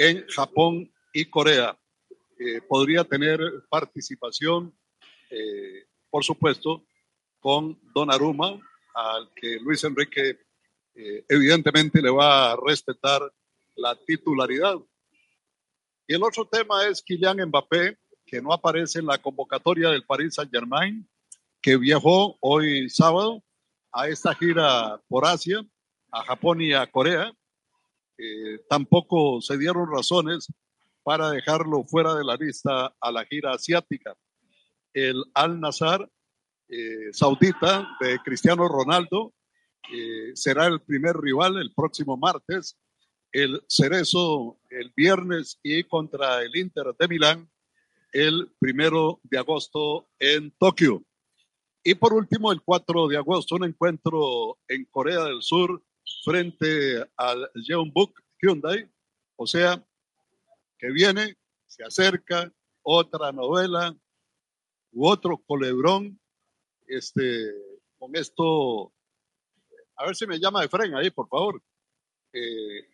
en 0.00 0.26
Japón 0.28 0.90
y 1.12 1.26
Corea. 1.26 1.78
Eh, 2.38 2.62
podría 2.66 3.04
tener 3.04 3.38
participación, 3.68 4.74
eh, 5.28 5.84
por 6.08 6.24
supuesto, 6.24 6.86
con 7.38 7.78
Don 7.94 8.10
Aruma, 8.10 8.58
al 8.94 9.30
que 9.34 9.58
Luis 9.60 9.84
Enrique 9.84 10.38
eh, 10.94 11.24
evidentemente 11.28 12.00
le 12.00 12.08
va 12.08 12.52
a 12.52 12.56
respetar 12.66 13.20
la 13.76 13.94
titularidad. 13.94 14.76
Y 16.06 16.14
el 16.14 16.22
otro 16.22 16.46
tema 16.46 16.86
es 16.86 17.02
Kylian 17.02 17.48
Mbappé, 17.48 17.98
que 18.24 18.40
no 18.40 18.54
aparece 18.54 19.00
en 19.00 19.06
la 19.06 19.18
convocatoria 19.18 19.90
del 19.90 20.06
Paris 20.06 20.36
Saint-Germain, 20.36 21.06
que 21.60 21.76
viajó 21.76 22.38
hoy 22.40 22.88
sábado 22.88 23.44
a 23.92 24.08
esta 24.08 24.34
gira 24.34 24.98
por 25.08 25.26
Asia, 25.26 25.62
a 26.10 26.24
Japón 26.24 26.62
y 26.62 26.72
a 26.72 26.90
Corea. 26.90 27.34
Eh, 28.22 28.58
tampoco 28.68 29.40
se 29.40 29.56
dieron 29.56 29.90
razones 29.90 30.52
para 31.02 31.30
dejarlo 31.30 31.84
fuera 31.84 32.14
de 32.14 32.22
la 32.22 32.36
lista 32.36 32.94
a 33.00 33.10
la 33.10 33.24
gira 33.24 33.52
asiática. 33.52 34.14
El 34.92 35.24
Al 35.32 35.58
Nazar 35.58 36.06
eh, 36.68 37.12
saudita 37.12 37.88
de 37.98 38.18
Cristiano 38.18 38.68
Ronaldo 38.68 39.32
eh, 39.90 40.32
será 40.34 40.66
el 40.66 40.82
primer 40.82 41.16
rival 41.16 41.56
el 41.56 41.72
próximo 41.72 42.18
martes. 42.18 42.76
El 43.32 43.62
Cerezo 43.68 44.58
el 44.68 44.92
viernes 44.94 45.58
y 45.62 45.84
contra 45.84 46.42
el 46.42 46.54
Inter 46.54 46.94
de 46.98 47.08
Milán 47.08 47.50
el 48.12 48.52
primero 48.58 49.20
de 49.22 49.38
agosto 49.38 50.08
en 50.18 50.50
Tokio. 50.58 51.02
Y 51.82 51.94
por 51.94 52.12
último, 52.12 52.52
el 52.52 52.60
4 52.60 53.08
de 53.08 53.16
agosto, 53.16 53.54
un 53.54 53.64
encuentro 53.64 54.58
en 54.68 54.84
Corea 54.86 55.24
del 55.24 55.40
Sur 55.42 55.82
frente 56.24 57.04
al 57.16 57.50
Jeonbuk 57.54 58.20
Hyundai. 58.40 58.88
O 59.36 59.46
sea, 59.46 59.82
que 60.78 60.90
viene, 60.90 61.36
se 61.66 61.84
acerca 61.84 62.52
otra 62.82 63.32
novela 63.32 63.96
u 64.92 65.06
otro 65.06 65.38
colebrón. 65.38 66.18
Este, 66.86 67.52
con 67.98 68.16
esto, 68.16 68.92
a 69.96 70.06
ver 70.06 70.16
si 70.16 70.26
me 70.26 70.38
llama 70.38 70.62
de 70.62 70.68
fren 70.68 70.94
ahí, 70.94 71.10
por 71.10 71.28
favor. 71.28 71.62
Eh, 72.32 72.88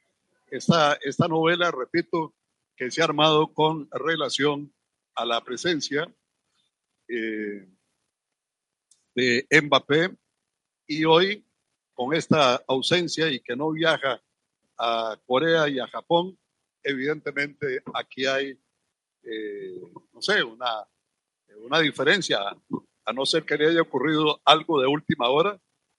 esta, 0.48 0.94
esta 1.02 1.28
novela, 1.28 1.70
repito, 1.70 2.34
que 2.76 2.90
se 2.90 3.00
ha 3.00 3.04
armado 3.04 3.52
con 3.52 3.88
relación 3.90 4.72
a 5.14 5.24
la 5.24 5.42
presencia 5.42 6.12
eh, 7.08 7.68
de 9.14 9.46
Mbappé 9.62 10.14
y 10.86 11.04
hoy 11.04 11.44
con 11.96 12.14
esta 12.14 12.62
ausencia 12.68 13.28
y 13.28 13.40
que 13.40 13.56
no 13.56 13.70
viaja 13.70 14.22
a 14.78 15.18
Corea 15.26 15.66
y 15.68 15.80
a 15.80 15.88
Japón, 15.88 16.38
evidentemente 16.82 17.82
aquí 17.94 18.26
hay, 18.26 18.56
eh, 19.22 19.80
no 20.12 20.20
sé, 20.20 20.44
una, 20.44 20.86
una 21.56 21.80
diferencia, 21.80 22.38
a 23.04 23.12
no 23.12 23.24
ser 23.24 23.44
que 23.44 23.56
le 23.56 23.70
haya 23.70 23.80
ocurrido 23.80 24.40
algo 24.44 24.80
de 24.80 24.86
última 24.86 25.30
hora, 25.30 25.58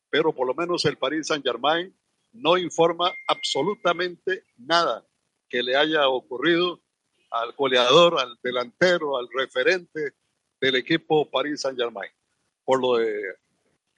pero 0.10 0.34
por 0.34 0.46
lo 0.46 0.54
menos 0.54 0.86
el 0.86 0.98
Paris 0.98 1.28
Saint 1.28 1.44
Germain 1.44 1.94
no 2.32 2.58
informa 2.58 3.12
absolutamente 3.28 4.44
nada 4.56 5.04
que 5.50 5.64
le 5.64 5.76
haya 5.76 6.08
ocurrido 6.08 6.80
al 7.32 7.54
goleador, 7.54 8.20
al 8.20 8.38
delantero, 8.44 9.18
al 9.18 9.28
referente 9.34 10.14
del 10.62 10.76
equipo 10.76 11.30
Paris 11.30 11.62
Saint 11.62 11.78
Germain. 11.78 12.12
Por 12.64 12.82
lo 12.82 12.98
de 12.98 13.36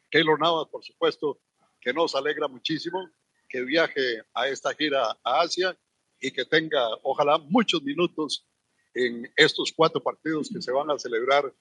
Keylor 0.09 0.39
Navas, 0.39 0.67
por 0.69 0.83
supuesto, 0.83 1.39
que 1.81 1.93
nos 1.93 2.15
alegra 2.15 2.47
muchísimo 2.47 3.09
que 3.47 3.63
viaje 3.63 4.21
a 4.33 4.47
esta 4.47 4.73
gira 4.75 5.17
a 5.23 5.41
Asia 5.41 5.77
y 6.19 6.31
que 6.31 6.45
tenga, 6.45 6.87
ojalá, 7.03 7.37
muchos 7.37 7.81
minutos 7.81 8.45
en 8.93 9.31
estos 9.35 9.73
cuatro 9.75 10.01
partidos 10.01 10.49
que 10.53 10.61
se 10.61 10.71
van 10.71 10.89
a 10.91 10.99
celebrar 10.99 11.51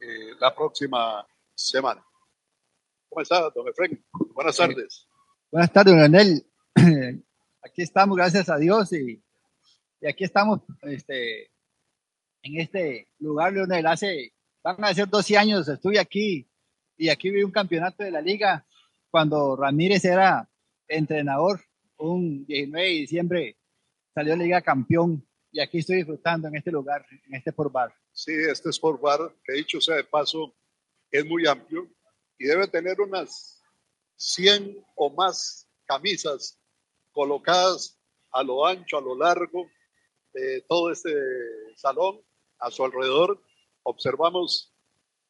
eh, 0.00 0.34
la 0.38 0.54
próxima 0.54 1.26
semana. 1.54 2.04
¿Cómo 3.08 3.22
está, 3.22 3.50
don 3.50 3.68
Efraín? 3.68 4.04
Buenas 4.34 4.56
tardes. 4.56 5.06
Buenas 5.50 5.72
tardes, 5.72 5.94
Leonel. 5.94 6.46
Aquí 7.62 7.82
estamos, 7.82 8.16
gracias 8.16 8.48
a 8.48 8.56
Dios, 8.56 8.92
y, 8.92 9.22
y 10.00 10.06
aquí 10.06 10.24
estamos 10.24 10.60
este, 10.82 11.50
en 12.42 12.60
este 12.60 13.08
lugar, 13.18 13.52
Leonel. 13.52 13.86
Hace, 13.86 14.32
van 14.62 14.82
a 14.82 14.94
ser 14.94 15.08
12 15.08 15.36
años, 15.36 15.68
estuve 15.68 15.98
aquí 15.98 16.50
y 16.96 17.10
aquí 17.10 17.30
vi 17.30 17.42
un 17.42 17.50
campeonato 17.50 18.02
de 18.02 18.10
la 18.10 18.22
liga 18.22 18.66
cuando 19.10 19.56
Ramírez 19.56 20.04
era 20.04 20.48
entrenador. 20.88 21.60
Un 21.96 22.46
19 22.46 22.86
de 22.86 22.94
diciembre 22.94 23.56
salió 24.14 24.34
la 24.36 24.44
liga 24.44 24.62
campeón 24.62 25.26
y 25.52 25.60
aquí 25.60 25.78
estoy 25.78 25.96
disfrutando 25.96 26.48
en 26.48 26.56
este 26.56 26.70
lugar, 26.70 27.04
en 27.10 27.34
este 27.34 27.50
Sport 27.50 27.72
Bar. 27.72 27.94
Sí, 28.12 28.32
este 28.32 28.70
Sport 28.70 29.00
Bar, 29.00 29.34
que 29.44 29.54
dicho 29.54 29.80
sea 29.80 29.96
de 29.96 30.04
paso, 30.04 30.54
es 31.10 31.26
muy 31.26 31.46
amplio 31.46 31.88
y 32.38 32.46
debe 32.46 32.68
tener 32.68 33.00
unas 33.00 33.60
100 34.16 34.84
o 34.94 35.10
más 35.10 35.68
camisas 35.84 36.58
colocadas 37.12 37.98
a 38.32 38.42
lo 38.42 38.66
ancho, 38.66 38.96
a 38.96 39.00
lo 39.00 39.16
largo 39.18 39.68
de 40.32 40.64
todo 40.68 40.90
este 40.90 41.12
salón. 41.76 42.20
A 42.58 42.70
su 42.70 42.84
alrededor 42.84 43.42
observamos 43.82 44.72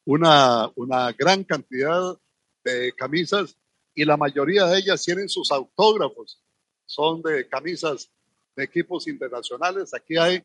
una, 0.05 0.69
una 0.75 1.11
gran 1.13 1.43
cantidad 1.43 2.17
de 2.63 2.93
camisas 2.93 3.57
y 3.93 4.05
la 4.05 4.17
mayoría 4.17 4.65
de 4.65 4.79
ellas 4.79 5.03
tienen 5.03 5.29
sus 5.29 5.51
autógrafos. 5.51 6.41
Son 6.85 7.21
de 7.21 7.47
camisas 7.47 8.09
de 8.55 8.63
equipos 8.63 9.07
internacionales. 9.07 9.93
Aquí 9.93 10.17
hay 10.17 10.43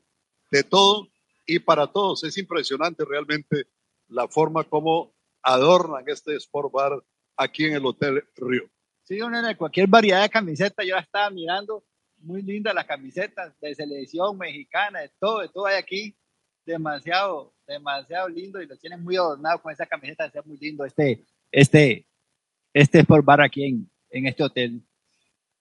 de 0.51 0.63
todo 0.63 1.09
y 1.47 1.59
para 1.59 1.87
todos. 1.87 2.25
Es 2.25 2.37
impresionante 2.39 3.05
realmente 3.05 3.67
la 4.09 4.29
forma 4.29 4.65
como 4.65 5.15
adornan 5.43 6.05
este 6.09 6.37
Sport 6.37 6.73
Bar 6.73 7.03
aquí 7.37 7.67
en 7.67 7.75
el 7.75 7.87
Hotel 7.87 8.25
Río. 8.37 8.69
Sí, 9.05 9.21
una 9.21 9.57
cualquier 9.57 9.87
variedad 9.87 10.23
de 10.23 10.29
camisetas, 10.29 10.85
yo 10.85 10.97
la 10.97 11.01
estaba 11.01 11.31
mirando, 11.31 11.85
muy 12.19 12.43
linda 12.43 12.75
las 12.75 12.87
camisetas 12.87 13.55
de 13.61 13.75
selección 13.75 14.37
mexicana, 14.37 15.01
de 15.01 15.13
todo, 15.21 15.41
de 15.41 15.49
todo 15.49 15.67
hay 15.67 15.77
aquí, 15.77 16.17
demasiado, 16.65 17.55
demasiado 17.69 18.29
lindo 18.29 18.61
y 18.61 18.67
lo 18.67 18.77
tienen 18.77 19.05
muy 19.05 19.17
adornado 19.17 19.63
con 19.63 19.73
esa 19.73 19.87
camiseta, 19.87 20.27
es 20.27 20.47
muy 20.47 20.57
lindo 20.59 20.85
este, 20.85 21.25
este, 21.53 22.05
este 22.77 22.99
Sport 22.99 23.25
Bar 23.25 23.41
aquí 23.41 23.65
en, 23.65 23.91
en 24.11 24.27
este 24.27 24.45
hotel. 24.45 24.83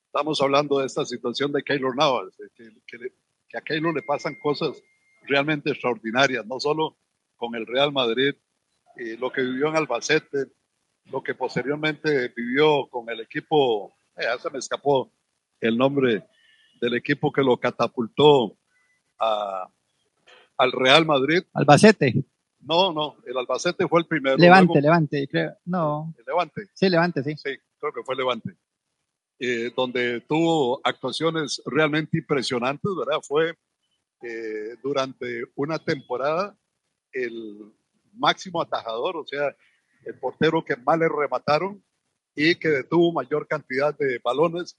Estamos 0.07 0.41
hablando 0.41 0.79
de 0.79 0.85
esta 0.85 1.05
situación 1.05 1.49
de 1.53 1.63
Keylor 1.63 1.95
Navas, 1.95 2.35
que, 2.57 2.69
que, 2.85 2.97
que 3.47 3.57
a 3.57 3.61
Keylor 3.61 3.95
le 3.95 4.01
pasan 4.01 4.35
cosas 4.35 4.83
realmente 5.21 5.69
extraordinarias, 5.69 6.45
no 6.45 6.59
solo 6.59 6.97
con 7.37 7.55
el 7.55 7.65
Real 7.65 7.93
Madrid, 7.93 8.33
y 8.97 9.15
lo 9.15 9.31
que 9.31 9.43
vivió 9.43 9.69
en 9.69 9.77
Albacete, 9.77 10.47
lo 11.05 11.23
que 11.23 11.35
posteriormente 11.35 12.33
vivió 12.35 12.87
con 12.89 13.09
el 13.09 13.21
equipo, 13.21 13.95
eh, 14.17 14.23
ya 14.23 14.37
se 14.37 14.49
me 14.49 14.59
escapó 14.59 15.13
el 15.61 15.77
nombre 15.77 16.27
del 16.81 16.95
equipo 16.95 17.31
que 17.31 17.43
lo 17.43 17.57
catapultó 17.57 18.57
a, 19.19 19.69
al 20.57 20.71
Real 20.73 21.05
Madrid. 21.05 21.43
Albacete. 21.53 22.25
No, 22.65 22.91
no, 22.91 23.15
el 23.25 23.37
Albacete 23.37 23.87
fue 23.87 23.99
el 23.99 24.07
primero. 24.07 24.37
Levante, 24.37 24.81
Levante, 24.81 25.27
creo. 25.27 25.55
No. 25.65 26.13
El 26.17 26.25
Levante. 26.25 26.67
Sí, 26.73 26.89
Levante, 26.89 27.23
sí. 27.23 27.35
Sí, 27.37 27.51
creo 27.79 27.93
que 27.93 28.03
fue 28.03 28.15
Levante. 28.15 28.55
Eh, 29.37 29.71
donde 29.75 30.21
tuvo 30.21 30.81
actuaciones 30.83 31.61
realmente 31.65 32.17
impresionantes, 32.17 32.91
¿verdad? 32.97 33.21
Fue 33.21 33.53
eh, 34.23 34.75
durante 34.81 35.43
una 35.55 35.77
temporada 35.77 36.57
el 37.11 37.71
máximo 38.13 38.61
atajador, 38.61 39.17
o 39.17 39.25
sea, 39.27 39.55
el 40.03 40.17
portero 40.17 40.63
que 40.63 40.75
más 40.75 40.97
le 40.97 41.07
remataron 41.07 41.83
y 42.33 42.55
que 42.55 42.69
detuvo 42.69 43.13
mayor 43.13 43.47
cantidad 43.47 43.95
de 43.95 44.19
balones. 44.23 44.77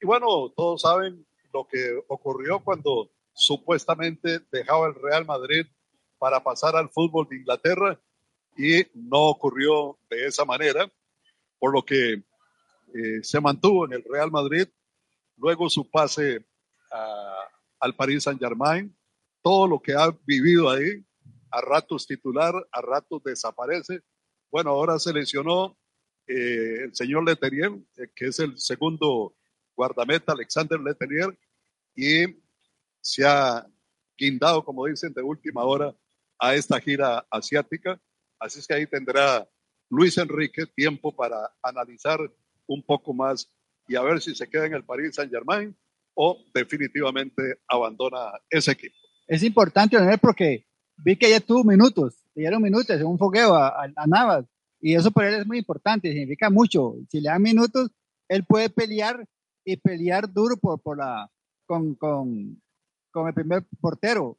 Y 0.00 0.06
bueno, 0.06 0.50
todos 0.56 0.80
saben 0.80 1.26
lo 1.52 1.66
que 1.66 2.02
ocurrió 2.08 2.60
cuando 2.60 3.10
supuestamente 3.34 4.40
dejaba 4.50 4.86
el 4.86 4.94
Real 4.94 5.26
Madrid 5.26 5.66
para 6.22 6.40
pasar 6.40 6.76
al 6.76 6.88
fútbol 6.88 7.26
de 7.28 7.38
Inglaterra 7.38 8.00
y 8.56 8.86
no 8.94 9.22
ocurrió 9.22 9.98
de 10.08 10.28
esa 10.28 10.44
manera, 10.44 10.88
por 11.58 11.72
lo 11.72 11.84
que 11.84 12.12
eh, 12.12 13.24
se 13.24 13.40
mantuvo 13.40 13.86
en 13.86 13.94
el 13.94 14.04
Real 14.08 14.30
Madrid, 14.30 14.68
luego 15.36 15.68
su 15.68 15.90
pase 15.90 16.46
al 17.80 17.96
Paris 17.96 18.22
Saint 18.22 18.38
Germain, 18.38 18.96
todo 19.42 19.66
lo 19.66 19.82
que 19.82 19.94
ha 19.94 20.16
vivido 20.24 20.70
ahí, 20.70 21.04
a 21.50 21.60
ratos 21.60 22.06
titular, 22.06 22.54
a 22.70 22.80
ratos 22.80 23.20
desaparece. 23.24 24.02
Bueno, 24.48 24.70
ahora 24.70 25.00
se 25.00 25.12
lesionó 25.12 25.76
eh, 26.28 26.84
el 26.84 26.94
señor 26.94 27.24
Letelier, 27.24 27.72
eh, 27.96 28.12
que 28.14 28.26
es 28.26 28.38
el 28.38 28.56
segundo 28.60 29.34
guardameta, 29.74 30.34
Alexander 30.34 30.78
Letelier, 30.78 31.36
y 31.96 32.26
se 33.00 33.26
ha 33.26 33.66
guindado, 34.16 34.64
como 34.64 34.86
dicen, 34.86 35.12
de 35.12 35.22
última 35.22 35.64
hora 35.64 35.92
a 36.42 36.56
esta 36.56 36.80
gira 36.80 37.24
asiática. 37.30 38.00
Así 38.40 38.58
es 38.58 38.66
que 38.66 38.74
ahí 38.74 38.86
tendrá 38.86 39.48
Luis 39.88 40.18
Enrique 40.18 40.66
tiempo 40.74 41.14
para 41.14 41.36
analizar 41.62 42.18
un 42.66 42.82
poco 42.82 43.14
más 43.14 43.48
y 43.86 43.94
a 43.94 44.02
ver 44.02 44.20
si 44.20 44.34
se 44.34 44.48
queda 44.48 44.66
en 44.66 44.74
el 44.74 44.84
Paris 44.84 45.14
Saint 45.14 45.30
Germain 45.30 45.76
o 46.14 46.36
definitivamente 46.52 47.60
abandona 47.68 48.32
ese 48.50 48.72
equipo. 48.72 48.96
Es 49.28 49.44
importante, 49.44 49.96
Leonel, 49.96 50.18
porque 50.18 50.66
vi 50.96 51.16
que 51.16 51.30
ya 51.30 51.40
tuvo 51.40 51.62
minutos, 51.62 52.16
le 52.34 52.42
dieron 52.42 52.60
minutos 52.60 53.00
un 53.02 53.18
fogueo 53.18 53.54
a, 53.54 53.84
a, 53.96 54.06
Navas, 54.06 54.44
y 54.80 54.94
eso 54.94 55.12
para 55.12 55.28
él 55.28 55.34
es 55.40 55.46
muy 55.46 55.58
importante, 55.58 56.10
significa 56.10 56.50
mucho. 56.50 56.96
Si 57.08 57.20
le 57.20 57.28
dan 57.28 57.40
minutos, 57.40 57.90
él 58.28 58.44
puede 58.44 58.68
pelear 58.68 59.24
y 59.64 59.76
pelear 59.76 60.32
duro 60.32 60.56
por, 60.56 60.80
por 60.82 60.98
la, 60.98 61.30
con, 61.66 61.94
con, 61.94 62.60
con 63.12 63.28
el 63.28 63.34
primer 63.34 63.64
portero. 63.80 64.38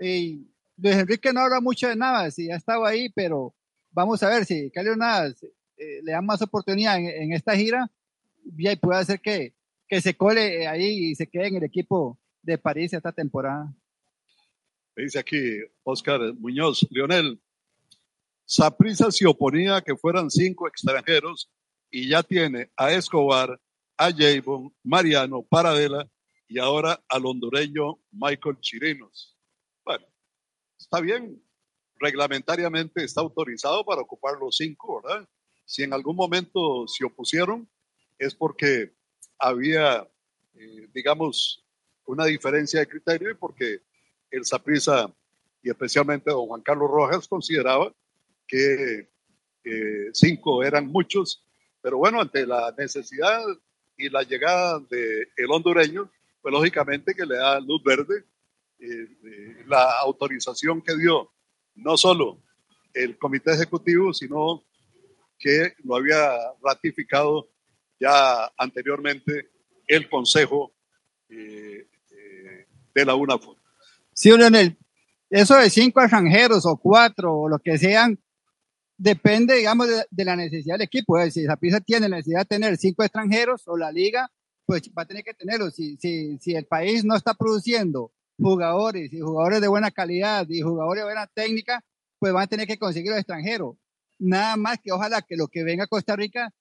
Y 0.00 0.51
Luis 0.76 0.96
Enrique 0.96 1.32
no 1.32 1.40
habla 1.40 1.60
mucho 1.60 1.88
de 1.88 1.96
Navas, 1.96 2.38
y 2.38 2.50
ha 2.50 2.56
estado 2.56 2.84
ahí, 2.84 3.08
pero 3.10 3.54
vamos 3.90 4.22
a 4.22 4.28
ver 4.28 4.44
si 4.44 4.70
Carlos 4.70 4.96
Navas 4.96 5.42
eh, 5.42 6.00
le 6.02 6.12
dan 6.12 6.26
más 6.26 6.42
oportunidad 6.42 6.98
en, 6.98 7.32
esta 7.32 7.56
gira, 7.56 7.90
y 8.44 8.76
puede 8.76 9.00
hacer 9.00 9.20
que, 9.20 9.54
que 9.88 10.00
se 10.00 10.14
cole 10.14 10.66
ahí 10.66 11.10
y 11.10 11.14
se 11.14 11.26
quede 11.26 11.48
en 11.48 11.56
el 11.56 11.64
equipo 11.64 12.18
de 12.42 12.58
París 12.58 12.92
esta 12.92 13.12
temporada. 13.12 13.72
Dice 14.96 15.18
aquí 15.18 15.60
Oscar 15.84 16.20
Muñoz, 16.34 16.86
Leonel, 16.90 17.40
Saprisa 18.44 19.10
se 19.10 19.26
oponía 19.26 19.76
a 19.76 19.82
que 19.82 19.96
fueran 19.96 20.30
cinco 20.30 20.68
extranjeros 20.68 21.50
y 21.90 22.08
ya 22.08 22.22
tiene 22.22 22.70
a 22.76 22.92
Escobar, 22.92 23.58
a 23.96 24.10
Javon, 24.10 24.74
Mariano, 24.82 25.42
Paradela 25.42 26.10
y 26.48 26.58
ahora 26.58 27.02
al 27.08 27.24
hondureño 27.24 27.98
Michael 28.10 28.58
Chirinos. 28.60 29.31
Está 30.82 31.00
bien, 31.00 31.40
reglamentariamente 32.00 33.04
está 33.04 33.20
autorizado 33.20 33.84
para 33.84 34.00
ocupar 34.00 34.34
los 34.40 34.56
cinco, 34.56 35.00
¿verdad? 35.00 35.28
Si 35.64 35.84
en 35.84 35.92
algún 35.92 36.16
momento 36.16 36.88
se 36.88 37.04
opusieron, 37.04 37.68
es 38.18 38.34
porque 38.34 38.92
había, 39.38 40.04
eh, 40.54 40.88
digamos, 40.92 41.64
una 42.04 42.24
diferencia 42.24 42.80
de 42.80 42.88
criterio 42.88 43.30
y 43.30 43.34
porque 43.34 43.80
el 44.28 44.44
Saprisa 44.44 45.08
y 45.62 45.70
especialmente 45.70 46.32
don 46.32 46.48
Juan 46.48 46.62
Carlos 46.62 46.90
Rojas 46.90 47.28
consideraba 47.28 47.94
que 48.48 49.08
eh, 49.62 50.10
cinco 50.12 50.64
eran 50.64 50.88
muchos, 50.88 51.44
pero 51.80 51.98
bueno, 51.98 52.20
ante 52.20 52.44
la 52.44 52.74
necesidad 52.76 53.40
y 53.96 54.08
la 54.08 54.24
llegada 54.24 54.80
del 54.90 55.28
el 55.36 55.50
hondureño, 55.52 56.10
pues 56.40 56.52
lógicamente 56.52 57.14
que 57.14 57.24
le 57.24 57.36
da 57.36 57.60
luz 57.60 57.80
verde 57.84 58.24
eh, 58.82 59.06
eh, 59.24 59.64
la 59.66 60.00
autorización 60.00 60.82
que 60.82 60.96
dio 60.96 61.30
no 61.76 61.96
solo 61.96 62.42
el 62.92 63.16
comité 63.16 63.52
ejecutivo, 63.52 64.12
sino 64.12 64.64
que 65.38 65.74
lo 65.84 65.96
había 65.96 66.32
ratificado 66.62 67.48
ya 68.00 68.52
anteriormente 68.58 69.50
el 69.86 70.08
Consejo 70.08 70.72
de 71.28 73.04
la 73.06 73.14
UNAFUR. 73.14 73.56
Sí, 74.12 74.36
Leonel, 74.36 74.76
eso 75.30 75.56
de 75.56 75.70
cinco 75.70 76.00
extranjeros 76.02 76.66
o 76.66 76.76
cuatro 76.76 77.34
o 77.34 77.48
lo 77.48 77.58
que 77.58 77.78
sean, 77.78 78.18
depende, 78.98 79.56
digamos, 79.56 79.88
de, 80.10 80.24
la 80.24 80.36
necesidad 80.36 80.74
del 80.74 80.82
equipo. 80.82 81.18
Si 81.30 81.44
Zapisa 81.44 81.80
tiene 81.80 82.08
la 82.08 82.16
necesidad 82.16 82.40
de 82.40 82.46
tener 82.46 82.76
cinco 82.76 83.02
extranjeros 83.02 83.62
o 83.66 83.76
la 83.76 83.90
liga, 83.90 84.30
pues 84.66 84.82
va 84.96 85.02
a 85.02 85.06
tener 85.06 85.24
que 85.24 85.34
tenerlo. 85.34 85.70
Si, 85.70 85.96
si, 85.96 86.38
si 86.38 86.54
el 86.54 86.66
país 86.66 87.04
no 87.04 87.16
está 87.16 87.34
produciendo 87.34 88.12
jugadores 88.42 89.12
y 89.12 89.20
jugadores 89.20 89.60
de 89.60 89.68
buena 89.68 89.90
calidad 89.90 90.46
y 90.48 90.60
jugadores 90.60 91.02
de 91.02 91.04
buena 91.04 91.26
técnica, 91.28 91.82
pues 92.18 92.32
van 92.32 92.44
a 92.44 92.46
tener 92.46 92.66
que 92.66 92.78
conseguir 92.78 93.10
los 93.10 93.18
extranjeros. 93.18 93.76
Nada 94.18 94.56
más 94.56 94.78
que 94.82 94.92
ojalá 94.92 95.22
que 95.22 95.36
lo 95.36 95.48
que 95.48 95.64
venga 95.64 95.84
a 95.84 95.88
Costa 95.88 96.16
Rica 96.16 96.52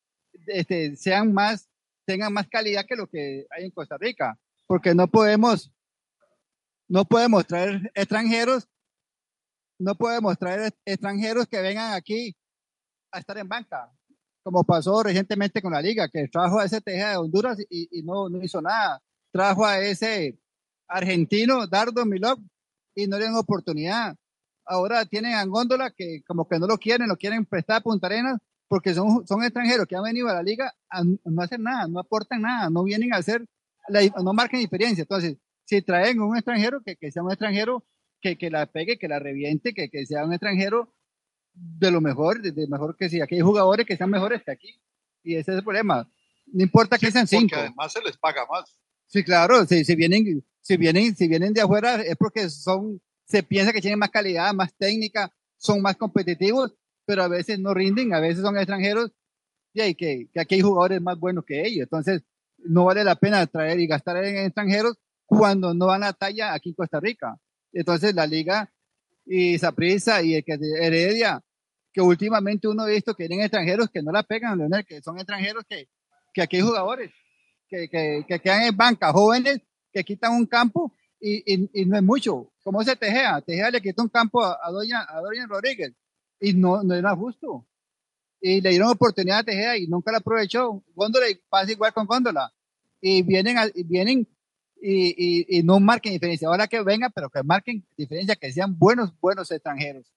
este, 0.47 0.95
sean 0.95 1.33
más, 1.33 1.69
tengan 2.05 2.33
más 2.33 2.47
calidad 2.47 2.85
que 2.87 2.95
lo 2.95 3.07
que 3.07 3.45
hay 3.49 3.65
en 3.65 3.71
Costa 3.71 3.97
Rica, 3.97 4.37
porque 4.67 4.95
no 4.95 5.07
podemos 5.07 5.71
no 6.91 7.05
podemos 7.05 7.47
traer 7.47 7.89
extranjeros, 7.95 8.67
no 9.79 9.95
podemos 9.95 10.37
traer 10.37 10.73
extranjeros 10.83 11.47
que 11.47 11.61
vengan 11.61 11.93
aquí 11.93 12.35
a 13.13 13.19
estar 13.19 13.37
en 13.37 13.47
banca, 13.47 13.89
como 14.43 14.65
pasó 14.65 15.01
recientemente 15.01 15.61
con 15.61 15.71
la 15.71 15.81
liga, 15.81 16.09
que 16.09 16.27
trajo 16.27 16.59
a 16.59 16.65
ese 16.65 16.81
Teja 16.81 17.11
de 17.11 17.15
Honduras 17.15 17.57
y, 17.69 18.03
no, 18.03 18.27
no, 18.27 18.43
hizo 18.43 18.61
nada. 18.61 19.01
Trajo 19.31 19.65
a 19.65 19.79
ese 19.79 20.37
argentino, 20.91 21.67
Dardo 21.67 22.05
Milok, 22.05 22.39
y 22.95 23.07
no 23.07 23.17
le 23.17 23.25
dan 23.25 23.35
oportunidad. 23.35 24.15
Ahora 24.65 25.05
tienen 25.05 25.33
a 25.33 25.45
Góndola 25.45 25.91
que 25.91 26.21
como 26.27 26.47
que 26.47 26.59
no 26.59 26.67
lo 26.67 26.77
quieren, 26.77 27.07
lo 27.07 27.17
quieren 27.17 27.45
prestar 27.45 27.77
a 27.77 27.81
Punta 27.81 28.07
Arenas, 28.07 28.37
porque 28.67 28.93
son, 28.93 29.25
son 29.27 29.43
extranjeros 29.43 29.87
que 29.87 29.95
han 29.95 30.03
venido 30.03 30.29
a 30.29 30.33
la 30.33 30.43
liga 30.43 30.73
a 30.89 31.03
no 31.03 31.41
hacer 31.41 31.59
nada, 31.59 31.87
no 31.87 31.99
aportan 31.99 32.41
nada, 32.41 32.69
no 32.69 32.83
vienen 32.83 33.13
a 33.13 33.17
hacer, 33.17 33.45
no 34.23 34.33
marcan 34.33 34.59
diferencia. 34.59 35.01
Entonces, 35.01 35.37
si 35.65 35.81
traen 35.81 36.21
un 36.21 36.35
extranjero, 36.35 36.81
que, 36.81 36.95
que 36.95 37.11
sea 37.11 37.23
un 37.23 37.31
extranjero 37.31 37.83
que, 38.21 38.37
que, 38.37 38.49
la 38.49 38.65
pegue, 38.67 38.97
que 38.97 39.07
la 39.07 39.19
reviente, 39.19 39.73
que, 39.73 39.89
que 39.89 40.05
sea 40.05 40.25
un 40.25 40.33
extranjero 40.33 40.93
de 41.53 41.91
lo 41.91 42.01
mejor, 42.01 42.41
de, 42.41 42.67
mejor 42.67 42.95
que 42.95 43.09
si 43.09 43.21
aquí 43.21 43.35
hay 43.35 43.41
jugadores 43.41 43.85
que 43.85 43.97
sean 43.97 44.09
mejores 44.09 44.41
que 44.43 44.51
aquí. 44.51 44.81
Y 45.23 45.35
ese 45.35 45.51
es 45.51 45.57
el 45.57 45.63
problema. 45.63 46.09
No 46.47 46.63
importa 46.63 46.97
que 46.97 47.11
sean 47.11 47.27
cinco. 47.27 47.49
Porque 47.49 47.67
además 47.67 47.91
se 47.91 48.01
les 48.01 48.17
paga 48.17 48.45
más. 48.49 48.77
Sí, 49.07 49.23
claro, 49.23 49.65
si, 49.65 49.83
si, 49.83 49.95
vienen, 49.95 50.43
si, 50.61 50.77
vienen, 50.77 51.15
si 51.15 51.27
vienen 51.27 51.53
de 51.53 51.61
afuera 51.61 51.95
es 52.01 52.15
porque 52.15 52.49
son, 52.49 53.01
se 53.25 53.43
piensa 53.43 53.73
que 53.73 53.81
tienen 53.81 53.99
más 53.99 54.09
calidad, 54.09 54.53
más 54.53 54.73
técnica, 54.77 55.31
son 55.57 55.81
más 55.81 55.95
competitivos, 55.97 56.73
pero 57.05 57.23
a 57.23 57.27
veces 57.27 57.59
no 57.59 57.73
rinden, 57.73 58.13
a 58.13 58.19
veces 58.19 58.41
son 58.41 58.57
extranjeros 58.57 59.11
y 59.73 59.81
hay 59.81 59.95
que, 59.95 60.29
que 60.31 60.39
aquí 60.39 60.55
hay 60.55 60.61
jugadores 60.61 61.01
más 61.01 61.17
buenos 61.19 61.45
que 61.45 61.61
ellos. 61.65 61.83
Entonces, 61.83 62.21
no 62.57 62.85
vale 62.85 63.03
la 63.03 63.15
pena 63.15 63.45
traer 63.47 63.79
y 63.79 63.87
gastar 63.87 64.23
en 64.23 64.37
extranjeros 64.37 64.97
cuando 65.25 65.73
no 65.73 65.87
van 65.87 66.03
a 66.03 66.13
talla 66.13 66.53
aquí 66.53 66.69
en 66.69 66.75
Costa 66.75 66.99
Rica. 66.99 67.37
Entonces 67.73 68.13
la 68.13 68.27
liga 68.27 68.71
y 69.25 69.57
Saprissa 69.57 70.21
y 70.21 70.35
el 70.35 70.43
que 70.43 70.59
Heredia, 70.79 71.41
que 71.93 72.01
últimamente 72.01 72.67
uno 72.67 72.83
ha 72.83 72.87
visto 72.87 73.15
que 73.15 73.27
tienen 73.27 73.45
extranjeros 73.45 73.89
que 73.89 74.03
no 74.03 74.11
la 74.11 74.23
pegan, 74.23 74.57
Leonel, 74.57 74.85
que 74.85 75.01
son 75.01 75.17
extranjeros 75.17 75.63
que, 75.67 75.87
que 76.33 76.41
aquí 76.41 76.57
hay 76.57 76.61
jugadores, 76.63 77.11
que, 77.67 77.87
que, 77.87 78.25
que 78.27 78.39
quedan 78.39 78.63
en 78.63 78.77
banca, 78.77 79.11
jóvenes 79.11 79.61
que 79.91 80.03
quitan 80.03 80.33
un 80.33 80.45
campo 80.45 80.93
y, 81.19 81.69
y, 81.79 81.85
no 81.85 81.97
es 81.97 82.03
mucho. 82.03 82.51
Como 82.63 82.83
se 82.83 82.95
Tejea, 82.95 83.41
Tejea 83.41 83.69
le 83.69 83.81
quitó 83.81 84.01
un 84.01 84.09
campo 84.09 84.43
a, 84.43 84.71
Doña, 84.71 85.05
a 85.07 85.21
Doña 85.21 85.45
Rodríguez 85.47 85.93
y 86.39 86.53
no, 86.53 86.83
no 86.83 86.95
era 86.95 87.15
justo. 87.15 87.67
Y 88.39 88.59
le 88.59 88.71
dieron 88.71 88.89
oportunidad 88.89 89.39
a 89.39 89.43
Tejea 89.43 89.77
y 89.77 89.87
nunca 89.87 90.11
la 90.11 90.17
aprovechó. 90.17 90.83
Góndola 90.95 91.27
pasa 91.49 91.71
igual 91.71 91.93
con 91.93 92.07
Góndola. 92.07 92.51
Y 92.99 93.21
vienen, 93.21 93.55
vienen 93.85 94.27
y, 94.81 95.59
y, 95.59 95.63
no 95.63 95.79
marquen 95.79 96.13
diferencia. 96.13 96.47
Ahora 96.47 96.67
que 96.67 96.81
vengan, 96.81 97.11
pero 97.13 97.29
que 97.29 97.43
marquen 97.43 97.85
diferencia, 97.95 98.35
que 98.35 98.51
sean 98.51 98.77
buenos, 98.77 99.11
buenos 99.19 99.51
extranjeros. 99.51 100.11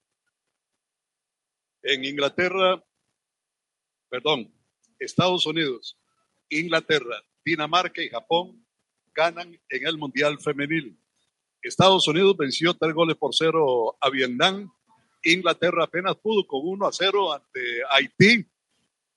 En 1.83 2.03
Inglaterra, 2.03 2.83
perdón, 4.09 4.51
Estados 4.99 5.45
Unidos, 5.45 5.99
Inglaterra, 6.49 7.23
Dinamarca 7.45 8.03
y 8.03 8.09
Japón 8.09 8.64
ganan 9.15 9.59
en 9.69 9.87
el 9.87 9.99
Mundial 9.99 10.39
Femenil. 10.39 10.99
Estados 11.63 12.07
Unidos 12.09 12.37
venció 12.37 12.75
tres 12.75 12.93
goles 12.95 13.17
por 13.17 13.35
cero 13.35 13.97
a 14.01 14.11
Vietnam. 14.11 14.71
Inglaterra 15.23 15.85
apenas 15.85 16.17
pudo 16.17 16.47
con 16.47 16.61
1 16.63 16.87
a 16.87 16.93
0 16.93 17.33
ante 17.33 17.61
Haití. 17.91 18.47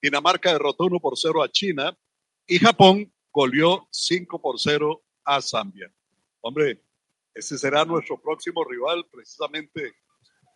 Dinamarca 0.01 0.53
derrotó 0.53 0.85
1 0.85 0.99
por 1.01 1.17
0 1.17 1.43
a 1.43 1.49
China. 1.49 1.97
Y 2.47 2.59
Japón 2.59 3.11
goleó 3.33 3.87
5 3.91 4.41
por 4.41 4.57
0 4.57 5.03
a 5.25 5.41
Zambia. 5.41 5.91
Hombre, 6.39 6.81
ese 7.33 7.57
será 7.57 7.83
nuestro 7.83 8.19
próximo 8.19 8.63
rival, 8.63 9.05
precisamente. 9.11 9.95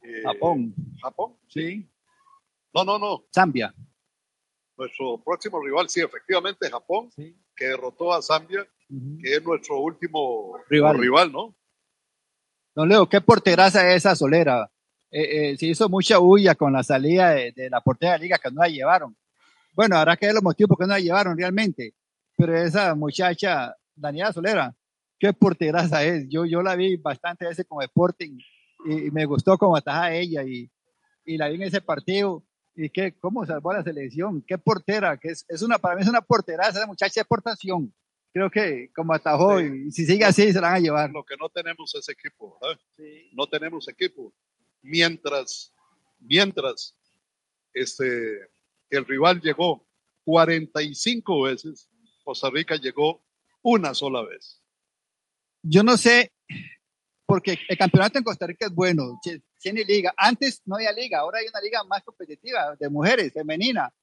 Eh, 0.01 0.21
Japón. 0.23 0.73
Japón. 1.01 1.37
Sí. 1.49 1.85
No, 2.73 2.85
no, 2.85 2.97
no. 2.97 3.25
Zambia. 3.33 3.75
Nuestro 4.77 5.21
próximo 5.21 5.61
rival, 5.61 5.89
sí, 5.89 5.99
efectivamente, 5.99 6.69
Japón, 6.69 7.11
que 7.55 7.65
derrotó 7.65 8.13
a 8.13 8.21
Zambia, 8.21 8.65
que 9.21 9.35
es 9.35 9.43
nuestro 9.43 9.79
último 9.79 10.57
rival, 10.69 10.97
rival 10.97 11.31
¿no? 11.31 11.55
Don 12.75 12.87
Leo, 12.87 13.07
¿qué 13.07 13.21
porteraza 13.21 13.89
es 13.89 13.97
esa 13.97 14.15
solera? 14.15 14.69
Eh, 15.11 15.51
eh, 15.51 15.57
se 15.57 15.65
hizo 15.65 15.89
mucha 15.89 16.19
huya 16.19 16.55
con 16.55 16.71
la 16.71 16.83
salida 16.83 17.31
de, 17.31 17.69
la 17.69 17.81
portera 17.81 18.13
de 18.13 18.17
la 18.17 18.23
liga 18.23 18.37
que 18.37 18.51
no 18.51 18.61
la 18.61 18.69
llevaron. 18.69 19.15
Bueno, 19.73 19.97
habrá 19.97 20.15
que 20.15 20.27
ver 20.27 20.35
los 20.35 20.43
motivos 20.43 20.69
por 20.69 20.77
qué 20.77 20.87
no 20.87 20.93
la 20.93 20.99
llevaron 20.99 21.37
realmente. 21.37 21.93
Pero 22.37 22.57
esa 22.57 22.95
muchacha 22.95 23.75
Daniela 23.93 24.31
Solera, 24.31 24.73
qué 25.19 25.33
porteraza 25.33 26.03
es. 26.03 26.27
Yo, 26.29 26.45
yo 26.45 26.61
la 26.61 26.75
vi 26.75 26.95
bastante 26.95 27.45
veces 27.45 27.65
como 27.67 27.81
Sporting 27.81 28.37
y, 28.85 29.11
me 29.11 29.25
gustó 29.25 29.57
cómo 29.57 29.75
ataja 29.75 30.13
ella 30.13 30.43
y, 30.43 30.71
y, 31.25 31.37
la 31.37 31.49
vi 31.49 31.55
en 31.55 31.63
ese 31.63 31.81
partido 31.81 32.43
y 32.73 32.89
que 32.89 33.17
cómo 33.19 33.45
salvó 33.45 33.71
a 33.71 33.75
la 33.75 33.83
selección, 33.83 34.41
qué 34.47 34.57
portera, 34.57 35.17
que 35.17 35.29
es, 35.29 35.45
es 35.49 35.61
una, 35.61 35.77
para 35.77 35.95
mí 35.95 36.03
es 36.03 36.07
una 36.07 36.21
porteraza, 36.21 36.79
esa 36.79 36.87
muchacha 36.87 37.19
de 37.19 37.25
portación. 37.25 37.93
Creo 38.33 38.49
que 38.49 38.89
como 38.95 39.13
atajó 39.13 39.59
y 39.59 39.91
si 39.91 40.05
sigue 40.05 40.23
así 40.23 40.53
se 40.53 40.61
la 40.61 40.69
van 40.69 40.77
a 40.77 40.79
llevar. 40.79 41.11
Lo 41.11 41.23
que 41.23 41.35
no 41.37 41.49
tenemos 41.49 41.93
es 41.95 42.07
equipo, 42.09 42.57
No 43.33 43.47
tenemos 43.47 43.87
equipo. 43.87 44.33
Mientras, 44.81 45.73
mientras 46.19 46.95
este, 47.73 48.49
el 48.89 49.05
rival 49.05 49.41
llegó 49.41 49.85
45 50.23 51.41
veces, 51.43 51.89
Costa 52.23 52.49
Rica 52.49 52.75
llegó 52.75 53.23
una 53.61 53.93
sola 53.93 54.23
vez. 54.23 54.61
Yo 55.63 55.83
no 55.83 55.97
sé, 55.97 56.31
porque 57.25 57.59
el 57.67 57.77
campeonato 57.77 58.17
en 58.17 58.23
Costa 58.23 58.47
Rica 58.47 58.65
es 58.65 58.73
bueno, 58.73 59.19
tiene 59.59 59.83
liga. 59.83 60.13
Antes 60.17 60.61
no 60.65 60.75
había 60.75 60.91
liga, 60.91 61.19
ahora 61.19 61.39
hay 61.39 61.47
una 61.47 61.61
liga 61.61 61.83
más 61.83 62.03
competitiva 62.03 62.75
de 62.79 62.89
mujeres, 62.89 63.33
femenina. 63.33 63.93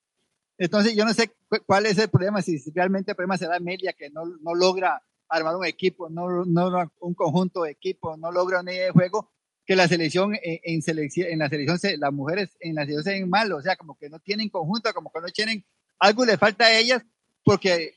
Entonces 0.58 0.94
yo 0.94 1.04
no 1.04 1.14
sé 1.14 1.30
cuál 1.66 1.86
es 1.86 1.96
el 1.98 2.08
problema, 2.08 2.42
si 2.42 2.58
realmente 2.74 3.12
el 3.12 3.16
problema 3.16 3.38
será 3.38 3.56
Amelia 3.56 3.92
que 3.92 4.10
no, 4.10 4.24
no 4.42 4.54
logra 4.54 5.02
armar 5.28 5.56
un 5.56 5.64
equipo, 5.64 6.10
no, 6.10 6.44
no 6.44 6.92
un 7.00 7.14
conjunto 7.14 7.62
de 7.62 7.70
equipo, 7.70 8.16
no 8.16 8.32
logra 8.32 8.60
una 8.60 8.72
idea 8.72 8.86
de 8.86 8.90
juego, 8.90 9.30
que 9.64 9.76
la 9.76 9.86
selección 9.86 10.34
en, 10.42 10.82
selección, 10.82 11.28
en 11.30 11.38
la 11.38 11.48
selección, 11.48 12.00
las 12.00 12.12
mujeres 12.12 12.56
en 12.60 12.74
la 12.74 12.82
selección 12.82 13.04
se 13.04 13.20
ven 13.20 13.28
mal, 13.28 13.52
o 13.52 13.60
sea, 13.60 13.76
como 13.76 13.96
que 13.96 14.08
no 14.08 14.18
tienen 14.18 14.48
conjunto, 14.48 14.92
como 14.94 15.12
que 15.12 15.20
no 15.20 15.28
tienen, 15.28 15.64
algo 15.98 16.24
le 16.24 16.38
falta 16.38 16.64
a 16.64 16.78
ellas, 16.78 17.04
porque 17.44 17.94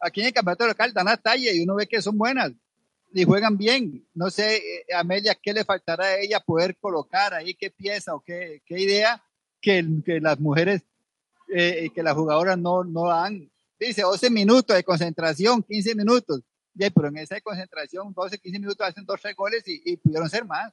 aquí 0.00 0.20
en 0.20 0.28
el 0.28 0.32
campeonato 0.32 0.66
local 0.66 0.92
dan 0.92 1.06
la 1.06 1.16
talla 1.16 1.52
y 1.52 1.62
uno 1.62 1.74
ve 1.74 1.86
que 1.86 2.02
son 2.02 2.16
buenas 2.16 2.52
y 3.12 3.24
juegan 3.24 3.56
bien. 3.56 4.08
No 4.14 4.30
sé, 4.30 4.56
eh, 4.56 4.84
Amelia, 4.94 5.36
¿qué 5.40 5.52
le 5.52 5.64
faltará 5.64 6.04
a 6.04 6.18
ella 6.18 6.40
poder 6.40 6.76
colocar 6.78 7.34
ahí? 7.34 7.54
¿Qué 7.54 7.70
pieza 7.70 8.14
o 8.14 8.20
qué, 8.20 8.62
qué 8.64 8.80
idea 8.80 9.22
que, 9.60 9.84
que 10.04 10.20
las 10.20 10.40
mujeres, 10.40 10.86
eh, 11.52 11.90
que 11.94 12.02
las 12.02 12.14
jugadoras 12.14 12.58
no, 12.58 12.84
no 12.84 13.08
dan? 13.08 13.50
Dice 13.78 14.02
12 14.02 14.30
minutos 14.30 14.76
de 14.76 14.84
concentración, 14.84 15.62
15 15.62 15.94
minutos. 15.94 16.42
Ya, 16.74 16.90
pero 16.90 17.08
en 17.08 17.18
esa 17.18 17.40
concentración, 17.40 18.12
12, 18.12 18.38
15 18.38 18.58
minutos 18.58 18.86
hacen 18.86 19.04
dos, 19.04 19.20
tres 19.20 19.34
goles 19.34 19.62
y, 19.66 19.96
pudieron 19.96 20.28
ser 20.28 20.44
más. 20.44 20.72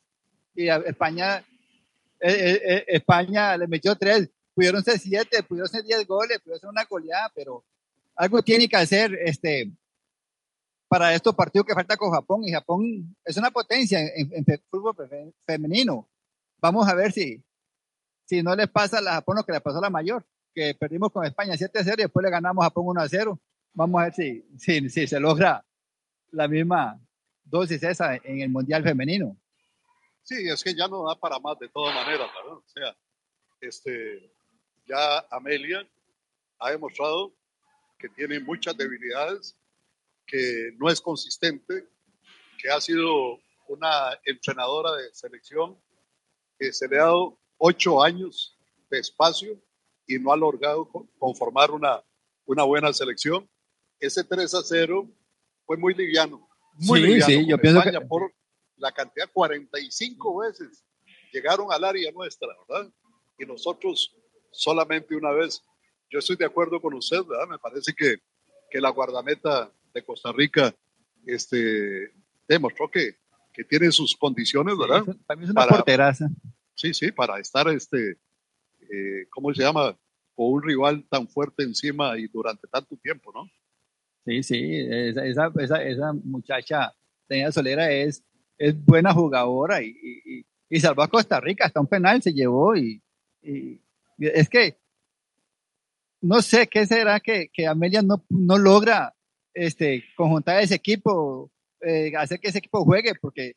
Y 0.54 0.68
España, 0.70 1.44
eh, 2.20 2.86
España 2.88 3.58
le 3.58 3.68
metió 3.68 3.96
tres, 3.96 4.30
pudieron 4.54 4.84
ser 4.84 5.00
siete, 5.00 5.44
pudieron 5.44 5.70
ser 5.70 5.84
diez 5.84 6.06
goles, 6.08 6.40
pudieron 6.40 6.60
ser 6.60 6.70
una 6.70 6.86
goleada, 6.86 7.32
pero 7.36 7.64
algo 8.16 8.42
tiene 8.42 8.68
que 8.68 8.76
hacer 8.76 9.14
este, 9.24 9.72
para 10.88 11.14
estos 11.14 11.36
partidos 11.36 11.68
que 11.68 11.74
falta 11.74 11.98
con 11.98 12.12
Japón. 12.12 12.44
Y 12.44 12.52
Japón 12.52 13.16
es 13.24 13.38
una 13.38 13.52
potencia 13.52 14.00
en, 14.02 14.46
fútbol 14.70 14.96
femenino. 15.46 16.08
Vamos 16.60 16.88
a 16.88 16.96
ver 16.96 17.12
si, 17.12 17.44
si 18.26 18.42
no 18.42 18.56
les 18.56 18.68
pasa 18.68 18.98
a 18.98 19.02
la 19.02 19.14
Japón 19.14 19.38
lo 19.38 19.44
que 19.44 19.54
le 19.54 19.62
pasó 19.62 19.78
a 19.78 19.82
la 19.82 19.90
mayor, 19.90 20.26
que 20.58 20.74
perdimos 20.74 21.12
con 21.12 21.24
España 21.24 21.54
7-0 21.54 22.00
y 22.00 22.02
después 22.02 22.24
le 22.24 22.32
ganamos 22.32 22.64
a 22.64 22.70
Japón 22.70 22.88
1-0. 22.88 23.40
Vamos 23.74 24.02
a 24.02 24.06
ver 24.06 24.14
si, 24.16 24.44
si, 24.58 24.90
si 24.90 25.06
se 25.06 25.20
logra 25.20 25.64
la 26.32 26.48
misma 26.48 27.00
dosis 27.44 27.84
esa 27.84 28.16
en 28.16 28.42
el 28.42 28.50
Mundial 28.50 28.82
Femenino. 28.82 29.38
Sí, 30.24 30.50
es 30.50 30.64
que 30.64 30.74
ya 30.74 30.88
no 30.88 31.08
da 31.08 31.14
para 31.14 31.38
más 31.38 31.60
de 31.60 31.70
todas 31.70 31.94
maneras, 31.94 32.28
O 32.50 32.64
sea, 32.66 32.98
este, 33.62 34.34
ya 34.88 35.20
Amelia 35.30 35.88
ha 36.58 36.72
demostrado 36.72 37.36
que 38.00 38.10
tiene 38.10 38.40
muchas 38.40 38.76
debilidades, 38.76 39.56
que 40.26 40.72
no 40.80 40.90
es 40.90 41.00
consistente, 41.00 41.88
que 42.60 42.72
ha 42.72 42.82
sido 42.82 43.40
una 43.68 44.20
entrenadora 44.26 44.92
de 44.94 45.14
selección 45.14 45.80
que 46.58 46.74
se 46.74 46.88
le 46.88 46.98
ha 46.98 47.04
dado 47.04 47.38
ocho 47.60 48.02
años 48.02 48.58
de 48.90 48.98
espacio 48.98 49.62
y 50.08 50.18
no 50.20 50.32
ha 50.32 50.38
logrado 50.38 50.90
conformar 51.20 51.72
una, 51.72 52.02
una 52.46 52.64
buena 52.64 52.94
selección. 52.94 53.48
Ese 54.00 54.24
3 54.24 54.54
a 54.56 54.62
0 54.64 55.08
fue 55.66 55.78
muy 55.78 55.94
liviano. 55.94 56.48
Muy 56.80 57.02
liviano 57.02 57.26
sí, 57.26 57.46
yo 57.48 57.58
pienso 57.58 57.82
que... 57.82 58.02
por 58.02 58.34
la 58.78 58.92
cantidad, 58.92 59.30
45 59.32 60.38
veces 60.38 60.84
llegaron 61.32 61.68
al 61.72 61.84
área 61.84 62.12
nuestra, 62.12 62.48
¿verdad? 62.68 62.92
Y 63.38 63.46
nosotros 63.46 64.16
solamente 64.52 65.16
una 65.16 65.32
vez. 65.32 65.62
Yo 66.10 66.20
estoy 66.20 66.38
de 66.38 66.46
acuerdo 66.46 66.82
con 66.82 66.94
usted, 66.94 67.22
¿verdad? 67.26 67.48
Me 67.48 67.60
parece 67.60 67.94
que, 67.94 68.18
que 68.70 68.80
la 68.80 68.90
guardameta 68.90 69.72
de 69.94 70.06
Costa 70.06 70.32
Rica 70.32 70.74
este, 71.26 72.14
demostró 72.48 72.90
que, 72.90 73.18
que 73.54 73.66
tiene 73.66 73.92
sus 73.92 74.16
condiciones, 74.16 74.78
¿verdad? 74.78 75.04
es 75.42 75.50
una 75.50 75.68
porteraza. 75.68 76.30
Sí, 76.76 76.94
sí, 76.94 77.12
para 77.12 77.40
estar, 77.40 77.68
este, 77.70 78.18
eh, 78.92 79.28
¿cómo 79.30 79.54
se 79.54 79.64
llama? 79.64 79.98
Con 80.36 80.54
un 80.54 80.64
rival 80.64 81.06
tan 81.10 81.28
fuerte 81.28 81.64
encima 81.64 82.18
y 82.18 82.28
durante 82.28 82.68
tanto 82.68 82.96
tiempo, 82.98 83.32
¿no? 83.34 83.50
Sí, 84.26 84.44
sí, 84.44 84.86
esa, 84.90 85.52
esa, 85.58 85.84
esa, 85.84 86.14
muchacha, 86.14 86.94
Daniela 87.30 87.52
Solera, 87.52 87.92
es, 87.92 88.24
es 88.58 88.76
buena 88.86 89.14
jugadora 89.14 89.82
y, 89.82 89.88
y, 89.88 90.46
y, 90.70 90.80
salvó 90.80 91.04
a 91.04 91.08
Costa 91.08 91.40
Rica, 91.40 91.66
hasta 91.66 91.80
un 91.80 91.88
penal 91.88 92.22
se 92.22 92.34
llevó 92.34 92.76
y, 92.76 93.02
es 94.20 94.50
que 94.50 94.78
no 96.22 96.42
sé 96.42 96.68
qué 96.68 96.86
será 96.86 97.20
que, 97.20 97.50
que 97.54 97.68
Amelia 97.68 98.02
no, 98.02 98.26
no 98.30 98.58
logra 98.58 99.16
este, 99.54 100.04
conjuntar 100.16 100.62
ese 100.62 100.76
equipo, 100.76 101.52
eh, 101.82 102.12
hacer 102.18 102.40
que 102.40 102.50
ese 102.50 102.60
equipo 102.60 102.84
juegue, 102.84 103.14
porque 103.22 103.54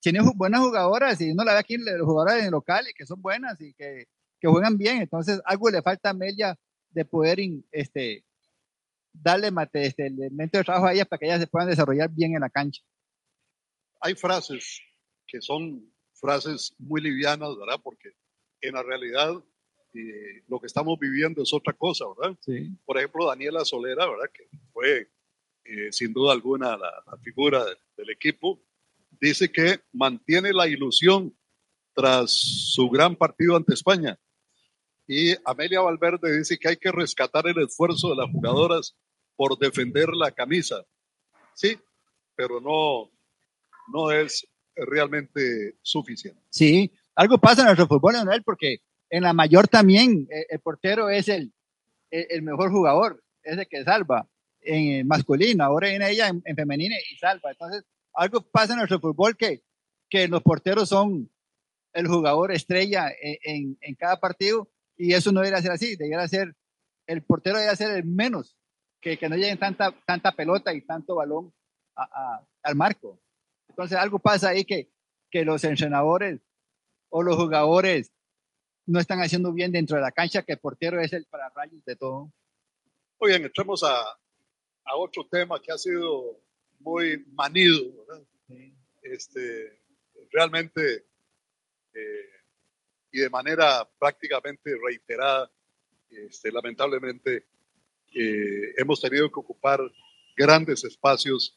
tiene 0.00 0.20
buenas 0.36 0.60
jugadoras 0.60 1.20
y 1.20 1.32
uno 1.32 1.44
la 1.44 1.54
ve 1.54 1.58
aquí, 1.58 1.76
los 1.76 2.06
jugadores 2.06 2.50
locales 2.50 2.92
que 2.96 3.06
son 3.06 3.20
buenas 3.20 3.60
y 3.60 3.74
que, 3.74 4.06
que, 4.44 4.50
juegan 4.50 4.76
bien. 4.76 4.98
Entonces, 4.98 5.40
algo 5.44 5.70
le 5.70 5.82
falta 5.82 6.08
a 6.08 6.12
Amelia 6.12 6.58
de 6.90 7.04
poder 7.04 7.38
este, 7.72 8.24
darle 9.12 9.50
mate, 9.50 9.86
este, 9.86 10.06
elemento 10.06 10.58
de 10.58 10.64
trabajo 10.64 10.86
a 10.86 10.92
ellas 10.92 11.06
para 11.06 11.18
que 11.18 11.26
ellas 11.26 11.40
se 11.40 11.46
puedan 11.46 11.68
desarrollar 11.68 12.10
bien 12.10 12.34
en 12.34 12.40
la 12.40 12.50
cancha. 12.50 12.82
Hay 14.00 14.14
frases 14.14 14.80
que 15.26 15.40
son 15.40 15.90
frases 16.12 16.74
muy 16.78 17.00
livianas, 17.00 17.56
¿verdad? 17.58 17.80
Porque 17.82 18.10
en 18.60 18.74
la 18.74 18.82
realidad 18.82 19.42
eh, 19.94 20.42
lo 20.48 20.60
que 20.60 20.66
estamos 20.66 20.98
viviendo 20.98 21.42
es 21.42 21.52
otra 21.52 21.72
cosa, 21.72 22.04
¿verdad? 22.18 22.36
Sí. 22.40 22.70
Por 22.84 22.98
ejemplo, 22.98 23.26
Daniela 23.26 23.64
Solera, 23.64 24.08
¿verdad? 24.08 24.30
Que 24.32 24.48
fue 24.72 25.08
eh, 25.64 25.90
sin 25.92 26.12
duda 26.12 26.32
alguna 26.32 26.76
la, 26.76 27.18
figura 27.22 27.64
del 27.96 28.10
equipo, 28.10 28.60
dice 29.18 29.50
que 29.50 29.80
mantiene 29.92 30.52
la 30.52 30.68
ilusión 30.68 31.34
tras 31.94 32.32
su 32.32 32.90
gran 32.90 33.16
partido 33.16 33.56
ante 33.56 33.72
España. 33.72 34.18
Y 35.06 35.34
Amelia 35.44 35.80
Valverde 35.80 36.38
dice 36.38 36.58
que 36.58 36.68
hay 36.68 36.76
que 36.76 36.90
rescatar 36.90 37.46
el 37.46 37.62
esfuerzo 37.62 38.10
de 38.10 38.16
las 38.16 38.30
jugadoras 38.30 38.96
por 39.36 39.58
defender 39.58 40.08
la 40.08 40.30
camisa. 40.30 40.82
Sí, 41.54 41.78
pero 42.34 42.60
no, 42.60 43.10
no 43.92 44.10
es 44.10 44.46
realmente 44.74 45.76
suficiente. 45.82 46.40
Sí, 46.50 46.90
algo 47.14 47.38
pasa 47.38 47.62
en 47.62 47.66
nuestro 47.66 47.86
fútbol, 47.86 48.14
él 48.16 48.42
porque 48.42 48.78
en 49.10 49.22
la 49.22 49.32
mayor 49.32 49.68
también 49.68 50.26
eh, 50.30 50.46
el, 50.48 50.60
portero 50.60 51.08
es 51.10 51.28
el, 51.28 51.52
el, 52.10 52.42
mejor 52.42 52.70
jugador, 52.70 53.22
es 53.42 53.58
el 53.58 53.68
que 53.68 53.84
salva 53.84 54.28
en 54.60 55.06
masculino, 55.06 55.62
ahora 55.62 55.88
viene 55.88 56.10
ella 56.10 56.28
en, 56.28 56.56
femenina 56.56 56.96
y 57.10 57.16
salva. 57.16 57.50
Entonces, 57.50 57.84
algo 58.14 58.40
pasa 58.40 58.72
en 58.72 58.78
nuestro 58.78 59.00
fútbol 59.00 59.36
que, 59.36 59.62
que 60.08 60.26
los 60.26 60.42
porteros 60.42 60.88
son 60.88 61.30
el 61.92 62.08
jugador 62.08 62.50
estrella 62.50 63.08
en, 63.20 63.78
en, 63.80 63.94
cada 63.94 64.18
partido 64.18 64.68
y 64.96 65.14
eso 65.14 65.32
no 65.32 65.40
debería 65.40 65.62
ser 65.62 65.72
así, 65.72 65.96
debería 65.96 66.26
ser, 66.28 66.54
el 67.06 67.22
portero 67.22 67.56
debería 67.56 67.76
ser 67.76 67.96
el 67.96 68.04
menos, 68.04 68.56
que, 69.00 69.18
que 69.18 69.28
no 69.28 69.36
lleguen 69.36 69.58
tanta, 69.58 69.94
tanta 70.06 70.32
pelota 70.32 70.72
y 70.72 70.80
tanto 70.80 71.16
balón 71.16 71.52
al 72.62 72.74
marco. 72.74 73.20
Entonces, 73.68 73.98
algo 73.98 74.18
pasa 74.18 74.50
ahí 74.50 74.64
que, 74.64 74.90
que 75.30 75.44
los 75.44 75.62
entrenadores 75.64 76.40
o 77.10 77.22
los 77.22 77.36
jugadores 77.36 78.12
no 78.86 79.00
están 79.00 79.20
haciendo 79.20 79.52
bien 79.52 79.72
dentro 79.72 79.96
de 79.96 80.02
la 80.02 80.12
cancha, 80.12 80.42
que 80.42 80.52
el 80.52 80.58
portero 80.58 81.00
es 81.00 81.12
el 81.12 81.26
para 81.26 81.48
rayos 81.50 81.84
de 81.84 81.96
todo. 81.96 82.32
Muy 83.20 83.30
bien, 83.30 83.44
entremos 83.44 83.82
a, 83.82 84.00
a 84.84 84.96
otro 84.96 85.26
tema 85.26 85.60
que 85.60 85.72
ha 85.72 85.78
sido 85.78 86.40
muy 86.80 87.24
manido, 87.32 88.06
Este, 89.02 89.82
realmente 90.30 91.06
eh, 91.92 92.33
y 93.14 93.20
de 93.20 93.30
manera 93.30 93.88
prácticamente 93.96 94.76
reiterada, 94.84 95.48
este, 96.10 96.50
lamentablemente 96.50 97.46
eh, 98.12 98.74
hemos 98.76 99.00
tenido 99.00 99.30
que 99.30 99.38
ocupar 99.38 99.80
grandes 100.36 100.82
espacios 100.82 101.56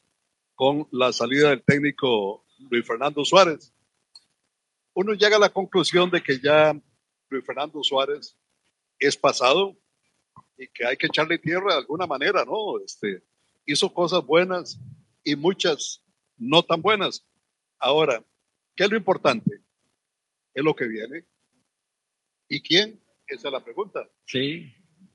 con 0.54 0.86
la 0.92 1.12
salida 1.12 1.50
del 1.50 1.64
técnico 1.64 2.46
Luis 2.70 2.86
Fernando 2.86 3.24
Suárez. 3.24 3.74
Uno 4.94 5.14
llega 5.14 5.34
a 5.34 5.40
la 5.40 5.52
conclusión 5.52 6.08
de 6.12 6.22
que 6.22 6.38
ya 6.38 6.80
Luis 7.28 7.44
Fernando 7.44 7.82
Suárez 7.82 8.36
es 9.00 9.16
pasado, 9.16 9.76
y 10.56 10.68
que 10.68 10.86
hay 10.86 10.96
que 10.96 11.08
echarle 11.08 11.38
tierra 11.38 11.72
de 11.72 11.80
alguna 11.80 12.06
manera, 12.06 12.44
¿no? 12.44 12.78
Este, 12.78 13.24
hizo 13.66 13.92
cosas 13.92 14.24
buenas 14.24 14.78
y 15.24 15.34
muchas 15.34 16.04
no 16.36 16.62
tan 16.62 16.82
buenas. 16.82 17.26
Ahora, 17.80 18.24
¿qué 18.76 18.84
es 18.84 18.90
lo 18.90 18.96
importante? 18.96 19.60
Es 20.54 20.62
lo 20.62 20.76
que 20.76 20.86
viene. 20.86 21.26
¿Y 22.48 22.62
quién? 22.62 23.00
Esa 23.26 23.48
es 23.48 23.52
la 23.52 23.62
pregunta. 23.62 24.08
Sí. 24.26 24.72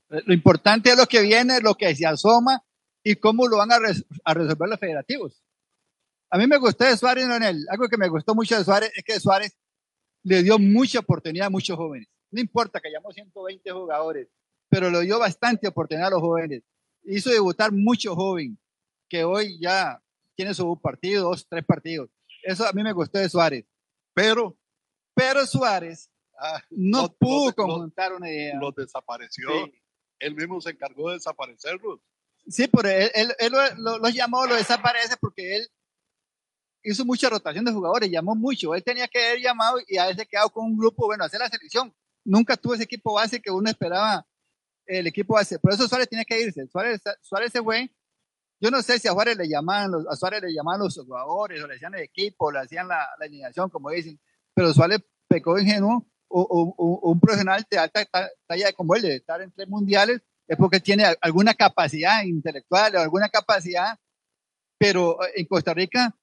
Lo 0.08 0.32
importante 0.32 0.90
es 0.90 0.96
lo 0.96 1.06
que 1.06 1.22
viene, 1.22 1.60
lo 1.60 1.74
que 1.74 1.94
se 1.94 2.06
asoma 2.06 2.62
y 3.02 3.16
cómo 3.16 3.48
lo 3.48 3.58
van 3.58 3.72
a, 3.72 3.78
resolver 3.78 4.68
los 4.68 4.78
federativos. 4.78 5.42
A 6.30 6.38
mí 6.38 6.46
me 6.46 6.56
gustó 6.58 6.84
de 6.84 6.96
Suárez, 6.96 7.26
Leonel. 7.26 7.66
Algo 7.68 7.88
que 7.88 7.96
me 7.96 8.08
gustó 8.08 8.34
mucho 8.34 8.56
de 8.56 8.64
Suárez 8.64 8.92
es 8.94 9.04
que 9.04 9.18
Suárez 9.20 9.56
le 10.22 10.42
dio 10.42 10.58
mucha 10.58 11.00
oportunidad 11.00 11.48
a 11.48 11.50
muchos 11.50 11.76
jóvenes. 11.76 12.08
No 12.30 12.40
importa 12.40 12.80
que 12.80 12.88
hayamos 12.88 13.14
120 13.14 13.70
jugadores, 13.70 14.28
pero 14.68 14.90
le 14.90 15.00
dio 15.02 15.18
bastante 15.18 15.68
oportunidad 15.68 16.08
a 16.08 16.10
los 16.10 16.20
jóvenes. 16.20 16.62
Hizo 17.04 17.30
debutar 17.30 17.72
mucho 17.72 18.14
joven. 18.14 18.58
que 19.08 19.22
hoy 19.22 19.58
ya 19.60 20.02
tiene 20.34 20.54
su 20.54 20.80
partido, 20.80 21.28
dos, 21.28 21.46
tres 21.48 21.64
partidos. 21.64 22.10
Eso 22.42 22.66
a 22.66 22.72
mí 22.72 22.82
me 22.82 22.92
gustó 22.92 23.18
de 23.18 23.28
Suárez. 23.28 23.64
Pero, 24.14 24.56
pero 25.14 25.46
Suárez 25.46 26.10
ah, 26.38 26.60
no, 26.70 27.08
pudo 27.08 27.54
conjuntar 27.54 28.12
una 28.12 28.30
idea. 28.30 28.58
Los 28.60 28.74
desapareció. 28.74 29.48
Él 30.18 30.34
mismo 30.34 30.60
se 30.60 30.70
encargó 30.70 31.08
de 31.08 31.16
desaparecerlos. 31.16 32.00
Sí, 32.46 32.68
pero 32.68 32.88
él, 32.88 33.34
él, 33.38 33.52
los 34.00 34.14
llamó, 34.14 34.46
lo 34.46 34.54
desaparece 34.54 35.16
porque 35.18 35.56
él 35.56 35.68
hizo 36.82 37.04
mucha 37.04 37.30
rotación 37.30 37.64
de 37.64 37.72
jugadores, 37.72 38.10
llamó 38.10 38.34
mucho. 38.34 38.74
Él 38.74 38.84
tenía 38.84 39.08
que 39.08 39.24
haber 39.24 39.40
llamado 39.40 39.78
y 39.86 39.96
haberse 39.96 40.26
quedado 40.26 40.50
con 40.50 40.66
un 40.66 40.76
grupo, 40.76 41.06
bueno, 41.06 41.24
hacer 41.24 41.40
la 41.40 41.48
selección. 41.48 41.94
Nunca 42.24 42.56
tuvo 42.56 42.74
ese 42.74 42.84
equipo 42.84 43.14
base 43.14 43.40
que 43.40 43.50
uno 43.50 43.68
esperaba 43.70 44.26
el 44.86 45.06
equipo 45.06 45.34
base. 45.34 45.58
Por 45.58 45.72
eso 45.72 45.88
Suárez 45.88 46.08
tenía 46.08 46.24
que 46.24 46.40
irse. 46.40 46.66
Suárez, 46.68 47.00
Suárez 47.22 47.52
se 47.52 47.62
fue. 47.62 47.90
Yo 48.60 48.70
no 48.70 48.82
sé 48.82 48.98
si 48.98 49.08
a 49.08 49.12
Suárez 49.12 49.36
le 49.36 49.48
llamaban, 49.48 49.90
a 50.08 50.16
Suárez 50.16 50.42
le 50.42 50.52
llamaban 50.52 50.80
los 50.80 50.94
jugadores, 50.94 51.62
o 51.62 51.66
le 51.66 51.74
hacían 51.74 51.94
el 51.94 52.02
equipo, 52.02 52.46
o 52.46 52.52
le 52.52 52.60
hacían 52.60 52.88
la, 52.88 53.08
la 53.18 53.26
alineación, 53.26 53.68
como 53.70 53.90
dicen. 53.90 54.20
Pero 54.54 54.72
Suárez 54.72 55.00
pecó 55.28 55.58
ingenuo, 55.58 56.06
o, 56.36 56.74
o, 56.76 57.10
un 57.10 57.20
profesional 57.20 57.64
de 57.70 57.78
alta 57.78 58.06
talla 58.46 58.72
como 58.72 58.94
él, 58.96 59.02
de 59.02 59.16
estar 59.16 59.40
en 59.40 59.52
tres 59.52 59.68
mundiales, 59.68 60.20
es 60.48 60.56
porque 60.56 60.80
tiene 60.80 61.04
alguna 61.20 61.54
capacidad 61.54 62.22
intelectual 62.24 62.96
o 62.96 63.00
alguna 63.00 63.28
capacidad, 63.28 63.98
pero 64.78 65.22
eh, 65.24 65.32
en 65.36 65.46
Costa 65.46 65.72
Rica 65.72 66.14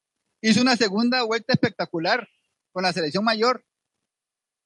hizo 0.41 0.62
una 0.62 0.75
segunda 0.75 1.24
vuelta 1.24 1.53
espectacular 1.53 2.27
con 2.72 2.84
la 2.84 2.94
selección 2.94 3.24
mayor. 3.24 3.63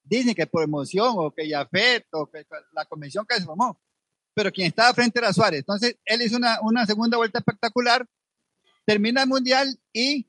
Dicen 0.02 0.34
que 0.34 0.46
por 0.46 0.62
emoción 0.62 1.14
o 1.16 1.32
que 1.32 1.48
ya 1.48 1.68
o 2.12 2.26
que 2.26 2.46
la 2.72 2.84
convención 2.86 3.24
que 3.26 3.36
se 3.36 3.44
formó, 3.44 3.80
pero 4.34 4.52
quien 4.52 4.68
estaba 4.68 4.94
frente 4.94 5.18
era 5.18 5.32
Suárez. 5.32 5.60
Entonces, 5.60 5.96
él 6.04 6.22
hizo 6.22 6.36
una, 6.36 6.60
una 6.62 6.86
segunda 6.86 7.16
vuelta 7.16 7.38
espectacular, 7.38 8.06
termina 8.84 9.22
el 9.22 9.28
mundial 9.28 9.80
y, 9.92 10.28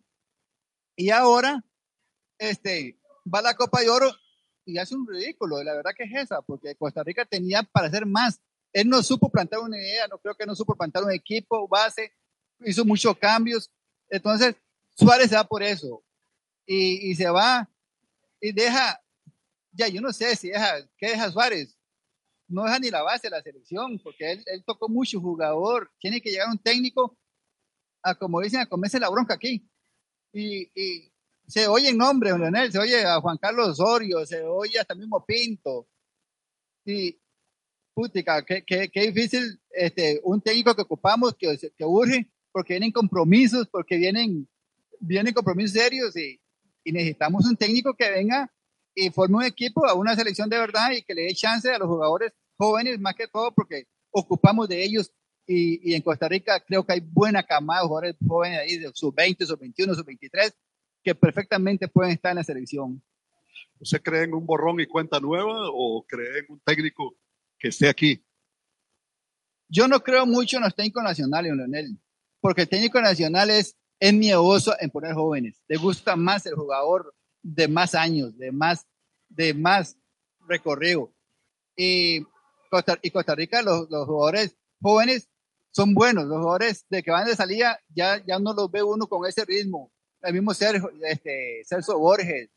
y 0.95 1.09
ahora 1.09 1.63
este, 2.39 3.00
va 3.31 3.39
a 3.39 3.43
la 3.43 3.55
Copa 3.55 3.81
de 3.81 3.89
Oro 3.89 4.15
y 4.67 4.77
hace 4.77 4.95
un 4.95 5.07
ridículo. 5.07 5.63
La 5.63 5.74
verdad 5.74 5.91
que 5.95 6.03
es 6.03 6.13
esa, 6.13 6.41
porque 6.41 6.75
Costa 6.75 7.03
Rica 7.03 7.25
tenía 7.25 7.63
para 7.63 7.88
hacer 7.88 8.05
más. 8.05 8.39
Él 8.74 8.89
no 8.89 9.01
supo 9.01 9.29
plantar 9.29 9.59
una 9.59 9.77
idea, 9.77 10.07
no 10.07 10.19
creo 10.19 10.36
que 10.36 10.45
no 10.45 10.55
supo 10.55 10.75
plantar 10.75 11.03
un 11.03 11.12
equipo, 11.12 11.67
base, 11.67 12.13
hizo 12.59 12.86
muchos 12.86 13.17
cambios. 13.17 13.71
Entonces, 14.09 14.55
Suárez 14.95 15.29
se 15.29 15.36
va 15.36 15.45
por 15.45 15.63
eso. 15.63 16.03
Y, 16.65 17.12
y 17.12 17.15
se 17.15 17.29
va 17.29 17.69
y 18.39 18.51
deja, 18.51 19.01
ya 19.71 19.88
yo 19.88 20.01
no 20.01 20.12
sé 20.12 20.36
si 20.36 20.50
deja, 20.50 20.86
¿qué 20.97 21.07
deja 21.07 21.31
Suárez? 21.31 21.77
No 22.47 22.63
deja 22.63 22.79
ni 22.79 22.89
la 22.89 23.01
base 23.01 23.27
de 23.27 23.31
la 23.31 23.41
selección, 23.41 24.00
porque 24.00 24.31
él, 24.31 24.43
él 24.45 24.63
tocó 24.65 24.89
mucho 24.89 25.19
jugador. 25.19 25.91
Tiene 26.00 26.21
que 26.21 26.29
llegar 26.29 26.50
un 26.50 26.59
técnico 26.59 27.17
a, 28.03 28.15
como 28.15 28.41
dicen, 28.41 28.59
a 28.59 28.65
comerse 28.65 29.00
la 29.00 29.09
bronca 29.09 29.33
aquí. 29.33 29.69
Y, 30.31 30.69
y 30.75 31.12
se 31.47 31.67
oye 31.67 31.89
en 31.89 31.97
nombre, 31.97 32.37
Leonel, 32.37 32.71
se 32.71 32.79
oye 32.79 33.03
a 33.05 33.21
Juan 33.21 33.37
Carlos 33.37 33.69
Osorio, 33.69 34.25
se 34.25 34.43
oye 34.43 34.79
hasta 34.79 34.95
mismo 34.95 35.25
Pinto. 35.25 35.87
Y, 36.85 37.19
putica, 37.93 38.43
qué, 38.45 38.63
qué, 38.65 38.89
qué 38.89 39.11
difícil 39.11 39.59
este, 39.71 40.19
un 40.23 40.41
técnico 40.41 40.75
que 40.75 40.81
ocupamos, 40.81 41.35
que, 41.35 41.57
que 41.57 41.85
urge, 41.85 42.29
porque 42.51 42.73
vienen 42.73 42.91
compromisos, 42.91 43.67
porque 43.69 43.97
vienen 43.97 44.47
vienen 44.99 45.33
compromisos 45.33 45.71
serios 45.73 46.15
y, 46.15 46.39
y, 46.83 46.91
necesitamos 46.91 47.45
un 47.45 47.55
técnico 47.55 47.93
que 47.93 48.09
venga 48.09 48.51
y 48.95 49.09
forme 49.11 49.37
un 49.37 49.43
equipo 49.43 49.85
a 49.85 49.93
una 49.93 50.15
selección 50.15 50.49
de 50.49 50.57
verdad 50.57 50.91
y 50.91 51.03
que 51.03 51.13
le 51.13 51.23
dé 51.23 51.33
chance 51.33 51.71
a 51.71 51.77
los 51.77 51.87
jugadores 51.87 52.33
jóvenes 52.57 52.99
más 52.99 53.13
que 53.15 53.27
todo 53.27 53.53
porque 53.53 53.85
ocupamos 54.09 54.67
de 54.67 54.83
ellos 54.83 55.11
y, 55.45 55.91
y 55.91 55.93
en 55.93 56.01
Costa 56.01 56.27
Rica 56.27 56.59
creo 56.65 56.83
que 56.83 56.93
hay 56.93 56.99
buena 56.99 57.43
camada 57.43 57.81
de 57.81 57.87
jugadores 57.87 58.15
jóvenes 58.27 58.59
ahí 58.59 58.77
de 58.79 58.91
sub 58.93 59.13
20, 59.15 59.45
sub 59.45 59.59
21, 59.59 59.93
sub 59.93 60.05
23 60.05 60.53
que 61.07 61.15
perfectamente 61.15 61.87
pueden 61.87 62.11
estar 62.11 62.31
en 62.31 62.37
la 62.37 62.43
selección. 62.43 63.01
¿Usted 63.79 64.01
cree 64.01 64.23
en 64.23 64.33
un 64.33 64.45
borrón 64.45 64.82
y 64.82 64.88
cuenta 64.88 65.21
nueva 65.21 65.69
o 65.71 66.05
cree 66.05 66.39
en 66.39 66.45
un 66.49 66.60
técnico 66.60 67.15
que 67.58 67.69
esté 67.69 67.88
aquí? 67.88 68.21
Yo 69.69 69.88
no 69.88 70.01
creo 70.01 70.25
mucho 70.25 70.58
en 70.58 70.63
los 70.63 70.75
técnicos 70.75 71.01
nacionales, 71.03 71.55
Leonel, 71.55 71.97
porque 72.41 72.63
el 72.63 72.67
técnico 72.67 72.99
nacional 72.99 73.49
es 73.51 73.77
es 74.01 74.13
miedoso 74.13 74.73
en 74.82 74.89
poner 74.89 75.13
jóvenes. 75.13 75.63
Le 75.69 75.77
gusta 75.77 76.17
más 76.17 76.45
el 76.45 76.55
jugador 76.55 77.15
de 77.41 77.69
más 77.69 77.95
años, 77.95 78.38
de 78.38 78.51
más, 78.51 78.86
de 79.29 79.53
más 79.53 79.97
recorrido. 80.45 81.13
Y 81.77 82.25
Costa, 82.69 82.99
y 83.01 83.12
Costa 83.12 83.34
Rica, 83.34 83.62
los, 83.62 83.89
los, 83.89 84.05
jugadores 84.05 84.58
jóvenes 84.82 85.29
son 85.71 85.93
buenos. 85.93 86.25
Los 86.25 86.39
jugadores 86.39 86.86
de 86.89 87.01
que 87.01 87.12
van 87.12 87.27
de 87.27 87.36
salida 87.38 87.79
ya, 87.95 88.21
ya 88.25 88.39
no 88.39 88.53
los 88.53 88.69
ve 88.69 88.84
uno 88.84 89.08
con 89.08 89.25
ese 89.25 89.45
ritmo. 89.45 89.89
El 90.21 90.34
mismo 90.34 90.53
Sergio, 90.53 90.91
este, 91.03 91.62
Celso 91.65 91.97
Borges, 91.97 92.49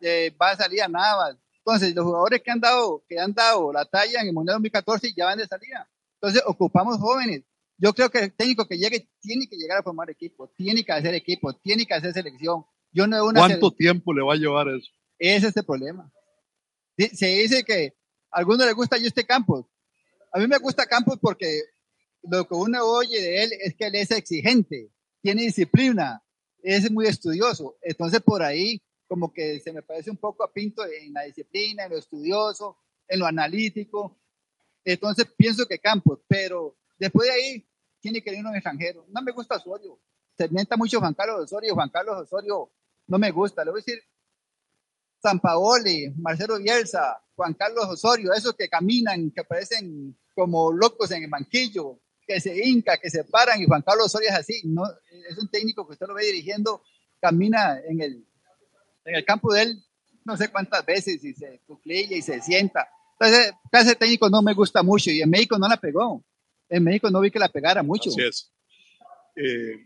eh, 0.00 0.34
va 0.40 0.50
a 0.50 0.56
salir 0.56 0.82
a 0.82 0.88
Navas. 0.88 1.36
Entonces, 1.58 1.94
los 1.94 2.04
jugadores 2.04 2.42
que 2.42 2.50
han 2.50 2.60
dado, 2.60 3.02
que 3.08 3.18
han 3.18 3.32
dado 3.32 3.72
la 3.72 3.84
talla 3.84 4.20
en 4.20 4.28
el 4.28 4.34
Mundial 4.34 4.56
2014 4.56 5.12
ya 5.16 5.26
van 5.26 5.38
de 5.38 5.46
salida. 5.46 5.88
Entonces, 6.20 6.42
ocupamos 6.46 6.98
jóvenes 6.98 7.42
yo 7.76 7.92
creo 7.92 8.10
que 8.10 8.18
el 8.18 8.32
técnico 8.32 8.66
que 8.66 8.78
llegue 8.78 9.08
tiene 9.20 9.46
que 9.48 9.56
llegar 9.56 9.78
a 9.78 9.82
formar 9.82 10.08
equipo, 10.10 10.48
tiene 10.56 10.84
que 10.84 10.92
hacer 10.92 11.14
equipo, 11.14 11.52
tiene 11.54 11.84
que 11.84 11.94
hacer 11.94 12.12
selección. 12.12 12.64
Yo 12.92 13.06
no 13.06 13.24
una 13.26 13.40
¿Cuánto 13.40 13.72
tiempo 13.72 14.12
le 14.14 14.22
va 14.22 14.34
a 14.34 14.36
llevar 14.36 14.68
eso? 14.68 14.88
Ese 15.18 15.48
es 15.48 15.56
el 15.56 15.64
problema. 15.64 16.10
Se 16.96 17.26
dice 17.26 17.64
que 17.64 17.94
a 18.30 18.38
alguno 18.38 18.64
le 18.64 18.72
gusta 18.72 18.96
este 18.96 19.26
Campos. 19.26 19.66
A 20.32 20.38
mí 20.38 20.46
me 20.46 20.58
gusta 20.58 20.86
Campos 20.86 21.18
porque 21.20 21.62
lo 22.22 22.46
que 22.46 22.54
uno 22.54 22.82
oye 22.84 23.20
de 23.20 23.44
él 23.44 23.50
es 23.60 23.74
que 23.74 23.86
él 23.86 23.96
es 23.96 24.10
exigente, 24.12 24.90
tiene 25.20 25.42
disciplina, 25.42 26.22
es 26.64 26.90
muy 26.90 27.06
estudioso. 27.06 27.76
Entonces 27.82 28.20
por 28.20 28.42
ahí 28.42 28.82
como 29.06 29.32
que 29.32 29.60
se 29.60 29.72
me 29.72 29.82
parece 29.82 30.10
un 30.10 30.16
poco 30.16 30.42
a 30.44 30.52
Pinto 30.52 30.84
en 30.84 31.12
la 31.12 31.22
disciplina, 31.22 31.84
en 31.84 31.90
lo 31.90 31.98
estudioso, 31.98 32.78
en 33.06 33.20
lo 33.20 33.26
analítico. 33.26 34.18
Entonces 34.84 35.26
pienso 35.36 35.66
que 35.66 35.78
Campos, 35.78 36.20
pero 36.26 36.76
Después 36.98 37.28
de 37.28 37.34
ahí, 37.34 37.68
tiene 38.00 38.22
que 38.22 38.34
ir 38.34 38.44
un 38.44 38.54
extranjero. 38.54 39.06
No 39.08 39.22
me 39.22 39.32
gusta 39.32 39.56
Osorio. 39.56 39.98
Se 40.36 40.48
mienta 40.48 40.76
mucho 40.76 41.00
Juan 41.00 41.14
Carlos 41.14 41.44
Osorio. 41.44 41.74
Juan 41.74 41.90
Carlos 41.90 42.16
Osorio 42.18 42.70
no 43.06 43.18
me 43.18 43.30
gusta. 43.30 43.64
Le 43.64 43.70
voy 43.70 43.80
a 43.80 43.84
decir 43.84 44.02
San 45.22 45.40
Paoli, 45.40 46.12
Marcelo 46.16 46.58
Bielsa, 46.58 47.22
Juan 47.34 47.54
Carlos 47.54 47.86
Osorio, 47.86 48.32
esos 48.32 48.54
que 48.54 48.68
caminan, 48.68 49.30
que 49.30 49.44
parecen 49.44 50.18
como 50.34 50.72
locos 50.72 51.10
en 51.12 51.24
el 51.24 51.30
banquillo, 51.30 52.00
que 52.26 52.40
se 52.40 52.56
hinca, 52.66 52.98
que 52.98 53.10
se 53.10 53.24
paran, 53.24 53.60
y 53.60 53.66
Juan 53.66 53.82
Carlos 53.82 54.06
Osorio 54.06 54.30
es 54.30 54.34
así, 54.34 54.62
no, 54.64 54.84
es 55.28 55.38
un 55.38 55.48
técnico 55.48 55.86
que 55.86 55.92
usted 55.92 56.06
lo 56.06 56.14
ve 56.14 56.24
dirigiendo, 56.24 56.82
camina 57.20 57.78
en 57.86 58.00
el, 58.00 58.26
en 59.04 59.14
el 59.14 59.24
campo 59.24 59.52
de 59.52 59.62
él 59.62 59.84
no 60.24 60.38
sé 60.38 60.48
cuántas 60.48 60.86
veces 60.86 61.22
y 61.22 61.34
se 61.34 61.60
cuclilla 61.66 62.16
y 62.16 62.22
se 62.22 62.40
sienta. 62.40 62.88
Entonces, 63.20 63.52
ese 63.72 63.94
técnico 63.94 64.30
no 64.30 64.40
me 64.40 64.54
gusta 64.54 64.82
mucho 64.82 65.10
y 65.10 65.20
en 65.20 65.28
México 65.28 65.58
no 65.58 65.68
la 65.68 65.76
pegó 65.76 66.24
en 66.68 66.82
México 66.82 67.10
no 67.10 67.20
vi 67.20 67.30
que 67.30 67.38
la 67.38 67.48
pegara 67.48 67.82
mucho. 67.82 68.10
Así 68.10 68.22
es. 68.22 68.52
Eh, 69.36 69.76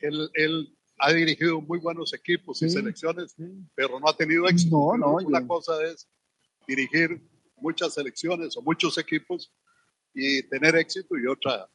él, 0.00 0.76
ha 1.02 1.12
dirigido 1.12 1.62
muy 1.62 1.78
buenos 1.78 2.12
equipos 2.12 2.60
y 2.60 2.68
selecciones, 2.68 3.34
pero 3.74 3.98
no 3.98 4.06
ha 4.06 4.14
tenido 4.14 4.46
éxito. 4.46 4.76
No, 4.76 4.98
no. 4.98 5.26
Una 5.26 5.46
cosa 5.46 5.82
es 5.84 6.06
dirigir 6.68 7.22
muchas 7.56 7.94
selecciones 7.94 8.54
o 8.58 8.62
muchos 8.62 8.98
equipos 8.98 9.50
y 10.14 10.42
tener 10.44 10.76
éxito 10.76 11.16
y 11.16 11.26
otra 11.26 11.68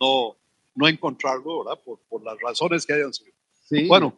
no, 0.00 0.36
no 0.74 0.88
encontrarlo, 0.88 1.64
¿verdad? 1.64 1.82
Por, 1.82 1.98
por 2.08 2.22
las 2.22 2.38
razones 2.40 2.86
que 2.86 2.94
hayan 2.94 3.12
sido. 3.12 3.32
Sí. 3.68 3.86
Bueno, 3.86 4.16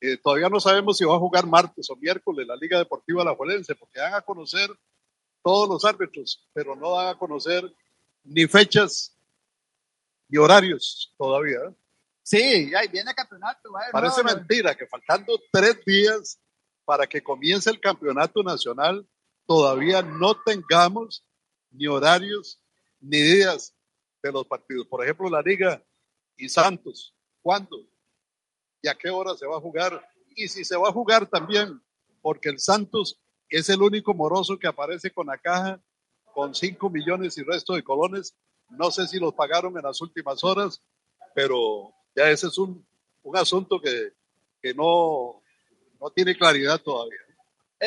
eh, 0.00 0.18
todavía 0.18 0.48
no 0.48 0.60
sabemos 0.60 0.98
si 0.98 1.04
va 1.04 1.14
a 1.14 1.18
jugar 1.18 1.46
martes 1.46 1.88
o 1.88 1.96
miércoles 1.96 2.46
la 2.46 2.56
Liga 2.56 2.78
Deportiva 2.78 3.24
La 3.24 3.34
Juelense, 3.34 3.74
porque 3.74 4.00
van 4.00 4.14
a 4.14 4.20
conocer 4.20 4.70
todos 5.42 5.68
los 5.68 5.84
árbitros, 5.84 6.46
pero 6.52 6.76
no 6.76 6.92
van 6.92 7.08
a 7.08 7.18
conocer 7.18 7.72
ni 8.22 8.46
fechas 8.46 9.16
ni 10.28 10.38
horarios 10.38 11.14
todavía. 11.16 11.58
Sí, 12.22 12.74
ahí 12.74 12.88
viene 12.88 13.10
el 13.10 13.16
campeonato. 13.16 13.70
Parece 13.92 14.22
mentira 14.22 14.74
que 14.74 14.86
faltando 14.86 15.38
tres 15.52 15.84
días 15.84 16.38
para 16.84 17.06
que 17.06 17.22
comience 17.22 17.70
el 17.70 17.80
campeonato 17.80 18.42
nacional, 18.42 19.06
todavía 19.46 20.02
no 20.02 20.34
tengamos 20.42 21.24
ni 21.74 21.86
horarios 21.86 22.60
ni 23.00 23.20
días 23.20 23.74
de 24.22 24.32
los 24.32 24.46
partidos. 24.46 24.86
Por 24.86 25.02
ejemplo, 25.02 25.28
la 25.28 25.42
Liga 25.42 25.82
y 26.36 26.48
Santos. 26.48 27.14
¿Cuándo? 27.42 27.76
¿Y 28.80 28.88
a 28.88 28.94
qué 28.94 29.10
hora 29.10 29.36
se 29.36 29.46
va 29.46 29.56
a 29.56 29.60
jugar? 29.60 30.02
Y 30.34 30.48
si 30.48 30.64
se 30.64 30.76
va 30.76 30.88
a 30.88 30.92
jugar 30.92 31.26
también, 31.26 31.80
porque 32.22 32.48
el 32.48 32.58
Santos 32.58 33.20
es 33.48 33.68
el 33.68 33.82
único 33.82 34.14
moroso 34.14 34.58
que 34.58 34.66
aparece 34.66 35.10
con 35.10 35.26
la 35.26 35.38
caja 35.38 35.80
con 36.32 36.54
5 36.54 36.90
millones 36.90 37.38
y 37.38 37.44
resto 37.44 37.74
de 37.74 37.84
colones. 37.84 38.34
No 38.70 38.90
sé 38.90 39.06
si 39.06 39.18
los 39.18 39.34
pagaron 39.34 39.76
en 39.76 39.84
las 39.84 40.00
últimas 40.00 40.42
horas, 40.42 40.82
pero 41.34 41.92
ya 42.16 42.30
ese 42.30 42.48
es 42.48 42.58
un, 42.58 42.84
un 43.22 43.36
asunto 43.36 43.80
que, 43.80 44.12
que 44.60 44.74
no, 44.74 45.42
no 46.00 46.10
tiene 46.10 46.36
claridad 46.36 46.80
todavía. 46.80 47.18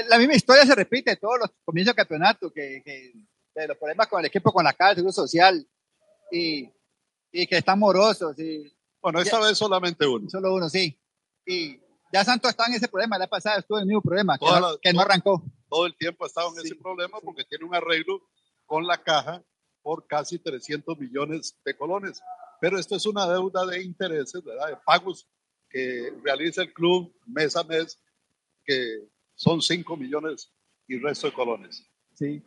La 0.08 0.17
misma 0.17 0.36
historia 0.36 0.65
se 0.65 0.76
repite 0.76 1.15
todos 1.15 1.39
los 1.39 1.50
comienzos 1.65 1.95
del 1.95 2.06
campeonato, 2.06 2.52
que 2.54 3.13
de 3.62 3.67
los 3.67 3.78
problemas 3.78 4.08
con 4.08 4.20
el 4.20 4.28
equipo, 4.28 4.52
con 4.52 4.63
la 4.63 4.74
caja 4.74 4.91
de 4.91 4.96
seguro 4.96 5.13
social, 5.13 5.67
y, 6.32 6.70
y 7.32 7.48
que 7.48 7.58
están 7.58 7.80
morosos. 7.80 8.38
Y 8.39 8.72
Bueno, 9.02 9.20
esta 9.22 9.39
vez 9.39 9.58
solamente 9.58 10.06
uno. 10.06 10.30
Solo 10.30 10.54
uno, 10.54 10.70
sí. 10.70 11.00
Y 11.46 11.80
ya 12.12 12.24
Santos 12.24 12.52
está 12.52 12.65
en 12.67 12.76
ese 12.76 12.88
problema, 12.88 13.17
la 13.17 13.28
pasada 13.28 13.60
estuvo 13.60 13.78
en 13.78 13.84
el 13.84 13.88
mismo 13.88 14.02
problema, 14.02 14.38
que, 14.38 14.93
no, 14.93 15.02
arrancó. 15.02 15.43
Todo 15.70 15.86
el 15.86 15.96
tiempo 15.98 16.24
ha 16.24 16.28
estado 16.28 16.52
en 16.54 16.65
ese 16.65 16.76
problema 16.76 17.20
porque 17.20 17.43
tiene 17.43 17.65
un 17.65 17.76
arreglo 17.76 18.22
con 18.65 18.86
la 18.86 18.98
caja 19.02 19.43
por 19.82 20.08
casi 20.08 20.39
300 20.39 20.98
millones 20.98 21.58
de 21.63 21.76
colones. 21.76 22.22
Pero 22.60 22.80
esto 22.80 22.96
es 22.96 23.06
una 23.06 23.28
deuda 23.28 23.65
de 23.65 23.84
intereses, 23.84 24.43
¿verdad? 24.43 24.70
De 24.70 24.78
pagos 24.86 25.28
que 25.70 26.13
realiza 26.24 26.62
el 26.62 26.74
club 26.74 27.13
mes 27.26 27.56
a 27.56 27.63
mes, 27.63 28.02
que 28.63 29.10
son 29.36 29.62
5 29.62 29.96
millones 29.98 30.52
y 30.88 30.98
resto 30.98 31.28
de 31.28 31.34
colones. 31.34 31.86
Sí. 32.15 32.43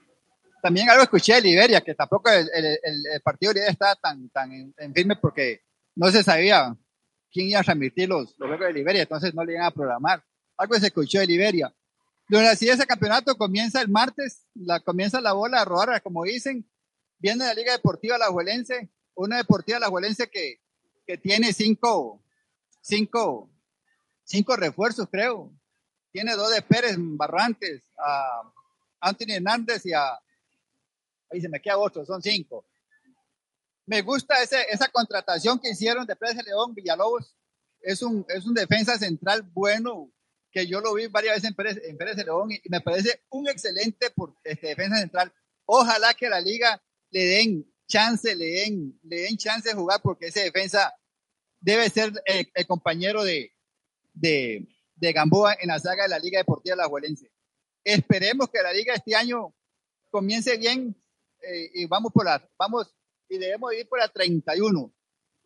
También 0.61 0.91
algo 0.91 1.03
escuché 1.03 1.35
de 1.35 1.43
Liberia, 1.43 1.81
que 1.81 1.95
tampoco 1.95 2.31
el, 2.31 3.23
partido 3.23 3.53
de 3.53 3.61
Liberia 3.61 3.73
estaba 3.73 3.97
tan, 3.97 4.29
tan 4.31 4.53
en, 4.53 4.95
firme 4.95 5.17
porque 5.17 5.63
no 5.95 6.11
se 6.11 6.23
sabía 6.23 6.77
quién 7.33 7.49
iba 7.49 7.61
a 7.61 7.65
transmitir 7.65 8.09
los, 8.09 8.35
juegos 8.37 8.61
de 8.61 8.73
Liberia, 8.73 9.03
entonces 9.03 9.35
no 9.35 9.45
le 9.45 9.55
iban 9.55 9.67
a 9.67 9.71
programar. 9.71 10.23
Algo 10.57 10.75
se 10.77 10.87
escuchó 10.87 11.21
de 11.21 11.27
Liberia. 11.27 11.75
Durante 12.29 12.69
ese 12.69 12.87
campeonato 12.87 13.37
comienza 13.37 13.81
el 13.81 13.89
martes, 13.89 14.47
la, 14.55 14.81
comienza 14.81 15.21
la 15.21 15.33
bola 15.33 15.63
a 15.63 15.65
rodar, 15.65 16.03
como 16.03 16.25
dicen, 16.25 16.69
viene 17.19 17.45
la 17.45 17.55
Liga 17.55 17.73
Deportiva 17.73 18.19
La 18.19 18.27
Juelense, 18.27 18.91
una 19.15 19.39
deportiva 19.39 19.79
La 19.79 19.89
Juelense 19.89 20.29
que, 20.29 20.61
que 21.07 21.19
tiene 21.19 21.53
cinco, 21.53 22.23
cinco, 22.81 23.51
cinco 24.25 24.57
refuerzos, 24.57 25.09
creo. 25.11 25.53
Tiene 26.13 26.35
dos 26.35 26.53
de 26.53 26.63
Pérez 26.63 26.97
Barrantes, 26.99 27.83
a 27.99 28.43
Anthony 29.01 29.35
Hernández 29.35 29.87
y 29.87 29.93
a, 29.93 30.19
me 31.49 31.61
queda 31.61 31.79
otro, 31.79 32.05
son 32.05 32.23
cinco. 32.23 32.67
Me 33.87 34.03
gusta 34.03 34.43
ese, 34.43 34.63
esa 34.71 34.89
contratación 34.89 35.59
que 35.59 35.71
hicieron 35.71 36.07
de 36.07 36.17
Pérez 36.17 36.45
León 36.45 36.75
Villalobos. 36.75 37.37
Es 37.81 38.03
un, 38.03 38.25
es 38.29 38.47
un 38.47 38.55
defensa 38.55 38.99
central 38.99 39.43
bueno, 39.43 40.13
que 40.51 40.67
yo 40.67 40.81
lo 40.81 40.95
vi 40.95 41.07
varias 41.07 41.37
veces 41.37 41.51
en 41.51 41.97
Pérez, 41.97 42.19
en 42.19 42.27
León 42.27 42.51
y 42.53 42.69
me 42.69 42.81
parece 42.81 43.23
un 43.31 43.49
excelente 43.49 44.11
por, 44.11 44.37
este, 44.45 44.69
defensa 44.69 44.99
central. 44.99 45.33
Ojalá 45.65 46.15
que 46.15 46.29
la 46.29 46.41
liga 46.41 46.83
le 47.11 47.25
den 47.25 47.75
chance, 47.89 48.35
le 48.35 48.47
den, 48.47 48.99
le 49.03 49.23
den 49.23 49.37
chance 49.37 49.69
de 49.69 49.75
jugar 49.75 50.01
porque 50.03 50.27
ese 50.27 50.41
defensa 50.41 50.95
debe 51.61 51.89
ser 51.91 52.13
el, 52.27 52.67
compañero 52.67 53.23
de, 53.23 53.53
de, 54.15 54.67
de, 54.95 55.13
Gamboa 55.13 55.57
en 55.61 55.69
la 55.69 55.79
saga 55.79 56.05
de 56.05 56.09
la 56.09 56.19
Liga 56.19 56.39
Deportiva 56.39 56.77
La 56.77 56.89
Juelense. 56.89 57.31
Esperemos 57.85 58.49
que 58.51 58.63
la 58.63 58.73
liga 58.73 58.95
este 58.95 59.15
año 59.15 59.55
comience 60.11 60.57
bien 60.59 60.97
eh, 61.43 61.71
y 61.75 61.87
vamos 61.87 62.13
por 62.13 62.25
la, 62.25 62.43
vamos 62.59 62.95
y 63.29 63.39
debemos 63.39 63.73
ir 63.75 63.89
por 63.89 63.99
la 63.99 64.09
31. 64.09 64.93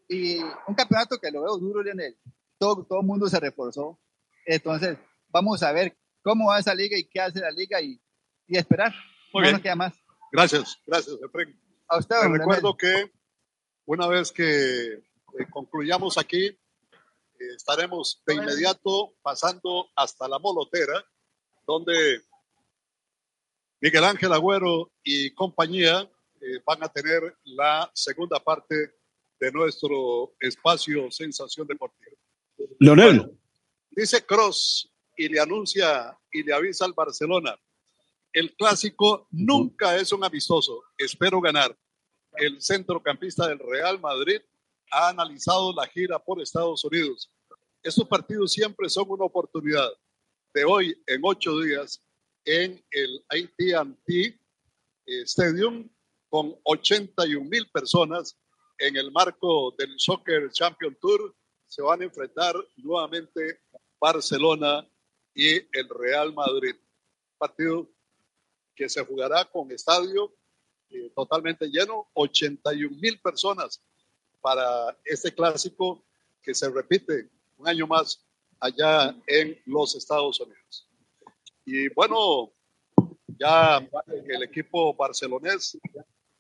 Y 0.09 0.39
un 0.39 0.75
campeonato 0.75 1.19
que 1.19 1.31
lo 1.31 1.43
veo 1.43 1.59
duro, 1.59 1.83
Lionel. 1.83 2.17
Todo, 2.59 2.85
todo 2.85 3.01
el 3.01 3.07
mundo 3.07 3.29
se 3.29 3.41
reforzó. 3.41 3.99
Entonces, 4.47 4.99
vamos 5.29 5.63
a 5.63 5.73
ver 5.73 5.97
cómo 6.23 6.49
va 6.49 6.59
esa 6.59 6.75
liga 6.75 6.97
y 6.99 7.05
qué 7.05 7.21
hace 7.21 7.41
la 7.41 7.51
liga 7.51 7.81
y, 7.81 8.01
y 8.47 8.57
esperar. 8.57 8.93
Muy 9.33 9.43
no 9.43 9.49
bien. 9.49 9.63
queda 9.63 9.77
más. 9.77 9.95
Gracias, 10.33 10.79
gracias, 10.87 11.17
Efraín. 11.23 11.59
A 11.89 11.99
usted, 11.99 12.17
recuerdo 12.31 12.77
que 12.77 13.13
una 13.85 14.07
vez 14.09 14.33
que 14.33 14.95
eh, 14.95 15.03
concluyamos 15.51 16.19
aquí, 16.19 16.47
eh, 16.47 17.55
estaremos 17.57 18.23
de 18.27 18.35
inmediato 18.35 19.15
pasando 19.23 19.91
hasta 19.95 20.27
la 20.29 20.39
molotera, 20.39 21.05
donde 21.67 22.23
Miguel 23.85 24.05
Ángel 24.05 24.33
Agüero 24.33 24.91
y 25.03 25.31
compañía 25.35 26.11
eh, 26.41 26.59
van 26.65 26.83
a 26.83 26.89
tener 26.89 27.37
la 27.45 27.91
segunda 27.93 28.41
parte 28.41 28.75
de 29.39 29.53
nuestro 29.53 30.33
espacio 30.41 31.11
Sensación 31.11 31.67
Deportiva. 31.67 32.17
Leonel. 32.81 33.31
dice 33.91 34.25
Cross 34.25 34.91
y 35.19 35.29
le 35.29 35.39
anuncia 35.39 36.19
y 36.33 36.43
le 36.43 36.55
avisa 36.55 36.87
al 36.87 36.95
Barcelona 36.95 37.55
el 38.35 38.53
clásico 38.57 39.29
nunca 39.31 39.97
es 39.97 40.11
un 40.13 40.25
amistoso. 40.25 40.83
Espero 40.99 41.41
ganar. 41.41 41.77
El 42.37 42.61
centrocampista 42.61 43.47
del 43.47 43.61
Real 43.61 44.01
Madrid 44.01 44.41
ha 44.91 45.11
analizado 45.11 45.73
la 45.73 45.87
gira 45.87 46.19
por 46.19 46.43
Estados 46.43 46.85
Unidos. 46.85 47.31
Estos 47.81 48.09
partidos 48.09 48.53
siempre 48.53 48.89
son 48.89 49.05
una 49.09 49.25
oportunidad. 49.25 49.89
De 50.53 50.65
hoy 50.65 51.01
en 51.07 51.21
ocho 51.23 51.61
días 51.61 52.03
en 52.45 52.83
el 52.91 53.25
AT&T 53.29 54.39
Stadium 55.07 55.89
con 56.29 56.57
81 56.65 57.49
mil 57.49 57.69
personas 57.71 58.37
en 58.79 58.97
el 58.97 59.13
marco 59.13 59.75
del 59.79 59.95
Soccer 59.99 60.51
Champion 60.51 60.97
Tour 61.01 61.35
se 61.67 61.83
van 61.83 62.01
a 62.01 62.05
enfrentar 62.05 62.55
nuevamente 62.77 63.61
Barcelona 64.01 64.89
y 65.35 65.55
el 65.55 65.89
Real 65.89 66.33
Madrid. 66.33 66.75
Partido 67.39 67.89
que 68.75 68.89
se 68.89 69.05
jugará 69.05 69.45
con 69.45 69.71
estadio 69.71 70.35
eh, 70.91 71.11
totalmente 71.15 71.67
lleno, 71.69 72.09
81 72.15 72.97
mil 73.01 73.21
personas 73.21 73.83
para 74.41 74.97
este 75.05 75.33
clásico 75.33 76.05
que 76.43 76.55
se 76.55 76.69
repite 76.69 77.31
un 77.57 77.69
año 77.69 77.87
más 77.87 78.25
allá 78.61 79.17
en 79.27 79.61
los 79.67 79.95
Estados 79.95 80.41
Unidos. 80.41 80.89
Y 81.65 81.89
bueno, 81.89 82.53
ya 83.27 83.79
el 84.27 84.43
equipo 84.43 84.95
barcelonés, 84.95 85.79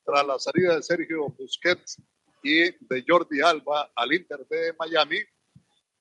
tras 0.04 0.26
la 0.26 0.38
salida 0.38 0.76
de 0.76 0.82
Sergio 0.82 1.28
Busquets 1.28 2.00
y 2.42 2.62
de 2.62 3.04
Jordi 3.06 3.40
Alba 3.40 3.90
al 3.94 4.12
Inter 4.12 4.46
de 4.46 4.74
Miami, 4.78 5.18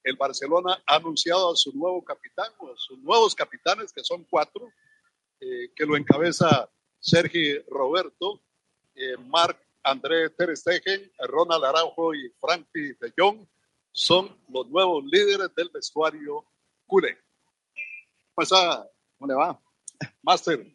el 0.03 0.17
Barcelona 0.17 0.83
ha 0.86 0.95
anunciado 0.95 1.53
a 1.53 1.55
su 1.55 1.71
nuevo 1.71 2.03
capitán, 2.03 2.51
a 2.51 2.75
sus 2.75 2.99
nuevos 2.99 3.33
capitanes, 3.33 3.93
que 3.93 4.03
son 4.03 4.25
cuatro, 4.29 4.69
eh, 5.39 5.71
que 5.73 5.86
lo 5.86 5.95
encabeza 5.95 6.69
Sergi 6.99 7.57
Roberto, 7.69 8.41
eh, 8.95 9.15
Marc 9.17 9.57
André 9.83 10.29
Ter 10.31 10.55
Stegen, 10.55 11.12
Ronald 11.19 11.63
Araujo 11.63 12.13
y 12.13 12.29
Frankie 12.39 12.93
de 12.99 13.13
Jong 13.17 13.45
son 13.91 14.38
los 14.49 14.67
nuevos 14.69 15.03
líderes 15.05 15.53
del 15.55 15.69
vestuario 15.69 16.45
culé. 16.86 17.17
¿Cómo 18.33 18.43
está? 18.43 18.89
¿Cómo 19.23 19.31
le 19.31 19.39
va? 19.39 19.57
Master, 20.21 20.67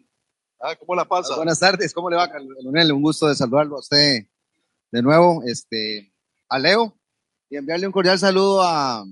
ah, 0.58 0.74
¿cómo 0.74 0.94
la 0.94 1.04
pasa? 1.04 1.36
Buenas 1.36 1.60
tardes, 1.60 1.92
¿cómo 1.92 2.08
le 2.08 2.16
va, 2.16 2.30
Leonel? 2.62 2.92
Un 2.92 3.02
gusto 3.02 3.28
de 3.28 3.34
saludarlo 3.34 3.76
a 3.76 3.80
usted 3.80 4.24
de 4.90 5.02
nuevo, 5.02 5.42
este, 5.44 6.14
a 6.48 6.58
Leo, 6.58 6.98
y 7.50 7.58
enviarle 7.58 7.86
un 7.86 7.92
cordial 7.92 8.18
saludo 8.18 8.62
a 8.62 9.04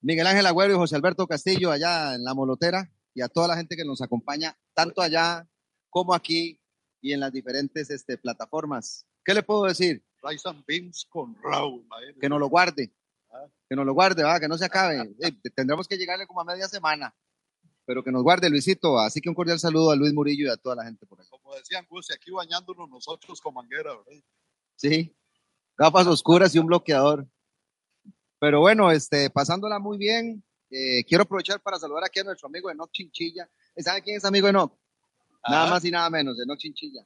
Miguel 0.00 0.28
Ángel 0.28 0.46
Agüero 0.46 0.74
y 0.74 0.76
José 0.76 0.94
Alberto 0.94 1.26
Castillo 1.26 1.72
allá 1.72 2.14
en 2.14 2.22
La 2.22 2.32
Molotera 2.32 2.88
y 3.14 3.22
a 3.22 3.28
toda 3.28 3.48
la 3.48 3.56
gente 3.56 3.74
que 3.74 3.84
nos 3.84 4.00
acompaña, 4.00 4.56
tanto 4.74 5.02
allá 5.02 5.48
como 5.88 6.14
aquí 6.14 6.60
y 7.00 7.12
en 7.12 7.18
las 7.18 7.32
diferentes 7.32 7.90
este, 7.90 8.16
plataformas. 8.16 9.06
¿Qué 9.24 9.34
le 9.34 9.42
puedo 9.42 9.64
decir? 9.64 10.04
Rice 10.22 10.48
and 10.48 10.64
beans 10.68 11.04
con 11.10 11.34
Raúl. 11.42 11.84
Que 12.20 12.28
no 12.28 12.38
lo 12.38 12.48
guarde. 12.48 12.94
Ah. 13.32 13.48
Que 13.68 13.74
no 13.74 13.84
lo 13.84 13.92
guarde, 13.92 14.22
¿va? 14.22 14.38
que 14.38 14.46
no 14.46 14.56
se 14.56 14.66
acabe. 14.66 15.16
tendremos 15.52 15.88
que 15.88 15.98
llegarle 15.98 16.28
como 16.28 16.42
a 16.42 16.44
media 16.44 16.68
semana. 16.68 17.12
Pero 17.90 18.04
que 18.04 18.12
nos 18.12 18.22
guarde, 18.22 18.48
Luisito. 18.48 19.00
Así 19.00 19.20
que 19.20 19.28
un 19.28 19.34
cordial 19.34 19.58
saludo 19.58 19.90
a 19.90 19.96
Luis 19.96 20.14
Murillo 20.14 20.46
y 20.46 20.48
a 20.48 20.56
toda 20.56 20.76
la 20.76 20.84
gente 20.84 21.06
por 21.06 21.20
ahí. 21.20 21.26
Como 21.28 21.56
decían, 21.56 21.84
Gus, 21.90 22.12
aquí 22.12 22.30
bañándonos 22.30 22.88
nosotros 22.88 23.40
con 23.40 23.52
manguera, 23.52 23.96
¿verdad? 23.96 24.22
Sí. 24.76 25.12
Gafas 25.76 26.06
oscuras 26.06 26.54
y 26.54 26.60
un 26.60 26.66
bloqueador. 26.66 27.26
Pero 28.38 28.60
bueno, 28.60 28.92
este, 28.92 29.28
pasándola 29.28 29.80
muy 29.80 29.98
bien, 29.98 30.40
eh, 30.70 31.02
quiero 31.02 31.24
aprovechar 31.24 31.60
para 31.60 31.80
saludar 31.80 32.04
aquí 32.04 32.20
a 32.20 32.22
nuestro 32.22 32.46
amigo 32.46 32.70
Enoch 32.70 32.92
Chinchilla. 32.92 33.50
¿Sabe 33.78 34.02
quién 34.02 34.18
es 34.18 34.24
amigo 34.24 34.46
Enoch? 34.46 34.72
Nada 35.48 35.68
más 35.68 35.84
y 35.84 35.90
nada 35.90 36.08
menos, 36.10 36.40
Enoch 36.40 36.58
Chinchilla. 36.58 37.04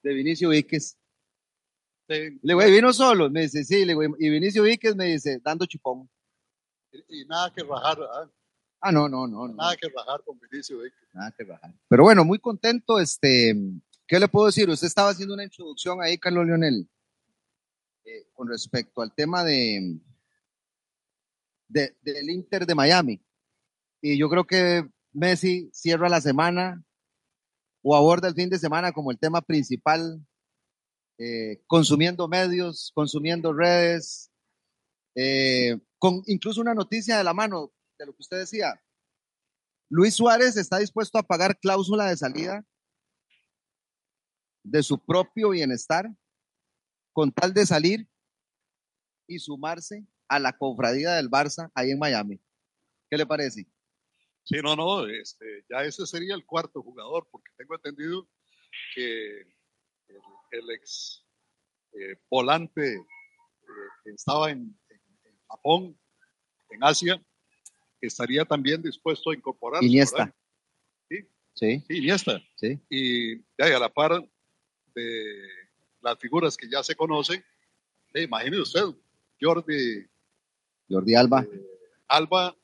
De 0.00 0.14
Vinicio 0.14 0.50
Víquez. 0.50 0.96
Le 2.06 2.38
digo, 2.40 2.60
vino 2.60 2.92
solo. 2.92 3.30
Me 3.30 3.40
dice, 3.40 3.64
sí, 3.64 3.84
le 3.84 3.96
digo, 3.96 4.14
y 4.16 4.30
Vinicio 4.30 4.62
Víquez 4.62 4.94
me 4.94 5.06
dice, 5.06 5.40
dando 5.42 5.66
chupón. 5.66 6.08
Y, 7.08 7.24
nada 7.24 7.52
que 7.52 7.64
bajar, 7.64 7.98
¿verdad? 7.98 8.30
Ah, 8.86 8.92
no, 8.92 9.08
no, 9.08 9.26
no. 9.26 9.48
Nada 9.48 9.74
que 9.78 9.88
bajar 9.88 10.22
con 10.24 10.38
Vinicio. 10.38 10.76
Nada 11.14 11.30
que 11.30 11.42
bajar. 11.44 11.72
Pero 11.88 12.02
bueno, 12.02 12.22
muy 12.22 12.38
contento. 12.38 13.00
Este, 13.00 13.54
¿Qué 14.06 14.20
le 14.20 14.28
puedo 14.28 14.44
decir? 14.44 14.68
Usted 14.68 14.86
estaba 14.86 15.08
haciendo 15.08 15.32
una 15.32 15.44
introducción 15.44 16.02
ahí, 16.02 16.18
Carlos 16.18 16.44
Leonel, 16.44 16.86
eh, 18.04 18.26
con 18.34 18.46
respecto 18.46 19.00
al 19.00 19.14
tema 19.14 19.42
de, 19.42 19.98
del 21.66 22.28
Inter 22.28 22.66
de 22.66 22.74
Miami. 22.74 23.24
Y 24.02 24.18
yo 24.18 24.28
creo 24.28 24.44
que 24.44 24.86
Messi 25.14 25.70
cierra 25.72 26.10
la 26.10 26.20
semana 26.20 26.84
o 27.80 27.96
aborda 27.96 28.28
el 28.28 28.34
fin 28.34 28.50
de 28.50 28.58
semana 28.58 28.92
como 28.92 29.10
el 29.10 29.18
tema 29.18 29.40
principal, 29.40 30.22
eh, 31.16 31.62
consumiendo 31.66 32.28
medios, 32.28 32.92
consumiendo 32.94 33.54
redes, 33.54 34.30
eh, 35.14 35.78
con 35.98 36.22
incluso 36.26 36.60
una 36.60 36.74
noticia 36.74 37.16
de 37.16 37.24
la 37.24 37.32
mano 37.32 37.72
de 37.98 38.06
lo 38.06 38.12
que 38.12 38.22
usted 38.22 38.38
decía. 38.38 38.80
Luis 39.88 40.14
Suárez 40.14 40.56
está 40.56 40.78
dispuesto 40.78 41.18
a 41.18 41.22
pagar 41.22 41.58
cláusula 41.58 42.06
de 42.06 42.16
salida 42.16 42.64
de 44.62 44.82
su 44.82 44.98
propio 44.98 45.50
bienestar 45.50 46.08
con 47.12 47.30
tal 47.30 47.52
de 47.52 47.66
salir 47.66 48.08
y 49.26 49.38
sumarse 49.38 50.06
a 50.28 50.38
la 50.38 50.56
cofradía 50.56 51.12
del 51.12 51.30
Barça 51.30 51.70
ahí 51.74 51.90
en 51.90 51.98
Miami. 51.98 52.40
¿Qué 53.10 53.16
le 53.16 53.26
parece? 53.26 53.66
Sí, 54.42 54.56
no, 54.62 54.74
no, 54.76 55.06
este, 55.06 55.64
ya 55.70 55.82
ese 55.84 56.06
sería 56.06 56.34
el 56.34 56.44
cuarto 56.44 56.82
jugador, 56.82 57.26
porque 57.30 57.50
tengo 57.56 57.74
entendido 57.76 58.28
que 58.94 59.40
el, 60.50 60.70
ex 60.70 61.24
eh, 61.92 62.16
volante 62.30 62.94
eh, 62.94 63.06
que 64.02 64.10
estaba 64.10 64.50
en, 64.50 64.78
Japón, 65.48 65.98
en 66.70 66.84
Asia, 66.84 67.22
estaría 68.06 68.44
también 68.44 68.82
dispuesto 68.82 69.30
a 69.30 69.34
incorporarse. 69.34 69.86
Iniesta. 69.86 70.34
¿Sí? 71.08 71.28
Sí. 71.54 71.84
Iniesta. 71.88 72.42
Sí. 72.56 72.78
Y 72.88 73.38
ya, 73.58 73.76
a 73.76 73.78
la 73.78 73.88
par 73.88 74.22
de 74.94 75.48
las 76.00 76.18
figuras 76.18 76.56
que 76.56 76.68
ya 76.68 76.82
se 76.82 76.94
conocen, 76.94 77.44
eh, 78.12 78.22
imagine 78.22 78.60
usted, 78.60 78.84
Jordi. 79.40 80.06
Jordi 80.88 81.14
Alba. 81.14 81.46
Alba, 82.08 82.54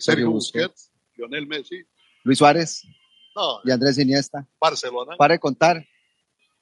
Sergio 0.00 0.30
Busquets 0.30 0.92
Lionel 1.16 1.46
Messi. 1.46 1.84
Luis 2.24 2.38
Suárez. 2.38 2.82
y 3.64 3.70
Andrés 3.70 3.98
Iniesta. 3.98 4.46
Barcelona. 4.60 5.16
Para 5.16 5.38
contar. 5.38 5.86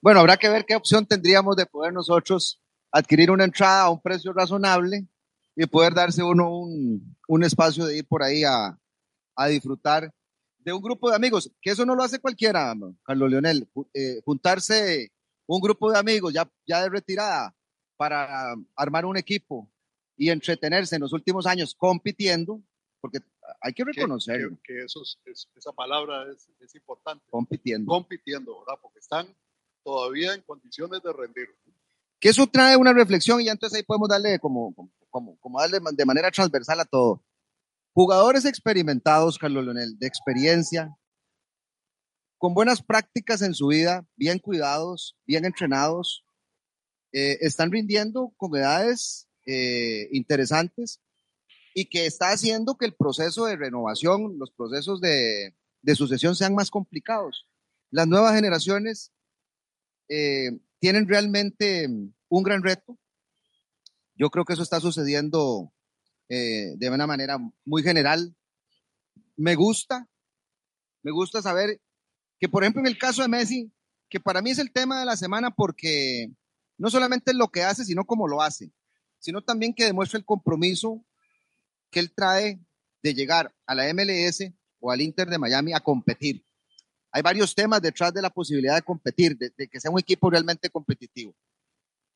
Bueno, 0.00 0.20
habrá 0.20 0.36
que 0.36 0.48
ver 0.48 0.64
qué 0.64 0.74
opción 0.74 1.06
tendríamos 1.06 1.56
de 1.56 1.66
poder 1.66 1.92
nosotros 1.92 2.60
adquirir 2.90 3.30
una 3.30 3.44
entrada 3.44 3.82
a 3.82 3.90
un 3.90 4.00
precio 4.00 4.32
razonable 4.32 5.06
y 5.56 5.66
poder 5.66 5.94
darse 5.94 6.22
uno 6.22 6.58
un, 6.58 7.16
un 7.28 7.44
espacio 7.44 7.84
de 7.86 7.98
ir 7.98 8.06
por 8.06 8.22
ahí 8.22 8.44
a, 8.44 8.78
a, 9.36 9.46
disfrutar 9.48 10.12
de 10.58 10.72
un 10.72 10.82
grupo 10.82 11.10
de 11.10 11.16
amigos, 11.16 11.50
que 11.60 11.70
eso 11.70 11.84
no 11.86 11.94
lo 11.94 12.02
hace 12.02 12.20
cualquiera, 12.20 12.74
Carlos 13.02 13.30
Leonel, 13.30 13.68
eh, 13.94 14.20
juntarse 14.24 15.12
un 15.46 15.60
grupo 15.60 15.90
de 15.90 15.98
amigos 15.98 16.32
ya, 16.32 16.50
ya 16.66 16.82
de 16.82 16.88
retirada 16.88 17.54
para 17.96 18.54
armar 18.76 19.04
un 19.04 19.16
equipo 19.16 19.70
y 20.16 20.30
entretenerse 20.30 20.96
en 20.96 21.02
los 21.02 21.12
últimos 21.12 21.46
años 21.46 21.74
compitiendo, 21.74 22.62
porque 23.00 23.20
hay 23.60 23.72
que 23.72 23.84
reconocerlo. 23.84 24.56
Que, 24.62 24.84
eso 24.84 25.02
esa 25.56 25.72
palabra 25.72 26.26
es, 26.30 26.74
importante. 26.74 27.24
Compitiendo. 27.30 27.90
Compitiendo, 27.90 28.60
¿verdad? 28.60 28.78
Porque 28.80 28.98
están 28.98 29.26
todavía 29.82 30.34
en 30.34 30.42
condiciones 30.42 31.02
de 31.02 31.12
rendir. 31.12 31.48
Que 32.18 32.28
eso 32.28 32.46
trae 32.46 32.76
una 32.76 32.92
reflexión 32.92 33.40
y 33.40 33.48
entonces 33.48 33.78
ahí 33.78 33.82
podemos 33.82 34.08
darle 34.08 34.38
como, 34.38 34.74
como, 34.74 34.90
como 35.10 35.60
darle 35.60 35.80
de 35.92 36.04
manera 36.04 36.30
transversal 36.30 36.80
a 36.80 36.84
todo. 36.84 37.24
Jugadores 37.92 38.44
experimentados, 38.44 39.36
Carlos 39.36 39.64
Leonel, 39.64 39.98
de 39.98 40.06
experiencia, 40.06 40.96
con 42.38 42.54
buenas 42.54 42.82
prácticas 42.82 43.42
en 43.42 43.52
su 43.52 43.66
vida, 43.66 44.06
bien 44.16 44.38
cuidados, 44.38 45.14
bien 45.26 45.44
entrenados, 45.44 46.24
eh, 47.12 47.38
están 47.40 47.72
rindiendo 47.72 48.32
con 48.36 48.56
edades 48.56 49.28
eh, 49.46 50.08
interesantes 50.12 51.00
y 51.74 51.86
que 51.86 52.06
está 52.06 52.30
haciendo 52.30 52.76
que 52.76 52.86
el 52.86 52.94
proceso 52.94 53.46
de 53.46 53.56
renovación, 53.56 54.38
los 54.38 54.52
procesos 54.52 55.00
de, 55.00 55.54
sucesión 55.94 56.36
sean 56.36 56.54
más 56.54 56.70
complicados. 56.70 57.46
Las 57.90 58.06
nuevas 58.06 58.34
generaciones 58.34 59.12
eh, 60.08 60.50
tienen 60.78 61.08
realmente 61.08 61.88
un 62.28 62.42
gran 62.42 62.62
reto. 62.62 62.96
Yo 64.20 64.28
creo 64.28 64.44
que 64.44 64.52
eso 64.52 64.62
está 64.62 64.80
sucediendo 64.80 65.72
eh, 66.28 66.74
de 66.76 66.90
una 66.90 67.06
manera 67.06 67.38
muy 67.64 67.82
general. 67.82 68.36
Me 69.34 69.54
gusta, 69.54 70.10
me 71.02 71.10
gusta 71.10 71.40
saber 71.40 71.80
que, 72.38 72.46
por 72.46 72.62
ejemplo, 72.62 72.82
en 72.82 72.86
el 72.86 72.98
caso 72.98 73.22
de 73.22 73.28
Messi, 73.28 73.72
que 74.10 74.20
para 74.20 74.42
mí 74.42 74.50
es 74.50 74.58
el 74.58 74.72
tema 74.72 75.00
de 75.00 75.06
la 75.06 75.16
semana 75.16 75.50
porque 75.50 76.30
no 76.76 76.90
solamente 76.90 77.30
es 77.30 77.36
lo 77.38 77.48
que 77.48 77.62
hace, 77.62 77.82
sino 77.82 78.04
cómo 78.04 78.28
lo 78.28 78.42
hace, 78.42 78.74
sino 79.18 79.40
también 79.40 79.72
que 79.72 79.86
demuestra 79.86 80.18
el 80.18 80.26
compromiso 80.26 81.02
que 81.90 82.00
él 82.00 82.12
trae 82.12 82.60
de 83.02 83.14
llegar 83.14 83.54
a 83.64 83.74
la 83.74 83.90
MLS 83.94 84.52
o 84.80 84.90
al 84.90 85.00
Inter 85.00 85.30
de 85.30 85.38
Miami 85.38 85.72
a 85.72 85.80
competir. 85.80 86.44
Hay 87.10 87.22
varios 87.22 87.54
temas 87.54 87.80
detrás 87.80 88.12
de 88.12 88.20
la 88.20 88.28
posibilidad 88.28 88.74
de 88.74 88.82
competir, 88.82 89.38
de, 89.38 89.66
que 89.66 89.80
sea 89.80 89.90
un 89.90 89.98
equipo 89.98 90.28
realmente 90.28 90.68
competitivo. 90.68 91.34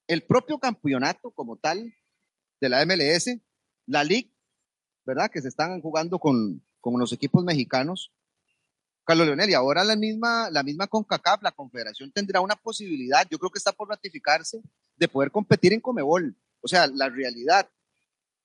El 0.07 0.23
propio 0.23 0.59
campeonato 0.59 1.31
como 1.31 1.57
tal 1.57 1.95
de 2.61 2.69
la 2.69 2.85
MLS, 2.85 3.39
la 3.87 4.05
League, 4.05 4.33
¿verdad? 5.05 5.31
Que 5.31 5.41
se 5.41 5.49
están 5.49 5.81
jugando 5.81 6.19
con, 6.19 6.63
con 6.81 6.99
los 6.99 7.13
equipos 7.13 7.45
mexicanos. 7.45 8.13
Carlos 9.05 9.27
Leonel, 9.27 9.51
y 9.51 9.55
ahora 9.55 9.85
la 9.85 9.97
misma, 9.97 10.51
la 10.51 10.63
misma 10.63 10.87
CONCACAF, 10.87 11.43
la 11.43 11.53
confederación 11.53 12.11
tendrá 12.11 12.41
una 12.41 12.57
posibilidad, 12.57 13.27
yo 13.31 13.39
creo 13.39 13.51
que 13.51 13.59
está 13.59 13.73
por 13.73 13.89
ratificarse, 13.89 14.63
de 14.97 15.09
poder 15.09 15.31
competir 15.31 15.73
en 15.73 15.81
Comebol. 15.81 16.37
O 16.61 16.69
sea, 16.69 16.87
la 16.87 17.09
realidad 17.09 17.69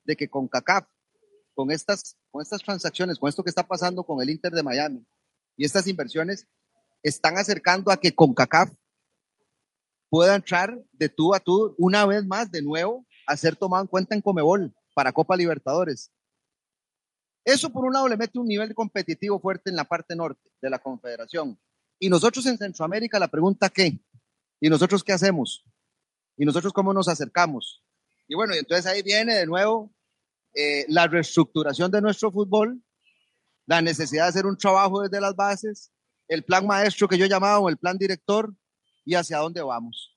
de 0.04 0.16
que 0.16 0.30
CONCACAF 0.30 0.86
con 1.54 1.72
estas, 1.72 2.18
con 2.32 2.42
estas 2.42 2.62
transacciones, 2.62 3.20
con 3.20 3.30
esto 3.30 3.44
que 3.44 3.50
está 3.50 3.68
pasando 3.68 4.04
con 4.04 4.22
el 4.22 4.30
Inter 4.30 4.52
de 4.52 4.64
Miami 4.64 5.06
y 5.58 5.66
estas 5.66 5.88
inversiones, 5.88 6.48
están 7.04 7.38
acercando 7.38 7.92
a 7.92 7.98
que 7.98 8.16
CONCACAF 8.16 8.72
pueda 10.10 10.36
entrar 10.36 10.78
de 10.92 11.10
tú 11.10 11.34
a 11.34 11.40
tú 11.40 11.76
una 11.78 12.06
vez 12.06 12.26
más 12.26 12.52
de 12.52 12.62
nuevo 12.62 13.06
a 13.28 13.38
ser 13.38 13.56
tomado 13.56 13.84
en 13.84 13.88
cuenta 13.88 14.16
en 14.16 14.22
Comebol 14.22 14.74
para 14.96 15.14
Copa 15.14 15.38
Libertadores. 15.38 16.12
Eso 17.46 17.70
por 17.70 17.86
un 17.86 17.94
lado 17.94 18.08
le 18.08 18.18
mete 18.18 18.38
un 18.40 18.48
nivel 18.48 18.74
competitivo 18.74 19.40
fuerte 19.40 19.70
en 19.70 19.76
la 19.76 19.86
parte 19.86 20.16
norte 20.16 20.50
de 20.62 20.70
la 20.70 20.80
Confederación. 20.80 21.60
Y 22.00 22.10
nosotros 22.10 22.46
en 22.46 22.58
Centroamérica 22.58 23.20
la 23.20 23.28
pregunta 23.28 23.70
¿qué? 23.70 24.00
¿Y 24.60 24.70
nosotros 24.70 25.04
qué 25.04 25.14
hacemos? 25.14 25.66
¿Y 26.38 26.46
nosotros 26.46 26.74
cómo 26.74 26.94
nos 26.94 27.08
acercamos? 27.08 27.84
Y 28.28 28.36
bueno, 28.36 28.56
y 28.56 28.60
entonces 28.60 28.86
ahí 28.86 29.02
viene 29.02 29.36
de 29.36 29.46
nuevo 29.46 29.94
eh, 30.54 30.86
la 30.88 31.08
reestructuración 31.08 31.92
de 31.92 32.02
nuestro 32.02 32.32
fútbol, 32.32 32.82
la 33.66 33.82
necesidad 33.82 34.24
de 34.24 34.30
hacer 34.30 34.46
un 34.46 34.58
trabajo 34.58 35.02
desde 35.02 35.22
las 35.22 35.36
bases, 35.36 35.92
el 36.28 36.44
plan 36.44 36.66
maestro 36.66 37.08
que 37.08 37.18
yo 37.18 37.26
he 37.26 37.30
llamado 37.30 37.70
el 37.70 37.78
plan 37.78 37.98
director 37.98 38.54
y 39.06 39.16
hacia 39.16 39.38
dónde 39.38 39.62
vamos. 39.62 40.16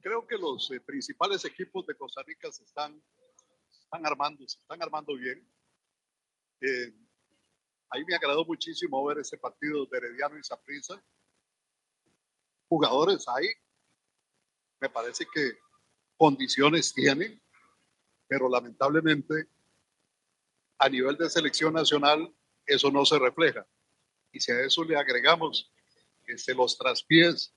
Creo 0.00 0.26
que 0.26 0.36
los 0.36 0.70
eh, 0.70 0.80
principales 0.80 1.46
equipos 1.46 1.86
de 1.86 1.96
Costa 1.96 2.22
Rica 2.22 2.52
se 2.52 2.62
están, 2.64 3.02
están 3.70 4.04
armando, 4.04 4.46
se 4.46 4.58
están 4.60 4.82
armando 4.82 5.16
bien. 5.16 5.50
Eh, 6.60 6.94
ahí 7.88 8.04
me 8.04 8.14
agradó 8.14 8.44
muchísimo 8.44 9.02
ver 9.06 9.20
ese 9.20 9.38
partido 9.38 9.86
de 9.86 9.96
Herediano 9.96 10.38
y 10.38 10.44
Saprissa. 10.44 11.02
Jugadores 12.68 13.26
ahí, 13.28 13.48
me 14.78 14.90
parece 14.90 15.26
que 15.32 15.58
condiciones 16.18 16.92
tienen, 16.92 17.40
pero 18.28 18.46
lamentablemente 18.50 19.48
a 20.78 20.88
nivel 20.90 21.16
de 21.16 21.30
selección 21.30 21.72
nacional 21.72 22.30
eso 22.66 22.90
no 22.90 23.06
se 23.06 23.18
refleja. 23.18 23.66
Y 24.32 24.40
si 24.40 24.52
a 24.52 24.60
eso 24.60 24.84
le 24.84 24.98
agregamos 24.98 25.72
este, 26.26 26.54
los 26.54 26.76
traspiés 26.76 27.53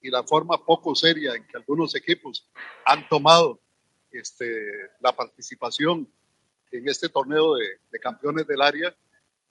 y 0.00 0.10
la 0.10 0.22
forma 0.22 0.64
poco 0.64 0.94
seria 0.94 1.34
en 1.34 1.46
que 1.46 1.56
algunos 1.56 1.94
equipos 1.94 2.48
han 2.84 3.08
tomado 3.08 3.60
este, 4.10 4.70
la 5.00 5.14
participación 5.14 6.08
en 6.70 6.88
este 6.88 7.08
torneo 7.08 7.54
de, 7.54 8.00
campeones 8.00 8.46
del 8.46 8.62
área, 8.62 8.94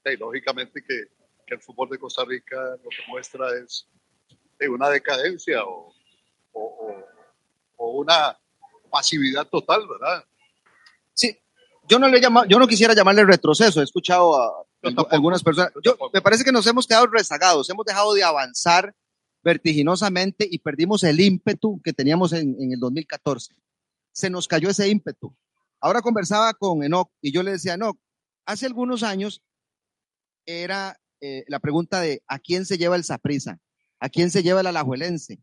y 0.05 0.17
lógicamente 0.17 0.83
que, 0.83 1.15
el 1.47 1.61
fútbol 1.61 1.89
de 1.89 1.97
Costa 1.97 2.25
Rica 2.25 2.57
lo 2.83 2.89
que 2.89 3.03
muestra 3.07 3.47
es 3.57 3.87
de 4.59 4.67
una 4.67 4.89
decadencia 4.89 5.63
o, 5.63 5.93
o 7.77 7.91
una 7.91 8.37
pasividad 8.89 9.47
total, 9.47 9.87
¿verdad? 9.87 10.25
Sí, 11.13 11.37
yo 11.87 11.99
no 11.99 12.07
le 12.07 12.19
llamo, 12.19 12.45
yo 12.45 12.59
no 12.59 12.67
quisiera 12.67 12.93
llamarle 12.93 13.23
retroceso. 13.25 13.79
He 13.79 13.83
escuchado 13.83 14.35
a, 14.35 14.63
algunas 15.11 15.41
personas. 15.41 15.71
Yo, 15.83 15.97
me 16.13 16.21
parece 16.21 16.43
que 16.43 16.51
nos 16.51 16.67
hemos 16.67 16.85
quedado 16.85 17.07
rezagados, 17.07 17.69
hemos 17.69 17.85
dejado 17.85 18.13
de 18.13 18.23
avanzar 18.23 18.93
vertiginosamente 19.47 20.45
y 20.51 20.59
perdimos 20.59 21.05
el 21.05 21.21
ímpetu 21.21 21.81
que 21.81 21.93
teníamos 21.93 22.33
en, 22.33 22.57
el 22.59 22.81
2014. 22.81 23.55
Se 24.11 24.29
nos 24.29 24.45
cayó 24.45 24.69
ese 24.69 24.89
ímpetu. 24.89 25.33
Ahora 25.79 26.01
conversaba 26.01 26.53
con 26.53 26.83
Enoch 26.83 27.09
y 27.21 27.31
yo 27.31 27.43
le 27.43 27.51
decía, 27.51 27.75
Enoch, 27.75 27.97
hace 28.45 28.65
algunos 28.65 29.03
años 29.03 29.41
era 30.45 30.99
eh, 31.21 31.45
la 31.47 31.59
pregunta 31.59 32.01
de 32.01 32.21
¿a 32.27 32.39
quién 32.39 32.65
se 32.65 32.77
lleva 32.77 32.97
el 32.97 33.05
Saprisa? 33.05 33.57
¿A 34.01 34.09
quién 34.09 34.31
se 34.31 34.43
lleva 34.43 34.59
el 34.59 34.67
Alajuelense? 34.67 35.41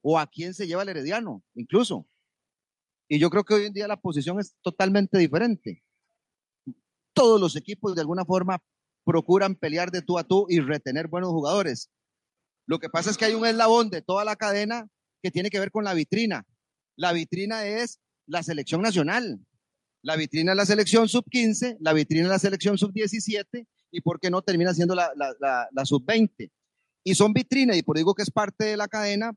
¿O 0.00 0.16
a 0.16 0.28
quién 0.28 0.54
se 0.54 0.68
lleva 0.68 0.82
el 0.82 0.90
Herediano? 0.90 1.42
Incluso. 1.56 2.06
Y 3.08 3.18
yo 3.18 3.30
creo 3.30 3.42
que 3.42 3.54
hoy 3.54 3.64
en 3.66 3.72
día 3.72 3.88
la 3.88 4.00
posición 4.00 4.38
es 4.38 4.54
totalmente 4.62 5.18
diferente. 5.18 5.82
Todos 7.12 7.40
los 7.40 7.56
equipos 7.56 7.96
de 7.96 8.02
alguna 8.02 8.24
forma 8.24 8.62
procuran 9.04 9.56
pelear 9.56 9.90
de 9.90 10.02
tú 10.02 10.20
a 10.20 10.22
tú 10.22 10.46
y 10.48 10.60
retener 10.60 11.08
buenos 11.08 11.30
jugadores. 11.30 11.90
Lo 12.66 12.78
que 12.78 12.88
pasa 12.88 13.10
es 13.10 13.16
que 13.16 13.26
hay 13.26 13.34
un 13.34 13.46
eslabón 13.46 13.90
de 13.90 14.02
toda 14.02 14.24
la 14.24 14.36
cadena 14.36 14.88
que 15.22 15.30
tiene 15.30 15.50
que 15.50 15.58
ver 15.58 15.70
con 15.70 15.84
la 15.84 15.94
vitrina. 15.94 16.46
La 16.96 17.12
vitrina 17.12 17.66
es 17.66 18.00
la 18.26 18.42
selección 18.42 18.82
nacional. 18.82 19.40
La 20.02 20.16
vitrina 20.16 20.52
es 20.52 20.56
la 20.56 20.66
selección 20.66 21.08
sub 21.08 21.24
15, 21.30 21.78
la 21.80 21.92
vitrina 21.92 22.24
es 22.24 22.30
la 22.30 22.38
selección 22.38 22.76
sub 22.76 22.92
17 22.92 23.66
y 23.90 24.00
por 24.02 24.20
qué 24.20 24.30
no 24.30 24.42
termina 24.42 24.74
siendo 24.74 24.94
la, 24.94 25.10
la 25.16 25.84
sub 25.84 26.04
20. 26.04 26.50
Y 27.04 27.14
son 27.14 27.32
vitrinas 27.32 27.76
y 27.76 27.82
por 27.82 27.96
digo 27.96 28.14
que 28.14 28.22
es 28.22 28.30
parte 28.30 28.64
de 28.64 28.76
la 28.76 28.88
cadena 28.88 29.34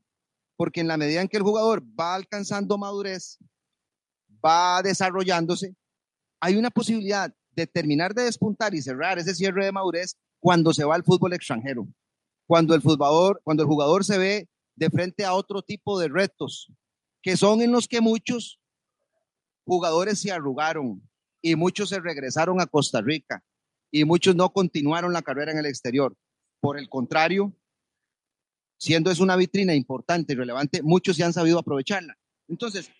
porque 0.58 0.80
en 0.80 0.88
la 0.88 0.96
medida 0.96 1.22
en 1.22 1.28
que 1.28 1.36
el 1.36 1.44
jugador 1.44 1.82
va 1.98 2.16
alcanzando 2.16 2.76
madurez, 2.76 3.38
va 4.44 4.82
desarrollándose, 4.82 5.76
hay 6.40 6.56
una 6.56 6.70
posibilidad 6.70 7.32
de 7.52 7.66
terminar 7.66 8.12
de 8.12 8.22
despuntar 8.22 8.74
y 8.74 8.82
cerrar 8.82 9.18
ese 9.18 9.34
cierre 9.34 9.64
de 9.64 9.72
madurez 9.72 10.16
cuando 10.40 10.74
se 10.74 10.84
va 10.84 10.96
al 10.96 11.04
fútbol 11.04 11.32
extranjero, 11.32 11.86
cuando 12.48 12.74
el 12.74 12.80
jugador, 12.80 13.42
cuando 13.44 13.62
el 13.62 13.68
jugador 13.68 14.04
se 14.04 14.16
ve 14.16 14.48
de 14.74 14.88
frente 14.88 15.24
a 15.24 15.34
otro 15.34 15.60
tipo 15.60 16.00
de 16.00 16.08
retos, 16.08 16.72
que 17.20 17.36
son 17.36 17.60
en 17.60 17.70
los 17.70 17.86
que 17.86 18.00
muchos 18.00 18.58
jugadores 19.66 20.18
se 20.18 20.32
arrugaron 20.32 21.06
y 21.42 21.56
muchos 21.56 21.90
se 21.90 22.00
regresaron 22.00 22.58
a 22.58 22.66
Costa 22.66 23.02
Rica 23.02 23.44
y 23.90 24.06
muchos 24.06 24.34
no 24.34 24.50
continuaron 24.50 25.12
la 25.12 25.20
carrera 25.20 25.52
en 25.52 25.58
el 25.58 25.66
exterior. 25.66 26.16
Por 26.58 26.78
el 26.78 26.88
contrario, 26.88 27.52
siendo 28.78 29.10
es 29.10 29.20
una 29.20 29.36
vitrina 29.36 29.74
importante 29.74 30.32
y 30.32 30.36
relevante, 30.36 30.82
muchos 30.82 31.16
se 31.16 31.24
han 31.24 31.34
sabido 31.34 31.58
aprovecharla. 31.58 32.16
Entonces, 32.48 32.90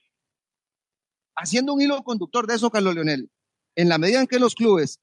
haciendo 1.34 1.72
un 1.72 1.80
hilo 1.80 2.02
conductor 2.04 2.46
de 2.46 2.56
eso, 2.56 2.70
Carlos 2.70 2.94
Leonel, 2.94 3.30
en 3.76 3.88
la 3.88 3.96
medida 3.96 4.20
en 4.20 4.26
que 4.26 4.38
los 4.38 4.54
clubes 4.54 5.00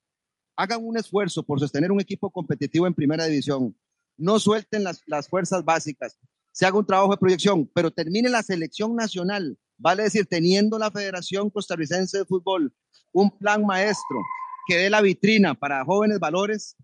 hagan 0.55 0.85
un 0.85 0.97
esfuerzo 0.97 1.41
por 1.41 1.59
sostener 1.59 1.91
un 1.91 1.99
equipo 1.99 2.29
competitivo 2.29 2.85
en 2.85 2.93
primera 2.93 3.25
división, 3.25 3.75
no 4.17 4.39
suelten 4.39 4.83
las, 4.83 5.01
las 5.05 5.27
fuerzas 5.27 5.63
básicas, 5.63 6.17
se 6.51 6.65
haga 6.65 6.77
un 6.77 6.85
trabajo 6.85 7.11
de 7.11 7.17
proyección, 7.17 7.69
pero 7.73 7.91
termine 7.91 8.29
la 8.29 8.41
selección 8.41 8.95
nacional, 8.95 9.57
vale 9.77 10.03
decir, 10.03 10.25
teniendo 10.25 10.79
la 10.79 10.89
Federación 10.89 11.49
Costarricense 11.49 12.19
de 12.19 12.25
Fútbol 12.25 12.73
un 13.11 13.29
plan 13.37 13.65
maestro 13.65 14.21
que 14.67 14.77
dé 14.77 14.89
la 14.89 15.01
vitrina 15.01 15.53
para 15.53 15.83
jóvenes 15.85 16.19
valores, 16.19 16.75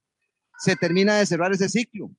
se 0.59 0.75
termina 0.75 1.17
de 1.17 1.25
cerrar 1.25 1.51
ese 1.51 1.69
ciclo. 1.69 2.11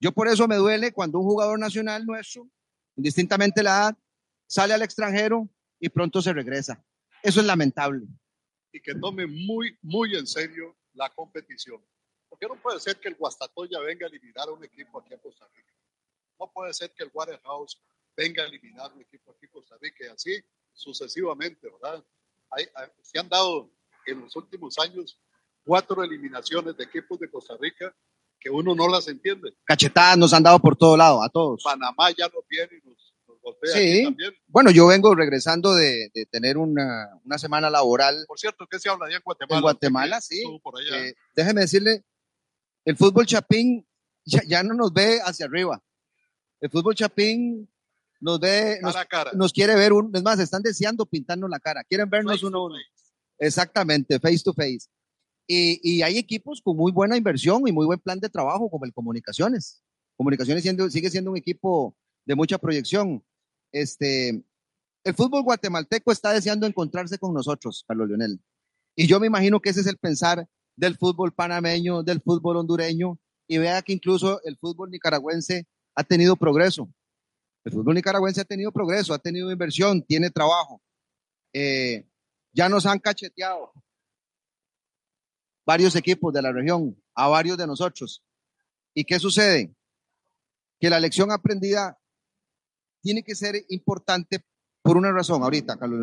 Yo 0.00 0.12
por 0.12 0.28
eso 0.28 0.48
me 0.48 0.56
duele 0.56 0.92
cuando 0.92 1.18
un 1.18 1.26
jugador 1.26 1.58
nacional 1.58 2.04
nuestro, 2.04 2.48
indistintamente 2.96 3.62
la 3.62 3.70
edad, 3.70 3.98
sale 4.46 4.74
al 4.74 4.82
extranjero 4.82 5.48
y 5.78 5.88
pronto 5.88 6.20
se 6.20 6.32
regresa. 6.32 6.84
Eso 7.22 7.40
es 7.40 7.46
lamentable. 7.46 8.06
Y 8.72 8.80
que 8.80 8.94
tome 8.94 9.26
muy, 9.26 9.78
muy 9.82 10.16
en 10.16 10.26
serio 10.26 10.76
la 10.94 11.10
competición. 11.10 11.80
Porque 12.40 12.54
no 12.54 12.62
puede 12.62 12.80
ser 12.80 12.98
que 12.98 13.08
el 13.08 13.16
Guastatoya 13.16 13.80
venga 13.80 14.06
a 14.06 14.08
eliminar 14.08 14.48
a 14.48 14.52
un 14.52 14.64
equipo 14.64 14.98
aquí 14.98 15.12
en 15.12 15.20
Costa 15.20 15.46
Rica. 15.54 15.74
No 16.38 16.50
puede 16.50 16.72
ser 16.72 16.90
que 16.92 17.04
el 17.04 17.10
Waterhouse 17.12 17.78
venga 18.16 18.42
a 18.42 18.46
eliminar 18.46 18.90
a 18.90 18.94
un 18.94 19.02
equipo 19.02 19.32
aquí 19.32 19.44
en 19.44 19.50
Costa 19.50 19.76
Rica 19.80 20.04
y 20.04 20.06
así 20.06 20.42
sucesivamente, 20.72 21.68
¿verdad? 21.70 22.02
se 23.02 23.18
han 23.18 23.28
dado 23.28 23.70
en 24.06 24.22
los 24.22 24.34
últimos 24.36 24.78
años 24.78 25.20
cuatro 25.64 26.02
eliminaciones 26.02 26.76
de 26.76 26.84
equipos 26.84 27.20
de 27.20 27.30
Costa 27.30 27.56
Rica 27.60 27.94
que 28.40 28.48
uno 28.48 28.74
no 28.74 28.88
las 28.88 29.06
entiende. 29.08 29.54
Cachetadas 29.64 30.16
nos 30.16 30.32
han 30.32 30.42
dado 30.42 30.58
por 30.60 30.76
todo 30.76 30.96
lado, 30.96 31.22
a 31.22 31.28
todos. 31.28 31.62
Panamá 31.62 32.10
ya 32.16 32.26
nos 32.28 32.46
viene 32.48 32.80
y 32.82 32.88
nos, 32.88 33.14
golpea 33.42 33.72
sí. 33.74 34.04
también. 34.04 34.34
Bueno, 34.46 34.70
yo 34.70 34.86
vengo 34.86 35.14
regresando 35.14 35.74
de, 35.74 36.10
de 36.14 36.24
tener 36.26 36.56
una, 36.56 37.20
una, 37.22 37.38
semana 37.38 37.68
laboral. 37.68 38.24
Por 38.26 38.38
cierto, 38.38 38.66
¿qué 38.66 38.78
se 38.78 38.88
habla 38.88 39.06
allá 39.06 39.16
en 39.16 39.22
Guatemala? 39.22 39.58
En 39.58 39.62
Guatemala, 39.62 40.20
sí. 40.20 40.42
Eh, 40.92 41.14
déjeme 41.34 41.62
decirle, 41.62 42.04
el 42.90 42.96
fútbol 42.96 43.24
chapín 43.24 43.86
ya, 44.24 44.42
ya, 44.46 44.62
no 44.64 44.74
nos 44.74 44.92
ve 44.92 45.20
hacia 45.24 45.46
arriba. 45.46 45.80
El 46.60 46.70
fútbol 46.70 46.96
chapín 46.96 47.70
nos 48.20 48.40
ve, 48.40 48.80
nos, 48.82 48.94
cara 48.94 49.06
cara. 49.06 49.30
nos 49.32 49.52
quiere 49.52 49.76
ver, 49.76 49.92
un, 49.92 50.10
es 50.12 50.22
más, 50.24 50.40
están 50.40 50.60
deseando 50.60 51.06
pintarnos 51.06 51.48
la 51.48 51.60
cara, 51.60 51.84
quieren 51.84 52.10
vernos 52.10 52.34
face 52.34 52.46
uno 52.46 52.58
a 52.58 52.64
uno. 52.66 52.74
Exactamente, 53.38 54.18
face 54.18 54.40
to 54.44 54.52
face. 54.52 54.88
Y, 55.46 55.80
y, 55.82 56.02
hay 56.02 56.18
equipos 56.18 56.60
con 56.60 56.76
muy 56.76 56.90
buena 56.90 57.16
inversión 57.16 57.62
y 57.66 57.72
muy 57.72 57.86
buen 57.86 58.00
plan 58.00 58.18
de 58.18 58.28
trabajo, 58.28 58.68
como 58.68 58.84
el 58.84 58.92
Comunicaciones. 58.92 59.82
Comunicaciones 60.16 60.64
siendo, 60.64 60.90
sigue 60.90 61.10
siendo 61.10 61.30
un 61.30 61.36
equipo 61.36 61.96
de 62.26 62.34
mucha 62.34 62.58
proyección. 62.58 63.24
Este, 63.70 64.44
el 65.04 65.14
fútbol 65.14 65.44
guatemalteco 65.44 66.10
está 66.10 66.32
deseando 66.32 66.66
encontrarse 66.66 67.18
con 67.18 67.32
nosotros, 67.32 67.84
Carlos 67.86 68.08
Leonel. 68.08 68.40
Y 68.96 69.06
yo 69.06 69.20
me 69.20 69.28
imagino 69.28 69.60
que 69.60 69.70
ese 69.70 69.80
es 69.80 69.86
el 69.86 69.96
pensar 69.96 70.48
del 70.80 70.96
fútbol 70.96 71.34
panameño, 71.34 72.02
del 72.02 72.22
fútbol 72.22 72.56
hondureño, 72.56 73.18
y 73.46 73.58
vea 73.58 73.82
que 73.82 73.92
incluso 73.92 74.40
el 74.44 74.56
fútbol 74.56 74.90
nicaragüense 74.90 75.68
ha 75.94 76.04
tenido 76.04 76.36
progreso. 76.36 76.90
El 77.64 77.72
fútbol 77.72 77.96
nicaragüense 77.96 78.40
ha 78.40 78.44
tenido 78.44 78.72
progreso, 78.72 79.12
ha 79.12 79.18
tenido 79.18 79.52
inversión, 79.52 80.02
tiene 80.02 80.30
trabajo. 80.30 80.80
Eh, 81.52 82.08
ya 82.52 82.70
nos 82.70 82.86
han 82.86 82.98
cacheteado 82.98 83.72
varios 85.66 85.94
equipos 85.96 86.32
de 86.32 86.40
la 86.40 86.50
región, 86.50 86.96
a 87.14 87.28
varios 87.28 87.58
de 87.58 87.66
nosotros. 87.66 88.24
¿Y 88.94 89.04
qué 89.04 89.18
sucede? 89.18 89.76
Que 90.80 90.88
la 90.88 90.98
lección 90.98 91.30
aprendida 91.30 92.00
tiene 93.02 93.22
que 93.22 93.34
ser 93.34 93.66
importante 93.68 94.42
por 94.80 94.96
una 94.96 95.12
razón 95.12 95.42
ahorita, 95.42 95.76
Carlos. 95.78 96.00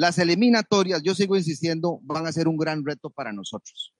Las 0.00 0.18
eliminatorias, 0.18 1.02
yo 1.02 1.14
sigo 1.14 1.36
insistiendo, 1.36 2.00
van 2.02 2.26
a 2.26 2.32
ser 2.32 2.48
un 2.48 2.56
gran 2.56 2.84
reto 2.84 3.10
para 3.10 3.32
nosotros. 3.32 3.94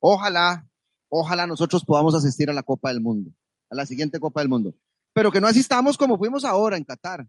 Ojalá, 0.00 0.66
ojalá 1.10 1.46
nosotros 1.46 1.84
podamos 1.84 2.14
asistir 2.14 2.48
a 2.48 2.54
la 2.54 2.62
Copa 2.62 2.88
del 2.88 3.02
Mundo, 3.02 3.30
a 3.68 3.74
la 3.74 3.84
siguiente 3.84 4.18
Copa 4.18 4.40
del 4.40 4.48
Mundo. 4.48 4.74
Pero 5.12 5.30
que 5.30 5.40
no 5.40 5.46
asistamos 5.46 5.98
como 5.98 6.16
fuimos 6.16 6.44
ahora 6.44 6.78
en 6.78 6.84
Qatar. 6.84 7.28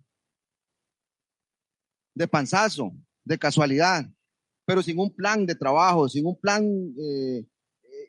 De 2.16 2.28
panzazo, 2.28 2.94
de 3.26 3.38
casualidad 3.38 4.10
pero 4.68 4.84
sin 4.84 5.00
un 5.00 5.10
plan 5.10 5.46
de 5.46 5.56
trabajo, 5.56 6.10
sin 6.10 6.26
un 6.26 6.38
plan 6.38 6.94
eh, 7.00 7.46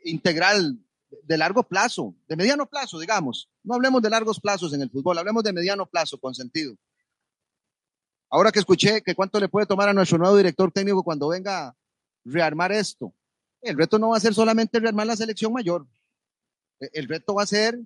integral 0.02 0.76
de 1.22 1.38
largo 1.38 1.62
plazo, 1.62 2.16
de 2.26 2.34
mediano 2.34 2.66
plazo, 2.66 2.98
digamos. 2.98 3.48
No 3.62 3.74
hablemos 3.74 4.02
de 4.02 4.10
largos 4.10 4.40
plazos 4.40 4.74
en 4.74 4.82
el 4.82 4.90
fútbol, 4.90 5.16
hablemos 5.18 5.44
de 5.44 5.52
mediano 5.52 5.86
plazo 5.86 6.18
con 6.18 6.34
sentido. 6.34 6.74
Ahora 8.30 8.52
que 8.52 8.58
escuché 8.58 9.02
que 9.02 9.14
cuánto 9.14 9.40
le 9.40 9.48
puede 9.48 9.66
tomar 9.66 9.88
a 9.88 9.94
nuestro 9.94 10.18
nuevo 10.18 10.36
director 10.36 10.70
técnico 10.70 11.02
cuando 11.02 11.28
venga 11.28 11.68
a 11.68 11.76
rearmar 12.24 12.72
esto. 12.72 13.14
El 13.60 13.76
reto 13.76 13.98
no 13.98 14.10
va 14.10 14.18
a 14.18 14.20
ser 14.20 14.34
solamente 14.34 14.78
rearmar 14.78 15.06
la 15.06 15.16
selección 15.16 15.52
mayor. 15.52 15.86
E, 16.80 16.90
el 16.92 17.08
reto 17.08 17.34
va 17.34 17.42
a 17.42 17.46
ser 17.46 17.78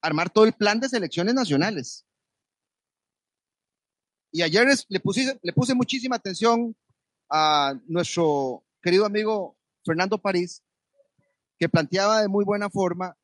armar 0.00 0.30
todo 0.30 0.44
el 0.44 0.52
plan 0.52 0.80
de 0.80 0.88
selecciones 0.88 1.34
nacionales. 1.34 2.06
Y 4.30 4.42
ayer 4.42 4.66
le 4.88 5.00
puse, 5.00 5.38
le 5.42 5.52
puse 5.52 5.74
muchísima 5.74 6.16
atención 6.16 6.76
a 7.30 7.74
nuestro 7.86 8.64
querido 8.82 9.06
amigo 9.06 9.56
Fernando 9.84 10.18
París, 10.18 10.62
que 11.58 11.68
planteaba 11.68 12.20
de 12.20 12.28
muy 12.28 12.44
buena 12.44 12.68
forma 12.68 13.16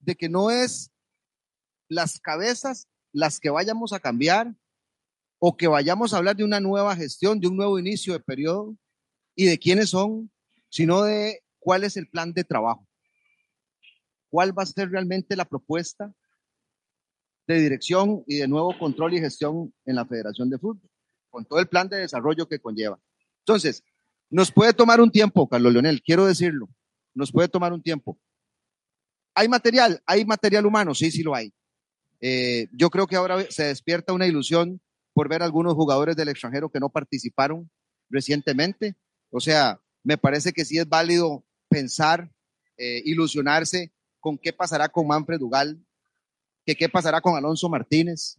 de 0.00 0.14
que 0.14 0.28
no 0.28 0.50
es 0.50 0.90
las 1.88 2.18
cabezas 2.20 2.88
las 3.12 3.40
que 3.40 3.50
vayamos 3.50 3.92
a 3.92 4.00
cambiar 4.00 4.54
o 5.48 5.56
que 5.56 5.68
vayamos 5.68 6.12
a 6.12 6.16
hablar 6.16 6.34
de 6.34 6.42
una 6.42 6.58
nueva 6.58 6.96
gestión, 6.96 7.38
de 7.38 7.46
un 7.46 7.56
nuevo 7.56 7.78
inicio 7.78 8.14
de 8.14 8.18
periodo 8.18 8.76
y 9.36 9.46
de 9.46 9.56
quiénes 9.56 9.90
son, 9.90 10.28
sino 10.68 11.04
de 11.04 11.40
cuál 11.60 11.84
es 11.84 11.96
el 11.96 12.08
plan 12.08 12.32
de 12.32 12.42
trabajo. 12.42 12.84
¿Cuál 14.28 14.58
va 14.58 14.64
a 14.64 14.66
ser 14.66 14.90
realmente 14.90 15.36
la 15.36 15.44
propuesta 15.44 16.12
de 17.46 17.60
dirección 17.60 18.24
y 18.26 18.38
de 18.38 18.48
nuevo 18.48 18.76
control 18.76 19.14
y 19.14 19.20
gestión 19.20 19.72
en 19.84 19.94
la 19.94 20.04
Federación 20.04 20.50
de 20.50 20.58
Fútbol? 20.58 20.90
con 21.30 21.44
todo 21.44 21.60
el 21.60 21.68
plan 21.68 21.88
de 21.88 21.98
desarrollo 21.98 22.48
que 22.48 22.58
conlleva. 22.58 22.98
Entonces, 23.40 23.84
nos 24.30 24.50
puede 24.50 24.72
tomar 24.72 25.00
un 25.00 25.12
tiempo, 25.12 25.46
Carlos 25.48 25.72
Leonel, 25.72 26.02
quiero 26.02 26.26
decirlo, 26.26 26.68
nos 27.14 27.30
puede 27.30 27.46
tomar 27.46 27.72
un 27.72 27.82
tiempo. 27.82 28.18
¿Hay 29.34 29.46
material? 29.46 30.02
¿Hay 30.06 30.24
material 30.24 30.66
humano? 30.66 30.92
Sí, 30.94 31.10
sí 31.10 31.22
lo 31.22 31.34
hay. 31.34 31.52
Eh, 32.20 32.68
yo 32.72 32.90
creo 32.90 33.06
que 33.06 33.14
ahora 33.14 33.44
se 33.50 33.64
despierta 33.64 34.12
una 34.14 34.26
ilusión 34.26 34.80
por 35.16 35.30
ver 35.30 35.42
algunos 35.42 35.72
jugadores 35.72 36.14
del 36.14 36.28
extranjero 36.28 36.68
que 36.68 36.78
no 36.78 36.90
participaron 36.90 37.70
recientemente. 38.10 38.96
O 39.30 39.40
sea, 39.40 39.80
me 40.04 40.18
parece 40.18 40.52
que 40.52 40.66
sí 40.66 40.76
es 40.76 40.86
válido 40.86 41.42
pensar, 41.70 42.30
eh, 42.76 43.00
ilusionarse 43.02 43.94
con 44.20 44.36
qué 44.36 44.52
pasará 44.52 44.90
con 44.90 45.06
Manfred 45.06 45.38
Dugal, 45.38 45.82
que 46.66 46.76
qué 46.76 46.90
pasará 46.90 47.22
con 47.22 47.34
Alonso 47.34 47.66
Martínez, 47.70 48.36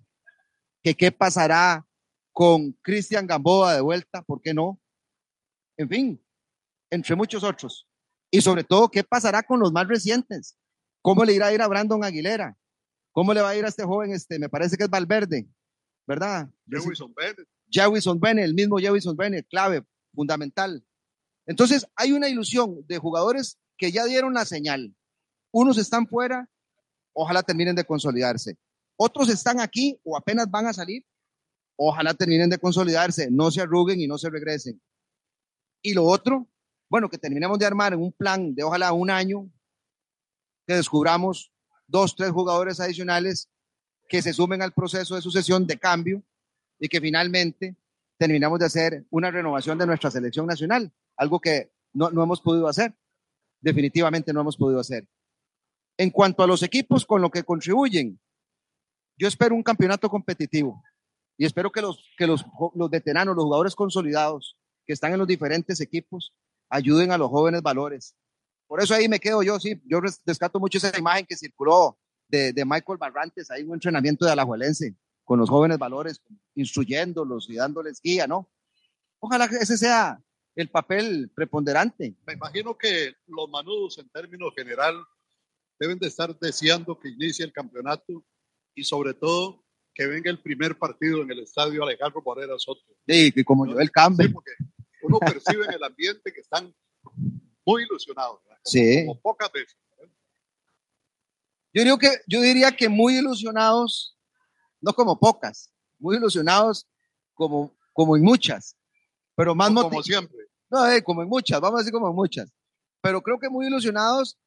que 0.83 0.93
qué 0.93 1.11
pasará 1.11 1.83
con 2.31 2.73
Cristian 2.83 3.25
Gamboa 3.25 3.73
de 3.73 3.81
vuelta, 3.81 4.21
¿por 4.21 4.39
qué 4.39 4.53
no? 4.53 4.79
En 5.77 5.89
fin, 5.89 6.23
entre 6.91 7.15
muchos 7.15 7.43
otros. 7.43 7.87
Y 8.29 8.41
sobre 8.41 8.63
todo, 8.63 8.87
¿qué 8.91 9.03
pasará 9.03 9.41
con 9.41 9.59
los 9.59 9.71
más 9.71 9.87
recientes? 9.87 10.59
¿Cómo 11.01 11.25
le 11.25 11.33
irá 11.33 11.47
a 11.47 11.53
ir 11.53 11.61
a 11.63 11.67
Brandon 11.67 12.03
Aguilera? 12.03 12.55
¿Cómo 13.13 13.33
le 13.33 13.41
va 13.41 13.49
a 13.49 13.55
ir 13.55 13.65
a 13.65 13.69
este 13.69 13.83
joven, 13.83 14.11
este, 14.11 14.37
me 14.37 14.47
parece 14.47 14.77
que 14.77 14.83
es 14.83 14.89
Valverde, 14.91 15.47
¿verdad? 16.07 16.49
Jewison 16.67 17.13
Bennett. 17.13 17.47
Jewison 17.69 18.19
Bennett, 18.19 18.45
el 18.45 18.53
mismo 18.53 18.77
Jewison 18.77 19.15
Bennett, 19.15 19.47
clave, 19.47 19.85
fundamental. 20.15 20.83
Entonces, 21.45 21.85
hay 21.95 22.13
una 22.13 22.29
ilusión 22.29 22.85
de 22.87 22.97
jugadores 22.97 23.59
que 23.77 23.91
ya 23.91 24.05
dieron 24.05 24.33
la 24.33 24.45
señal. 24.45 24.95
Unos 25.51 25.77
están 25.77 26.07
fuera, 26.07 26.49
ojalá 27.13 27.43
terminen 27.43 27.75
de 27.75 27.85
consolidarse. 27.85 28.57
Otros 28.95 29.29
están 29.29 29.59
aquí 29.59 29.99
o 30.03 30.17
apenas 30.17 30.49
van 30.49 30.65
a 30.65 30.73
salir 30.73 31.05
Ojalá 31.77 32.15
terminen 32.15 32.49
de 32.49 32.57
consolidarse, 32.57 33.29
no 33.29 33.51
se 33.51 33.61
arruguen 33.61 34.01
y 34.01 34.07
no 34.07 34.17
se 34.17 34.31
regresen. 34.31 34.81
Y 35.83 35.93
lo 35.93 36.05
otro, 36.05 36.47
bueno, 36.89 37.07
que 37.07 37.19
terminemos 37.19 37.59
de 37.59 37.67
armar 37.67 37.95
un 37.95 38.11
plan 38.11 38.55
de 38.55 38.63
ojalá 38.63 38.91
un 38.93 39.11
año, 39.11 39.47
que 40.65 40.73
descubramos 40.73 41.53
dos, 41.85 42.15
tres 42.15 42.31
jugadores 42.31 42.79
adicionales 42.79 43.47
que 44.07 44.21
se 44.21 44.33
sumen 44.33 44.61
al 44.61 44.73
proceso 44.73 45.15
de 45.15 45.21
sucesión 45.21 45.67
de 45.67 45.77
cambio 45.77 46.23
y 46.79 46.87
que 46.87 47.01
finalmente 47.01 47.75
terminamos 48.17 48.59
de 48.59 48.65
hacer 48.65 49.05
una 49.09 49.31
renovación 49.31 49.77
de 49.77 49.85
nuestra 49.85 50.11
selección 50.11 50.47
nacional, 50.47 50.91
algo 51.15 51.39
que 51.39 51.71
no, 51.93 52.09
no 52.09 52.23
hemos 52.23 52.41
podido 52.41 52.67
hacer. 52.67 52.95
Definitivamente 53.59 54.33
no 54.33 54.41
hemos 54.41 54.57
podido 54.57 54.79
hacer. 54.79 55.07
En 55.97 56.11
cuanto 56.11 56.43
a 56.43 56.47
los 56.47 56.63
equipos 56.63 57.05
con 57.05 57.21
lo 57.21 57.29
que 57.29 57.43
contribuyen, 57.43 58.19
yo 59.17 59.27
espero 59.27 59.55
un 59.55 59.63
campeonato 59.63 60.09
competitivo 60.09 60.83
y 61.37 61.45
espero 61.45 61.71
que 61.71 61.81
los, 61.81 62.03
que 62.17 62.27
los, 62.27 62.45
los 62.75 62.89
veteranos, 62.89 63.35
los 63.35 63.45
jugadores 63.45 63.75
consolidados 63.75 64.57
que 64.85 64.93
están 64.93 65.13
en 65.13 65.19
los 65.19 65.27
diferentes 65.27 65.81
equipos, 65.81 66.33
ayuden 66.69 67.11
a 67.11 67.17
los 67.17 67.29
jóvenes 67.29 67.61
valores. 67.61 68.15
Por 68.67 68.81
eso 68.81 68.93
ahí 68.93 69.07
me 69.07 69.19
quedo 69.19 69.43
yo, 69.43 69.59
sí, 69.59 69.81
yo 69.85 70.01
rescato 70.01 70.59
mucho 70.59 70.77
esa 70.77 70.97
imagen 70.97 71.25
que 71.25 71.37
circuló 71.37 71.97
de, 72.27 72.53
de 72.53 72.65
Michael 72.65 72.97
Barrantes, 72.97 73.49
ahí 73.51 73.63
un 73.63 73.75
entrenamiento 73.75 74.25
de 74.25 74.31
Alajuelense, 74.31 74.95
con 75.23 75.39
los 75.39 75.49
jóvenes 75.49 75.77
valores, 75.77 76.21
instruyéndolos 76.55 77.49
y 77.49 77.55
dándoles 77.55 78.01
guía, 78.01 78.27
¿no? 78.27 78.49
Ojalá 79.19 79.47
que 79.47 79.57
ese 79.57 79.77
sea 79.77 80.21
el 80.55 80.69
papel 80.69 81.31
preponderante. 81.35 82.15
Me 82.25 82.33
imagino 82.33 82.77
que 82.77 83.13
los 83.27 83.49
manudos 83.49 83.97
en 83.99 84.09
términos 84.09 84.53
general 84.55 84.95
deben 85.79 85.99
de 85.99 86.07
estar 86.07 86.37
deseando 86.39 86.99
que 86.99 87.09
inicie 87.09 87.45
el 87.45 87.53
campeonato 87.53 88.25
y 88.73 88.83
sobre 88.83 89.13
todo 89.13 89.63
que 89.93 90.07
venga 90.07 90.29
el 90.31 90.41
primer 90.41 90.77
partido 90.77 91.21
en 91.21 91.31
el 91.31 91.39
estadio 91.39 91.83
Alejandro 91.83 92.21
Morera 92.23 92.57
Soto. 92.57 92.81
Sí, 93.07 93.31
que 93.31 93.43
como 93.43 93.65
yo 93.65 93.79
el 93.79 93.91
cambio. 93.91 94.27
Sí, 94.27 94.33
porque 94.33 94.51
uno 95.01 95.19
percibe 95.19 95.65
en 95.65 95.73
el 95.73 95.83
ambiente 95.83 96.31
que 96.31 96.41
están 96.41 96.73
muy 97.65 97.83
ilusionados. 97.83 98.39
sí. 98.63 99.05
Como 99.05 99.19
pocas 99.19 99.51
veces. 99.51 99.77
Yo, 101.77 101.83
digo 101.83 101.99
que, 101.99 102.09
yo 102.25 102.41
diría 102.41 102.71
que 102.75 102.89
muy 102.89 103.19
ilusionados, 103.19 104.17
no 104.81 104.93
como 104.93 105.19
pocas, 105.19 105.71
muy 105.99 106.17
ilusionados 106.17 106.87
como, 107.35 107.77
como 107.93 108.17
en 108.17 108.23
muchas, 108.23 108.75
pero 109.35 109.53
más 109.53 109.71
no, 109.71 109.83
Como 109.83 110.01
siempre. 110.01 110.39
No, 110.71 110.89
eh, 110.89 111.03
como 111.03 111.21
en 111.21 111.29
muchas, 111.29 111.61
vamos 111.61 111.77
a 111.77 111.81
decir 111.81 111.93
como 111.93 112.09
en 112.09 112.15
muchas. 112.15 112.51
Pero 112.99 113.21
creo 113.21 113.37
que 113.37 113.47
muy 113.47 113.67
ilusionados 113.67 114.39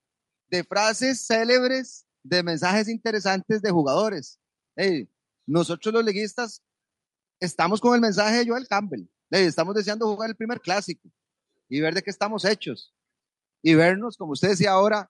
de 0.48 0.64
frases 0.64 1.24
célebres, 1.24 2.04
de 2.24 2.42
mensajes 2.42 2.88
interesantes 2.88 3.62
de 3.62 3.70
jugadores. 3.70 4.40
Hey, 4.74 5.08
nosotros 5.46 5.94
los 5.94 6.04
leguistas 6.04 6.64
estamos 7.38 7.80
con 7.80 7.94
el 7.94 8.00
mensaje 8.00 8.38
de 8.38 8.48
Joel 8.48 8.66
Campbell. 8.66 9.06
estamos 9.30 9.76
deseando 9.76 10.08
jugar 10.08 10.30
el 10.30 10.36
primer 10.36 10.60
clásico 10.60 11.08
y 11.68 11.80
ver 11.80 11.94
de 11.94 12.02
qué 12.02 12.10
estamos 12.10 12.44
hechos. 12.44 12.92
Y 13.62 13.74
vernos, 13.74 14.16
como 14.16 14.32
usted 14.32 14.48
decía 14.48 14.72
ahora, 14.72 15.08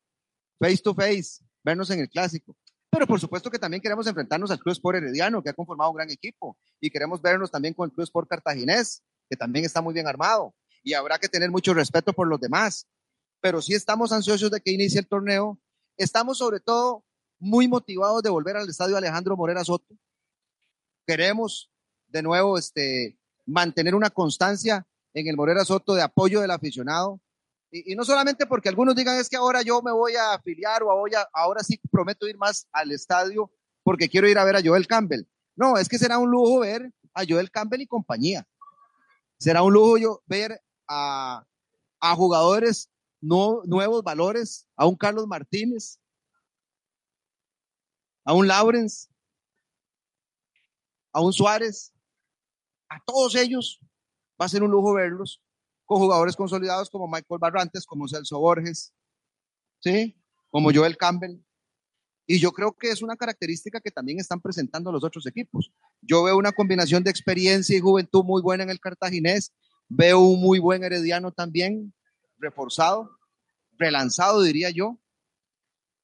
face 0.59 0.83
to 0.83 0.95
face, 0.95 1.43
vernos 1.63 1.91
en 1.91 2.01
el 2.01 2.09
clásico. 2.09 2.57
Pero 2.91 3.07
por 3.07 3.21
supuesto 3.21 3.51
que 3.51 3.59
también 3.59 3.81
queremos 3.81 4.07
enfrentarnos 4.07 4.51
al 4.51 4.59
Club 4.59 4.73
Sport 4.73 4.99
Herediano, 4.99 5.43
que 5.43 5.51
ha 5.51 5.55
conformado 5.55 5.91
un 5.91 5.97
gran 5.97 6.11
equipo. 6.11 6.57
Y 6.81 6.91
queremos 6.91 7.23
vernos 7.23 7.51
también 7.51 7.75
con 7.75 7.89
el 7.89 7.93
Club 7.93 8.05
Sport 8.05 8.29
Cartaginés, 8.29 9.03
que 9.29 9.37
también 9.37 9.65
está 9.65 9.81
muy 9.81 9.95
bien 9.95 10.09
armado. 10.09 10.55
Y 10.83 10.95
habrá 10.95 11.19
que 11.19 11.29
tener 11.29 11.51
mucho 11.51 11.73
respeto 11.75 12.13
por 12.13 12.27
los 12.27 12.41
demás. 12.41 12.87
Pero 13.41 13.63
sí 13.63 13.75
estamos 13.75 14.13
ansiosos 14.13 14.51
de 14.51 14.61
que 14.61 14.73
inicie 14.73 15.01
el 15.01 15.07
torneo. 15.07 15.61
Estamos 15.97 16.39
sobre 16.39 16.61
todo 16.61 17.05
muy 17.39 17.69
motivados 17.69 18.23
de 18.23 18.31
volver 18.31 18.57
al 18.57 18.69
estadio 18.69 18.97
Alejandro 18.97 19.37
Morera 19.37 19.65
Soto 19.65 19.97
queremos 21.11 21.73
de 22.07 22.23
nuevo 22.23 22.57
este, 22.57 23.19
mantener 23.45 23.97
una 23.97 24.11
constancia 24.11 24.87
en 25.13 25.27
el 25.27 25.37
Morera 25.37 25.65
Soto 25.65 25.95
de 25.95 26.03
apoyo 26.03 26.41
del 26.41 26.53
aficionado. 26.53 27.21
Y, 27.71 27.95
no 27.95 28.05
solamente 28.05 28.47
porque 28.47 28.68
algunos 28.68 28.95
digan 28.95 29.18
es 29.18 29.29
que 29.29 29.37
ahora 29.37 29.62
yo 29.62 29.81
me 29.83 29.93
voy 29.93 30.16
a 30.16 30.35
afiliar 30.35 30.83
o 30.83 30.87
voy 30.87 31.14
a, 31.14 31.29
ahora 31.33 31.62
sí 31.62 31.81
prometo 31.91 32.27
ir 32.27 32.37
más 32.37 32.66
al 32.73 32.91
estadio 32.91 33.51
porque 33.83 34.09
quiero 34.09 34.29
ir 34.29 34.39
a 34.39 34.45
ver 34.45 34.57
a 34.57 34.62
Joel 34.62 34.87
Campbell. 34.87 35.27
No, 35.57 35.77
es 35.77 35.89
que 35.89 35.99
será 35.99 36.18
un 36.18 36.31
lujo 36.31 36.61
ver 36.61 36.93
a 37.14 37.23
Joel 37.29 37.51
Campbell 37.51 37.83
y 37.83 37.87
compañía. 37.87 38.47
Será 39.39 39.62
un 39.62 39.73
lujo 39.73 39.99
yo 39.99 40.23
ver 40.27 40.61
a, 40.89 41.45
a 42.01 42.14
jugadores 42.16 42.91
no, 43.21 43.62
nuevos 43.64 44.03
valores, 44.03 44.66
a 44.77 44.87
un 44.87 44.97
Carlos 44.97 45.27
Martínez, 45.27 46.01
a 48.25 48.33
un 48.33 48.49
Lawrence, 48.49 49.09
a 51.12 51.21
un 51.21 51.33
Suárez, 51.33 51.93
a 52.89 53.03
todos 53.05 53.35
ellos 53.35 53.81
va 54.41 54.47
a 54.47 54.49
ser 54.49 54.62
un 54.62 54.71
lujo 54.71 54.95
verlos 54.95 55.43
con 55.91 55.99
jugadores 55.99 56.36
consolidados 56.36 56.88
como 56.88 57.09
Michael 57.09 57.41
Barrantes, 57.41 57.84
como 57.84 58.07
Celso 58.07 58.38
Borges, 58.38 58.95
¿sí? 59.80 60.16
Como 60.49 60.72
Joel 60.72 60.97
Campbell. 60.97 61.41
Y 62.28 62.38
yo 62.38 62.53
creo 62.53 62.72
que 62.74 62.93
es 62.93 63.03
una 63.03 63.16
característica 63.16 63.80
que 63.80 63.91
también 63.91 64.20
están 64.20 64.41
presentando 64.41 64.93
los 64.93 65.03
otros 65.03 65.26
equipos. 65.26 65.72
Yo 66.01 66.22
veo 66.22 66.38
una 66.38 66.53
combinación 66.53 67.03
de 67.03 67.11
experiencia 67.11 67.76
y 67.76 67.80
juventud 67.80 68.22
muy 68.22 68.41
buena 68.41 68.62
en 68.62 68.70
el 68.70 68.78
cartaginés. 68.78 69.53
Veo 69.88 70.20
un 70.20 70.41
muy 70.41 70.61
buen 70.61 70.84
herediano 70.84 71.32
también, 71.32 71.93
reforzado, 72.38 73.11
relanzado, 73.76 74.43
diría 74.43 74.70
yo. 74.70 74.97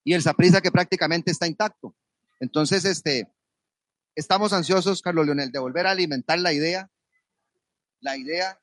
Y 0.03 0.15
el 0.15 0.23
Saprisa 0.23 0.61
que 0.61 0.73
prácticamente 0.73 1.31
está 1.31 1.47
intacto. 1.47 1.95
Entonces, 2.41 2.85
este, 2.85 3.33
estamos 4.17 4.53
ansiosos, 4.53 5.01
Carlos 5.01 5.27
Leonel, 5.27 5.53
de 5.53 5.61
volver 5.61 5.87
a 5.87 5.93
alimentar 5.93 6.41
la 6.41 6.53
idea, 6.53 6.91
la 8.01 8.17
idea 8.17 8.59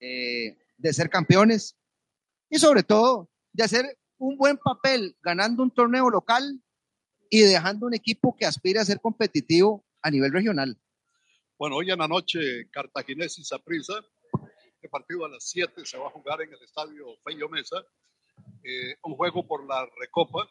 eh, 0.00 0.56
de 0.76 0.92
ser 0.92 1.10
campeones 1.10 1.76
y 2.48 2.58
sobre 2.58 2.82
todo 2.82 3.30
de 3.52 3.64
hacer 3.64 3.98
un 4.18 4.36
buen 4.36 4.56
papel 4.58 5.16
ganando 5.22 5.62
un 5.62 5.70
torneo 5.70 6.10
local 6.10 6.60
y 7.30 7.40
dejando 7.40 7.86
un 7.86 7.94
equipo 7.94 8.36
que 8.36 8.46
aspire 8.46 8.80
a 8.80 8.84
ser 8.84 9.00
competitivo 9.00 9.84
a 10.02 10.10
nivel 10.10 10.32
regional. 10.32 10.78
Bueno, 11.58 11.76
hoy 11.76 11.90
en 11.90 11.98
la 11.98 12.08
noche 12.08 12.68
Cartaginés 12.70 13.38
y 13.38 13.44
Saprissa, 13.44 13.94
este 14.74 14.88
partido 14.88 15.24
a 15.24 15.28
las 15.28 15.44
7 15.48 15.84
se 15.84 15.98
va 15.98 16.06
a 16.06 16.10
jugar 16.10 16.40
en 16.42 16.52
el 16.52 16.62
estadio 16.62 17.06
Feyo 17.24 17.48
Mesa, 17.48 17.84
eh, 18.62 18.94
un 19.02 19.14
juego 19.14 19.46
por 19.46 19.66
la 19.66 19.88
Recopa. 19.98 20.48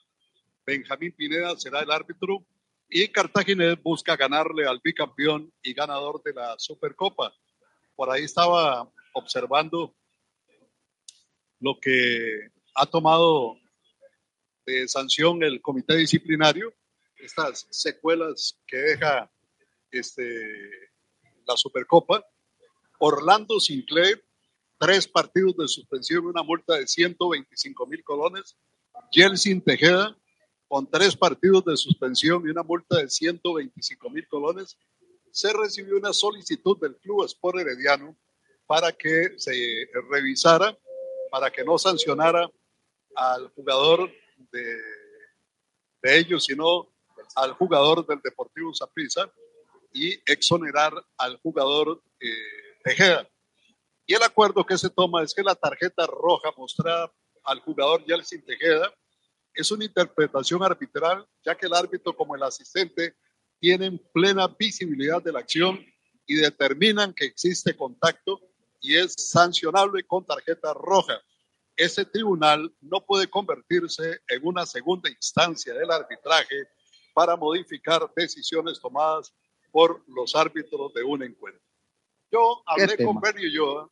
Benjamín 0.65 1.13
Pineda 1.13 1.55
será 1.57 1.79
el 1.79 1.91
árbitro, 1.91 2.45
y 2.89 3.07
Cartaginés 3.09 3.81
busca 3.81 4.15
ganarle 4.15 4.65
al 4.65 4.79
bicampeón 4.83 5.51
y 5.61 5.73
ganador 5.73 6.21
de 6.23 6.33
la 6.33 6.55
Supercopa. 6.57 7.33
Por 7.95 8.09
ahí 8.09 8.23
estaba 8.23 8.89
observando 9.18 9.95
lo 11.59 11.80
que 11.80 12.51
ha 12.76 12.86
tomado 12.86 13.57
de 14.65 14.88
sanción 14.88 15.43
el 15.43 15.61
comité 15.61 15.95
disciplinario, 15.95 16.74
estas 17.18 17.68
secuelas 17.72 18.59
que 18.68 18.78
deja 18.78 19.32
este, 19.91 20.22
la 21.45 21.55
Supercopa. 21.55 22.26
Orlando 22.99 23.59
Sinclair, 23.59 24.24
tres 24.78 25.07
partidos 25.07 25.55
de 25.57 25.68
suspensión, 25.68 26.26
una 26.26 26.43
multa 26.43 26.76
de 26.76 26.88
125 26.88 27.88
mil 27.88 28.03
colones. 28.03 28.57
Jelsin 29.11 29.61
Tejeda, 29.61 30.18
con 30.68 30.89
tres 30.89 31.15
partidos 31.15 31.63
de 31.65 31.78
suspensión 31.78 32.43
y 32.45 32.49
una 32.49 32.63
multa 32.63 32.97
de 32.97 33.09
125 33.09 34.09
mil 34.09 34.28
colones, 34.28 34.78
se 35.32 35.53
recibió 35.53 35.97
una 35.97 36.13
solicitud 36.13 36.78
del 36.80 36.97
Club 36.97 37.24
Sport 37.26 37.59
Herediano 37.59 38.18
para 38.68 38.91
que 38.91 39.34
se 39.38 39.53
revisara, 40.11 40.78
para 41.32 41.49
que 41.49 41.63
no 41.63 41.78
sancionara 41.78 42.47
al 43.15 43.49
jugador 43.49 44.11
de, 44.51 44.78
ellos, 46.03 46.45
sino 46.45 46.88
al 47.36 47.53
jugador 47.53 48.05
del 48.05 48.22
Deportivo 48.22 48.74
Saprissa 48.74 49.32
y 49.91 50.13
exonerar 50.26 50.93
al 51.18 51.38
jugador 51.38 52.01
eh, 52.20 52.30
Tejeda. 52.84 53.28
Y 54.05 54.13
el 54.13 54.24
acuerdo 54.24 54.65
que 54.65 54.78
se 54.78 54.89
toma 54.89 55.24
es 55.24 55.34
que 55.34 55.43
la 55.43 55.55
tarjeta 55.55 56.05
roja 56.05 56.51
mostrada 56.55 57.11
al 57.43 57.59
jugador 57.61 58.05
Yeltsin 58.05 58.45
Tejeda 58.45 58.93
es 59.53 59.72
una 59.72 59.86
interpretación 59.86 60.63
arbitral, 60.63 61.26
ya 61.43 61.55
que 61.55 61.65
el 61.65 61.74
árbitro 61.74 62.15
como 62.15 62.36
el 62.36 62.43
asistente 62.43 63.15
tienen 63.59 63.99
plena 64.13 64.47
visibilidad 64.47 65.22
de 65.22 65.32
la 65.32 65.39
acción 65.39 65.84
y 66.26 66.36
determinan 66.36 67.13
que 67.13 67.26
existe 67.26 67.76
contacto 67.76 68.39
y 68.80 68.97
es 68.97 69.13
sancionable 69.17 70.03
con 70.03 70.25
tarjeta 70.25 70.73
roja. 70.73 71.21
Ese 71.75 72.05
tribunal 72.05 72.73
no 72.82 73.05
puede 73.05 73.28
convertirse 73.30 74.21
en 74.28 74.41
una 74.43 74.65
segunda 74.65 75.09
instancia 75.09 75.73
del 75.73 75.91
arbitraje 75.91 76.69
para 77.13 77.36
modificar 77.36 78.11
decisiones 78.15 78.80
tomadas 78.80 79.34
por 79.71 80.03
los 80.07 80.36
árbitros 80.36 80.93
de 80.93 81.03
un 81.03 81.23
encuentro. 81.23 81.61
Yo 82.32 82.63
hablé 82.65 83.03
con 83.03 83.19
Bernie 83.21 83.47
Ulloa 83.47 83.89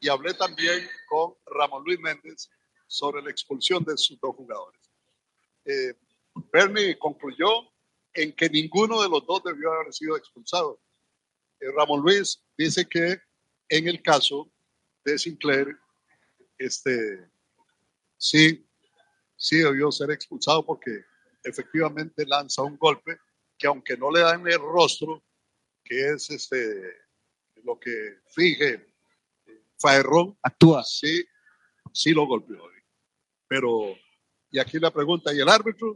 y 0.00 0.08
hablé 0.08 0.34
también 0.34 0.88
con 1.08 1.34
Ramón 1.46 1.82
Luis 1.84 1.98
Méndez 2.00 2.48
sobre 2.86 3.22
la 3.22 3.30
expulsión 3.30 3.84
de 3.84 3.96
sus 3.96 4.18
dos 4.20 4.34
jugadores 4.36 4.88
eh, 5.68 5.94
Bernie 6.52 6.98
concluyó 6.98 7.70
en 8.14 8.32
que 8.34 8.48
ninguno 8.48 9.02
de 9.02 9.08
los 9.08 9.24
dos 9.26 9.42
debió 9.44 9.72
haber 9.72 9.92
sido 9.92 10.16
expulsado. 10.16 10.80
Eh, 11.60 11.66
Ramón 11.76 12.00
Luis 12.00 12.42
dice 12.56 12.88
que 12.88 13.20
en 13.68 13.88
el 13.88 14.02
caso 14.02 14.50
de 15.04 15.18
Sinclair, 15.18 15.78
este, 16.58 17.30
sí, 18.16 18.66
sí 19.36 19.58
debió 19.58 19.92
ser 19.92 20.10
expulsado 20.10 20.64
porque 20.64 21.04
efectivamente 21.44 22.26
lanza 22.26 22.62
un 22.62 22.76
golpe 22.76 23.18
que 23.56 23.66
aunque 23.66 23.96
no 23.96 24.10
le 24.10 24.20
da 24.20 24.34
en 24.34 24.46
el 24.46 24.58
rostro, 24.58 25.24
que 25.84 26.10
es 26.10 26.30
este, 26.30 26.96
lo 27.64 27.78
que 27.78 28.18
fije 28.28 28.86
Faerrón 29.78 30.36
Actúa. 30.42 30.84
sí, 30.84 31.24
sí 31.92 32.12
lo 32.12 32.26
golpeó. 32.26 32.68
Pero, 33.46 33.96
y 34.50 34.58
aquí 34.58 34.78
la 34.78 34.92
pregunta, 34.92 35.32
¿y 35.32 35.40
el 35.40 35.48
árbitro? 35.48 35.94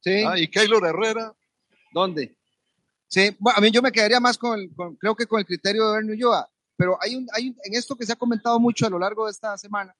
Sí. 0.00 0.24
Ah, 0.26 0.38
¿Y 0.38 0.48
Keylor 0.48 0.84
Herrera? 0.84 1.34
¿Dónde? 1.92 2.35
Sí, 3.08 3.36
bueno, 3.38 3.58
a 3.58 3.60
mí 3.60 3.70
yo 3.70 3.82
me 3.82 3.92
quedaría 3.92 4.20
más 4.20 4.36
con, 4.36 4.58
el- 4.58 4.74
con- 4.74 4.96
creo 4.96 5.14
que 5.14 5.26
con 5.26 5.38
el 5.40 5.46
criterio 5.46 5.86
de 5.88 5.96
Bernie 5.96 6.14
Ulloa, 6.14 6.48
pero 6.76 6.98
hay 7.00 7.14
un, 7.16 7.26
hay 7.32 7.48
un- 7.50 7.56
en 7.64 7.74
esto 7.74 7.96
que 7.96 8.04
se 8.04 8.12
ha 8.12 8.16
comentado 8.16 8.58
mucho 8.58 8.86
a 8.86 8.90
lo 8.90 8.98
largo 8.98 9.26
de 9.26 9.30
esta 9.32 9.56
semana, 9.58 9.94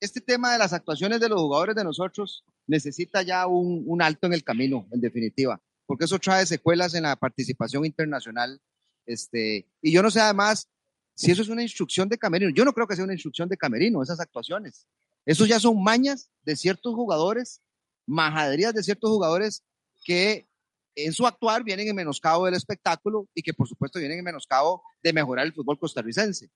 este 0.00 0.20
tema 0.20 0.52
de 0.52 0.58
las 0.58 0.72
actuaciones 0.72 1.20
de 1.20 1.28
los 1.28 1.40
jugadores 1.40 1.76
de 1.76 1.84
nosotros 1.84 2.44
necesita 2.66 3.22
ya 3.22 3.46
un, 3.46 3.84
un 3.86 4.02
alto 4.02 4.26
en 4.26 4.32
el 4.32 4.42
camino, 4.42 4.86
en 4.90 5.00
definitiva, 5.00 5.60
porque 5.86 6.04
eso 6.06 6.18
trae 6.18 6.44
secuelas 6.44 6.94
en 6.94 7.04
la 7.04 7.14
participación 7.16 7.84
internacional, 7.86 8.60
este, 9.06 9.68
y 9.80 9.92
yo 9.92 10.02
no 10.02 10.10
sé 10.10 10.20
además 10.20 10.68
si 11.14 11.30
eso 11.30 11.42
es 11.42 11.48
una 11.48 11.62
instrucción 11.62 12.08
de 12.08 12.18
Camerino, 12.18 12.50
yo 12.54 12.64
no 12.64 12.72
creo 12.72 12.86
que 12.86 12.96
sea 12.96 13.04
una 13.04 13.12
instrucción 13.12 13.48
de 13.48 13.56
Camerino, 13.56 14.02
esas 14.02 14.18
actuaciones, 14.18 14.86
esos 15.24 15.46
ya 15.48 15.60
son 15.60 15.80
mañas 15.82 16.30
de 16.44 16.56
ciertos 16.56 16.94
jugadores, 16.94 17.60
majaderías 18.06 18.74
de 18.74 18.82
ciertos 18.82 19.10
jugadores 19.10 19.62
que 20.04 20.48
en 20.94 21.12
su 21.12 21.26
actuar 21.26 21.64
vienen 21.64 21.88
en 21.88 21.96
menoscabo 21.96 22.46
del 22.46 22.54
espectáculo 22.54 23.28
y 23.34 23.42
que 23.42 23.54
por 23.54 23.68
supuesto 23.68 23.98
vienen 23.98 24.18
en 24.18 24.24
menoscabo 24.24 24.82
de 25.02 25.12
mejorar 25.12 25.46
el 25.46 25.52
fútbol 25.52 25.78
costarricense. 25.78 26.50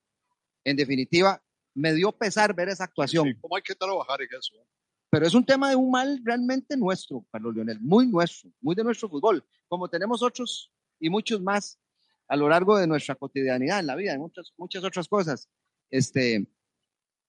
En 0.63 0.75
definitiva, 0.75 1.41
me 1.73 1.93
dio 1.93 2.11
pesar 2.11 2.53
ver 2.53 2.69
esa 2.69 2.85
actuación, 2.85 3.37
¿Cómo 3.41 3.55
hay 3.55 3.61
que 3.61 3.75
trabajar 3.75 4.21
en 4.21 4.29
eso? 4.37 4.53
pero 5.09 5.25
es 5.25 5.33
un 5.33 5.45
tema 5.45 5.69
de 5.69 5.75
un 5.75 5.89
mal 5.89 6.19
realmente 6.23 6.75
nuestro, 6.75 7.25
Carlos 7.31 7.55
Leonel, 7.55 7.79
muy 7.79 8.07
nuestro, 8.07 8.51
muy 8.59 8.75
de 8.75 8.83
nuestro 8.83 9.09
fútbol, 9.09 9.43
como 9.67 9.89
tenemos 9.89 10.21
otros 10.21 10.71
y 10.99 11.09
muchos 11.09 11.41
más 11.41 11.79
a 12.27 12.35
lo 12.35 12.49
largo 12.49 12.77
de 12.77 12.87
nuestra 12.87 13.15
cotidianidad 13.15 13.79
en 13.79 13.87
la 13.87 13.95
vida, 13.95 14.13
en 14.13 14.19
muchas, 14.19 14.53
muchas 14.57 14.83
otras 14.83 15.07
cosas. 15.07 15.49
Este, 15.89 16.45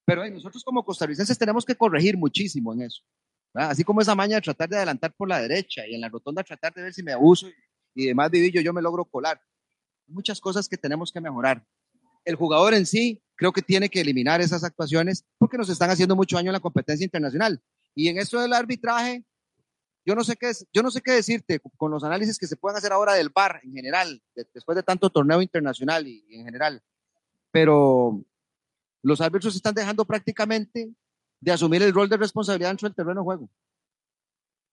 pero 0.05 0.25
hey, 0.25 0.33
nosotros 0.33 0.65
como 0.65 0.85
costarricenses 0.85 1.39
tenemos 1.39 1.65
que 1.65 1.77
corregir 1.77 2.17
muchísimo 2.17 2.73
en 2.73 2.83
eso. 2.83 3.03
Así 3.55 3.83
como 3.85 4.01
esa 4.01 4.15
maña 4.15 4.37
de 4.37 4.43
tratar 4.43 4.69
de 4.69 4.77
adelantar 4.77 5.13
por 5.15 5.29
la 5.29 5.41
derecha 5.41 5.87
y 5.87 5.95
en 5.95 6.01
la 6.01 6.09
rotonda 6.09 6.45
tratar 6.45 6.73
de 6.75 6.83
ver 6.83 6.93
si 6.95 7.03
me 7.03 7.13
abuso 7.13 7.49
y, 7.95 8.07
demás 8.07 8.31
vivillo 8.31 8.61
yo 8.61 8.73
me 8.73 8.83
logro 8.83 9.05
colar. 9.05 9.41
Muchas 10.07 10.41
cosas 10.41 10.69
que 10.69 10.77
tenemos 10.77 11.11
que 11.13 11.21
mejorar. 11.21 11.65
El 12.25 12.37
jugador 12.37 12.75
en 12.75 12.87
sí 12.87 13.23
creo 13.35 13.53
que 13.53 13.63
tiene 13.63 13.89
que 13.89 14.01
eliminar 14.01 14.41
esas 14.41 14.65
actuaciones 14.65 15.25
porque 15.39 15.57
nos 15.59 15.69
están 15.69 15.91
haciendo 15.91 16.15
mucho 16.15 16.37
daño 16.37 16.51
en 16.51 16.55
la 16.55 16.61
competencia 16.61 17.05
internacional. 17.05 17.63
Y 17.95 18.09
en 18.09 18.19
esto 18.19 18.41
del 18.41 18.53
arbitraje, 18.53 19.25
yo 20.05 20.15
no 20.15 20.23
sé 20.25 20.37
qué, 20.37 20.53
yo 20.73 20.83
no 20.83 20.91
sé 20.91 21.01
qué 21.01 21.13
decirte 21.13 21.61
con 21.77 21.91
los 21.91 22.05
análisis 22.05 22.39
que 22.39 22.47
se 22.47 22.57
pueden 22.57 22.77
hacer 22.79 22.93
ahora 22.93 23.15
del 23.15 23.31
VAR 23.31 23.61
en 23.65 23.73
general, 23.73 24.23
de- 24.35 24.47
después 24.55 24.77
de 24.77 24.83
tanto 24.83 25.11
torneo 25.11 25.43
internacional 25.43 26.07
y, 26.07 26.25
y 26.29 26.37
en 26.39 26.45
general. 26.45 26.83
Pero 27.51 28.23
los 29.03 29.21
árbitros 29.21 29.55
están 29.57 29.75
dejando 29.75 30.05
prácticamente 30.05 30.91
de 31.41 31.53
asumir 31.53 31.83
el 31.83 31.93
rol 31.93 32.09
de 32.09 32.17
responsabilidad 32.17 32.71
dentro 32.71 32.89
del 32.89 32.97
terreno 32.97 33.21
de 33.21 33.25
juego. 33.25 33.51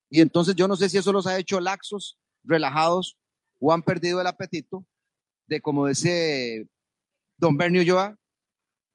Y 0.10 0.22
entonces 0.22 0.56
yo 0.56 0.68
no 0.68 0.76
sé 0.76 0.90
si 0.90 0.98
eso 0.98 1.12
los 1.12 1.28
ha 1.28 1.38
hecho 1.38 1.60
laxos, 1.60 2.18
relajados 2.44 3.18
o 3.60 3.74
han 3.74 3.84
perdido 3.84 4.22
el 4.22 4.28
apetito 4.28 4.86
de, 5.48 5.62
como 5.62 5.88
dice 5.88 6.68
don 7.38 7.58
Bernie 7.58 7.82
Ulloa, 7.82 8.18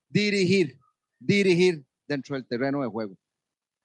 dirigir, 0.08 0.78
dirigir 1.18 1.84
dentro 2.06 2.36
del 2.36 2.46
terreno 2.46 2.82
de 2.82 2.88
juego. 2.88 3.16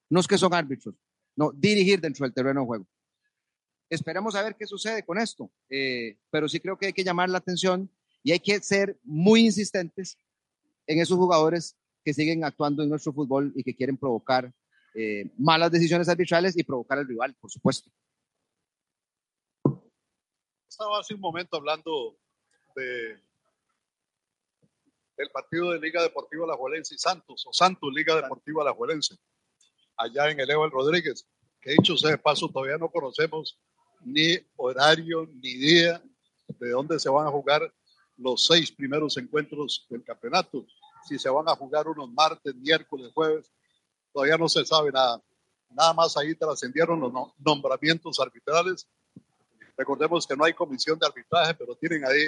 No 0.10 0.20
es 0.20 0.28
que 0.28 0.38
son 0.38 0.54
árbitros, 0.54 0.96
no, 1.36 1.52
dirigir 1.52 2.00
dentro 2.00 2.26
del 2.26 2.34
terreno 2.34 2.62
de 2.62 2.68
juego. 2.68 2.88
Esperemos 3.90 4.36
a 4.36 4.42
ver 4.42 4.56
qué 4.56 4.66
sucede 4.66 5.04
con 5.04 5.20
esto, 5.20 5.52
eh, 5.70 6.18
pero 6.32 6.50
sí 6.50 6.60
creo 6.60 6.78
que 6.78 6.88
hay 6.88 6.94
que 6.94 7.04
llamar 7.04 7.30
la 7.30 7.38
atención 7.38 7.90
y 8.24 8.32
hay 8.32 8.40
que 8.40 8.60
ser 8.62 9.00
muy 9.04 9.42
insistentes 9.42 10.18
en 10.88 11.00
esos 11.00 11.18
jugadores 11.18 11.76
que 12.06 12.14
siguen 12.14 12.44
actuando 12.44 12.84
en 12.84 12.90
nuestro 12.90 13.12
fútbol 13.12 13.52
y 13.56 13.64
que 13.64 13.76
quieren 13.76 13.98
provocar 13.98 14.54
eh, 14.94 15.32
malas 15.38 15.72
decisiones 15.72 16.08
arbitrales 16.08 16.56
y 16.56 16.64
provocar 16.64 17.00
al 17.00 17.08
rival, 17.08 17.36
por 17.42 17.52
supuesto. 17.52 17.90
Estaba 20.70 21.00
hace 21.00 21.16
un 21.16 21.22
momento 21.22 21.58
hablando 21.58 22.16
de 22.76 23.20
del 25.18 25.30
partido 25.30 25.72
de 25.72 25.80
Liga 25.80 26.04
Deportiva 26.04 26.44
Alajuelense 26.44 26.96
y 26.96 26.98
Santos, 26.98 27.46
o 27.48 27.54
Santos 27.54 27.90
Liga 27.94 28.16
Deportiva 28.22 28.62
Alajuelense, 28.62 29.16
allá 29.98 30.30
en 30.30 30.40
el 30.42 30.50
Eval 30.50 30.72
Rodríguez, 30.72 31.26
que 31.62 31.72
dicho 31.72 31.96
sea 31.96 32.12
de 32.12 32.18
paso, 32.18 32.50
todavía 32.50 32.78
no 32.78 32.90
conocemos 32.90 33.58
ni 34.04 34.38
horario 34.58 35.26
ni 35.42 35.54
día 35.54 36.04
de 36.60 36.70
dónde 36.70 37.00
se 37.00 37.10
van 37.10 37.28
a 37.28 37.32
jugar 37.32 37.74
los 38.18 38.46
seis 38.46 38.72
primeros 38.72 39.18
encuentros 39.18 39.86
del 39.90 40.04
campeonato. 40.04 40.66
Si 41.08 41.20
se 41.20 41.30
van 41.30 41.48
a 41.48 41.56
jugar 41.56 41.88
unos 41.88 42.10
martes, 42.12 42.56
miércoles, 42.56 43.12
jueves, 43.14 43.52
todavía 44.12 44.38
no 44.38 44.50
se 44.50 44.66
sabe 44.66 44.92
nada. 44.92 45.22
Nada 45.70 45.94
más 45.94 46.18
ahí 46.18 46.36
trascendieron 46.36 47.00
los 47.00 47.12
no- 47.14 47.34
nombramientos 47.38 48.20
arbitrales. 48.20 48.88
Recordemos 49.78 50.26
que 50.26 50.36
no 50.36 50.46
hay 50.46 50.54
comisión 50.54 50.98
de 50.98 51.06
arbitraje, 51.06 51.54
pero 51.56 51.76
tienen 51.76 52.06
ahí 52.06 52.28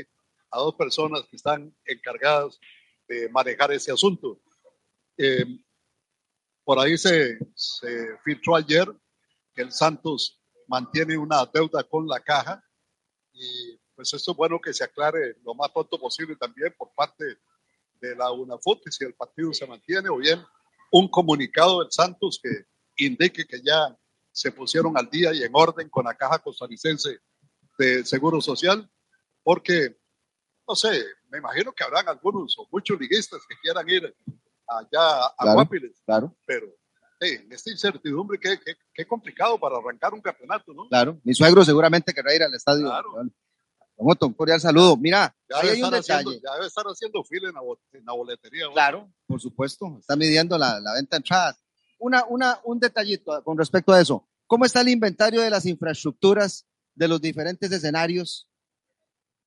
a 0.51 0.59
dos 0.59 0.75
personas 0.75 1.21
que 1.29 1.35
están 1.37 1.73
encargadas 1.85 2.59
de 3.07 3.29
manejar 3.29 3.71
ese 3.71 3.91
asunto. 3.91 4.39
Eh, 5.17 5.45
por 6.63 6.79
ahí 6.79 6.97
se, 6.97 7.39
se 7.55 8.17
filtró 8.23 8.55
ayer 8.55 8.87
que 9.53 9.61
el 9.61 9.71
Santos 9.71 10.39
mantiene 10.67 11.17
una 11.17 11.45
deuda 11.45 11.83
con 11.83 12.07
la 12.07 12.19
caja 12.19 12.61
y 13.33 13.77
pues 13.95 14.13
esto 14.13 14.31
es 14.31 14.37
bueno 14.37 14.59
que 14.59 14.73
se 14.73 14.83
aclare 14.83 15.37
lo 15.43 15.55
más 15.55 15.71
pronto 15.71 15.97
posible 15.97 16.35
también 16.35 16.75
por 16.77 16.91
parte 16.93 17.23
de 17.99 18.15
la 18.15 18.31
UNAFUT, 18.31 18.81
si 18.89 19.03
el 19.05 19.13
partido 19.13 19.53
se 19.53 19.67
mantiene 19.67 20.09
o 20.09 20.17
bien 20.17 20.41
un 20.91 21.07
comunicado 21.07 21.81
del 21.81 21.91
Santos 21.91 22.39
que 22.41 22.65
indique 23.05 23.45
que 23.45 23.61
ya 23.61 23.95
se 24.31 24.51
pusieron 24.51 24.97
al 24.97 25.09
día 25.09 25.33
y 25.33 25.43
en 25.43 25.51
orden 25.53 25.89
con 25.89 26.05
la 26.05 26.13
caja 26.13 26.39
costarricense 26.39 27.19
de 27.77 28.05
Seguro 28.05 28.39
Social, 28.41 28.89
porque, 29.43 29.97
no 30.67 30.75
sé, 30.75 31.03
me 31.29 31.39
imagino 31.39 31.71
que 31.73 31.83
habrán 31.83 32.07
algunos 32.07 32.57
o 32.57 32.67
muchos 32.71 32.99
liguistas 32.99 33.41
que 33.47 33.55
quieran 33.61 33.87
ir 33.89 34.15
allá 34.67 35.25
a 35.25 35.35
Claro. 35.37 35.53
Guapiles, 35.53 36.01
Claro, 36.05 36.35
pero 36.45 36.67
hey, 37.19 37.39
en 37.43 37.51
esta 37.51 37.71
incertidumbre, 37.71 38.39
qué, 38.39 38.59
qué, 38.63 38.75
qué 38.93 39.05
complicado 39.05 39.59
para 39.59 39.77
arrancar 39.77 40.13
un 40.13 40.21
campeonato, 40.21 40.73
¿no? 40.73 40.87
claro. 40.87 41.19
Mi 41.23 41.33
suegro 41.33 41.63
seguramente 41.65 42.13
querrá 42.13 42.35
ir 42.35 42.43
al 42.43 42.53
estadio. 42.53 42.85
Claro. 42.85 43.09
Don 43.97 44.11
Otto, 44.11 44.27
un 44.27 44.33
cordial 44.33 44.59
saludo. 44.61 44.95
Mira, 44.95 45.35
Ya 45.49 45.57
ahí 45.59 45.69
hay 45.69 45.81
un 45.81 45.85
estar 45.93 45.99
haciendo, 45.99 46.31
detalle. 46.31 46.43
ya 46.47 46.53
debe 46.55 46.67
estar 46.67 46.85
haciendo 46.85 47.23
fila 47.23 47.49
en 47.49 47.55
la, 47.55 47.61
en 47.93 48.05
la 48.05 48.13
boletería. 48.13 48.65
¿no? 48.67 48.73
Claro, 48.73 49.11
por 49.25 49.41
supuesto. 49.41 49.97
Está 49.99 50.15
midiendo 50.15 50.57
la, 50.57 50.79
la 50.79 50.93
venta 50.93 51.15
de 51.15 51.17
entradas. 51.17 51.63
Una, 51.99 52.23
una, 52.25 52.59
un 52.63 52.79
detallito 52.79 53.43
con 53.43 53.57
respecto 53.57 53.91
a 53.91 53.99
eso. 53.99 54.27
¿Cómo 54.45 54.65
está 54.65 54.81
el 54.81 54.89
inventario 54.89 55.41
de 55.41 55.49
las 55.49 55.65
infraestructuras 55.65 56.67
de 56.93 57.07
los 57.07 57.19
diferentes 57.21 57.71
escenarios 57.71 58.47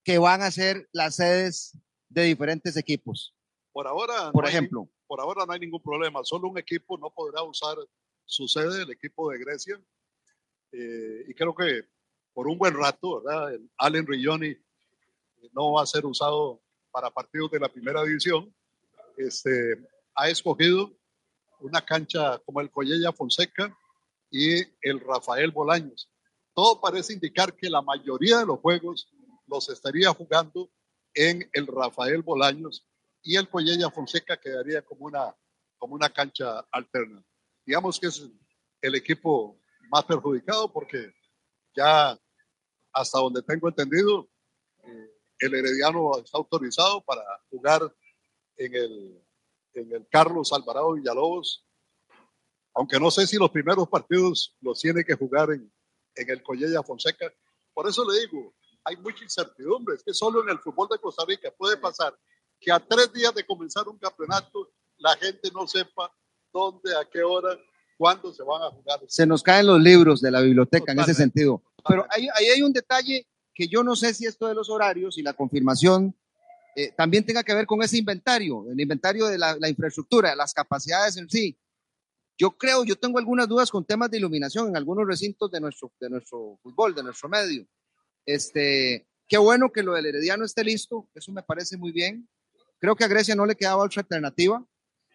que 0.04 0.18
van 0.18 0.42
a 0.42 0.50
ser 0.50 0.88
las 0.92 1.14
sedes 1.16 1.76
de 2.08 2.24
diferentes 2.24 2.76
equipos? 2.76 3.34
Por 3.72 3.86
ahora, 3.86 4.32
Por 4.32 4.42
no 4.42 4.48
hay 4.48 4.54
ejemplo, 4.56 4.90
por 5.06 5.20
ahora 5.20 5.46
no 5.46 5.52
hay 5.52 5.60
ningún 5.60 5.80
problema. 5.80 6.20
Solo 6.24 6.48
un 6.48 6.58
equipo 6.58 6.98
no 6.98 7.10
podrá 7.10 7.42
usar 7.44 7.76
su 8.24 8.48
sede, 8.48 8.82
el 8.82 8.90
equipo 8.90 9.30
de 9.30 9.38
Grecia. 9.38 9.80
Eh, 10.72 11.24
y 11.28 11.34
creo 11.34 11.54
que 11.54 11.82
por 12.32 12.48
un 12.48 12.58
buen 12.58 12.74
rato, 12.74 13.22
¿verdad? 13.22 13.54
El 13.54 13.70
Allen 13.78 14.06
Rigioni 14.06 14.56
no 15.52 15.72
va 15.72 15.82
a 15.82 15.86
ser 15.86 16.06
usado 16.06 16.62
para 16.90 17.10
partidos 17.10 17.50
de 17.50 17.60
la 17.60 17.68
primera 17.68 18.02
división. 18.02 18.54
Este, 19.16 19.76
ha 20.14 20.28
escogido 20.28 20.92
una 21.60 21.84
cancha 21.84 22.38
como 22.44 22.60
el 22.60 22.70
Collella 22.70 23.12
Fonseca 23.12 23.76
y 24.30 24.60
el 24.82 25.00
Rafael 25.00 25.50
Bolaños. 25.50 26.10
Todo 26.54 26.80
parece 26.80 27.12
indicar 27.12 27.54
que 27.54 27.70
la 27.70 27.82
mayoría 27.82 28.38
de 28.38 28.46
los 28.46 28.60
juegos 28.60 29.10
los 29.46 29.68
estaría 29.68 30.12
jugando 30.12 30.70
en 31.14 31.48
el 31.52 31.66
Rafael 31.66 32.22
Bolaños 32.22 32.86
y 33.22 33.36
el 33.36 33.48
Collella 33.48 33.90
Fonseca 33.90 34.36
quedaría 34.38 34.82
como 34.82 35.06
una, 35.06 35.34
como 35.76 35.94
una 35.94 36.08
cancha 36.08 36.60
alterna. 36.70 37.22
Digamos 37.66 37.98
que 37.98 38.06
es 38.06 38.26
el 38.80 38.94
equipo 38.94 39.60
más 39.90 40.04
perjudicado 40.04 40.72
porque 40.72 41.12
ya 41.74 42.18
hasta 42.92 43.18
donde 43.18 43.42
tengo 43.42 43.68
entendido, 43.68 44.28
eh, 44.84 45.10
el 45.38 45.54
Herediano 45.54 46.18
está 46.18 46.38
autorizado 46.38 47.00
para 47.02 47.22
jugar 47.50 47.94
en 48.56 48.74
el, 48.74 49.24
en 49.74 49.92
el 49.92 50.06
Carlos 50.08 50.52
Alvarado 50.52 50.92
Villalobos, 50.94 51.64
aunque 52.74 53.00
no 53.00 53.10
sé 53.10 53.26
si 53.26 53.36
los 53.36 53.50
primeros 53.50 53.88
partidos 53.88 54.56
los 54.60 54.80
tiene 54.80 55.04
que 55.04 55.14
jugar 55.14 55.50
en, 55.50 55.72
en 56.14 56.30
el 56.30 56.42
Collella 56.42 56.82
Fonseca. 56.82 57.32
Por 57.72 57.88
eso 57.88 58.08
le 58.08 58.20
digo, 58.20 58.54
hay 58.84 58.96
mucha 58.96 59.24
incertidumbre, 59.24 59.96
es 59.96 60.02
que 60.02 60.14
solo 60.14 60.42
en 60.42 60.50
el 60.50 60.58
fútbol 60.58 60.88
de 60.88 60.98
Costa 60.98 61.24
Rica 61.26 61.50
puede 61.56 61.76
pasar 61.76 62.16
que 62.58 62.70
a 62.70 62.78
tres 62.78 63.12
días 63.12 63.34
de 63.34 63.46
comenzar 63.46 63.88
un 63.88 63.98
campeonato 63.98 64.72
la 64.98 65.16
gente 65.16 65.50
no 65.52 65.66
sepa 65.66 66.14
dónde, 66.52 66.94
a 66.94 67.04
qué 67.08 67.22
hora, 67.22 67.56
cuándo 68.00 68.32
se 68.32 68.42
van 68.42 68.62
a 68.62 68.70
jugar. 68.70 68.98
se 69.06 69.26
nos 69.26 69.42
caen 69.42 69.66
los 69.66 69.78
libros 69.78 70.22
de 70.22 70.30
la 70.30 70.40
biblioteca 70.40 70.92
en 70.92 71.00
ese 71.00 71.12
sentido. 71.12 71.62
Pero 71.86 72.06
ahí, 72.08 72.28
ahí 72.34 72.46
hay 72.46 72.62
un 72.62 72.72
detalle 72.72 73.26
que 73.52 73.68
yo 73.68 73.84
no 73.84 73.94
sé 73.94 74.14
si 74.14 74.24
esto 74.24 74.48
de 74.48 74.54
los 74.54 74.70
horarios 74.70 75.18
y 75.18 75.22
la 75.22 75.34
confirmación 75.34 76.16
eh, 76.76 76.92
también 76.96 77.26
tenga 77.26 77.42
que 77.42 77.52
ver 77.52 77.66
con 77.66 77.82
ese 77.82 77.98
inventario, 77.98 78.64
el 78.72 78.80
inventario 78.80 79.26
de 79.26 79.36
la, 79.36 79.54
la 79.60 79.68
infraestructura, 79.68 80.34
las 80.34 80.54
capacidades 80.54 81.18
en 81.18 81.28
sí. 81.28 81.58
Yo 82.38 82.52
creo, 82.52 82.84
yo 82.84 82.96
tengo 82.96 83.18
algunas 83.18 83.46
dudas 83.46 83.70
con 83.70 83.84
temas 83.84 84.10
de 84.10 84.16
iluminación 84.16 84.68
en 84.68 84.78
algunos 84.78 85.06
recintos 85.06 85.50
de 85.50 85.60
nuestro, 85.60 85.92
de 86.00 86.08
nuestro 86.08 86.58
fútbol, 86.62 86.94
de 86.94 87.02
nuestro 87.02 87.28
medio. 87.28 87.66
Este, 88.24 89.06
qué 89.28 89.36
bueno 89.36 89.70
que 89.70 89.82
lo 89.82 89.92
del 89.92 90.06
Herediano 90.06 90.46
esté 90.46 90.64
listo, 90.64 91.06
eso 91.14 91.32
me 91.32 91.42
parece 91.42 91.76
muy 91.76 91.92
bien. 91.92 92.26
Creo 92.78 92.96
que 92.96 93.04
a 93.04 93.08
Grecia 93.08 93.34
no 93.34 93.44
le 93.44 93.56
quedaba 93.56 93.84
otra 93.84 94.00
alternativa. 94.00 94.64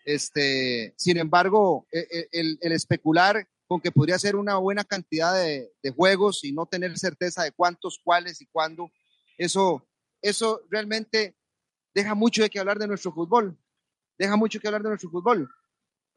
Este, 0.05 0.93
sin 0.97 1.17
embargo, 1.17 1.87
e, 1.91 1.99
e, 1.99 2.29
el, 2.31 2.57
el, 2.61 2.71
especular 2.71 3.47
con 3.67 3.81
que 3.81 3.91
podría 3.91 4.19
ser 4.19 4.35
una 4.35 4.57
buena 4.57 4.83
cantidad 4.83 5.33
de, 5.33 5.73
de, 5.81 5.91
juegos 5.91 6.43
y 6.43 6.51
no 6.51 6.67
tener 6.67 6.97
certeza 6.97 7.43
de 7.43 7.51
cuántos, 7.51 7.99
cuáles 8.03 8.39
y 8.39 8.45
cuándo, 8.45 8.91
eso, 9.37 9.85
eso 10.21 10.61
realmente 10.69 11.35
deja 11.93 12.13
mucho 12.13 12.43
de 12.43 12.49
que 12.49 12.59
hablar 12.59 12.77
de 12.77 12.87
nuestro 12.87 13.11
fútbol. 13.11 13.57
Deja 14.17 14.35
mucho 14.35 14.59
que 14.59 14.67
hablar 14.67 14.83
de 14.83 14.89
nuestro 14.89 15.09
fútbol. 15.09 15.49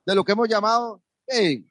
De 0.04 0.14
lo 0.14 0.24
que 0.24 0.32
hemos 0.32 0.48
llamado, 0.48 1.02
hey, 1.26 1.66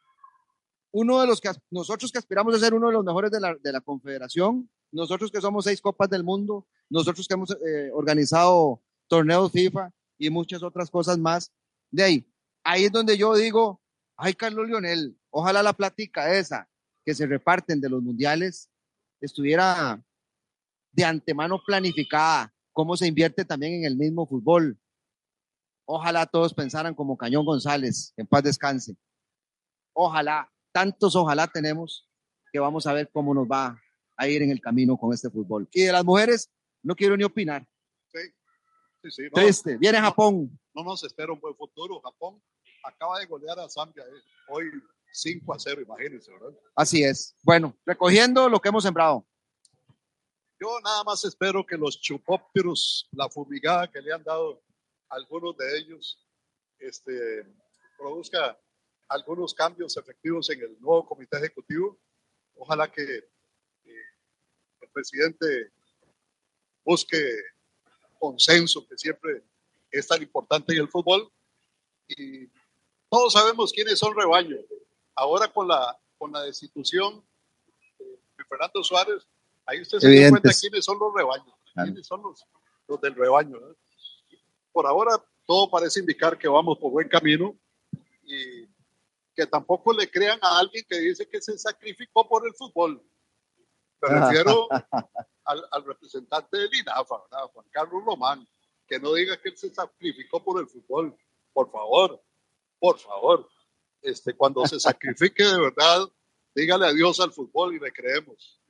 uno 0.91 1.21
de 1.21 1.27
los 1.27 1.39
que 1.39 1.51
nosotros 1.69 2.11
que 2.11 2.17
aspiramos 2.17 2.55
a 2.55 2.59
ser 2.59 2.73
uno 2.73 2.87
de 2.87 2.93
los 2.93 3.05
mejores 3.05 3.29
de 3.29 3.39
la, 3.39 3.55
de 3.55 3.71
la 3.71 3.81
confederación, 3.81 4.69
nosotros 4.91 5.31
que 5.31 5.41
somos 5.41 5.65
seis 5.65 5.81
copas 5.81 6.09
del 6.09 6.23
mundo, 6.23 6.65
nosotros 6.89 7.27
que 7.27 7.33
hemos 7.33 7.51
eh, 7.51 7.91
organizado 7.93 8.81
torneos 9.07 9.51
FIFA 9.51 9.91
y 10.17 10.29
muchas 10.29 10.63
otras 10.63 10.89
cosas 10.89 11.17
más. 11.17 11.51
De 11.91 12.03
ahí, 12.03 12.33
ahí 12.63 12.85
es 12.85 12.91
donde 12.91 13.17
yo 13.17 13.35
digo, 13.35 13.81
ay, 14.15 14.33
Carlos 14.33 14.67
Lionel, 14.67 15.17
ojalá 15.29 15.63
la 15.63 15.73
plática 15.73 16.33
esa 16.33 16.69
que 17.05 17.15
se 17.15 17.25
reparten 17.25 17.79
de 17.79 17.89
los 17.89 18.01
mundiales 18.03 18.69
estuviera 19.21 20.03
de 20.91 21.05
antemano 21.05 21.61
planificada, 21.65 22.53
cómo 22.73 22.97
se 22.97 23.07
invierte 23.07 23.45
también 23.45 23.75
en 23.75 23.85
el 23.85 23.95
mismo 23.95 24.25
fútbol. 24.27 24.77
Ojalá 25.85 26.25
todos 26.25 26.53
pensaran 26.53 26.93
como 26.93 27.17
Cañón 27.17 27.45
González, 27.45 28.13
en 28.17 28.27
paz 28.27 28.43
descanse. 28.43 28.97
Ojalá, 29.93 30.51
tantos 30.71 31.15
ojalá 31.15 31.47
tenemos 31.47 32.09
que 32.51 32.59
vamos 32.59 32.87
a 32.87 32.93
ver 32.93 33.09
cómo 33.11 33.33
nos 33.33 33.47
va 33.47 33.81
a 34.15 34.27
ir 34.27 34.41
en 34.41 34.49
el 34.49 34.59
camino 34.59 34.97
con 34.97 35.13
este 35.13 35.29
fútbol. 35.29 35.67
Y 35.71 35.83
de 35.83 35.91
las 35.91 36.03
mujeres, 36.03 36.49
no 36.83 36.95
quiero 36.95 37.15
ni 37.15 37.23
opinar. 37.23 37.67
Sí, 38.11 38.19
sí, 39.03 39.11
sí. 39.11 39.23
No, 39.23 39.41
Triste. 39.41 39.77
Viene 39.77 39.99
Japón. 39.99 40.59
No 40.77 40.83
nos 40.83 41.03
espera 41.03 41.33
un 41.33 41.39
buen 41.39 41.55
futuro. 41.55 41.99
Japón 42.01 42.39
acaba 42.83 43.17
de 43.17 43.25
golear 43.25 43.59
a 43.59 43.67
Zambia 43.67 44.03
eh, 44.03 44.21
hoy 44.47 44.65
5 45.11 45.51
a 45.51 45.57
0, 45.57 45.81
imagínense, 45.81 46.31
¿verdad? 46.31 46.55
Así 46.75 47.03
es. 47.03 47.35
Bueno, 47.41 47.75
recogiendo 47.83 48.47
lo 48.47 48.59
que 48.59 48.69
hemos 48.69 48.83
sembrado. 48.83 49.25
Yo 50.59 50.79
nada 50.83 51.03
más 51.03 51.25
espero 51.25 51.65
que 51.65 51.77
los 51.77 51.99
chupópteros, 51.99 53.09
la 53.11 53.27
fumigada 53.27 53.89
que 53.91 54.03
le 54.03 54.13
han 54.13 54.23
dado 54.23 54.61
algunos 55.09 55.57
de 55.57 55.79
ellos, 55.79 56.23
este, 56.77 57.11
produzca 57.97 58.55
algunos 59.07 59.55
cambios 59.55 59.97
efectivos 59.97 60.47
en 60.51 60.61
el 60.61 60.79
nuevo 60.79 61.07
comité 61.07 61.37
ejecutivo. 61.37 61.97
Ojalá 62.53 62.91
que 62.91 63.01
eh, 63.01 64.05
el 64.81 64.89
presidente 64.93 65.71
busque 66.85 67.17
consenso, 68.19 68.87
que 68.87 68.95
siempre 68.95 69.43
es 69.91 70.07
tan 70.07 70.21
importante 70.21 70.73
en 70.73 70.81
el 70.81 70.89
fútbol. 70.89 71.31
Y 72.07 72.47
todos 73.09 73.33
sabemos 73.33 73.71
quiénes 73.71 73.99
son 73.99 74.15
rebaño. 74.15 74.57
Ahora 75.15 75.47
con 75.51 75.67
la, 75.67 75.97
con 76.17 76.31
la 76.31 76.43
destitución 76.43 77.23
de 77.99 78.43
Fernando 78.47 78.83
Suárez, 78.83 79.27
ahí 79.65 79.81
usted 79.81 79.99
se 79.99 80.21
da 80.21 80.29
cuenta 80.29 80.51
quiénes 80.59 80.85
son 80.85 80.99
los 80.99 81.13
rebaños, 81.13 81.53
claro. 81.73 81.87
quiénes 81.87 82.07
son 82.07 82.21
los, 82.21 82.45
los 82.87 83.01
del 83.01 83.15
rebaño. 83.15 83.57
Por 84.71 84.85
ahora 84.85 85.23
todo 85.45 85.69
parece 85.69 85.99
indicar 85.99 86.37
que 86.37 86.47
vamos 86.47 86.77
por 86.77 86.91
buen 86.91 87.07
camino 87.07 87.57
y 88.23 88.67
que 89.35 89.47
tampoco 89.47 89.93
le 89.93 90.09
crean 90.09 90.39
a 90.41 90.59
alguien 90.59 90.83
que 90.87 90.99
dice 90.99 91.27
que 91.27 91.41
se 91.41 91.57
sacrificó 91.57 92.27
por 92.27 92.45
el 92.45 92.53
fútbol. 92.53 93.01
Me 94.01 94.09
refiero 94.09 94.67
al, 95.45 95.63
al, 95.71 95.85
representante 95.85 96.57
del 96.57 96.73
INAFA, 96.73 97.21
¿verdad? 97.29 97.47
Juan 97.53 97.65
Carlos 97.71 98.03
Román, 98.05 98.47
que 98.87 98.99
no 98.99 99.13
diga 99.13 99.39
que 99.41 99.49
él 99.49 99.57
se 99.57 99.73
sacrificó 99.73 100.43
por 100.43 100.59
el 100.61 100.67
fútbol. 100.67 101.15
Por 101.53 101.71
favor, 101.71 102.23
por 102.79 102.97
favor. 102.99 103.49
Este, 104.01 104.33
cuando 104.33 104.65
se 104.65 104.79
sacrifique 104.79 105.43
de 105.43 105.59
verdad, 105.59 106.07
dígale 106.55 106.87
adiós 106.87 107.19
al 107.19 107.33
fútbol 107.33 107.75
y 107.75 107.79
le 107.79 107.91
creemos. 107.91 108.61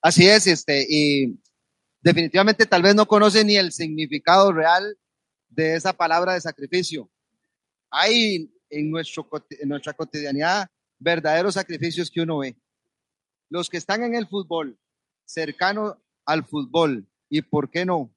Así 0.00 0.26
es, 0.26 0.46
este, 0.46 0.86
y 0.88 1.38
definitivamente 2.00 2.66
tal 2.66 2.82
vez 2.82 2.94
no 2.94 3.06
conoce 3.06 3.44
ni 3.44 3.56
el 3.56 3.72
significado 3.72 4.52
real 4.52 4.98
de 5.48 5.74
esa 5.74 5.92
palabra 5.92 6.34
de 6.34 6.40
sacrificio. 6.40 7.10
Hay 7.90 8.50
en, 8.70 8.90
nuestro, 8.90 9.28
en 9.50 9.68
nuestra 9.68 9.92
cotidianidad 9.92 10.68
verdaderos 10.98 11.54
sacrificios 11.54 12.10
que 12.10 12.20
uno 12.20 12.38
ve. 12.38 12.56
Los 13.48 13.68
que 13.68 13.76
están 13.76 14.02
en 14.02 14.14
el 14.14 14.26
fútbol, 14.26 14.78
cercano 15.24 16.02
al 16.24 16.44
fútbol, 16.44 17.06
y 17.28 17.42
por 17.42 17.70
qué 17.70 17.84
no, 17.84 18.14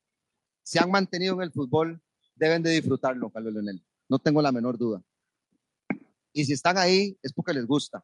se 0.68 0.80
han 0.80 0.92
mantenido 0.92 1.36
en 1.36 1.44
el 1.44 1.54
fútbol, 1.54 2.02
deben 2.36 2.62
de 2.62 2.72
disfrutarlo, 2.72 3.30
Carlos 3.30 3.54
Leonel. 3.54 3.82
No 4.10 4.20
tengo 4.20 4.42
la 4.42 4.52
menor 4.52 4.78
duda. 4.78 5.02
Y 6.34 6.44
si 6.44 6.52
están 6.52 6.78
ahí, 6.78 7.18
es 7.24 7.32
porque 7.32 7.54
les 7.54 7.66
gusta. 7.66 8.04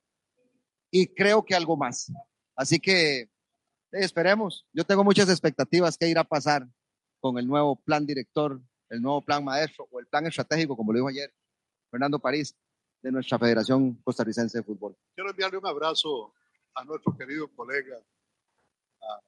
Y 0.89 1.07
creo 1.07 1.43
que 1.43 1.55
algo 1.55 1.76
más. 1.76 2.09
Así 2.55 2.80
que 2.80 3.20
eh, 3.20 3.30
esperemos. 3.91 4.66
Yo 4.72 4.86
tengo 4.86 5.03
muchas 5.03 5.30
expectativas 5.30 5.97
que 5.97 6.07
irá 6.07 6.22
a 6.22 6.24
pasar 6.24 6.66
con 7.20 7.38
el 7.38 7.45
nuevo 7.45 7.76
plan 7.76 8.05
director, 8.05 8.61
el 8.88 9.01
nuevo 9.01 9.22
plan 9.22 9.43
maestro 9.43 9.86
o 9.91 9.99
el 9.99 10.07
plan 10.07 10.26
estratégico, 10.26 10.78
como 10.78 10.93
lo 10.93 10.99
dijo 10.99 11.09
ayer 11.09 11.34
Fernando 11.91 12.18
París, 12.18 12.55
de 13.01 13.11
nuestra 13.11 13.38
Federación 13.38 13.95
Costarricense 14.05 14.59
de 14.59 14.64
Fútbol. 14.64 14.95
Quiero 15.14 15.32
enviarle 15.32 15.57
un 15.57 15.68
abrazo 15.68 16.34
a 16.76 16.86
nuestro 16.86 17.14
querido 17.18 17.53
colega, 17.53 17.97
a, 19.01 19.20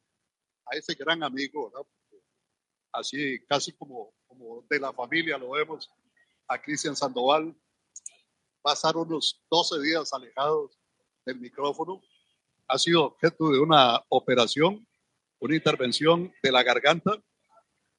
a 0.67 0.77
ese 0.77 0.93
gran 0.93 1.21
amigo, 1.21 1.69
¿no? 1.75 1.85
Así 2.95 3.39
casi 3.47 3.71
como, 3.73 4.13
como 4.27 4.65
de 4.69 4.79
la 4.79 4.93
familia 4.93 5.37
lo 5.37 5.51
vemos, 5.51 5.89
a 6.47 6.61
Cristian 6.61 6.95
Sandoval. 6.95 7.55
Pasar 8.61 8.97
unos 8.97 9.43
12 9.49 9.81
días 9.81 10.11
alejados 10.13 10.77
del 11.25 11.39
micrófono. 11.39 12.01
Ha 12.67 12.79
sido 12.79 13.05
objeto 13.05 13.51
de 13.51 13.59
una 13.59 14.03
operación, 14.09 14.87
una 15.39 15.55
intervención 15.55 16.33
de 16.41 16.51
la 16.51 16.63
garganta. 16.63 17.21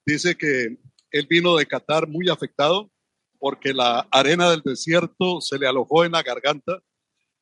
Dice 0.04 0.36
que 0.36 0.76
él 1.10 1.26
vino 1.28 1.56
de 1.56 1.66
Qatar 1.66 2.08
muy 2.08 2.28
afectado 2.28 2.90
porque 3.38 3.72
la 3.72 4.08
arena 4.10 4.50
del 4.50 4.62
desierto 4.62 5.40
se 5.40 5.58
le 5.58 5.68
alojó 5.68 6.04
en 6.04 6.12
la 6.12 6.22
garganta 6.22 6.80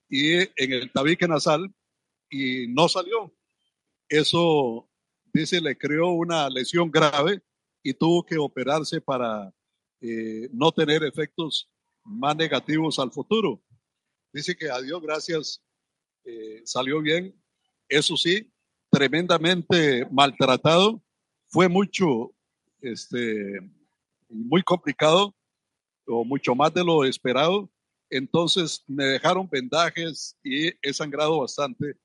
y 0.08 0.34
en 0.34 0.72
el 0.72 0.92
tabique 0.92 1.26
nasal 1.26 1.72
y 2.28 2.66
no 2.68 2.88
salió. 2.88 3.34
Eso, 4.08 4.88
dice, 5.34 5.60
le 5.60 5.76
creó 5.76 6.10
una 6.10 6.48
lesión 6.48 6.90
grave 6.90 7.42
y 7.82 7.92
tuvo 7.92 8.24
que 8.24 8.38
operarse 8.38 9.00
para 9.00 9.52
eh, 10.00 10.48
no 10.52 10.70
tener 10.72 11.02
efectos 11.02 11.68
más 12.04 12.36
negativos 12.36 12.98
al 12.98 13.10
futuro. 13.10 13.60
Dice 14.32 14.56
que 14.56 14.70
a 14.70 14.80
Dios 14.80 15.02
gracias 15.02 15.62
eh, 16.24 16.62
salió 16.64 17.00
bien. 17.00 17.34
Eso 17.88 18.16
sí, 18.16 18.50
tremendamente 18.90 20.06
maltratado. 20.10 21.02
Fue 21.48 21.68
mucho, 21.68 22.32
este, 22.80 23.60
muy 24.28 24.62
complicado 24.62 25.34
o 26.06 26.24
mucho 26.24 26.54
más 26.54 26.72
de 26.72 26.84
lo 26.84 27.04
esperado. 27.04 27.70
Entonces 28.08 28.84
me 28.86 29.04
dejaron 29.04 29.48
vendajes 29.50 30.36
y 30.44 30.68
he 30.80 30.92
sangrado 30.92 31.40
bastante. 31.40 31.96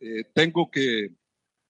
Eh, 0.00 0.24
tengo 0.34 0.70
que 0.70 1.14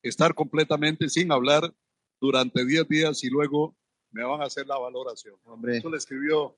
estar 0.09 0.35
completamente 0.35 1.09
sin 1.09 1.33
hablar 1.33 1.75
durante 2.21 2.65
10 2.65 2.89
días 2.89 3.25
y 3.25 3.29
luego 3.29 3.77
me 4.11 4.25
van 4.25 4.41
a 4.41 4.47
hacer 4.47 4.67
la 4.67 4.79
valoración. 4.79 5.37
Hombre. 5.45 5.79
Eso 5.79 5.91
le 5.91 5.99
escribió 5.99 6.57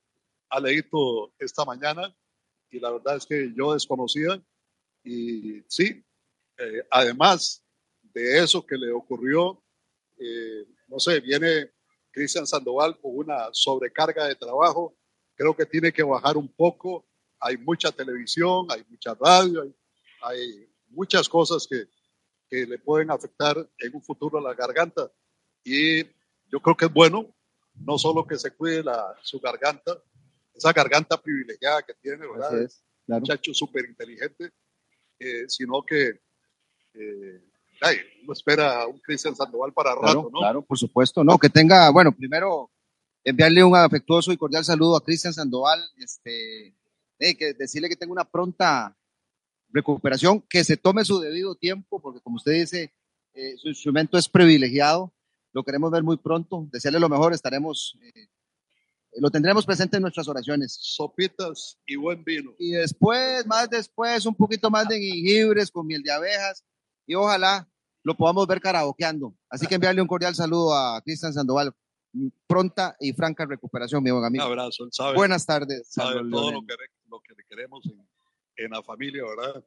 a 0.49 0.59
Leito 0.59 1.33
esta 1.39 1.65
mañana 1.65 2.15
y 2.69 2.79
la 2.79 2.91
verdad 2.91 3.17
es 3.17 3.25
que 3.25 3.53
yo 3.55 3.73
desconocía 3.73 4.41
y 5.03 5.61
sí, 5.67 6.03
eh, 6.57 6.83
además 6.91 7.63
de 8.01 8.39
eso 8.39 8.65
que 8.65 8.77
le 8.77 8.91
ocurrió, 8.91 9.63
eh, 10.17 10.65
no 10.87 10.99
sé, 10.99 11.19
viene 11.19 11.71
Cristian 12.11 12.45
Sandoval 12.45 12.99
con 12.99 13.15
una 13.15 13.49
sobrecarga 13.51 14.27
de 14.27 14.35
trabajo, 14.35 14.95
creo 15.35 15.55
que 15.55 15.65
tiene 15.65 15.91
que 15.91 16.03
bajar 16.03 16.37
un 16.37 16.47
poco, 16.47 17.07
hay 17.39 17.57
mucha 17.57 17.91
televisión, 17.91 18.67
hay 18.69 18.83
mucha 18.89 19.15
radio, 19.15 19.61
hay, 19.61 19.73
hay 20.21 20.69
muchas 20.89 21.29
cosas 21.29 21.65
que, 21.67 21.87
que 22.49 22.65
le 22.65 22.79
pueden 22.79 23.11
afectar 23.11 23.57
en 23.77 23.95
un 23.95 24.01
futuro 24.01 24.39
a 24.39 24.41
la 24.41 24.53
garganta 24.53 25.11
y 25.63 26.03
yo 26.51 26.59
creo 26.61 26.75
que 26.75 26.85
es 26.85 26.93
bueno 26.93 27.33
no 27.75 27.97
solo 27.97 28.25
que 28.25 28.37
se 28.37 28.51
cuide 28.51 28.83
la, 28.83 29.15
su 29.21 29.39
garganta, 29.39 29.97
esa 30.53 30.73
garganta 30.73 31.21
privilegiada 31.21 31.81
que 31.83 31.93
tiene, 31.93 32.27
¿verdad? 32.27 32.61
Es, 32.61 32.83
claro. 33.05 33.21
Muchacho 33.21 33.53
súper 33.53 33.85
inteligente, 33.85 34.51
eh, 35.17 35.45
sino 35.47 35.81
que 35.83 36.19
eh, 36.93 37.49
ay, 37.81 37.97
uno 38.23 38.33
espera 38.33 38.81
a 38.81 38.87
un 38.87 38.99
Cristian 38.99 39.35
Sandoval 39.35 39.73
para 39.73 39.95
rato, 39.95 40.01
Claro, 40.01 40.29
¿no? 40.31 40.39
claro, 40.39 40.61
por 40.61 40.77
supuesto. 40.77 41.23
No, 41.23 41.37
que 41.37 41.49
tenga, 41.49 41.89
bueno, 41.91 42.11
primero 42.11 42.71
enviarle 43.23 43.63
un 43.63 43.75
afectuoso 43.75 44.31
y 44.31 44.37
cordial 44.37 44.65
saludo 44.65 44.97
a 44.97 45.03
Cristian 45.03 45.33
Sandoval, 45.33 45.79
este, 45.97 46.75
eh, 47.19 47.37
que 47.37 47.53
decirle 47.53 47.89
que 47.89 47.95
tenga 47.95 48.11
una 48.11 48.29
pronta 48.29 48.95
recuperación, 49.71 50.41
que 50.49 50.63
se 50.63 50.77
tome 50.77 51.05
su 51.05 51.19
debido 51.19 51.55
tiempo, 51.55 52.01
porque 52.01 52.21
como 52.21 52.37
usted 52.37 52.53
dice, 52.53 52.93
eh, 53.33 53.55
su 53.57 53.67
instrumento 53.69 54.17
es 54.17 54.27
privilegiado, 54.27 55.13
lo 55.53 55.63
queremos 55.63 55.91
ver 55.91 56.03
muy 56.03 56.17
pronto, 56.17 56.67
desearle 56.71 56.99
lo 56.99 57.09
mejor, 57.09 57.33
estaremos, 57.33 57.97
eh, 58.01 58.27
lo 59.13 59.29
tendremos 59.31 59.65
presente 59.65 59.97
en 59.97 60.01
nuestras 60.03 60.27
oraciones. 60.27 60.77
Sopitas 60.79 61.79
y 61.85 61.95
buen 61.95 62.23
vino. 62.23 62.53
Y 62.59 62.71
después, 62.71 63.45
más 63.47 63.69
después, 63.69 64.25
un 64.25 64.35
poquito 64.35 64.69
más 64.69 64.87
de 64.87 64.99
jengibres 64.99 65.71
con 65.71 65.87
miel 65.87 66.03
de 66.03 66.11
abejas 66.11 66.63
y 67.07 67.15
ojalá 67.15 67.67
lo 68.03 68.15
podamos 68.15 68.47
ver 68.47 68.61
karaokeando. 68.61 69.35
Así 69.49 69.67
que 69.67 69.75
enviarle 69.75 70.01
un 70.01 70.07
cordial 70.07 70.35
saludo 70.35 70.73
a 70.75 71.01
Cristian 71.01 71.33
Sandoval. 71.33 71.73
Pronta 72.47 72.95
y 72.99 73.13
franca 73.13 73.45
recuperación, 73.45 74.01
mi 74.01 74.09
buen 74.09 74.21
Un 74.21 74.27
amigo. 74.27 74.43
abrazo, 74.43 74.83
él 74.83 74.89
sabe, 74.91 75.15
Buenas 75.15 75.45
tardes. 75.45 75.87
sabe 75.91 76.21
todo 76.31 76.51
lo 76.51 76.61
que, 76.61 76.73
lo 77.07 77.19
que 77.19 77.33
le 77.35 77.43
queremos 77.47 77.85
en, 77.85 77.99
en 78.59 78.71
la 78.71 78.83
familia, 78.83 79.23
¿verdad? 79.23 79.65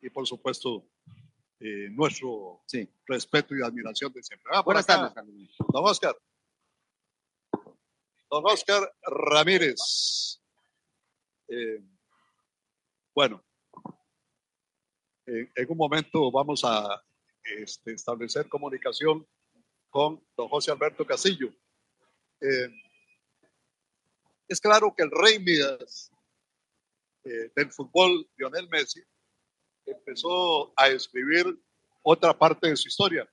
Y 0.00 0.10
por 0.10 0.26
supuesto, 0.26 0.88
eh, 1.60 1.88
nuestro 1.90 2.62
Sí. 2.66 2.88
respeto 3.06 3.54
y 3.56 3.62
admiración 3.62 4.12
de 4.12 4.22
siempre. 4.22 4.50
Ah, 4.54 4.62
Buenas 4.62 4.88
acá, 4.88 5.12
tardes. 5.12 5.56
Don 5.72 5.84
Oscar. 5.84 6.16
Don 8.30 8.44
Oscar 8.46 8.92
Ramírez. 9.02 10.40
Eh, 11.48 11.82
bueno, 13.14 13.42
en, 15.26 15.50
en 15.54 15.70
un 15.70 15.76
momento 15.76 16.30
vamos 16.30 16.62
a 16.64 17.02
este, 17.42 17.92
establecer 17.94 18.48
comunicación 18.48 19.26
con 19.90 20.22
don 20.36 20.48
José 20.48 20.70
Alberto 20.70 21.06
Casillo. 21.06 21.48
Eh, 22.40 22.68
es 24.46 24.60
claro 24.60 24.94
que 24.94 25.02
el 25.02 25.10
rey 25.10 25.38
Midas 25.38 26.12
eh, 27.24 27.50
del 27.54 27.72
fútbol, 27.72 28.28
Lionel 28.36 28.68
Messi, 28.68 29.02
empezó 29.86 30.72
a 30.76 30.88
escribir 30.88 31.46
otra 32.02 32.36
parte 32.36 32.68
de 32.68 32.76
su 32.76 32.88
historia. 32.88 33.28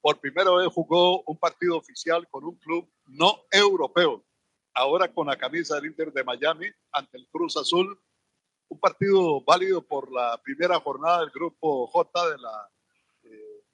Por 0.00 0.20
primera 0.20 0.50
vez 0.52 0.68
jugó 0.72 1.22
un 1.22 1.36
partido 1.36 1.76
oficial 1.76 2.28
con 2.28 2.44
un 2.44 2.56
club 2.56 2.88
no 3.06 3.44
europeo, 3.50 4.24
ahora 4.74 5.12
con 5.12 5.26
la 5.26 5.36
camisa 5.36 5.76
del 5.76 5.86
Inter 5.86 6.12
de 6.12 6.24
Miami 6.24 6.66
ante 6.92 7.18
el 7.18 7.28
Cruz 7.28 7.56
Azul, 7.56 8.00
un 8.68 8.78
partido 8.78 9.40
válido 9.42 9.82
por 9.82 10.12
la 10.12 10.40
primera 10.42 10.78
jornada 10.78 11.20
del 11.20 11.30
grupo 11.30 11.86
J 11.88 12.30
de 12.30 12.38
la 12.38 12.70
eh, 13.24 13.64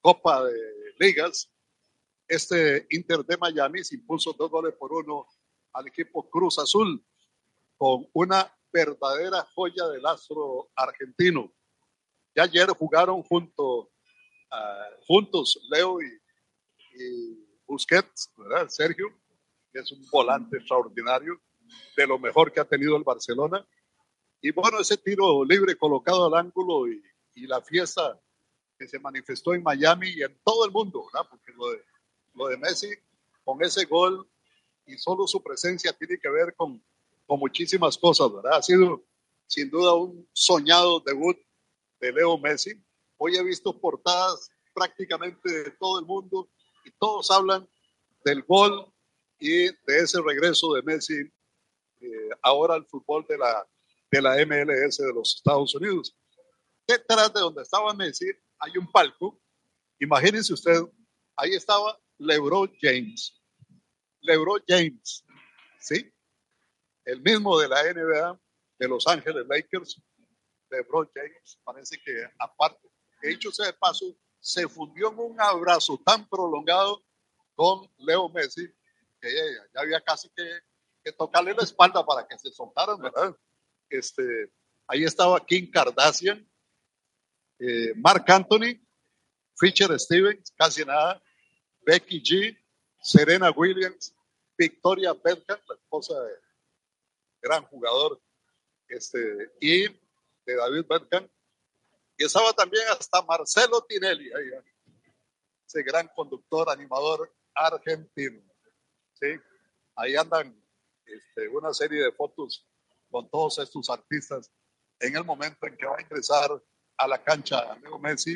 Copa 0.00 0.44
de 0.44 0.54
Ligas. 0.98 1.50
Este 2.26 2.86
Inter 2.90 3.24
de 3.24 3.36
Miami 3.36 3.84
se 3.84 3.94
impuso 3.94 4.32
dos 4.32 4.50
goles 4.50 4.74
por 4.74 4.92
uno 4.92 5.26
al 5.72 5.86
equipo 5.86 6.28
Cruz 6.28 6.58
Azul 6.58 7.04
con 7.76 8.06
una 8.12 8.50
verdadera 8.74 9.46
joya 9.54 9.86
del 9.86 10.04
astro 10.04 10.68
argentino. 10.74 11.54
Ya 12.34 12.42
ayer 12.42 12.68
jugaron 12.70 13.22
junto, 13.22 13.92
ah, 14.50 14.90
juntos 15.06 15.60
Leo 15.70 16.02
y, 16.02 16.20
Busquets, 17.66 18.30
¿verdad? 18.36 18.68
Sergio, 18.68 19.06
que 19.72 19.80
es 19.80 19.90
un 19.90 20.04
volante 20.10 20.58
extraordinario, 20.58 21.40
de 21.96 22.06
lo 22.06 22.18
mejor 22.18 22.52
que 22.52 22.60
ha 22.60 22.64
tenido 22.64 22.96
el 22.96 23.02
Barcelona. 23.02 23.66
Y 24.40 24.52
bueno, 24.52 24.80
ese 24.80 24.96
tiro 24.98 25.44
libre 25.44 25.76
colocado 25.76 26.26
al 26.26 26.34
ángulo 26.34 26.88
y, 26.88 27.02
la 27.46 27.60
fiesta 27.62 28.20
que 28.78 28.86
se 28.86 29.00
manifestó 29.00 29.54
en 29.54 29.62
Miami 29.62 30.08
y 30.10 30.22
en 30.22 30.38
todo 30.44 30.64
el 30.64 30.70
mundo, 30.70 31.04
¿verdad? 31.12 31.28
Porque 31.28 31.52
lo 32.32 32.46
de 32.46 32.56
Messi, 32.58 32.88
con 33.44 33.60
ese 33.62 33.86
gol 33.86 34.28
y 34.86 34.96
solo 34.98 35.26
su 35.26 35.42
presencia 35.42 35.92
tiene 35.92 36.18
que 36.18 36.28
ver 36.28 36.54
con, 36.54 36.80
con 37.26 37.38
muchísimas 37.38 37.96
cosas, 37.98 38.32
¿verdad? 38.32 38.58
Ha 38.58 38.62
sido 38.62 39.04
sin 39.46 39.70
duda 39.70 39.94
un 39.94 40.28
soñado 40.32 41.00
debut 41.00 41.36
de 42.00 42.12
Leo 42.12 42.38
Messi. 42.38 42.72
Hoy 43.16 43.36
he 43.36 43.42
visto 43.42 43.78
portadas 43.78 44.50
prácticamente 44.72 45.50
de 45.50 45.70
todo 45.72 46.00
el 46.00 46.06
mundo 46.06 46.50
y 46.84 46.90
todos 46.98 47.30
hablan 47.30 47.68
del 48.24 48.42
gol 48.42 48.92
y 49.38 49.66
de 49.66 49.98
ese 49.98 50.20
regreso 50.20 50.72
de 50.74 50.82
Messi 50.82 51.20
eh, 52.00 52.30
ahora 52.42 52.74
al 52.74 52.86
fútbol 52.86 53.24
de 53.28 53.38
la, 53.38 53.66
de 54.10 54.22
la 54.22 54.36
MLS 54.44 54.98
de 54.98 55.12
los 55.12 55.36
Estados 55.36 55.74
Unidos. 55.74 56.16
Detrás 56.86 57.32
de 57.32 57.40
donde 57.40 57.62
estaba 57.62 57.94
Messi 57.94 58.26
hay 58.58 58.76
un 58.76 58.90
palco. 58.90 59.40
Imagínense 59.98 60.52
usted, 60.52 60.82
ahí 61.36 61.54
estaba 61.54 61.98
LeBron 62.18 62.70
James. 62.80 63.40
LeBron 64.20 64.62
James, 64.66 65.24
¿sí? 65.80 66.13
El 67.04 67.20
mismo 67.20 67.58
de 67.58 67.68
la 67.68 67.82
NBA 67.82 68.40
de 68.78 68.88
Los 68.88 69.06
Ángeles 69.06 69.46
Lakers, 69.48 70.00
LeBron 70.70 71.10
James, 71.14 71.58
parece 71.64 71.98
que 72.02 72.24
aparte, 72.38 72.88
que 73.20 73.28
dicho 73.28 73.52
sea 73.52 73.66
de 73.66 73.72
paso, 73.74 74.16
se 74.40 74.68
fundió 74.68 75.10
en 75.10 75.18
un 75.18 75.40
abrazo 75.40 76.00
tan 76.04 76.28
prolongado 76.28 77.02
con 77.54 77.88
Leo 77.98 78.28
Messi 78.28 78.68
que 79.20 79.28
ya 79.74 79.80
había 79.80 80.00
casi 80.00 80.28
que, 80.30 80.60
que 81.02 81.12
tocarle 81.12 81.54
la 81.54 81.62
espalda 81.62 82.04
para 82.04 82.26
que 82.26 82.38
se 82.38 82.50
soltaran, 82.52 83.00
¿verdad? 83.00 83.34
Este, 83.88 84.50
ahí 84.86 85.04
estaba 85.04 85.44
Kim 85.44 85.70
Kardashian, 85.70 86.46
eh, 87.58 87.92
Mark 87.96 88.24
Anthony, 88.28 88.80
Fisher 89.56 89.98
Stevens, 89.98 90.52
casi 90.56 90.84
nada, 90.84 91.22
Becky 91.86 92.20
G, 92.20 92.58
Serena 93.00 93.50
Williams, 93.50 94.14
Victoria 94.58 95.12
Beckham, 95.12 95.58
la 95.68 95.74
esposa 95.74 96.20
de 96.22 96.43
gran 97.44 97.62
jugador, 97.64 98.20
este, 98.88 99.52
y 99.60 99.82
de 99.88 100.56
David 100.56 100.86
Beckham. 100.88 101.28
Y 102.16 102.24
estaba 102.24 102.52
también 102.52 102.84
hasta 102.88 103.22
Marcelo 103.22 103.82
Tinelli, 103.82 104.32
ahí, 104.32 104.50
ese 105.66 105.82
gran 105.82 106.08
conductor, 106.08 106.70
animador 106.70 107.32
argentino. 107.54 108.40
¿sí? 109.14 109.26
Ahí 109.96 110.16
andan 110.16 110.56
este, 111.04 111.48
una 111.48 111.72
serie 111.74 112.02
de 112.02 112.12
fotos 112.12 112.66
con 113.10 113.28
todos 113.28 113.58
estos 113.58 113.90
artistas 113.90 114.50
en 115.00 115.16
el 115.16 115.24
momento 115.24 115.66
en 115.66 115.76
que 115.76 115.86
va 115.86 115.96
a 115.98 116.02
ingresar 116.02 116.50
a 116.96 117.08
la 117.08 117.22
cancha 117.22 117.76
Leo 117.76 117.98
Messi. 117.98 118.34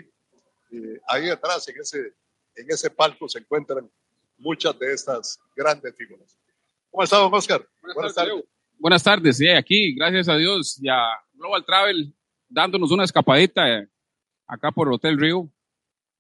Eh, 0.71 1.01
ahí 1.09 1.27
detrás, 1.27 1.67
en 1.69 1.81
ese, 1.81 1.99
en 2.55 2.71
ese 2.71 2.91
palco, 2.91 3.29
se 3.29 3.39
encuentran 3.39 3.91
muchas 4.37 4.79
de 4.79 4.93
estas 4.93 5.39
grandes 5.57 5.97
figuras. 5.97 6.37
¿Cómo 6.91 7.05
está, 7.05 7.17
don 7.19 7.33
Oscar? 7.33 7.67
Buenas, 7.95 8.15
tardes. 8.15 8.35
Leo. 8.35 8.45
Buenas 8.81 9.03
tardes, 9.03 9.39
sí, 9.39 9.49
aquí, 9.49 9.93
gracias 9.93 10.29
a 10.29 10.37
Dios, 10.37 10.79
ya 10.81 10.95
Global 11.33 11.65
Travel 11.67 12.15
dándonos 12.49 12.93
una 12.93 13.03
escapadita 13.03 13.69
eh, 13.69 13.89
acá 14.47 14.71
por 14.71 14.89
Hotel 14.89 15.19
Río, 15.19 15.51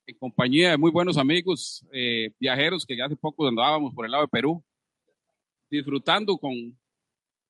en 0.04 0.18
compañía 0.18 0.70
de 0.70 0.76
muy 0.76 0.90
buenos 0.90 1.16
amigos 1.18 1.86
eh, 1.92 2.30
viajeros 2.40 2.84
que 2.84 2.96
ya 2.96 3.04
hace 3.04 3.14
poco 3.14 3.46
andábamos 3.46 3.94
por 3.94 4.06
el 4.06 4.10
lado 4.10 4.24
de 4.24 4.28
Perú, 4.28 4.64
disfrutando 5.70 6.36
con, 6.36 6.52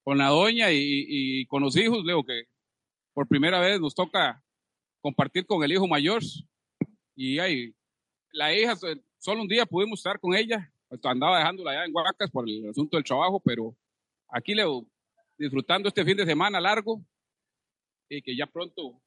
con 0.05 0.19
la 0.19 0.29
doña 0.29 0.71
y, 0.73 1.07
y, 1.09 1.47
con 1.47 1.63
los 1.63 1.75
hijos, 1.79 2.05
Leo, 2.05 2.23
que 2.23 2.43
por 3.15 3.27
primera 3.27 3.61
vez 3.61 3.81
nos 3.81 3.95
toca 3.95 4.45
compartir 5.01 5.47
con 5.47 5.65
el 5.65 5.73
hijo 5.73 5.89
mayor. 5.89 6.21
Y 7.17 7.39
ahí, 7.39 7.75
la 8.31 8.55
hija, 8.55 8.77
solo 9.17 9.41
un 9.41 9.49
día 9.49 9.65
pudimos 9.65 10.01
estar 10.01 10.21
con 10.21 10.35
ella, 10.35 10.71
andaba 11.03 11.39
dejándola 11.39 11.71
allá 11.71 11.87
en 11.87 11.95
Huacas 11.95 12.31
por 12.31 12.47
el 12.47 12.69
asunto 12.69 12.99
del 12.99 13.05
trabajo, 13.05 13.41
pero 13.41 13.75
aquí, 14.29 14.55
Leo, 14.55 14.87
disfrutando 15.39 15.89
este 15.89 16.05
fin 16.05 16.17
de 16.17 16.27
semana 16.27 16.61
largo 16.61 17.01
y 18.09 18.21
que 18.21 18.37
ya 18.37 18.47
pronto, 18.47 19.01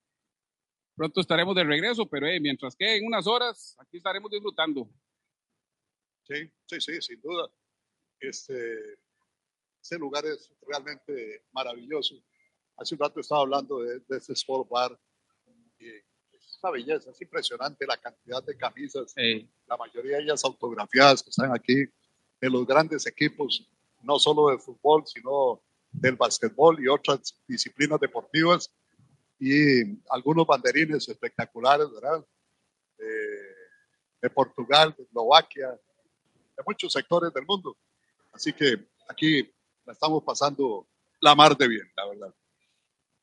pronto 0.96 1.22
estaremos 1.22 1.56
de 1.56 1.64
regreso, 1.64 2.08
pero 2.08 2.28
eh, 2.28 2.40
mientras 2.40 2.76
que 2.76 2.98
en 2.98 3.06
unas 3.06 3.28
horas, 3.28 3.76
aquí 3.80 3.98
estaremos 3.98 4.32
disfrutando. 4.32 4.90
Sí, 6.24 6.50
sí, 6.66 6.80
sí, 6.80 7.02
sin 7.02 7.22
duda. 7.22 7.50
Este, 8.20 9.00
este 9.82 9.98
lugar 9.98 10.26
es 10.26 10.54
realmente 10.62 11.46
maravilloso. 11.52 12.16
Hace 12.78 12.96
un 12.96 13.00
rato 13.00 13.20
estaba 13.20 13.42
hablando 13.42 13.80
de, 13.80 14.00
de 14.00 14.18
este 14.18 14.34
Sport 14.34 14.70
Bar. 14.70 15.00
Y 15.80 15.90
es 15.90 16.60
una 16.64 16.72
belleza, 16.72 17.10
es 17.10 17.22
impresionante 17.22 17.86
la 17.86 17.98
cantidad 17.98 18.44
de 18.44 18.56
camisas, 18.56 19.14
Eh, 19.18 19.48
la 19.68 19.76
mayoría 19.78 20.18
de 20.18 20.24
ellas 20.24 20.46
autografiadas 20.46 21.24
que 21.24 21.32
están 21.32 21.52
aquí, 21.54 21.86
de 22.40 22.50
los 22.50 22.66
grandes 22.66 23.06
equipos, 23.08 23.68
no 24.02 24.20
solo 24.20 24.50
de 24.50 24.60
fútbol, 24.60 25.06
sino 25.06 25.62
del 25.92 26.16
básquetbol 26.16 26.84
y 26.84 26.88
otras 26.88 27.38
disciplinas 27.48 28.00
deportivas, 28.00 28.74
y 29.40 30.00
algunos 30.10 30.46
banderines 30.46 31.08
espectaculares, 31.10 31.92
¿verdad? 31.92 32.26
De, 32.98 33.08
de 34.22 34.30
Portugal, 34.30 34.94
de 34.98 35.04
Eslovaquia, 35.04 35.70
de 35.70 36.64
muchos 36.66 36.94
sectores 36.94 37.34
del 37.34 37.46
mundo. 37.46 37.76
Así 38.32 38.54
que 38.54 38.88
aquí 39.10 39.52
la 39.86 39.94
estamos 39.94 40.24
pasando 40.24 40.88
la 41.20 41.34
mar 41.36 41.58
de 41.58 41.68
bien, 41.68 41.92
la 41.96 42.08
verdad. 42.08 42.36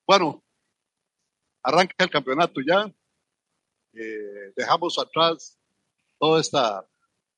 Bueno, 0.07 0.45
arranca 1.63 1.95
el 1.99 2.11
campeonato 2.11 2.61
ya. 2.67 2.93
que 3.93 4.53
dejamos 4.55 4.99
atrás 4.99 5.59
toda 6.19 6.41
esta 6.41 6.87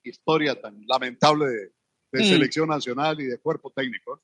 historia 0.03 0.61
tan 0.61 0.83
lamentable 0.87 1.47
de, 1.47 1.73
de 2.13 2.23
Mm. 2.23 2.29
selección 2.29 2.69
nacional 2.69 3.21
y 3.21 3.27
de 3.27 3.39
cuerpo 3.39 3.71
técnico. 3.71 4.21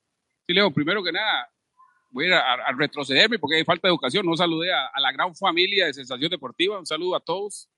Sí, 0.47 0.53
Leo, 0.53 0.71
primero 0.71 1.03
que 1.03 1.11
nada, 1.11 1.51
voy 2.09 2.31
a 2.31 2.39
a, 2.39 2.71
retrocederme 2.71 3.37
porque 3.37 3.57
hay 3.57 3.65
falta 3.65 3.89
de 3.89 3.91
educación. 3.91 4.25
No 4.25 4.37
saludé 4.37 4.71
a, 4.71 4.87
a 4.87 5.01
la 5.01 5.11
gran 5.11 5.35
familia 5.35 5.87
de 5.87 5.93
Sensación 5.93 6.29
Deportiva. 6.29 6.79
Un 6.79 6.85
saludo 6.85 7.17
a 7.17 7.19
todos. 7.19 7.69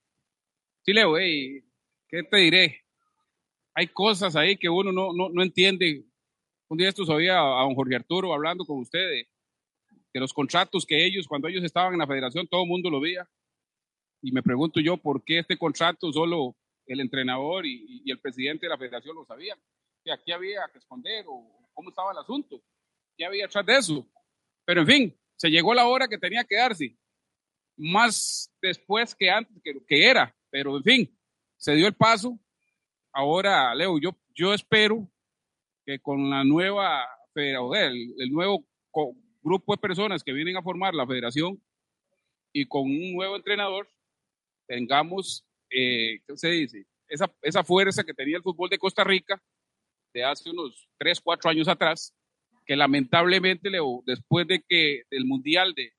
Sí, 0.84 0.94
Leo, 0.94 1.18
hey, 1.18 1.64
¿qué 2.08 2.22
te 2.22 2.38
diré? 2.38 2.86
Hay 3.74 3.88
cosas 3.88 4.36
ahí 4.36 4.56
que 4.56 4.70
uno 4.70 4.92
no, 4.92 5.14
no, 5.14 5.30
no 5.30 5.42
entiende. 5.42 6.06
Un 6.68 6.78
día 6.78 6.90
esto 6.90 7.06
sabía 7.06 7.40
a, 7.40 7.64
don 7.64 7.74
Jorge 7.74 7.96
Arturo 7.96 8.36
hablando 8.36 8.64
con 8.66 8.80
usted 8.80 9.00
de, 9.00 9.28
de 10.14 10.20
los 10.20 10.32
contratos 10.32 10.86
que 10.86 11.04
ellos, 11.04 11.28
cuando 11.28 11.48
ellos 11.48 11.64
estaban 11.64 11.94
en 11.94 12.00
la 12.00 12.08
federación, 12.08 12.48
todo 12.48 12.62
el 12.62 12.70
mundo 12.70 12.92
lo 12.92 13.00
veía. 13.00 13.28
Y 14.22 14.32
me 14.32 14.44
pregunto 14.44 14.80
yo, 14.80 14.98
¿por 14.98 15.24
qué 15.24 15.40
este 15.40 15.58
contrato 15.58 16.14
solo 16.14 16.56
el 16.86 17.00
entrenador 17.00 17.66
y, 17.66 18.04
y 18.06 18.12
el 18.12 18.20
presidente 18.20 18.68
de 18.68 18.70
la 18.70 18.78
federación 18.78 19.16
lo 19.16 19.26
sabían? 19.26 19.58
Que 20.04 20.12
aquí 20.12 20.32
había 20.32 20.70
que 20.72 20.78
esconder 20.78 21.26
o 21.28 21.59
cómo 21.80 21.92
estaba 21.92 22.12
el 22.12 22.18
asunto. 22.18 22.62
¿Qué 23.16 23.24
había 23.24 23.46
atrás 23.46 23.66
de 23.66 23.78
eso? 23.78 24.06
Pero 24.66 24.82
en 24.82 24.88
fin, 24.88 25.20
se 25.38 25.50
llegó 25.50 25.74
la 25.74 25.88
hora 25.88 26.10
que 26.10 26.18
tenía 26.18 26.44
que 26.44 26.58
darse. 26.58 26.98
Más 27.78 28.54
después 28.62 29.16
que 29.16 29.30
antes, 29.30 29.56
que, 29.64 29.74
que 29.88 30.10
era. 30.10 30.36
Pero 30.50 30.76
en 30.76 30.84
fin, 30.84 31.20
se 31.56 31.76
dio 31.76 31.88
el 31.88 31.96
paso. 31.96 32.38
Ahora, 33.14 33.74
Leo, 33.74 33.98
yo, 33.98 34.12
yo 34.36 34.54
espero 34.54 35.10
que 35.86 36.00
con 36.00 36.30
la 36.30 36.44
nueva 36.44 37.08
federación, 37.34 37.76
el, 37.78 38.14
el 38.18 38.30
nuevo 38.30 38.68
grupo 39.42 39.74
de 39.74 39.82
personas 39.82 40.22
que 40.22 40.34
vienen 40.34 40.58
a 40.58 40.62
formar 40.62 40.94
la 40.94 41.08
federación 41.08 41.64
y 42.52 42.66
con 42.66 42.82
un 42.82 43.14
nuevo 43.14 43.38
entrenador, 43.38 43.90
tengamos, 44.68 45.48
eh, 45.70 46.20
¿qué 46.28 46.36
se 46.36 46.50
dice? 46.50 46.86
Esa, 47.08 47.34
esa 47.42 47.64
fuerza 47.64 48.04
que 48.04 48.14
tenía 48.14 48.36
el 48.36 48.44
fútbol 48.44 48.70
de 48.70 48.78
Costa 48.78 49.06
Rica 49.06 49.42
de 50.14 50.24
hace 50.24 50.50
unos 50.50 50.88
3, 50.98 51.20
4 51.22 51.50
años 51.52 51.68
atrás, 51.68 52.14
que 52.66 52.76
lamentablemente, 52.76 53.70
Leo, 53.70 54.04
después 54.06 54.48
de 54.48 54.62
que 54.68 55.04
del 55.10 55.26
Mundial 55.26 55.74
de, 55.74 55.94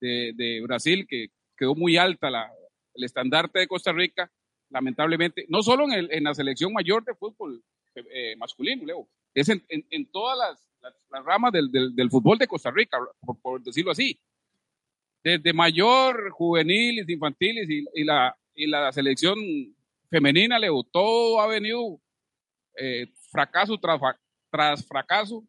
de, 0.00 0.32
Brasil, 0.62 1.06
que 1.08 1.28
quedó 1.56 1.74
muy 1.74 1.96
alta 1.96 2.28
el 2.94 3.04
estandarte 3.04 3.58
de 3.60 3.66
Costa 3.68 3.92
Rica, 3.92 4.30
lamentablemente, 4.70 5.46
no 5.48 5.62
solo 5.62 5.84
en, 5.84 5.92
el- 5.92 6.10
la 6.24 6.34
selección 6.34 6.72
mayor 6.72 7.04
de 7.04 7.14
fútbol 7.14 7.62
eh, 7.94 8.34
masculino, 8.36 8.84
Leo, 8.84 9.08
es 9.34 9.48
en, 9.48 9.64
en- 9.68 9.86
en 9.90 10.06
todas 10.10 10.38
las, 10.38 11.24
ramas 11.24 11.52
del, 11.52 11.70
del- 11.70 12.10
fútbol 12.10 12.38
de 12.38 12.46
Costa 12.46 12.70
Rica, 12.70 12.98
por, 13.20 13.40
por 13.40 13.62
decirlo 13.62 13.90
así. 13.92 14.18
Desde 15.22 15.52
mayor, 15.52 16.30
juveniles, 16.30 17.08
infantiles 17.08 17.68
y, 17.70 17.84
y 17.94 18.04
la, 18.04 18.36
y 18.54 18.66
la 18.66 18.92
selección 18.92 19.38
femenina, 20.10 20.58
Leo, 20.58 20.82
todo 20.82 21.40
ha 21.40 21.46
venido 21.46 21.98
eh, 22.76 23.06
fracaso 23.30 23.78
tras, 23.78 24.86
fracaso, 24.86 25.44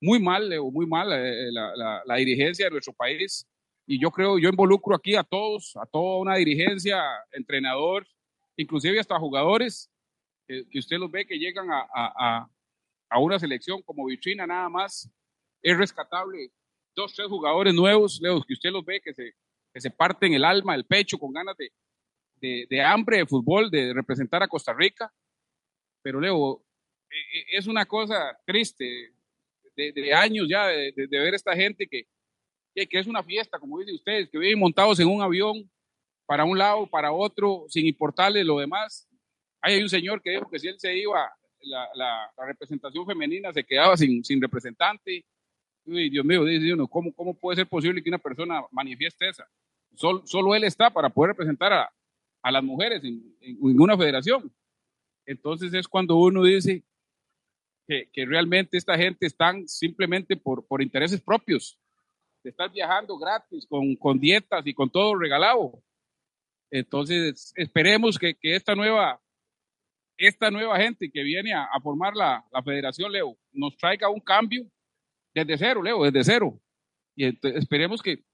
muy 0.00 0.20
mal, 0.20 0.48
Leo, 0.48 0.70
muy 0.70 0.86
mal 0.86 1.10
eh, 1.12 1.50
la, 1.52 2.16
dirigencia 2.16 2.66
de 2.66 2.70
nuestro 2.70 2.92
país. 2.92 3.46
Y 3.86 4.00
yo 4.00 4.10
creo, 4.10 4.38
yo 4.38 4.50
involucro 4.50 4.94
aquí 4.94 5.16
a 5.16 5.24
todos, 5.24 5.76
a 5.76 5.86
toda 5.86 6.18
una 6.18 6.36
dirigencia, 6.36 7.02
entrenador, 7.32 8.06
inclusive 8.56 9.00
hasta 9.00 9.18
jugadores, 9.18 9.90
que, 10.46 10.78
usted 10.78 10.98
los 10.98 11.10
ve 11.10 11.26
que 11.26 11.38
llegan 11.38 11.70
a, 11.70 11.86
a- 11.94 12.48
una 13.18 13.38
selección 13.38 13.82
como 13.82 14.04
vitrina 14.06 14.46
nada 14.46 14.68
más. 14.68 15.10
Es 15.62 15.76
rescatable 15.76 16.52
dos, 16.94 17.14
tres 17.14 17.28
jugadores 17.28 17.74
nuevos, 17.74 18.20
Leo, 18.20 18.42
que 18.42 18.52
usted 18.52 18.70
los 18.70 18.84
ve 18.84 19.00
que 19.00 19.14
se, 19.14 19.32
que 19.72 19.80
se 19.80 19.90
parten 19.90 20.34
el 20.34 20.44
alma, 20.44 20.74
el 20.74 20.84
pecho, 20.84 21.18
con 21.18 21.32
ganas 21.32 21.56
de, 21.56 22.66
de 22.68 22.82
hambre 22.82 23.18
de 23.18 23.26
fútbol, 23.26 23.70
de 23.70 23.92
representar 23.94 24.42
a 24.42 24.48
Costa 24.48 24.72
Rica. 24.72 25.12
Pero 26.02 26.20
Leo, 26.20 26.62
eh, 27.10 27.38
eh, 27.38 27.44
es 27.52 27.66
una 27.66 27.86
cosa 27.86 28.38
triste 28.44 29.12
de, 29.76 30.12
años 30.14 30.46
ya 30.48 30.66
de, 30.66 30.92
ver 31.08 31.34
esta 31.34 31.54
gente 31.54 31.86
que, 31.86 32.06
que, 32.74 32.98
es 32.98 33.06
una 33.06 33.22
fiesta, 33.22 33.58
como 33.58 33.78
dicen 33.78 33.94
ustedes, 33.94 34.28
que 34.28 34.38
viven 34.38 34.58
montados 34.58 34.98
en 35.00 35.08
un 35.08 35.22
avión 35.22 35.70
para 36.26 36.44
un 36.44 36.58
lado, 36.58 36.86
para 36.86 37.12
otro, 37.12 37.64
sin 37.68 37.86
importarle 37.86 38.42
lo 38.44 38.58
demás. 38.58 39.08
Hay 39.60 39.80
un 39.82 39.88
señor 39.88 40.20
que 40.20 40.30
dijo 40.30 40.48
que 40.50 40.58
si 40.58 40.68
él 40.68 40.78
se 40.78 40.96
iba, 40.96 41.32
la 41.94 42.30
representación 42.46 43.06
femenina 43.06 43.52
se 43.52 43.64
quedaba 43.64 43.96
sin, 43.96 44.24
sin 44.24 44.40
representante. 44.40 45.24
Uy, 45.84 46.10
Dios 46.10 46.24
mío, 46.24 46.44
dice 46.44 46.72
uno, 46.74 46.86
¿cómo, 46.86 47.12
¿cómo 47.14 47.34
puede 47.34 47.56
ser 47.56 47.66
posible 47.66 48.02
que 48.02 48.10
una 48.10 48.18
persona 48.18 48.62
manifieste 48.70 49.28
esa? 49.28 49.48
Sol- 49.94 50.22
solo 50.26 50.54
él 50.54 50.64
está 50.64 50.90
para 50.90 51.08
poder 51.08 51.30
representar 51.30 51.72
a, 51.72 51.92
a 52.42 52.52
las 52.52 52.62
mujeres 52.62 53.02
en, 53.04 53.22
en- 53.40 53.56
en 53.62 53.80
una 53.80 53.96
federación. 53.96 54.52
Entonces 55.28 55.74
es 55.74 55.86
cuando 55.86 56.16
uno 56.16 56.42
dice 56.42 56.82
que, 57.86 58.08
que 58.10 58.24
realmente 58.24 58.78
esta 58.78 58.96
gente 58.96 59.26
están 59.26 59.68
simplemente 59.68 60.38
por, 60.38 60.66
por 60.66 60.80
intereses 60.80 61.20
propios, 61.20 61.78
estar 62.42 62.72
viajando 62.72 63.18
gratis, 63.18 63.66
con, 63.68 63.94
con 63.96 64.18
dietas 64.18 64.66
y 64.66 64.72
con 64.72 64.88
todo 64.88 65.14
regalado. 65.14 65.82
Entonces 66.70 67.52
esperemos 67.56 68.18
que, 68.18 68.36
que 68.36 68.56
esta 68.56 68.74
nueva 68.74 69.20
esta 70.16 70.50
nueva 70.50 70.78
gente 70.78 71.10
que 71.10 71.22
viene 71.22 71.52
a, 71.52 71.64
a 71.64 71.80
formar 71.80 72.16
la, 72.16 72.44
la 72.50 72.62
federación, 72.62 73.12
Leo, 73.12 73.36
nos 73.52 73.76
traiga 73.76 74.08
un 74.08 74.20
cambio 74.20 74.66
desde 75.34 75.58
cero, 75.58 75.82
Leo, 75.82 76.02
desde 76.04 76.24
cero. 76.24 76.58
Y 77.14 77.26
esperemos 77.50 78.02
que 78.02 78.24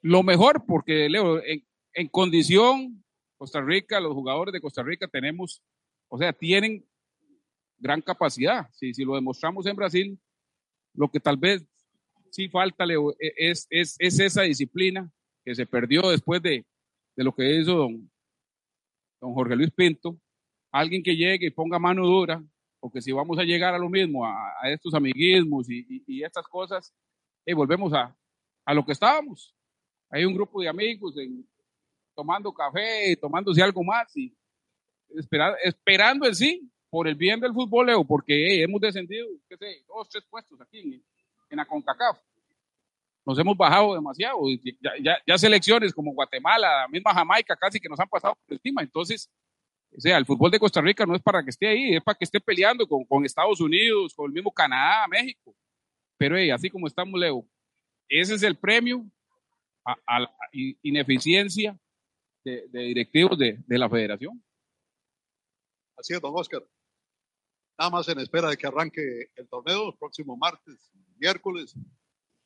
lo 0.00 0.22
mejor, 0.22 0.64
porque 0.64 1.10
Leo, 1.10 1.42
en, 1.44 1.66
en 1.92 2.08
condición, 2.08 3.04
Costa 3.36 3.60
Rica, 3.60 4.00
los 4.00 4.14
jugadores 4.14 4.52
de 4.52 4.60
Costa 4.60 4.82
Rica 4.82 5.08
tenemos, 5.08 5.62
o 6.08 6.18
sea, 6.18 6.32
tienen 6.32 6.84
gran 7.78 8.00
capacidad. 8.02 8.68
Si, 8.72 8.94
si 8.94 9.04
lo 9.04 9.14
demostramos 9.14 9.66
en 9.66 9.76
Brasil, 9.76 10.18
lo 10.94 11.10
que 11.10 11.20
tal 11.20 11.36
vez 11.36 11.66
sí 12.30 12.48
falta, 12.48 12.84
e- 12.84 13.32
es, 13.36 13.66
es, 13.70 13.96
es 13.98 14.18
esa 14.20 14.42
disciplina 14.42 15.10
que 15.44 15.54
se 15.54 15.66
perdió 15.66 16.08
después 16.10 16.42
de, 16.42 16.66
de 17.16 17.24
lo 17.24 17.34
que 17.34 17.60
hizo 17.60 17.74
don, 17.74 18.10
don 19.20 19.34
Jorge 19.34 19.56
Luis 19.56 19.70
Pinto. 19.70 20.18
Alguien 20.72 21.02
que 21.02 21.16
llegue 21.16 21.46
y 21.46 21.50
ponga 21.50 21.78
mano 21.78 22.06
dura, 22.06 22.42
porque 22.80 23.00
si 23.00 23.12
vamos 23.12 23.38
a 23.38 23.44
llegar 23.44 23.74
a 23.74 23.78
lo 23.78 23.88
mismo, 23.88 24.26
a, 24.26 24.52
estos 24.70 24.92
amiguismos 24.94 25.70
y, 25.70 25.86
y- 25.88 26.04
y 26.06 26.22
estas 26.24 26.46
cosas, 26.46 26.92
eh, 27.46 27.54
volvemos 27.54 27.92
a, 27.94 28.16
a 28.64 28.74
lo 28.74 28.84
que 28.84 28.92
estábamos. 28.92 29.54
Hay 30.10 30.24
un 30.24 30.34
grupo 30.34 30.60
de 30.60 30.68
amigos 30.68 31.16
en- 31.18 31.48
tomando 32.14 32.52
café, 32.52 33.12
y 33.12 33.16
tomándose 33.16 33.62
algo 33.62 33.84
más 33.84 34.14
y 34.16 34.34
espera- 35.10 35.56
esperando 35.62 36.26
en 36.26 36.34
sí 36.34 36.70
por 36.90 37.08
el 37.08 37.14
bien 37.14 37.40
del 37.40 37.52
fútbol, 37.52 37.86
Leo, 37.86 38.04
porque 38.04 38.34
hey, 38.48 38.62
hemos 38.62 38.80
descendido, 38.80 39.26
qué 39.48 39.56
sé, 39.56 39.84
dos, 39.86 40.08
tres 40.08 40.24
puestos 40.30 40.60
aquí 40.60 40.78
en, 40.80 41.04
en 41.50 41.56
la 41.56 41.64
CONCACAF. 41.64 42.18
Nos 43.24 43.38
hemos 43.38 43.56
bajado 43.56 43.94
demasiado. 43.94 44.38
Ya, 44.80 44.92
ya, 45.02 45.18
ya 45.26 45.36
selecciones 45.36 45.92
como 45.92 46.14
Guatemala, 46.14 46.82
la 46.82 46.88
misma 46.88 47.12
Jamaica, 47.12 47.56
casi 47.56 47.80
que 47.80 47.88
nos 47.88 47.98
han 47.98 48.08
pasado 48.08 48.36
por 48.46 48.54
encima. 48.54 48.82
Entonces, 48.82 49.28
o 49.96 50.00
sea, 50.00 50.16
el 50.16 50.24
fútbol 50.24 50.50
de 50.50 50.60
Costa 50.60 50.80
Rica 50.80 51.04
no 51.04 51.16
es 51.16 51.22
para 51.22 51.42
que 51.42 51.50
esté 51.50 51.66
ahí, 51.66 51.96
es 51.96 52.02
para 52.04 52.16
que 52.16 52.24
esté 52.24 52.38
peleando 52.38 52.86
con, 52.86 53.04
con 53.04 53.24
Estados 53.24 53.60
Unidos, 53.60 54.14
con 54.14 54.26
el 54.26 54.32
mismo 54.32 54.52
Canadá, 54.52 55.06
México. 55.08 55.56
Pero 56.16 56.38
hey, 56.38 56.50
así 56.50 56.70
como 56.70 56.86
estamos, 56.86 57.18
Leo, 57.18 57.44
ese 58.08 58.36
es 58.36 58.42
el 58.44 58.56
premio 58.56 59.04
a, 59.84 59.96
a 60.06 60.20
la 60.20 60.30
ineficiencia 60.82 61.76
de, 62.44 62.68
de 62.68 62.80
directivos 62.80 63.36
de, 63.36 63.58
de 63.66 63.78
la 63.78 63.90
federación. 63.90 64.40
Así 65.96 66.14
es, 66.14 66.20
don 66.20 66.32
Oscar. 66.34 66.62
Nada 67.78 67.90
más 67.90 68.08
en 68.08 68.18
espera 68.20 68.48
de 68.48 68.56
que 68.56 68.66
arranque 68.66 69.30
el 69.34 69.48
torneo 69.48 69.88
el 69.88 69.98
próximo 69.98 70.36
martes, 70.36 70.90
miércoles. 71.18 71.74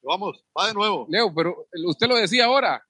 Vamos, 0.03 0.44
va 0.59 0.68
de 0.68 0.74
nuevo. 0.74 1.07
Leo, 1.09 1.32
pero 1.34 1.66
usted 1.86 2.09
lo 2.09 2.16
decía 2.16 2.46
ahora, 2.46 2.84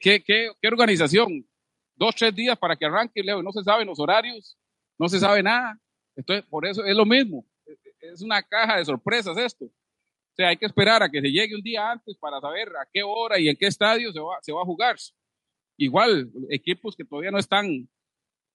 ¿qué, 0.00 0.52
organización? 0.64 1.46
Dos, 1.94 2.14
tres 2.14 2.34
días 2.34 2.58
para 2.58 2.76
que 2.76 2.86
arranque, 2.86 3.22
Leo, 3.22 3.42
no 3.42 3.52
se 3.52 3.62
saben 3.62 3.86
los 3.86 3.98
horarios, 3.98 4.58
no 4.98 5.08
se 5.08 5.18
sabe 5.18 5.42
nada. 5.42 5.78
Entonces, 6.16 6.44
por 6.48 6.66
eso 6.66 6.84
es 6.84 6.96
lo 6.96 7.06
mismo. 7.06 7.46
Es 8.00 8.22
una 8.22 8.42
caja 8.42 8.76
de 8.76 8.84
sorpresas 8.84 9.36
esto. 9.36 9.64
O 9.66 10.34
sea, 10.34 10.48
hay 10.48 10.56
que 10.56 10.66
esperar 10.66 11.02
a 11.02 11.10
que 11.10 11.20
se 11.20 11.30
llegue 11.30 11.54
un 11.54 11.62
día 11.62 11.90
antes 11.90 12.16
para 12.16 12.40
saber 12.40 12.68
a 12.68 12.86
qué 12.92 13.02
hora 13.02 13.38
y 13.38 13.48
en 13.48 13.56
qué 13.56 13.66
estadio 13.66 14.12
se 14.12 14.52
va 14.52 14.62
a 14.62 14.64
jugar. 14.64 14.96
Igual, 15.76 16.30
equipos 16.50 16.96
que 16.96 17.04
todavía 17.04 17.30
no 17.30 17.38
están, 17.38 17.88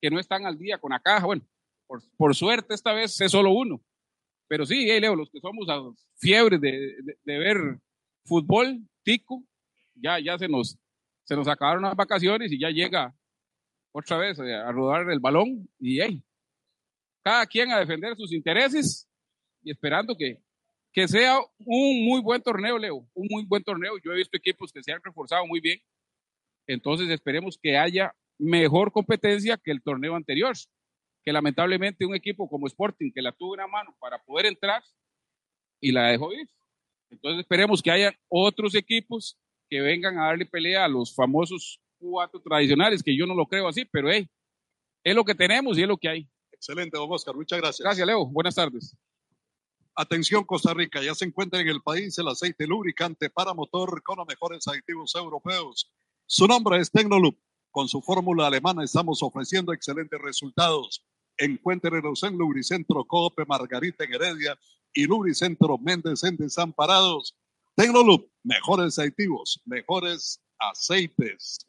que 0.04 0.12
no 0.12 0.20
están 0.20 0.46
al 0.46 0.60
día 0.60 0.78
con 0.80 0.92
la 0.92 1.00
caja. 1.00 1.26
Bueno, 1.26 1.48
por, 1.88 2.02
por 2.18 2.36
suerte 2.36 2.74
esta 2.74 2.92
vez 2.94 3.22
es 3.22 3.32
solo 3.32 3.52
uno. 3.52 3.82
Pero 4.50 4.66
sí, 4.66 4.86
hey, 4.90 5.00
Leo, 5.00 5.16
los 5.16 5.30
que 5.30 5.40
somos 5.40 5.70
a 5.70 5.80
fiebres 6.18 6.60
de, 6.60 6.98
de- 7.24 7.40
ver 7.40 7.58
fútbol, 8.26 8.82
tico, 9.04 9.46
ya, 9.96 10.20
ya 10.20 10.38
se 10.38 10.50
nos, 10.50 10.78
se 11.24 11.38
nos 11.38 11.48
acabaron 11.48 11.84
las 11.84 11.96
vacaciones 11.96 12.52
y 12.52 12.60
ya 12.60 12.70
llega 12.70 13.16
otra 13.94 14.18
vez 14.18 14.40
a 14.40 14.72
rodar 14.74 15.10
el 15.10 15.22
balón 15.22 15.70
y 15.80 16.02
hey, 16.02 16.22
cada 17.24 17.46
quien 17.48 17.72
a 17.72 17.80
defender 17.80 18.18
sus 18.18 18.34
intereses 18.34 19.10
y 19.64 19.72
esperando 19.72 20.18
que, 20.18 20.44
que 20.92 21.08
sea 21.08 21.40
un 21.60 22.06
muy 22.06 22.22
buen 22.22 22.42
torneo, 22.42 22.78
Leo, 22.78 23.08
un 23.14 23.28
muy 23.32 23.46
buen 23.46 23.64
torneo. 23.64 23.94
Yo 24.04 24.12
he 24.12 24.18
visto 24.18 24.36
equipos 24.38 24.74
que 24.74 24.84
se 24.84 24.92
han 24.92 25.02
reforzado 25.04 25.48
muy 25.48 25.62
bien 25.62 25.80
Entonces 26.68 27.10
esperemos 27.10 27.58
que 27.62 27.78
haya 27.78 28.16
mejor 28.38 28.92
competencia 28.92 29.58
que 29.58 29.72
el 29.72 29.82
torneo 29.82 30.16
anterior, 30.16 30.56
que 31.24 31.32
lamentablemente 31.32 32.06
un 32.06 32.16
equipo 32.16 32.50
como 32.50 32.68
Sporting, 32.68 33.12
que 33.14 33.22
la 33.22 33.32
tuvo 33.32 33.56
en 33.56 33.62
la 33.62 33.68
mano 33.68 33.96
para 34.00 34.22
poder 34.24 34.48
entrar 34.48 34.84
y 35.80 35.92
la 35.92 36.08
dejó 36.08 36.34
ir. 36.34 36.48
Entonces 37.10 37.42
esperemos 37.42 37.82
que 37.82 37.92
haya 37.92 38.14
otros 38.28 38.76
equipos 38.76 39.38
que 39.70 39.82
vengan 39.82 40.18
a 40.18 40.26
darle 40.26 40.46
pelea 40.46 40.86
a 40.86 40.88
los 40.88 41.16
famosos 41.16 41.80
cuatro 42.00 42.42
tradicionales, 42.42 43.02
que 43.02 43.16
yo 43.16 43.26
no 43.26 43.36
lo 43.36 43.46
creo 43.46 43.68
así, 43.68 43.86
pero 43.86 44.12
hey, 44.12 44.30
es 45.04 45.16
lo 45.16 45.24
que 45.24 45.36
tenemos 45.36 45.78
y 45.78 45.84
es 45.84 45.88
lo 45.88 45.98
que 45.98 46.10
hay. 46.10 46.30
Excelente, 46.52 46.98
don 46.98 47.12
Oscar. 47.12 47.36
Muchas 47.36 47.60
gracias. 47.60 47.84
Gracias, 47.84 48.08
Leo. 48.08 48.26
Buenas 48.26 48.56
tardes. 48.56 48.96
Atención 49.96 50.44
Costa 50.44 50.74
Rica, 50.74 51.04
ya 51.04 51.14
se 51.14 51.26
encuentra 51.26 51.60
en 51.62 51.68
el 51.68 51.82
país 51.82 52.18
el 52.18 52.28
aceite 52.28 52.66
lubricante 52.66 53.30
para 53.30 53.54
motor 53.54 54.02
con 54.02 54.18
los 54.18 54.28
mejores 54.28 54.68
aditivos 54.68 55.14
europeos. 55.14 55.92
Su 56.26 56.48
nombre 56.48 56.80
es 56.80 56.90
Tecnoloop. 56.90 57.38
Con 57.74 57.90
su 57.90 58.04
fórmula 58.04 58.46
alemana 58.46 58.84
estamos 58.84 59.24
ofreciendo 59.24 59.74
excelentes 59.74 60.22
resultados. 60.22 61.04
Encuéntrenos 61.36 62.22
en 62.22 62.38
Lubricentro 62.38 63.04
Cope 63.04 63.46
Margarita 63.48 64.04
en 64.04 64.14
Heredia 64.14 64.56
y 64.94 65.08
Lubricentro 65.08 65.80
Méndez 65.80 66.24
en 66.24 66.38
Desamparados. 66.38 67.36
Tecnoloop, 67.76 68.30
mejores 68.44 69.00
aditivos, 69.00 69.60
mejores 69.66 70.40
aceites. 70.60 71.66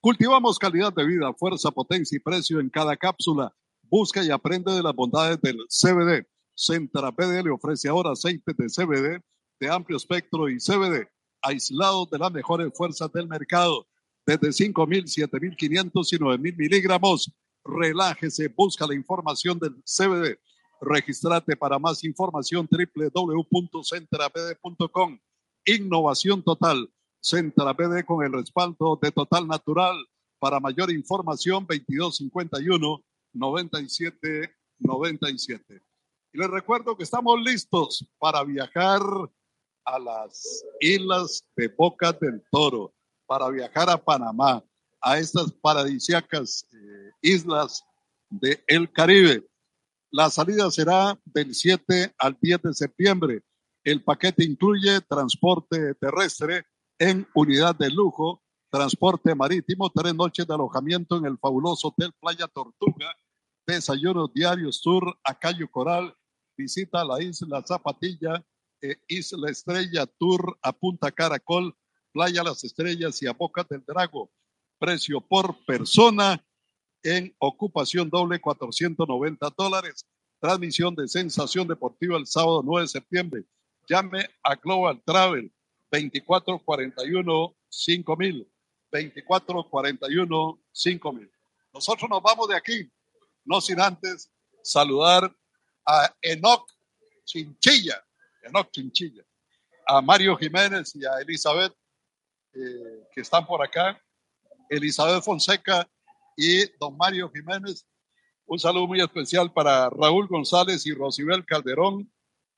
Cultivamos 0.00 0.56
calidad 0.56 0.92
de 0.92 1.04
vida, 1.04 1.34
fuerza, 1.34 1.72
potencia 1.72 2.14
y 2.14 2.20
precio 2.20 2.60
en 2.60 2.70
cada 2.70 2.96
cápsula. 2.96 3.52
Busca 3.82 4.22
y 4.22 4.30
aprende 4.30 4.70
de 4.70 4.84
las 4.84 4.94
bondades 4.94 5.40
del 5.40 5.58
CBD 5.68 6.28
Centra 6.54 7.10
PD 7.10 7.42
le 7.42 7.50
ofrece 7.50 7.88
ahora 7.88 8.12
aceite 8.12 8.52
de 8.56 8.68
CBD 8.68 9.20
de 9.58 9.68
amplio 9.68 9.96
espectro 9.96 10.48
y 10.48 10.58
CBD 10.58 11.08
aislados 11.42 12.08
de 12.08 12.18
las 12.18 12.30
mejores 12.30 12.72
fuerzas 12.72 13.12
del 13.12 13.26
mercado, 13.26 13.88
desde 14.26 14.48
5.000, 14.48 15.28
7.500 15.28 16.12
y 16.12 16.18
9.000 16.18 16.56
miligramos. 16.56 17.32
Relájese, 17.64 18.48
busca 18.48 18.86
la 18.86 18.94
información 18.94 19.58
del 19.58 19.74
CBD. 19.84 20.38
Registrate 20.80 21.56
para 21.56 21.78
más 21.78 22.02
información 22.04 22.66
www.centrapd.com. 22.70 25.18
Innovación 25.64 26.42
total. 26.42 26.90
Centrapd 27.20 28.04
con 28.04 28.24
el 28.24 28.32
respaldo 28.32 28.98
de 29.00 29.10
Total 29.10 29.46
Natural. 29.46 29.96
Para 30.38 30.60
mayor 30.60 30.90
información, 30.90 31.66
2251 31.66 33.02
9797. 33.34 35.82
Y 36.32 36.38
les 36.38 36.50
recuerdo 36.50 36.96
que 36.96 37.04
estamos 37.04 37.38
listos 37.40 38.06
para 38.18 38.42
viajar 38.44 39.00
a 39.84 39.98
las 39.98 40.64
islas 40.80 41.46
de 41.56 41.68
Boca 41.68 42.12
del 42.12 42.42
Toro, 42.50 42.93
para 43.26 43.48
viajar 43.50 43.88
a 43.90 43.96
Panamá, 43.96 44.62
a 45.00 45.18
estas 45.18 45.52
paradisíacas 45.52 46.66
eh, 46.72 47.10
islas 47.22 47.84
del 48.30 48.62
el 48.66 48.92
Caribe. 48.92 49.46
La 50.10 50.30
salida 50.30 50.70
será 50.70 51.18
del 51.24 51.54
7 51.54 52.14
al 52.18 52.36
10 52.40 52.62
de 52.62 52.74
septiembre. 52.74 53.42
El 53.82 54.02
paquete 54.02 54.44
incluye 54.44 55.00
transporte 55.02 55.94
terrestre 55.94 56.64
en 56.98 57.26
unidad 57.34 57.74
de 57.74 57.90
lujo, 57.90 58.42
transporte 58.70 59.34
marítimo, 59.34 59.90
tres 59.90 60.14
noches 60.14 60.46
de 60.46 60.54
alojamiento 60.54 61.16
en 61.16 61.26
el 61.26 61.38
fabuloso 61.38 61.88
Hotel 61.88 62.12
Playa 62.20 62.48
Tortuga, 62.48 63.14
desayunos 63.66 64.32
diarios, 64.32 64.80
tour 64.80 65.18
a 65.24 65.34
Cayo 65.38 65.68
Coral 65.70 66.14
visita 66.56 67.04
la 67.04 67.22
isla 67.22 67.62
Zapatilla, 67.66 68.44
eh, 68.80 68.96
Isla 69.08 69.50
Estrella, 69.50 70.06
Tour 70.06 70.58
a 70.62 70.72
Punta 70.72 71.10
Caracol, 71.10 71.74
Playa 72.14 72.44
Las 72.44 72.62
Estrellas 72.62 73.20
y 73.22 73.26
a 73.26 73.32
Boca 73.32 73.66
del 73.68 73.84
Drago. 73.84 74.30
Precio 74.78 75.20
por 75.20 75.64
persona 75.64 76.42
en 77.02 77.34
ocupación 77.38 78.08
doble 78.08 78.40
490 78.40 79.52
dólares. 79.58 80.06
Transmisión 80.38 80.94
de 80.94 81.08
Sensación 81.08 81.66
Deportiva 81.66 82.16
el 82.16 82.26
sábado 82.28 82.62
9 82.64 82.82
de 82.82 82.88
septiembre. 82.88 83.44
Llame 83.88 84.30
a 84.44 84.54
Global 84.54 85.02
Travel 85.04 85.52
2441 85.90 87.56
5000. 87.68 88.48
2441 88.92 90.60
5000. 90.70 91.32
Nosotros 91.72 92.08
nos 92.08 92.22
vamos 92.22 92.48
de 92.48 92.56
aquí, 92.56 92.88
no 93.44 93.60
sin 93.60 93.80
antes 93.80 94.30
saludar 94.62 95.34
a 95.84 96.14
Enoch 96.22 96.70
Chinchilla, 97.24 98.00
Enoch 98.44 98.70
Chinchilla, 98.70 99.24
a 99.88 100.00
Mario 100.00 100.36
Jiménez 100.36 100.94
y 100.94 101.04
a 101.04 101.18
Elizabeth, 101.20 101.74
eh, 102.54 103.08
que 103.12 103.20
están 103.20 103.46
por 103.46 103.62
acá, 103.62 104.00
Elizabeth 104.68 105.22
Fonseca 105.22 105.88
y 106.36 106.66
don 106.78 106.96
Mario 106.96 107.30
Jiménez. 107.30 107.86
Un 108.46 108.58
saludo 108.58 108.86
muy 108.86 109.00
especial 109.00 109.52
para 109.52 109.88
Raúl 109.90 110.26
González 110.28 110.86
y 110.86 110.92
Rosibel 110.92 111.44
Calderón, 111.44 112.10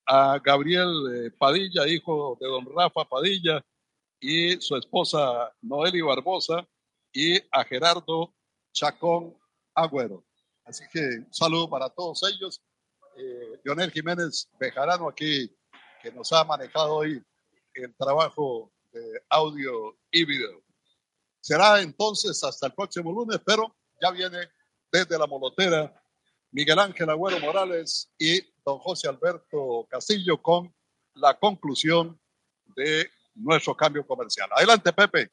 a 0.06 0.38
Gabriel 0.38 0.88
eh, 1.14 1.30
Padilla, 1.38 1.86
hijo 1.86 2.36
de 2.40 2.48
don 2.48 2.66
Rafa 2.74 3.04
Padilla, 3.04 3.64
y 4.20 4.60
su 4.60 4.76
esposa 4.76 5.52
Noeli 5.62 6.00
Barbosa, 6.00 6.66
y 7.12 7.36
a 7.50 7.64
Gerardo 7.64 8.34
Chacón 8.72 9.36
Agüero. 9.74 10.24
Así 10.64 10.84
que 10.92 11.00
un 11.00 11.32
saludo 11.32 11.70
para 11.70 11.88
todos 11.88 12.22
ellos 12.30 12.60
eh, 13.16 13.60
Leonel 13.64 13.90
Jiménez 13.90 14.48
Bejarano 14.58 15.08
aquí, 15.08 15.50
que 16.02 16.12
nos 16.12 16.32
ha 16.32 16.44
manejado 16.44 16.96
hoy 16.96 17.22
el 17.74 17.94
trabajo 17.96 18.70
de 18.96 19.22
audio 19.28 19.98
y 20.10 20.24
video. 20.24 20.62
Será 21.40 21.80
entonces 21.80 22.42
hasta 22.42 22.66
el 22.66 22.72
próximo 22.72 23.12
lunes, 23.12 23.40
pero 23.44 23.76
ya 24.00 24.10
viene 24.10 24.38
desde 24.90 25.18
la 25.18 25.26
molotera 25.26 26.02
Miguel 26.50 26.78
Ángel 26.78 27.10
Agüero 27.10 27.38
Morales 27.40 28.10
y 28.18 28.40
don 28.64 28.78
José 28.78 29.08
Alberto 29.08 29.86
Castillo 29.90 30.40
con 30.40 30.74
la 31.14 31.38
conclusión 31.38 32.18
de 32.74 33.10
nuestro 33.34 33.76
cambio 33.76 34.06
comercial. 34.06 34.48
Adelante, 34.52 34.92
Pepe. 34.92 35.30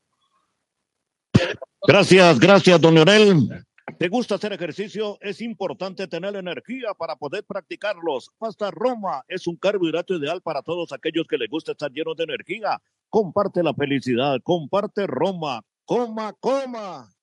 Gracias, 1.88 2.40
gracias, 2.40 2.82
don 2.82 2.94
Leonel. 2.96 3.66
¿Te 3.98 4.08
gusta 4.10 4.36
hacer 4.36 4.54
ejercicio? 4.54 5.18
Es 5.22 5.42
importante 5.42 6.08
tener 6.08 6.36
energía 6.36 6.94
para 6.94 7.16
poder 7.16 7.44
practicarlos. 7.46 8.30
Pasta 8.38 8.72
Roma 8.72 9.24
es 9.28 9.48
un 9.48 9.56
carbohidrato 9.56 10.16
ideal 10.16 10.42
para 10.42 10.62
todos 10.62 10.92
aquellos 10.92 11.26
que 11.28 11.38
les 11.38 11.50
gusta 11.50 11.74
estar 11.74 11.92
llenos 11.92 12.16
de 12.18 12.24
energía. 12.24 12.82
Comparte 13.14 13.62
la 13.62 13.76
felicidad, 13.76 14.40
comparte 14.42 15.06
Roma. 15.06 15.62
Coma, 15.86 16.34
coma. 16.40 17.14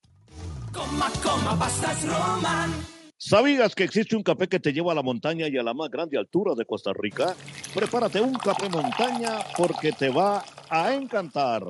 Coma, 0.71 1.11
coma, 1.21 1.59
pastas 1.59 2.07
Roma. 2.07 2.67
¿Sabías 3.17 3.75
que 3.75 3.83
existe 3.83 4.15
un 4.15 4.23
café 4.23 4.47
que 4.47 4.61
te 4.61 4.71
lleva 4.71 4.93
a 4.93 4.95
la 4.95 5.03
montaña 5.03 5.49
y 5.49 5.57
a 5.57 5.63
la 5.63 5.73
más 5.73 5.89
grande 5.89 6.17
altura 6.17 6.55
de 6.55 6.63
Costa 6.63 6.93
Rica? 6.93 7.35
Prepárate 7.75 8.21
un 8.21 8.35
café 8.35 8.69
montaña 8.69 9.39
porque 9.57 9.91
te 9.91 10.09
va 10.09 10.45
a 10.69 10.93
encantar. 10.93 11.61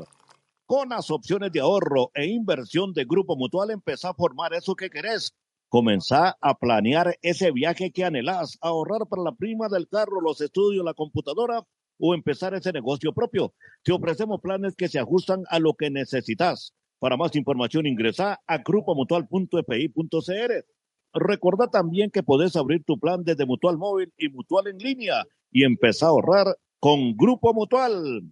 Con 0.68 0.90
las 0.90 1.10
opciones 1.10 1.52
de 1.52 1.62
ahorro 1.62 2.12
e 2.14 2.28
inversión 2.28 2.94
de 2.94 3.06
Grupo 3.06 3.36
Mutual, 3.36 3.72
empezá 3.72 4.10
a 4.10 4.14
formar 4.14 4.54
eso 4.54 4.76
que 4.76 4.92
querés. 4.92 5.34
Comenzá 5.68 6.38
a 6.40 6.54
planear 6.54 7.18
ese 7.24 7.50
viaje 7.50 7.92
que 7.92 8.06
anhelás, 8.06 8.60
ahorrar 8.62 9.08
para 9.10 9.24
la 9.24 9.32
prima 9.32 9.68
del 9.68 9.88
carro, 9.88 10.22
los 10.22 10.42
estudios, 10.42 10.86
la 10.86 10.94
computadora 10.94 11.66
o 12.02 12.16
empezar 12.16 12.54
ese 12.54 12.74
negocio 12.74 13.14
propio. 13.14 13.54
Te 13.84 13.94
ofrecemos 13.94 14.42
planes 14.42 14.76
que 14.76 14.90
se 14.90 15.00
ajustan 15.00 15.44
a 15.50 15.60
lo 15.60 15.76
que 15.76 15.92
necesitas. 15.92 16.74
Para 17.00 17.16
más 17.16 17.34
información 17.36 17.86
ingresa 17.86 18.40
a 18.48 18.58
grupomutual.fi.cr. 18.58 20.66
Recordá 21.14 21.68
también 21.68 22.10
que 22.10 22.24
podés 22.24 22.56
abrir 22.56 22.84
tu 22.84 23.00
plan 23.00 23.24
desde 23.24 23.46
Mutual 23.46 23.78
Móvil 23.78 24.12
y 24.18 24.30
Mutual 24.30 24.66
en 24.68 24.78
línea 24.78 25.26
y 25.52 25.64
empezar 25.64 26.08
a 26.08 26.10
ahorrar 26.10 26.58
con 26.80 27.16
Grupo 27.16 27.54
Mutual. 27.54 28.24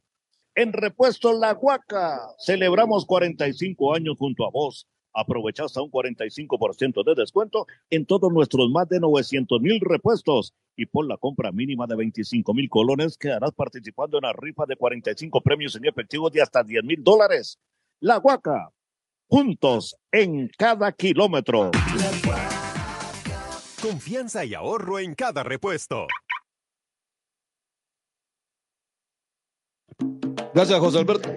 En 0.55 0.73
Repuesto 0.73 1.31
La 1.33 1.53
Huaca, 1.53 2.19
celebramos 2.39 3.05
45 3.05 3.93
años 3.93 4.15
junto 4.17 4.45
a 4.45 4.49
vos. 4.49 4.87
Aprovecha 5.13 5.65
hasta 5.65 5.81
un 5.81 5.91
45% 5.91 7.03
de 7.03 7.15
descuento 7.15 7.65
en 7.89 8.05
todos 8.05 8.31
nuestros 8.31 8.69
más 8.69 8.87
de 8.89 8.99
900 8.99 9.59
mil 9.61 9.79
repuestos. 9.81 10.53
Y 10.75 10.85
por 10.85 11.07
la 11.07 11.17
compra 11.17 11.51
mínima 11.51 11.87
de 11.87 11.95
25 11.95 12.53
mil 12.53 12.69
colones, 12.69 13.17
quedarás 13.17 13.51
participando 13.53 14.17
en 14.17 14.23
la 14.23 14.33
rifa 14.33 14.65
de 14.65 14.75
45 14.75 15.41
premios 15.41 15.75
en 15.75 15.85
efectivo 15.85 16.29
de 16.29 16.41
hasta 16.41 16.63
10 16.63 16.83
mil 16.83 17.03
dólares. 17.03 17.59
La 17.99 18.19
Huaca, 18.19 18.71
juntos 19.27 19.97
en 20.11 20.49
cada 20.57 20.91
kilómetro. 20.91 21.71
Confianza 23.81 24.45
y 24.45 24.53
ahorro 24.53 24.99
en 24.99 25.15
cada 25.15 25.43
repuesto. 25.43 26.07
Gracias, 30.53 30.79
José 30.79 30.99
Alberto. 30.99 31.29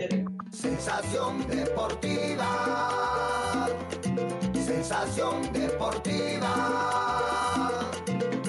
Sensación 0.50 1.46
deportiva. 1.48 2.32
Deportiva. 6.03 7.90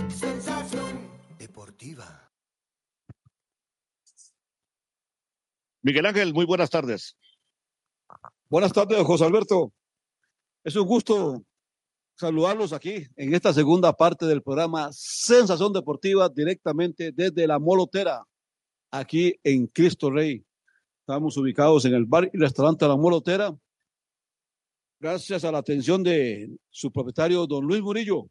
Sensación 0.10 1.10
deportiva. 1.38 2.32
Miguel 5.82 6.06
Ángel, 6.06 6.34
muy 6.34 6.46
buenas 6.46 6.70
tardes. 6.70 7.16
Buenas 8.50 8.74
tardes, 8.74 9.02
José 9.04 9.26
Alberto. 9.26 9.74
Es 10.64 10.76
un 10.76 10.88
gusto 10.88 11.44
saludarlos 12.16 12.72
aquí 12.74 13.08
en 13.16 13.34
esta 13.34 13.54
segunda 13.54 13.92
parte 13.94 14.26
del 14.26 14.42
programa 14.42 14.90
Sensación 14.94 15.74
Deportiva 15.74 16.30
directamente 16.30 17.12
desde 17.12 17.48
la 17.48 17.60
Molotera, 17.60 18.24
aquí 18.92 19.36
en 19.44 19.68
Cristo 19.68 20.10
Rey. 20.10 20.46
Estamos 21.02 21.36
ubicados 21.36 21.84
en 21.86 21.96
el 21.96 22.06
bar 22.06 22.30
y 22.32 22.38
restaurante 22.38 22.88
La 22.88 22.96
Molotera. 22.96 23.54
Gracias 25.04 25.44
a 25.44 25.52
la 25.52 25.58
atención 25.58 26.02
de 26.02 26.50
su 26.70 26.90
propietario, 26.90 27.46
don 27.46 27.66
Luis 27.66 27.82
Murillo. 27.82 28.30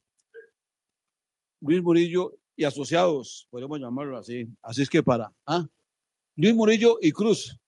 Luis 1.61 1.83
Murillo 1.83 2.33
y 2.57 2.65
asociados, 2.65 3.47
podemos 3.51 3.79
llamarlo 3.79 4.17
así. 4.17 4.49
Así 4.63 4.81
es 4.81 4.89
que 4.89 5.03
para 5.03 5.31
¿ah? 5.45 5.67
Luis 6.35 6.55
Murillo 6.55 6.97
y 7.03 7.13
Cruz, 7.13 7.59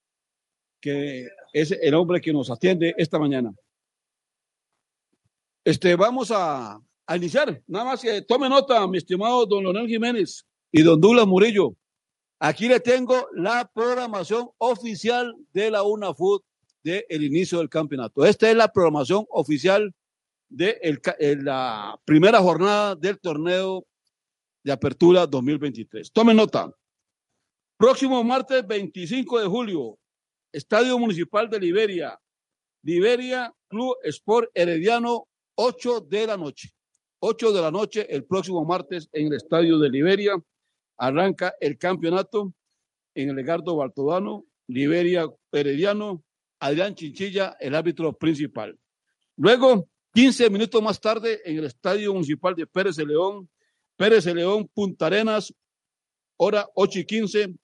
que 0.80 1.28
es 1.52 1.72
el 1.72 1.92
hombre 1.92 2.18
que 2.18 2.32
nos 2.32 2.50
atiende 2.50 2.94
esta 2.96 3.18
mañana. 3.18 3.54
Este, 5.62 5.96
vamos 5.96 6.30
a, 6.34 6.80
iniciar. 7.14 7.62
Nada 7.66 7.84
más 7.84 8.00
que 8.00 8.22
tome 8.22 8.48
nota, 8.48 8.86
mi 8.86 8.96
estimado 8.96 9.44
don 9.44 9.64
Leonel 9.64 9.86
Jiménez 9.86 10.46
y 10.72 10.80
don 10.80 10.98
Douglas 10.98 11.26
Murillo. 11.26 11.76
Aquí 12.38 12.68
le 12.68 12.80
tengo 12.80 13.28
la 13.34 13.70
programación 13.70 14.48
oficial 14.56 15.36
de 15.52 15.70
la 15.70 15.82
UNAFUT 15.82 16.42
del 16.84 17.04
el 17.08 17.24
inicio 17.24 17.58
del 17.58 17.68
campeonato. 17.68 18.24
Esta 18.24 18.48
es 18.48 18.56
la 18.56 18.68
programación 18.68 19.24
oficial 19.30 19.92
de 20.48 20.78
el 20.82 21.00
eh, 21.18 21.36
la 21.40 21.98
primera 22.04 22.38
jornada 22.40 22.94
del 22.94 23.18
torneo 23.18 23.84
de 24.62 24.72
apertura 24.72 25.26
2023. 25.26 26.12
Tome 26.12 26.34
nota. 26.34 26.70
Próximo 27.76 28.22
martes 28.22 28.64
25 28.66 29.40
de 29.40 29.46
julio, 29.46 29.98
Estadio 30.52 30.98
Municipal 30.98 31.50
de 31.50 31.58
Liberia. 31.58 32.20
Liberia 32.82 33.52
Club 33.66 33.96
Sport 34.04 34.50
Herediano, 34.54 35.26
8 35.56 36.02
de 36.02 36.26
la 36.26 36.36
noche. 36.36 36.68
8 37.20 37.52
de 37.52 37.62
la 37.62 37.70
noche 37.70 38.06
el 38.14 38.24
próximo 38.24 38.64
martes 38.64 39.08
en 39.12 39.28
el 39.28 39.34
Estadio 39.34 39.78
de 39.78 39.88
Liberia. 39.88 40.34
Arranca 40.98 41.54
el 41.60 41.78
campeonato 41.78 42.52
en 43.14 43.30
el 43.30 43.36
Legardo 43.36 43.76
Baltodano, 43.76 44.44
Liberia 44.68 45.26
Herediano, 45.50 46.22
Adrián 46.64 46.94
Chinchilla, 46.94 47.58
el 47.60 47.74
árbitro 47.74 48.16
principal. 48.16 48.78
Luego, 49.36 49.86
15 50.14 50.48
minutos 50.48 50.82
más 50.82 50.98
tarde, 50.98 51.42
en 51.44 51.58
el 51.58 51.64
Estadio 51.66 52.14
Municipal 52.14 52.54
de 52.54 52.66
Pérez 52.66 52.96
de 52.96 53.04
León, 53.04 53.50
Pérez 53.96 54.24
de 54.24 54.34
León, 54.34 54.70
Punta 54.72 55.04
Arenas, 55.04 55.52
hora 56.38 56.66
8 56.74 57.00
y 57.00 57.04
15, 57.04 57.54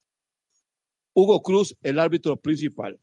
Hugo 1.15 1.41
Cruz, 1.41 1.75
el 1.81 1.97
árbitro 1.97 2.37
principal. 2.37 2.99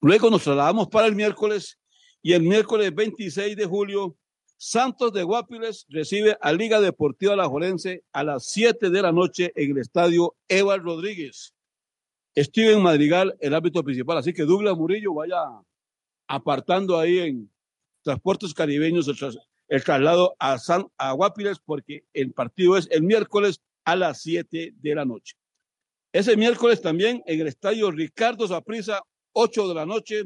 Luego 0.00 0.30
nos 0.30 0.42
trasladamos 0.42 0.88
para 0.88 1.06
el 1.06 1.14
miércoles 1.14 1.78
y 2.22 2.32
el 2.32 2.42
miércoles 2.42 2.94
26 2.94 3.56
de 3.56 3.66
julio, 3.66 4.16
Santos 4.56 5.12
de 5.12 5.22
Guapiles 5.22 5.84
recibe 5.90 6.38
a 6.40 6.50
Liga 6.50 6.80
Deportiva 6.80 7.34
Alajuelense 7.34 8.04
a 8.10 8.24
las 8.24 8.46
7 8.46 8.88
de 8.88 9.02
la 9.02 9.12
noche 9.12 9.52
en 9.54 9.72
el 9.72 9.78
estadio 9.78 10.34
Eva 10.48 10.78
Rodríguez. 10.78 11.52
Steven 12.36 12.82
Madrigal, 12.82 13.36
el 13.40 13.54
árbitro 13.54 13.82
principal. 13.84 14.18
Así 14.18 14.32
que 14.32 14.42
Douglas 14.44 14.76
Murillo 14.76 15.14
vaya 15.14 15.42
apartando 16.28 16.98
ahí 16.98 17.18
en 17.18 17.50
Transportes 18.02 18.52
Caribeños 18.52 19.08
el, 19.08 19.16
tras- 19.16 19.38
el 19.68 19.84
traslado 19.84 20.34
a, 20.38 20.58
San, 20.58 20.86
a 20.98 21.16
porque 21.64 22.04
el 22.12 22.32
partido 22.32 22.76
es 22.76 22.88
el 22.90 23.02
miércoles 23.02 23.60
a 23.84 23.96
las 23.96 24.22
7 24.22 24.74
de 24.76 24.94
la 24.94 25.04
noche. 25.04 25.36
Ese 26.12 26.36
miércoles 26.36 26.80
también 26.80 27.22
en 27.26 27.40
el 27.40 27.48
estadio 27.48 27.90
Ricardo 27.90 28.46
Saprissa, 28.46 29.00
8 29.32 29.68
de 29.68 29.74
la 29.74 29.86
noche, 29.86 30.24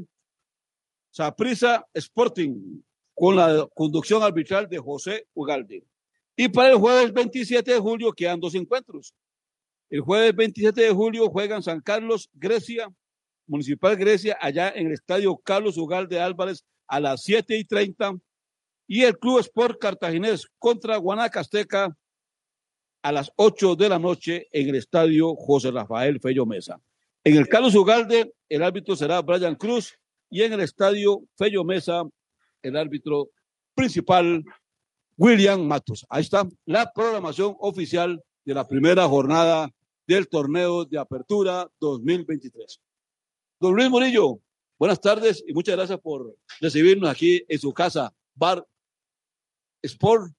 Saprissa 1.11 1.87
Sporting, 1.95 2.83
con 3.15 3.37
la 3.37 3.67
conducción 3.75 4.23
arbitral 4.23 4.69
de 4.69 4.79
José 4.79 5.27
Ugalde. 5.35 5.85
Y 6.37 6.49
para 6.49 6.71
el 6.71 6.77
jueves 6.77 7.13
27 7.13 7.73
de 7.73 7.79
julio 7.79 8.13
quedan 8.13 8.39
dos 8.39 8.55
encuentros. 8.55 9.13
El 9.91 10.01
jueves 10.03 10.37
27 10.37 10.83
de 10.83 10.91
julio 10.91 11.31
juegan 11.31 11.63
San 11.63 11.81
Carlos, 11.81 12.29
Grecia, 12.35 12.93
Municipal 13.47 13.97
Grecia, 13.97 14.37
allá 14.39 14.71
en 14.75 14.89
el 14.89 14.93
estadio 14.93 15.35
Carlos 15.39 15.79
Ugalde 15.79 16.21
Álvarez 16.21 16.63
a 16.87 17.01
las 17.01 17.23
7 17.23 17.57
y 17.57 17.65
30. 17.65 18.19
Y 18.87 19.05
el 19.05 19.19
Club 19.19 19.39
Sport 19.41 19.81
Cartaginés 19.81 20.47
contra 20.59 20.99
Guanacasteca 20.99 21.97
a 23.03 23.13
las 23.13 23.33
8 23.37 23.77
de 23.77 23.89
la 23.89 23.99
noche 23.99 24.47
en 24.53 24.69
el 24.69 24.75
estadio 24.75 25.35
José 25.35 25.71
Rafael 25.71 26.21
Fello 26.21 26.45
Mesa. 26.45 26.79
En 27.25 27.37
el 27.37 27.49
Carlos 27.49 27.75
Ugalde, 27.75 28.35
el 28.49 28.63
árbitro 28.63 28.95
será 28.95 29.23
Brian 29.23 29.55
Cruz 29.55 29.99
y 30.29 30.43
en 30.43 30.53
el 30.53 30.61
estadio 30.61 31.23
Fello 31.35 31.65
Mesa, 31.65 32.03
el 32.61 32.77
árbitro 32.77 33.31
principal 33.75 34.45
William 35.17 35.63
Matos. 35.63 36.05
Ahí 36.11 36.23
está 36.23 36.47
la 36.67 36.93
programación 36.93 37.57
oficial 37.61 38.23
de 38.45 38.55
la 38.55 38.67
primera 38.67 39.07
jornada 39.09 39.71
del 40.09 40.27
torneo 40.27 40.87
de 40.87 40.99
apertura 40.99 41.71
2023. 41.79 42.81
Don 43.61 43.75
Luis 43.75 43.91
Murillo, 43.91 44.41
buenas 44.79 45.01
tardes 45.03 45.45
y 45.47 45.53
muchas 45.53 45.77
gracias 45.77 46.01
por 46.01 46.35
recibirnos 46.61 47.11
aquí 47.11 47.45
en 47.47 47.59
su 47.59 47.75
casa, 47.75 48.15
Bar 48.35 48.67
Sport, 49.83 50.33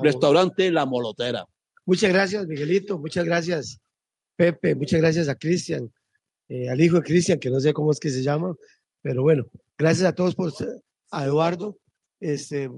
Restaurante 0.00 0.70
La 0.70 0.86
Molotera. 0.86 1.44
Muchas 1.84 2.12
gracias, 2.12 2.46
Miguelito. 2.46 3.00
Muchas 3.00 3.24
gracias, 3.24 3.80
Pepe. 4.36 4.76
Muchas 4.76 5.00
gracias 5.00 5.28
a 5.28 5.34
Cristian, 5.34 5.92
eh, 6.48 6.68
al 6.68 6.80
hijo 6.80 6.96
de 6.96 7.02
Cristian, 7.02 7.40
que 7.40 7.50
no 7.50 7.58
sé 7.58 7.72
cómo 7.72 7.90
es 7.90 7.98
que 7.98 8.10
se 8.10 8.22
llama, 8.22 8.54
pero 9.02 9.22
bueno, 9.22 9.44
gracias 9.76 10.08
a 10.08 10.14
todos 10.14 10.36
por 10.36 10.52
a 11.10 11.24
Eduardo. 11.24 11.76
Este, 12.20 12.70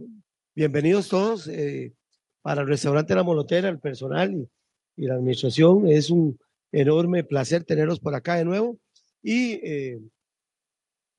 bienvenidos 0.54 1.08
todos 1.08 1.46
eh, 1.48 1.92
para 2.40 2.62
el 2.62 2.68
restaurante 2.68 3.14
La 3.14 3.22
Molotera, 3.22 3.68
el 3.68 3.80
personal 3.80 4.32
y, 4.32 4.48
y 4.96 5.06
la 5.06 5.14
administración. 5.14 5.86
Es 5.88 6.10
un 6.10 6.38
enorme 6.72 7.24
placer 7.24 7.64
tenerlos 7.64 8.00
por 8.00 8.14
acá 8.14 8.36
de 8.36 8.44
nuevo 8.44 8.78
y 9.22 9.52
eh, 9.62 10.00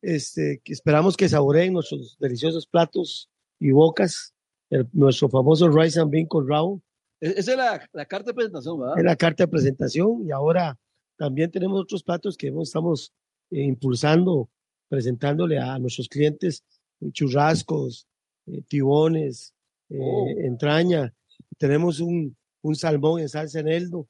este, 0.02 0.62
esperamos 0.66 1.16
que 1.16 1.30
saboreen 1.30 1.74
nuestros 1.74 2.18
deliciosos 2.20 2.68
platos 2.68 3.30
y 3.60 3.72
bocas, 3.72 4.34
el- 4.70 4.88
nuestro 4.92 5.30
famoso 5.30 5.70
rice 5.70 6.00
and 6.00 6.12
bean 6.12 6.26
con 6.26 6.48
rabo. 6.48 6.82
E- 7.22 7.34
Esa 7.38 7.52
es 7.52 7.58
la, 7.58 7.90
la 7.94 8.06
carta 8.06 8.32
de 8.32 8.34
presentación, 8.36 8.80
¿verdad? 8.80 9.00
en 9.00 9.06
la 9.06 9.16
carta 9.16 9.44
de 9.44 9.48
presentación 9.48 10.26
y 10.28 10.32
ahora 10.32 10.78
también 11.18 11.52
tenemos 11.52 11.80
otros 11.80 12.04
platos 12.04 12.36
que 12.36 12.52
estamos 12.62 13.14
eh, 13.52 13.62
impulsando, 13.64 14.50
presentándole 14.90 15.58
a 15.60 15.78
nuestros 15.80 16.10
clientes, 16.10 16.64
eh, 17.00 17.12
churrascos, 17.12 18.08
eh, 18.48 18.62
tibones, 18.68 19.54
eh, 19.90 19.98
Oh. 20.02 20.28
entraña. 20.40 21.14
Tenemos 21.58 22.00
un, 22.00 22.36
un 22.64 22.76
salmón 22.76 23.22
en 23.22 23.30
salsa 23.30 23.60
eneldo, 23.60 24.08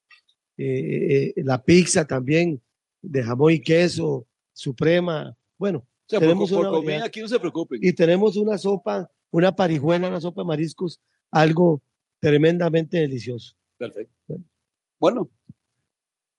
eh, 0.58 1.34
eh, 1.36 1.44
la 1.44 1.62
pizza 1.62 2.06
también 2.06 2.62
de 3.02 3.24
jamón 3.24 3.52
y 3.52 3.60
queso, 3.60 4.26
suprema. 4.54 5.36
Bueno, 5.58 5.80
O 5.80 5.86
sea, 6.08 6.20
por, 6.20 6.28
tenemos 6.28 6.50
por 6.50 6.60
una 6.60 6.70
comida 6.70 7.06
aquí 7.06 7.20
no 7.20 7.28
se 7.28 7.40
preocupen. 7.40 7.80
y 7.82 7.92
tenemos 7.94 8.38
una 8.38 8.58
sopa, 8.58 9.10
una 9.32 9.56
parijuela, 9.56 10.08
una 10.08 10.22
sopa 10.22 10.42
de 10.42 10.48
mariscos, 10.48 11.02
algo 11.32 11.82
tremendamente 12.20 12.98
delicioso. 12.98 13.56
Perfecto. 13.78 14.14
Bueno, 15.00 15.30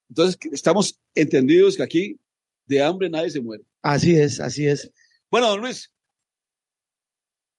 entonces 0.09 0.39
estamos 0.53 0.99
entendidos 1.15 1.77
que 1.77 1.83
aquí 1.83 2.21
de 2.67 2.83
hambre 2.83 3.11
nadie 3.11 3.31
se 3.31 3.41
muere. 3.41 3.65
Así 3.83 4.17
es, 4.17 4.41
así 4.41 4.67
es. 4.67 4.91
Bueno, 5.31 5.49
don 5.49 5.61
Luis, 5.61 5.93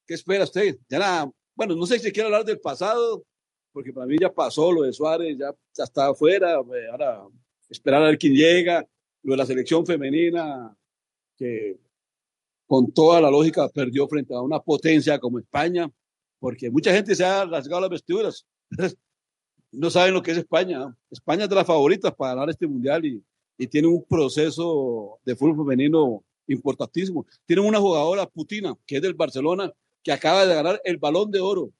¿qué 0.07 0.13
espera 0.13 0.45
usted? 0.45 0.79
Ya 0.89 0.99
nada, 0.99 1.31
bueno, 1.53 1.75
no 1.75 1.85
sé 1.85 1.99
si 1.99 2.11
quiere 2.11 2.27
hablar 2.27 2.45
del 2.45 2.59
pasado, 2.59 3.25
porque 3.75 3.91
para 3.91 4.05
mí 4.05 4.15
ya 4.17 4.31
pasó 4.31 4.71
lo 4.71 4.83
de 4.83 4.93
Suárez, 4.93 5.37
ya, 5.37 5.53
ya 5.73 5.83
está 5.83 6.07
afuera, 6.07 6.53
eh, 6.53 6.87
ahora 6.89 7.27
esperar 7.69 8.03
a 8.03 8.05
ver 8.05 8.17
quién 8.17 8.33
llega, 8.33 8.87
lo 9.21 9.33
de 9.33 9.37
la 9.37 9.45
selección 9.45 9.85
femenina, 9.85 10.73
que 11.35 11.77
con 12.65 12.93
toda 12.93 13.19
la 13.19 13.29
lógica 13.29 13.67
perdió 13.67 14.07
frente 14.07 14.33
a 14.33 14.39
una 14.39 14.61
potencia 14.61 15.19
como 15.19 15.39
España, 15.39 15.91
porque 16.39 16.71
mucha 16.71 16.93
gente 16.93 17.15
se 17.15 17.25
ha 17.25 17.43
rasgado 17.43 17.81
las 17.81 17.89
vestiduras. 17.89 18.47
No 19.71 19.89
saben 19.89 20.13
lo 20.13 20.21
que 20.21 20.31
es 20.31 20.37
España. 20.37 20.95
España 21.11 21.43
es 21.43 21.49
de 21.49 21.55
las 21.55 21.67
favoritas 21.67 22.15
para 22.15 22.33
ganar 22.33 22.49
este 22.49 22.65
mundial 22.65 23.03
y, 23.03 23.21
y 23.57 23.67
tiene 23.67 23.89
un 23.89 24.05
proceso 24.05 25.19
de 25.25 25.35
fútbol 25.35 25.65
femenino 25.65 26.23
importantísimo. 26.47 27.25
Tienen 27.45 27.65
una 27.65 27.81
jugadora 27.81 28.25
Putina, 28.25 28.73
que 28.87 28.95
es 28.95 29.01
del 29.01 29.15
Barcelona, 29.15 29.69
que 30.01 30.13
acaba 30.13 30.45
de 30.45 30.55
ganar 30.55 30.81
el 30.85 30.95
balón 30.95 31.29
de 31.29 31.41
oro. 31.41 31.71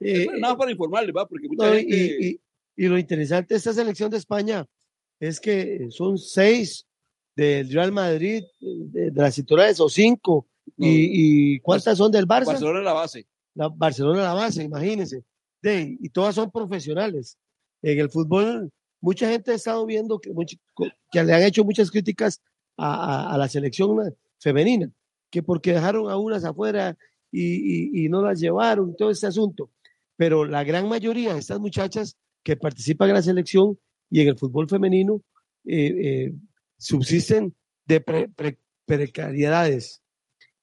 Eh, 0.00 0.24
Bueno, 0.26 0.40
nada 0.40 0.56
para 0.56 0.70
informarles, 0.70 1.14
¿va? 1.16 1.26
Porque 1.26 1.48
mucha 1.48 1.66
no, 1.70 1.74
y, 1.76 1.78
gente. 1.78 2.18
y- 2.26 2.40
y 2.76 2.86
lo 2.86 2.96
interesante 2.98 3.54
de 3.54 3.58
esta 3.58 3.72
selección 3.72 4.10
de 4.10 4.18
España 4.18 4.64
es 5.18 5.40
que 5.40 5.88
son 5.90 6.16
seis 6.18 6.86
del 7.34 7.70
Real 7.72 7.90
Madrid, 7.92 8.44
de, 8.60 9.10
de 9.10 9.20
las 9.22 9.34
titulares, 9.34 9.80
o 9.80 9.88
cinco. 9.88 10.46
No. 10.76 10.86
y, 10.86 11.54
y 11.54 11.60
cuántas 11.60 11.96
son 11.98 12.12
del 12.12 12.26
Barça? 12.26 12.46
Barcelona 12.46 12.80
la 12.82 12.92
base. 12.92 13.26
La 13.54 13.68
Barcelona 13.68 14.22
la 14.22 14.34
base, 14.34 14.62
imagínense. 14.62 15.24
De, 15.62 15.96
y 16.00 16.08
todas 16.10 16.34
son 16.36 16.50
profesionales. 16.52 17.36
En 17.82 17.98
el 17.98 18.10
fútbol, 18.10 18.70
mucha 19.00 19.28
gente 19.28 19.50
ha 19.50 19.54
estado 19.54 19.84
viendo 19.86 20.20
que, 20.20 20.30
que 21.10 21.24
le 21.24 21.32
han 21.34 21.42
hecho 21.42 21.64
muchas 21.64 21.90
críticas 21.90 22.40
a, 22.76 22.94
a- 23.30 23.34
a 23.34 23.38
la 23.38 23.48
selección 23.48 23.96
femenina, 24.38 24.92
que 25.30 25.42
porque 25.42 25.72
dejaron 25.72 26.08
a 26.10 26.16
unas 26.16 26.44
afuera 26.44 26.96
y, 27.32 27.42
y- 27.42 28.04
y 28.04 28.08
no 28.08 28.22
las 28.22 28.38
llevaron, 28.38 28.94
todo 28.96 29.10
ese 29.10 29.26
asunto. 29.26 29.70
Pero 30.18 30.44
la 30.44 30.64
gran 30.64 30.88
mayoría 30.88 31.32
de 31.32 31.38
estas 31.38 31.60
muchachas 31.60 32.16
que 32.42 32.56
participan 32.56 33.08
en 33.08 33.14
la 33.14 33.22
selección 33.22 33.78
y 34.10 34.20
en 34.20 34.28
el 34.28 34.36
fútbol 34.38 34.68
femenino 34.68 35.22
eh, 35.64 35.94
eh, 36.26 36.34
subsisten 36.76 37.54
de 37.86 38.00
pre- 38.00 38.28
pre- 38.28 38.58
precariedades. 38.84 40.02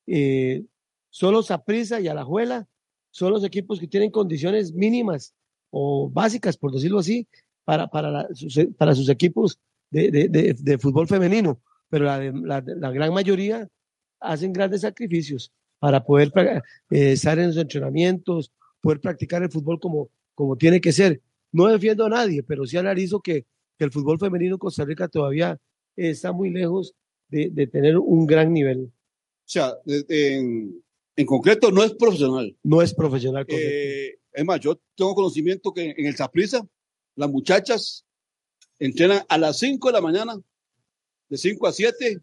Eh, 0.07 0.65
solo 1.09 1.41
Saprissa 1.41 2.01
y 2.01 2.07
Alajuela 2.09 2.67
son 3.11 3.31
los 3.31 3.45
equipos 3.45 3.79
que 3.79 3.87
tienen 3.87 4.11
condiciones 4.11 4.73
mínimas 4.73 5.33
o 5.71 6.09
básicas, 6.09 6.57
por 6.57 6.73
decirlo 6.73 6.99
así, 6.99 7.25
para, 7.63 7.87
para, 7.87 8.27
sus, 8.33 8.57
equipos 9.09 9.57
de, 9.89 10.11
de- 10.11 10.27
fútbol 10.77 11.07
femenino. 11.07 11.61
Pero 11.89 12.05
la, 12.05 12.19
la- 12.19 12.91
gran 12.91 13.13
mayoría 13.13 13.69
hacen 14.19 14.51
grandes 14.51 14.81
sacrificios 14.81 15.53
para 15.79 16.03
poder 16.03 16.31
eh, 16.35 16.61
estar 17.13 17.39
en 17.39 17.47
los 17.47 17.57
entrenamientos, 17.57 18.51
poder 18.85 19.01
practicar 19.01 19.41
el 19.41 19.49
fútbol 19.49 19.79
como, 19.79 20.09
como 20.35 20.55
tiene 20.55 20.79
que 20.79 20.91
ser. 20.91 21.19
No 21.51 21.65
defiendo 21.67 22.05
a 22.05 22.09
nadie, 22.09 22.43
pero 22.43 22.65
sí 22.67 22.77
analizo 22.77 23.19
que, 23.19 23.45
que 23.77 23.85
el 23.85 23.91
fútbol 23.91 24.19
femenino 24.19 24.55
en 24.55 24.59
Costa 24.59 24.85
Rica 24.85 25.07
todavía 25.07 25.59
está 25.95 26.31
muy 26.31 26.51
lejos 26.51 26.93
de, 27.29 27.49
de 27.49 27.65
tener 27.65 27.97
un 27.97 28.27
gran 28.27 28.53
nivel. 28.53 28.91
O 28.91 29.47
sea, 29.47 29.73
en, 29.87 30.83
en 31.15 31.25
concreto 31.25 31.71
no 31.71 31.83
es 31.83 31.93
profesional. 31.95 32.55
No 32.61 32.81
es 32.83 32.93
profesional. 32.93 33.43
Eh, 33.47 34.19
es 34.31 34.45
más, 34.45 34.59
yo 34.59 34.79
tengo 34.95 35.15
conocimiento 35.15 35.73
que 35.73 35.95
en 35.97 36.05
el 36.05 36.15
Saprissa 36.15 36.63
las 37.15 37.29
muchachas 37.31 38.05
entrenan 38.77 39.23
a 39.29 39.37
las 39.39 39.57
5 39.57 39.87
de 39.87 39.93
la 39.93 40.01
mañana, 40.01 40.35
de 41.29 41.37
5 41.37 41.65
a 41.67 41.71
7, 41.71 42.19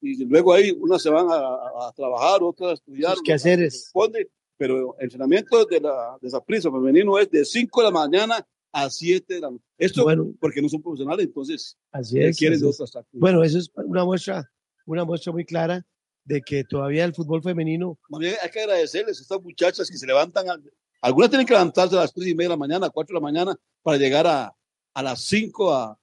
y 0.00 0.24
luego 0.24 0.52
ahí 0.54 0.70
unas 0.70 1.02
se 1.02 1.10
van 1.10 1.26
a, 1.28 1.34
a- 1.36 1.92
trabajar, 1.94 2.42
otras 2.42 2.70
a 2.70 2.74
estudiar. 2.74 3.14
Sus 3.16 3.22
quehaceres. 3.22 3.90
corresponde, 3.92 4.30
Pero 4.56 4.96
el 4.98 5.04
entrenamiento 5.04 5.64
de 5.64 5.80
la 5.80 6.16
de 6.20 6.30
Saprissa 6.30 6.70
femenino 6.70 7.18
es 7.18 7.30
de 7.30 7.44
5 7.44 7.80
de 7.80 7.84
la 7.86 7.90
mañana 7.90 8.46
a 8.72 8.88
7 8.90 9.34
de 9.34 9.40
la 9.40 9.50
noche. 9.50 9.64
Esto 9.78 10.04
Bueno. 10.04 10.32
porque 10.40 10.60
no 10.62 10.68
son 10.68 10.82
profesionales, 10.82 11.26
entonces 11.26 11.76
Así 11.92 12.18
es. 12.18 12.26
requieren 12.26 12.58
así 12.58 12.82
es. 12.82 13.04
Bueno, 13.12 13.42
eso 13.42 13.58
es 13.58 13.70
una 13.74 14.04
muestra, 14.04 14.50
una 14.86 15.04
muestra 15.04 15.32
muy 15.32 15.44
clara 15.44 15.84
de 16.24 16.40
que 16.40 16.64
todavía 16.64 17.04
el 17.04 17.14
fútbol 17.14 17.42
femenino, 17.42 17.98
hay 18.20 18.50
que 18.50 18.60
agradecerles 18.60 19.18
a 19.18 19.22
estas 19.22 19.42
muchachas 19.42 19.90
que 19.90 19.96
se 19.98 20.06
levantan. 20.06 20.48
a- 20.48 20.60
algunas 21.02 21.28
tienen 21.30 21.46
que 21.46 21.52
levantarse 21.52 21.94
a 21.96 22.00
las 22.00 22.14
3 22.14 22.28
y 22.28 22.34
media 22.34 22.48
de 22.48 22.54
la 22.54 22.56
mañana, 22.56 22.88
4 22.90 23.12
de 23.14 23.20
la 23.20 23.22
mañana, 23.24 23.56
para 23.82 23.98
llegar 23.98 24.26
a, 24.26 24.54
a 24.94 25.02
las 25.02 25.20
5 25.24 25.72
a, 25.72 25.98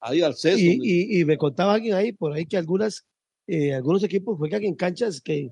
ahí 0.00 0.22
al 0.22 0.34
CES. 0.36 0.58
y, 0.60 0.78
y, 0.80 1.20
y 1.20 1.24
me 1.24 1.36
contaba 1.36 1.74
alguien 1.74 1.94
ahí 1.94 2.12
por 2.12 2.32
ahí 2.32 2.46
que 2.46 2.56
algunas, 2.56 3.04
eh, 3.48 3.74
algunos 3.74 4.04
equipos 4.04 4.38
juegan 4.38 4.62
en 4.62 4.76
canchas 4.76 5.20
que, 5.20 5.50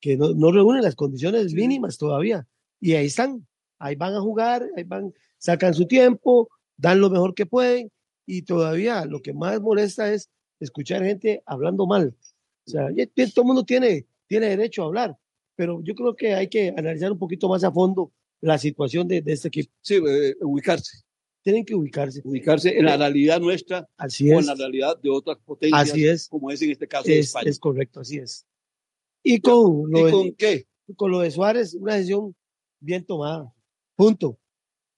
que 0.00 0.16
no, 0.16 0.32
no 0.34 0.52
reúnen 0.52 0.82
las 0.82 0.94
condiciones 0.94 1.52
mínimas 1.54 1.98
todavía. 1.98 2.46
Y 2.80 2.94
ahí 2.94 3.06
están, 3.06 3.46
ahí 3.78 3.94
van 3.96 4.14
a 4.14 4.20
jugar, 4.20 4.68
ahí 4.76 4.84
van, 4.84 5.12
sacan 5.38 5.74
su 5.74 5.86
tiempo, 5.86 6.48
dan 6.76 7.00
lo 7.00 7.10
mejor 7.10 7.34
que 7.34 7.46
pueden. 7.46 7.90
Y 8.26 8.42
todavía 8.42 9.04
lo 9.06 9.22
que 9.22 9.32
más 9.32 9.60
molesta 9.60 10.12
es 10.12 10.28
escuchar 10.60 11.02
gente 11.02 11.42
hablando 11.46 11.86
mal. 11.86 12.14
O 12.66 12.70
sea, 12.70 12.88
todo 13.34 13.42
el 13.42 13.46
mundo 13.46 13.64
tiene, 13.64 14.06
tiene 14.26 14.48
derecho 14.50 14.82
a 14.82 14.86
hablar, 14.86 15.16
pero 15.56 15.80
yo 15.82 15.94
creo 15.94 16.14
que 16.14 16.34
hay 16.34 16.48
que 16.48 16.74
analizar 16.76 17.10
un 17.10 17.18
poquito 17.18 17.48
más 17.48 17.64
a 17.64 17.72
fondo 17.72 18.12
la 18.40 18.58
situación 18.58 19.08
de, 19.08 19.22
de 19.22 19.32
este 19.32 19.48
equipo. 19.48 19.72
sí, 19.80 19.94
eh, 19.96 20.36
ubicarse. 20.42 20.98
Tienen 21.42 21.64
que 21.64 21.74
ubicarse. 21.74 22.20
Ubicarse 22.24 22.76
en 22.76 22.84
la 22.84 22.96
realidad 22.98 23.40
nuestra 23.40 23.88
Así 23.96 24.28
o 24.30 24.34
en 24.34 24.40
es. 24.40 24.46
la 24.46 24.54
realidad 24.56 24.98
de 25.00 25.08
otras 25.08 25.38
potencias, 25.38 25.90
Así 25.90 26.06
es. 26.06 26.28
como 26.28 26.50
es 26.50 26.60
en 26.60 26.70
este 26.72 26.86
caso 26.86 27.04
de 27.08 27.18
Es, 27.20 27.28
España. 27.28 27.48
es 27.48 27.58
correcto, 27.58 28.00
así 28.00 28.18
es. 28.18 28.44
Y 29.22 29.40
con 29.40 29.90
lo, 29.90 30.08
¿Y 30.08 30.24
de, 30.30 30.34
qué? 30.36 30.66
con 30.96 31.10
lo 31.10 31.20
de 31.20 31.30
Suárez, 31.30 31.74
una 31.74 31.94
decisión 31.96 32.34
bien 32.80 33.04
tomada. 33.04 33.52
Punto. 33.96 34.38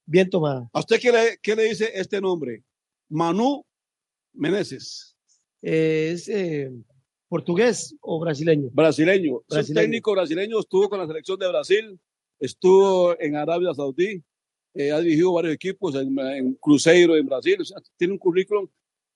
Bien 0.05 0.29
tomada. 0.29 0.69
¿A 0.73 0.79
usted 0.79 0.99
qué 0.99 1.11
le, 1.11 1.37
qué 1.41 1.55
le 1.55 1.63
dice 1.63 1.89
este 1.93 2.19
nombre? 2.21 2.63
Manu 3.09 3.63
Meneses, 4.33 5.15
Eh, 5.61 6.11
es 6.13 6.27
eh, 6.29 6.71
portugués 7.27 7.95
o 8.01 8.19
brasileño. 8.19 8.69
brasileño. 8.71 9.37
Es 9.37 9.41
un 9.41 9.55
Brasileño. 9.57 9.81
técnico 9.81 10.11
brasileño, 10.13 10.59
estuvo 10.59 10.89
con 10.89 10.99
la 10.99 11.07
selección 11.07 11.37
de 11.39 11.47
Brasil, 11.49 11.99
estuvo 12.39 13.19
en 13.19 13.35
Arabia 13.35 13.73
Saudí, 13.73 14.23
eh, 14.73 14.91
ha 14.91 14.99
dirigido 15.01 15.33
varios 15.33 15.53
equipos 15.53 15.93
en, 15.95 16.17
en 16.17 16.53
Cruzeiro 16.55 17.15
en 17.17 17.25
Brasil, 17.25 17.57
o 17.61 17.65
sea, 17.65 17.77
tiene 17.97 18.13
un 18.13 18.19
currículum, 18.19 18.67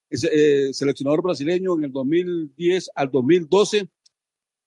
es 0.09 0.23
eh, 0.31 0.73
seleccionador 0.73 1.23
brasileño 1.23 1.75
en 1.77 1.85
el 1.85 1.91
2010 1.91 2.89
al 2.95 3.09
2012. 3.09 3.87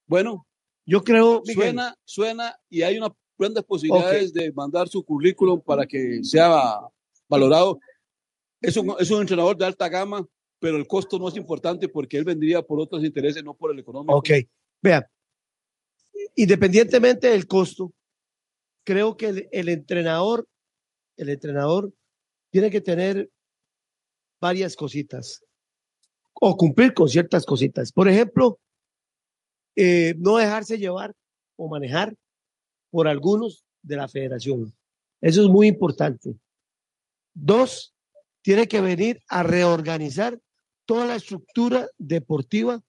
Bueno, 0.09 0.47
Yo 0.87 1.03
creo, 1.03 1.43
Miguel, 1.45 1.67
suena, 1.67 1.95
suena 2.03 2.59
y 2.67 2.81
hay 2.81 2.97
unas 2.97 3.11
grandes 3.37 3.63
posibilidades 3.63 4.33
de 4.33 4.51
mandar 4.51 4.89
su 4.89 5.03
currículum 5.03 5.61
para 5.61 5.85
que 5.85 6.23
sea 6.23 6.79
valorado. 7.29 7.79
Es 8.59 8.75
un, 8.75 8.95
es 8.99 9.11
un 9.11 9.21
entrenador 9.21 9.55
de 9.55 9.65
alta 9.65 9.87
gama, 9.87 10.27
pero 10.57 10.77
el 10.77 10.87
costo 10.87 11.19
no 11.19 11.29
es 11.29 11.35
importante 11.35 11.87
porque 11.87 12.17
él 12.17 12.23
vendría 12.23 12.63
por 12.63 12.79
otros 12.79 13.03
intereses, 13.03 13.43
no 13.43 13.53
por 13.53 13.71
el 13.71 13.77
económico. 13.77 14.17
Ok, 14.17 14.29
vea, 14.81 15.07
independientemente 16.35 17.29
del 17.29 17.45
costo, 17.45 17.93
creo 18.83 19.15
que 19.15 19.27
el, 19.27 19.49
el 19.51 19.69
entrenador, 19.69 20.47
el 21.17 21.29
entrenador 21.29 21.93
tiene 22.49 22.71
que 22.71 22.81
tener 22.81 23.29
varias 24.41 24.75
cositas 24.75 25.45
o 26.33 26.57
cumplir 26.57 26.95
con 26.95 27.07
ciertas 27.07 27.45
cositas. 27.45 27.91
Por 27.91 28.09
ejemplo, 28.09 28.59
eh, 29.75 30.15
no 30.17 30.37
dejarse 30.37 30.77
llevar 30.77 31.13
o 31.55 31.67
manejar 31.67 32.15
por 32.89 33.07
algunos 33.07 33.65
de 33.81 33.95
la 33.95 34.07
federación. 34.07 34.73
Eso 35.21 35.43
es 35.43 35.49
muy 35.49 35.67
importante. 35.67 36.35
Dos, 37.33 37.93
tiene 38.41 38.67
que 38.67 38.81
venir 38.81 39.21
a 39.27 39.43
reorganizar 39.43 40.39
toda 40.85 41.05
la 41.05 41.15
estructura 41.15 41.87
deportiva 41.97 42.81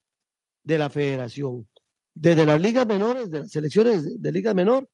de 0.65 0.79
la 0.79 0.89
federación, 0.89 1.69
desde 2.15 2.47
las 2.47 2.61
ligas 2.61 2.87
menores, 2.87 3.31
de 3.31 3.41
las 3.41 3.51
selecciones 3.51 4.05
de, 4.05 4.19
de 4.19 4.33
liga 4.33 4.55
menor 4.55 4.89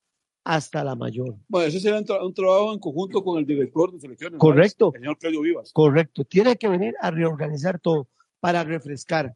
hasta 0.44 0.84
la 0.84 0.94
mayor. 0.94 1.36
Bueno, 1.48 1.68
ese 1.68 1.80
será 1.80 1.98
un, 1.98 2.04
tra- 2.04 2.24
un 2.24 2.34
trabajo 2.34 2.72
en 2.72 2.78
conjunto 2.78 3.22
con 3.22 3.38
el 3.38 3.46
director 3.46 3.92
de 3.92 4.00
selecciones. 4.00 4.38
Correcto. 4.38 4.92
El 4.94 5.00
señor 5.00 5.18
Claudio 5.18 5.40
Vivas. 5.40 5.72
Correcto, 5.72 6.24
tiene 6.24 6.56
que 6.56 6.68
venir 6.68 6.94
a 7.00 7.10
reorganizar 7.10 7.78
todo 7.80 8.08
para 8.40 8.64
refrescar 8.64 9.34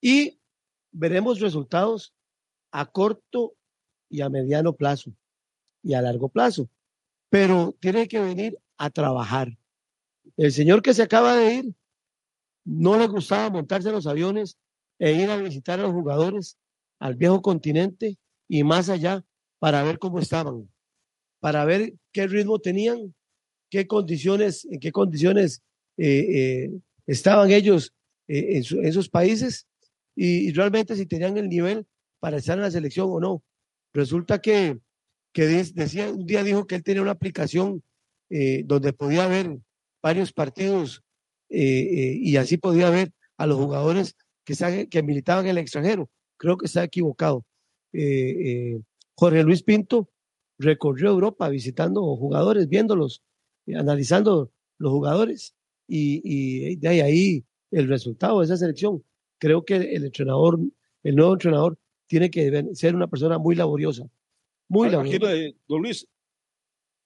y 0.00 0.39
veremos 0.92 1.40
resultados 1.40 2.12
a 2.72 2.86
corto 2.86 3.54
y 4.08 4.20
a 4.22 4.28
mediano 4.28 4.72
plazo 4.74 5.12
y 5.82 5.94
a 5.94 6.02
largo 6.02 6.28
plazo, 6.28 6.68
pero 7.30 7.74
tiene 7.80 8.08
que 8.08 8.20
venir 8.20 8.58
a 8.76 8.90
trabajar. 8.90 9.56
El 10.36 10.52
señor 10.52 10.82
que 10.82 10.94
se 10.94 11.02
acaba 11.02 11.36
de 11.36 11.54
ir 11.54 11.74
no 12.64 12.98
le 12.98 13.06
gustaba 13.06 13.50
montarse 13.50 13.88
en 13.88 13.94
los 13.94 14.06
aviones 14.06 14.56
e 14.98 15.12
ir 15.12 15.30
a 15.30 15.36
visitar 15.36 15.80
a 15.80 15.84
los 15.84 15.92
jugadores 15.92 16.58
al 16.98 17.14
viejo 17.14 17.40
continente 17.40 18.18
y 18.48 18.62
más 18.64 18.88
allá 18.88 19.24
para 19.58 19.82
ver 19.82 19.98
cómo 19.98 20.18
estaban, 20.18 20.70
para 21.40 21.64
ver 21.64 21.94
qué 22.12 22.26
ritmo 22.26 22.58
tenían, 22.58 23.14
qué 23.70 23.86
condiciones, 23.86 24.64
en 24.66 24.80
qué 24.80 24.92
condiciones 24.92 25.62
eh, 25.96 26.26
eh, 26.66 26.70
estaban 27.06 27.50
ellos 27.50 27.94
eh, 28.28 28.56
en, 28.56 28.64
su- 28.64 28.78
en 28.78 28.86
esos 28.86 29.08
países 29.08 29.66
y, 30.22 30.52
realmente 30.52 30.96
si 30.96 31.06
tenían 31.06 31.38
el 31.38 31.48
nivel 31.48 31.86
para 32.18 32.36
estar 32.36 32.58
en 32.58 32.62
la 32.62 32.70
selección 32.70 33.08
o 33.10 33.20
no. 33.20 33.42
Resulta 33.94 34.38
que, 34.38 34.78
que 35.32 35.46
de- 35.46 35.72
decía, 35.74 36.10
un 36.12 36.26
día 36.26 36.44
dijo 36.44 36.66
que 36.66 36.74
él 36.74 36.82
tenía 36.82 37.00
una 37.00 37.12
aplicación 37.12 37.82
eh, 38.28 38.62
donde 38.66 38.92
podía 38.92 39.26
ver 39.28 39.58
varios 40.02 40.30
partidos 40.32 41.02
eh, 41.48 41.62
eh, 41.62 42.18
y 42.20 42.36
así 42.36 42.58
podía 42.58 42.90
ver 42.90 43.12
a 43.38 43.46
los 43.46 43.56
jugadores 43.56 44.14
que, 44.44 44.88
que 44.90 45.02
militaban 45.02 45.46
en 45.46 45.52
el 45.52 45.58
extranjero. 45.58 46.10
Creo 46.36 46.58
que 46.58 46.66
está 46.66 46.84
equivocado. 46.84 47.46
Jorge 49.14 49.42
Luis 49.42 49.62
Pinto 49.62 50.10
recorrió 50.58 51.10
Europa 51.10 51.48
visitando 51.48 52.02
jugadores, 52.16 52.68
viéndolos, 52.68 53.22
analizando 53.74 54.52
los 54.78 54.92
jugadores 54.92 55.54
y, 55.88 56.76
de 56.76 56.88
ahí 56.88 57.44
el 57.70 57.88
resultado 57.88 58.40
de 58.40 58.44
esa 58.44 58.58
selección. 58.58 59.02
Creo 59.40 59.64
que 59.64 59.74
el 59.76 60.04
entrenador, 60.04 60.60
el 61.02 61.16
nuevo 61.16 61.32
entrenador, 61.32 61.78
tiene 62.06 62.30
que 62.30 62.68
ser 62.74 62.94
una 62.94 63.08
persona 63.08 63.38
muy 63.38 63.56
laboriosa. 63.56 64.04
Muy 64.68 64.90
laboriosa. 64.90 65.32
don 65.66 65.82
Luis, 65.82 66.06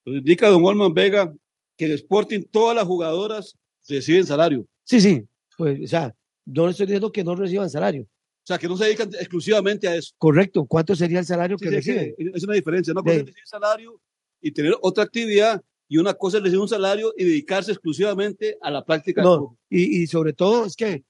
nos 0.04 0.16
indica 0.16 0.48
don 0.48 0.64
Olman 0.64 0.92
Vega 0.92 1.32
que 1.76 1.86
en 1.86 1.92
Sporting 1.92 2.42
todas 2.50 2.74
las 2.74 2.84
jugadoras 2.84 3.56
reciben 3.88 4.26
salario. 4.26 4.66
Sí, 4.82 5.00
sí, 5.00 5.22
pues, 5.56 5.80
o 5.84 5.86
sea, 5.86 6.14
no 6.44 6.64
le 6.64 6.72
estoy 6.72 6.86
diciendo 6.86 7.12
que 7.12 7.22
no 7.22 7.36
reciban 7.36 7.70
salario. 7.70 8.02
O 8.02 8.46
sea, 8.46 8.58
que 8.58 8.66
no 8.68 8.76
se 8.76 8.84
dedican 8.84 9.08
exclusivamente 9.14 9.86
a 9.86 9.94
eso. 9.94 10.12
Correcto. 10.18 10.66
¿Cuánto 10.66 10.94
sería 10.96 11.20
el 11.20 11.24
salario 11.24 11.56
Sí, 11.56 11.64
que 11.64 11.70
reciben? 11.70 12.14
es 12.18 12.42
una 12.42 12.54
diferencia. 12.54 12.92
Una 12.92 13.02
cosa 13.02 13.14
es 13.14 13.20
recibir 13.26 13.46
salario 13.46 14.00
y 14.42 14.50
tener 14.50 14.74
otra 14.82 15.04
actividad, 15.04 15.62
y 15.88 15.98
una 15.98 16.14
cosa 16.14 16.38
es 16.38 16.42
recibir 16.42 16.60
un 16.60 16.68
salario 16.68 17.14
y 17.16 17.24
dedicarse 17.24 17.70
exclusivamente 17.70 18.58
a 18.60 18.70
la 18.70 18.84
práctica 18.84 19.22
No, 19.22 19.56
y 19.70 20.06
sobre 20.08 20.32
todo 20.32 20.66
es 20.66 20.74
que 20.74 21.04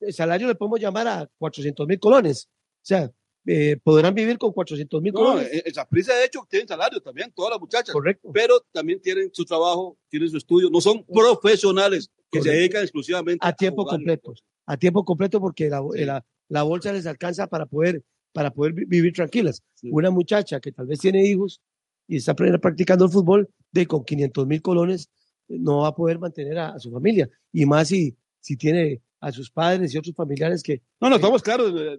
el 0.00 0.12
salario 0.12 0.46
le 0.48 0.54
podemos 0.54 0.80
llamar 0.80 1.06
a 1.08 1.30
400 1.38 1.86
mil 1.86 1.98
colones. 1.98 2.48
sea, 2.82 3.10
eh, 3.46 3.76
podrán 3.82 4.14
vivir 4.14 4.36
con 4.38 4.52
400 4.52 5.00
mil 5.00 5.12
No, 5.12 5.20
colones. 5.20 5.48
en 5.64 5.74
Saprissa 5.74 6.14
de 6.14 6.24
hecho 6.26 6.46
tienen 6.50 6.68
salario 6.68 7.00
también, 7.00 7.32
todas 7.34 7.52
las 7.52 7.60
muchachas. 7.60 7.92
Correcto. 7.92 8.30
Pero 8.32 8.60
también 8.72 9.00
tienen 9.00 9.30
su 9.32 9.44
trabajo, 9.44 9.96
tienen 10.08 10.28
su 10.28 10.36
estudio, 10.36 10.68
no 10.70 10.80
son 10.80 11.04
profesionales 11.04 12.10
que 12.30 12.42
se 12.42 12.50
dedican 12.50 12.82
exclusivamente 12.82 13.38
a 13.46 13.52
tiempo 13.54 13.82
jugar. 13.84 13.96
completo, 13.96 14.34
a 14.66 14.76
tiempo 14.76 15.04
completo 15.04 15.40
porque 15.40 15.68
la, 15.70 15.82
Sí. 15.94 16.04
la, 16.04 16.24
la 16.48 16.62
bolsa 16.62 16.92
les 16.92 17.06
alcanza 17.06 17.46
para 17.46 17.66
poder, 17.66 18.02
para 18.32 18.50
poder 18.52 18.72
vi- 18.74 18.84
vivir 18.84 19.12
tranquilas. 19.14 19.62
Sí. 19.74 19.88
Una 19.90 20.10
muchacha 20.10 20.60
que 20.60 20.72
tal 20.72 20.86
vez 20.86 20.98
tiene 20.98 21.24
hijos 21.26 21.60
y 22.06 22.16
está 22.16 22.34
pra- 22.36 22.60
practicando 22.60 23.04
el 23.06 23.10
fútbol, 23.10 23.48
de 23.72 23.86
con 23.86 24.04
500 24.04 24.46
mil 24.46 24.60
colones, 24.62 25.10
no 25.48 25.80
va 25.82 25.88
a 25.88 25.94
poder 25.94 26.18
mantener 26.18 26.58
a, 26.58 26.68
a 26.74 26.78
su 26.78 26.90
familia. 26.90 27.28
Y 27.52 27.64
más 27.66 27.88
si, 27.88 28.14
si 28.40 28.56
tiene 28.56 29.00
a 29.20 29.32
sus 29.32 29.50
padres 29.50 29.94
y 29.94 29.98
otros 29.98 30.14
familiares 30.14 30.62
que, 30.62 30.82
No, 31.00 31.10
no, 31.10 31.16
estamos 31.16 31.42
claros. 31.42 31.72
eh, 31.76 31.98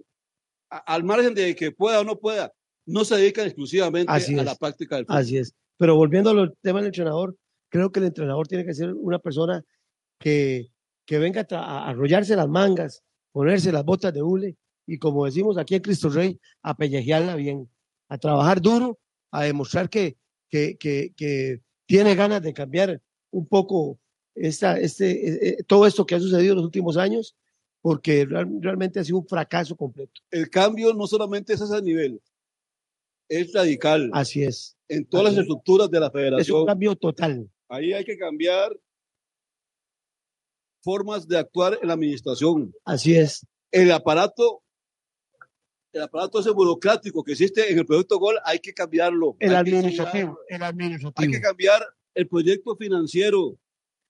Al 0.70 1.04
margen 1.04 1.34
de 1.34 1.54
que 1.54 1.72
pueda 1.72 2.00
o 2.00 2.04
no 2.04 2.18
pueda, 2.18 2.52
no 2.86 3.04
se 3.04 3.16
dedican 3.16 3.46
exclusivamente 3.46 4.10
Así 4.12 4.34
a 4.36 4.40
es. 4.40 4.44
la 4.44 4.54
práctica 4.54 4.96
del 4.96 5.06
fútbol. 5.06 5.20
Así 5.20 5.36
es. 5.38 5.54
Pero 5.76 5.96
volviendo 5.96 6.30
al 6.30 6.54
tema 6.60 6.78
del 6.80 6.86
entrenador, 6.86 7.36
creo 7.70 7.90
que 7.92 8.00
el 8.00 8.06
entrenador 8.06 8.46
tiene 8.48 8.64
que 8.64 8.74
ser 8.74 8.92
una 8.94 9.18
persona 9.18 9.64
que, 10.18 10.70
que 11.06 11.18
venga 11.18 11.46
a, 11.50 11.88
arrollarse 11.88 12.36
las 12.36 12.48
mangas, 12.48 13.02
ponerse 13.32 13.72
las 13.72 13.84
botas 13.84 14.12
de 14.12 14.22
hule 14.22 14.56
y 14.86 14.98
como 14.98 15.24
decimos 15.24 15.56
aquí 15.56 15.76
en 15.76 15.82
Cristo 15.82 16.08
Rey, 16.08 16.38
a 16.62 16.76
pellejearla 16.76 17.36
bien, 17.36 17.70
a 18.08 18.18
trabajar 18.18 18.60
duro, 18.60 18.98
a 19.30 19.44
demostrar 19.44 19.88
que, 19.88 20.16
que, 20.48 20.76
que, 20.76 21.12
que 21.16 21.60
tiene 21.86 22.16
ganas 22.16 22.42
de 22.42 22.52
cambiar 22.52 23.00
un 23.30 23.46
poco 23.46 23.99
esta, 24.34 24.78
este, 24.78 25.48
eh, 25.60 25.62
todo 25.66 25.86
esto 25.86 26.06
que 26.06 26.14
ha 26.14 26.20
sucedido 26.20 26.52
en 26.52 26.56
los 26.56 26.64
últimos 26.66 26.96
años, 26.96 27.34
porque 27.82 28.24
real- 28.26 28.48
realmente 28.60 29.00
ha 29.00 29.04
sido 29.04 29.18
un 29.18 29.26
fracaso 29.26 29.76
completo. 29.76 30.20
El 30.30 30.48
cambio 30.50 30.92
no 30.94 31.06
solamente 31.06 31.52
es 31.54 31.60
a 31.62 31.64
ese 31.64 31.82
nivel, 31.82 32.20
es 33.28 33.52
radical 33.52 34.10
Así 34.12 34.42
es. 34.42 34.76
en 34.88 35.04
todas 35.06 35.24
las 35.24 35.32
así 35.32 35.40
es. 35.40 35.44
estructuras 35.44 35.90
de 35.90 36.00
la 36.00 36.06
Es 36.06 36.12
un 36.14 36.20
federación. 36.20 36.66
cambio 36.66 36.96
total. 36.96 37.50
Ahí 37.68 37.92
hay 37.92 38.04
que 38.04 38.16
cambiar 38.18 38.76
formas 40.82 41.26
de 41.28 41.38
actuar 41.38 41.78
en 41.80 41.88
la 41.88 41.94
administración. 41.94 42.74
Así 42.84 43.14
es. 43.14 43.46
El 43.70 43.92
aparato, 43.92 44.62
el 45.92 46.02
aparato 46.02 46.40
ese 46.40 46.50
burocrático 46.50 47.22
que 47.22 47.32
existe 47.32 47.70
en 47.70 47.78
el 47.78 47.86
proyecto 47.86 48.18
Gol, 48.18 48.36
hay 48.44 48.58
que 48.58 48.72
cambiarlo. 48.72 49.36
El 49.38 49.50
Hay 49.50 49.56
administrativo. 49.56 50.38
El 50.48 50.54
Hay 50.54 50.58
que 50.60 50.64
administrativo. 50.64 51.42
cambiar 51.42 51.82
el 52.14 52.28
proyecto 52.28 52.76
financiero. 52.76 53.56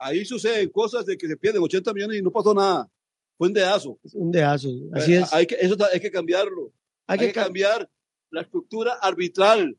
Ahí 0.03 0.25
suceden 0.25 0.71
cosas 0.71 1.05
de 1.05 1.17
que 1.19 1.29
se 1.29 1.37
pierden 1.37 1.63
80 1.63 1.93
millones 1.93 2.19
y 2.19 2.23
no 2.23 2.31
pasó 2.33 2.55
nada. 2.55 2.89
Fue 3.37 3.49
un 3.49 3.55
dedazo. 3.55 3.99
Un 4.15 4.31
dedazo. 4.33 4.69
Así 4.93 5.15
Eh, 5.15 5.21
es. 5.21 5.33
Hay 5.33 5.47
que, 5.47 5.57
eso 5.61 5.77
hay 5.93 6.01
que 6.01 6.11
cambiarlo. 6.11 6.73
Hay, 7.07 7.19
que, 7.19 7.33
cam- 7.33 7.45
cambiar 7.45 7.89
la 8.31 8.41
estructura 8.43 8.95
arbitral. 8.95 9.77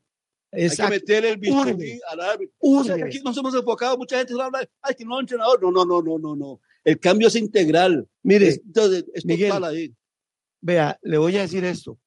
Hay 0.52 0.64
Exacto. 0.64 0.92
que 0.92 0.98
meter 1.00 1.24
el 1.24 1.36
bisturí 1.38 1.98
al 2.08 2.20
árbitro. 2.20 2.54
O 2.60 2.84
sea, 2.84 2.94
que 2.96 3.04
aquí 3.04 3.20
nos 3.24 3.36
hemos 3.36 3.54
enfocado, 3.54 3.96
mucha 3.96 4.18
gente 4.18 4.34
habla, 4.40 4.68
ay, 4.82 4.94
que 4.94 5.04
no 5.04 5.18
entrenador. 5.18 5.60
No, 5.62 5.70
no, 5.72 5.84
no, 5.84 6.02
no, 6.02 6.18
no, 6.18 6.36
no. 6.36 6.60
El 6.84 7.00
cambio 7.00 7.28
es 7.28 7.36
integral. 7.36 8.06
Mire, 8.22 8.48
es, 8.48 8.60
entonces, 8.64 9.04
es 9.14 9.24
Miguel. 9.24 9.48
total 9.50 9.64
ahí. 9.64 9.94
vea, 10.60 10.98
le 11.02 11.18
voy 11.18 11.36
a 11.36 11.42
decir 11.42 11.64
esto. 11.64 11.98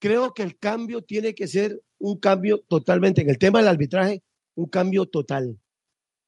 Creo 0.00 0.32
que 0.34 0.42
el 0.42 0.58
cambio 0.58 1.02
tiene 1.02 1.34
que 1.34 1.48
ser 1.48 1.80
un 1.98 2.18
cambio 2.18 2.60
totalmente, 2.68 3.22
en 3.22 3.30
el 3.30 3.38
tema 3.38 3.58
del 3.58 3.68
arbitraje, 3.68 4.22
un 4.54 4.66
cambio 4.68 5.06
total. 5.06 5.58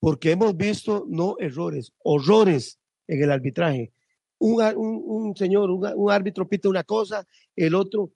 Porque 0.01 0.33
hemos 0.33 0.57
visto 0.57 1.07
no 1.09 1.37
errores, 1.39 1.93
horrores 2.03 2.79
en 3.07 3.23
el 3.23 3.31
arbitraje. 3.31 3.93
Un, 4.39 5.35
señor, 5.37 5.71
un, 5.71 6.11
árbitro 6.11 6.49
pita 6.49 6.71
una 6.71 6.83
cosa, 6.83 7.27
el 7.55 7.75
otro 7.75 8.11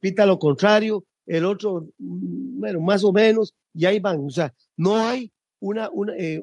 pita 0.00 0.26
lo 0.26 0.38
contrario, 0.38 1.04
el 1.26 1.44
otro, 1.44 1.88
mm, 1.98 2.60
bueno, 2.60 2.80
más 2.80 3.04
o 3.04 3.12
menos, 3.12 3.54
y 3.74 3.84
ahí 3.84 4.00
van. 4.00 4.24
O 4.24 4.30
sea, 4.30 4.54
no 4.76 4.96
hay 4.96 5.32
una, 5.60 5.90
una, 5.90 6.14
eh, 6.16 6.42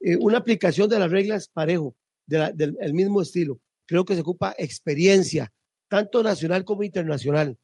eh, 0.00 0.16
una 0.16 0.38
aplicación 0.38 0.88
de 0.88 0.98
las 0.98 1.10
reglas 1.10 1.48
parejo, 1.48 1.94
del 2.26 2.76
el 2.80 2.94
mismo 2.94 3.22
estilo. 3.22 3.60
Creo 3.86 4.04
que 4.04 4.14
se 4.14 4.20
ocupa 4.20 4.54
experiencia, 4.58 5.52
tanto 5.88 6.22
nacional 6.22 6.64
como 6.64 6.82
internacional. 6.82 7.56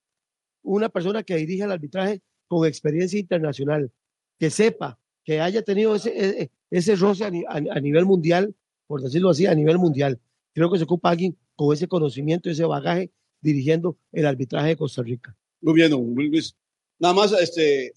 Una 0.63 0.89
persona 0.89 1.23
que 1.23 1.37
dirige 1.37 1.65
el 1.65 1.73
arbitraje 1.73 2.23
con 2.49 2.67
experiencia 2.67 3.19
internacional, 3.19 3.93
que 4.39 4.51
sepa, 4.51 4.99
que 5.25 5.41
haya 5.41 5.63
tenido 5.63 5.95
ese, 5.95 6.43
e- 6.43 6.51
ese 6.71 6.97
roce 6.97 7.25
a, 7.25 7.31
ni- 7.31 7.45
a- 7.45 7.77
a 7.77 7.81
nivel 7.81 8.05
mundial, 8.05 8.55
por 8.87 9.01
decirlo 9.03 9.31
así, 9.31 9.47
a 9.47 9.55
nivel 9.55 9.79
mundial. 9.79 10.21
Creo 10.53 10.71
que 10.71 10.79
se 10.79 10.85
ocupa 10.85 11.11
alguien 11.11 11.37
con 11.57 11.73
ese 11.75 11.89
conocimiento, 11.89 12.51
ese 12.51 12.65
bagaje, 12.65 13.11
dirigiendo 13.41 13.97
el 14.13 14.27
arbitraje 14.27 14.69
de 14.69 14.77
Costa 14.77 15.03
Rica. 15.03 15.37
Muy 15.61 15.75
bien, 15.75 15.91
don 15.91 16.15
Luis. 16.15 16.55
Nada 16.99 17.15
más, 17.15 17.33
este, 17.33 17.93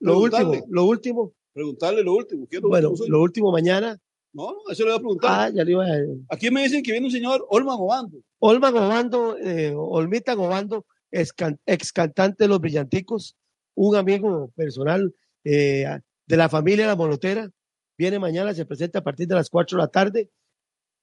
Lo 0.00 0.18
último, 0.20 0.52
lo 0.68 0.84
último, 0.84 1.32
preguntarle 1.52 2.02
lo 2.02 2.14
último. 2.14 2.46
¿Qué 2.48 2.56
es 2.56 2.62
lo 2.62 2.68
bueno, 2.68 2.90
último, 2.90 3.08
lo 3.08 3.22
último 3.22 3.52
mañana. 3.52 3.98
No, 4.34 4.48
eso 4.70 4.84
le 4.84 4.90
voy 4.90 4.96
a 4.96 5.00
preguntar. 5.00 5.30
Ah, 5.32 5.50
ya 5.54 5.62
le 5.64 5.72
iba 5.72 5.84
a 5.84 5.90
Aquí 6.30 6.50
me 6.50 6.62
dicen 6.62 6.82
que 6.82 6.92
viene 6.92 7.06
un 7.06 7.12
señor 7.12 7.44
Olman 7.50 7.76
Obando. 7.78 8.18
Olma 8.38 8.70
Gobando, 8.70 9.36
eh, 9.38 9.74
Olmita 9.76 10.34
Gobando, 10.34 10.86
ex, 11.10 11.32
can- 11.34 11.60
ex 11.66 11.92
cantante 11.92 12.44
de 12.44 12.48
Los 12.48 12.60
Brillanticos, 12.60 13.36
un 13.74 13.94
amigo 13.96 14.50
personal 14.56 15.14
eh, 15.44 15.84
de 16.26 16.36
la 16.36 16.48
familia 16.48 16.86
La 16.86 16.96
Molotera, 16.96 17.50
viene 17.98 18.18
mañana, 18.18 18.54
se 18.54 18.64
presenta 18.64 19.00
a 19.00 19.04
partir 19.04 19.26
de 19.28 19.34
las 19.34 19.50
4 19.50 19.76
de 19.76 19.82
la 19.82 19.88
tarde 19.88 20.30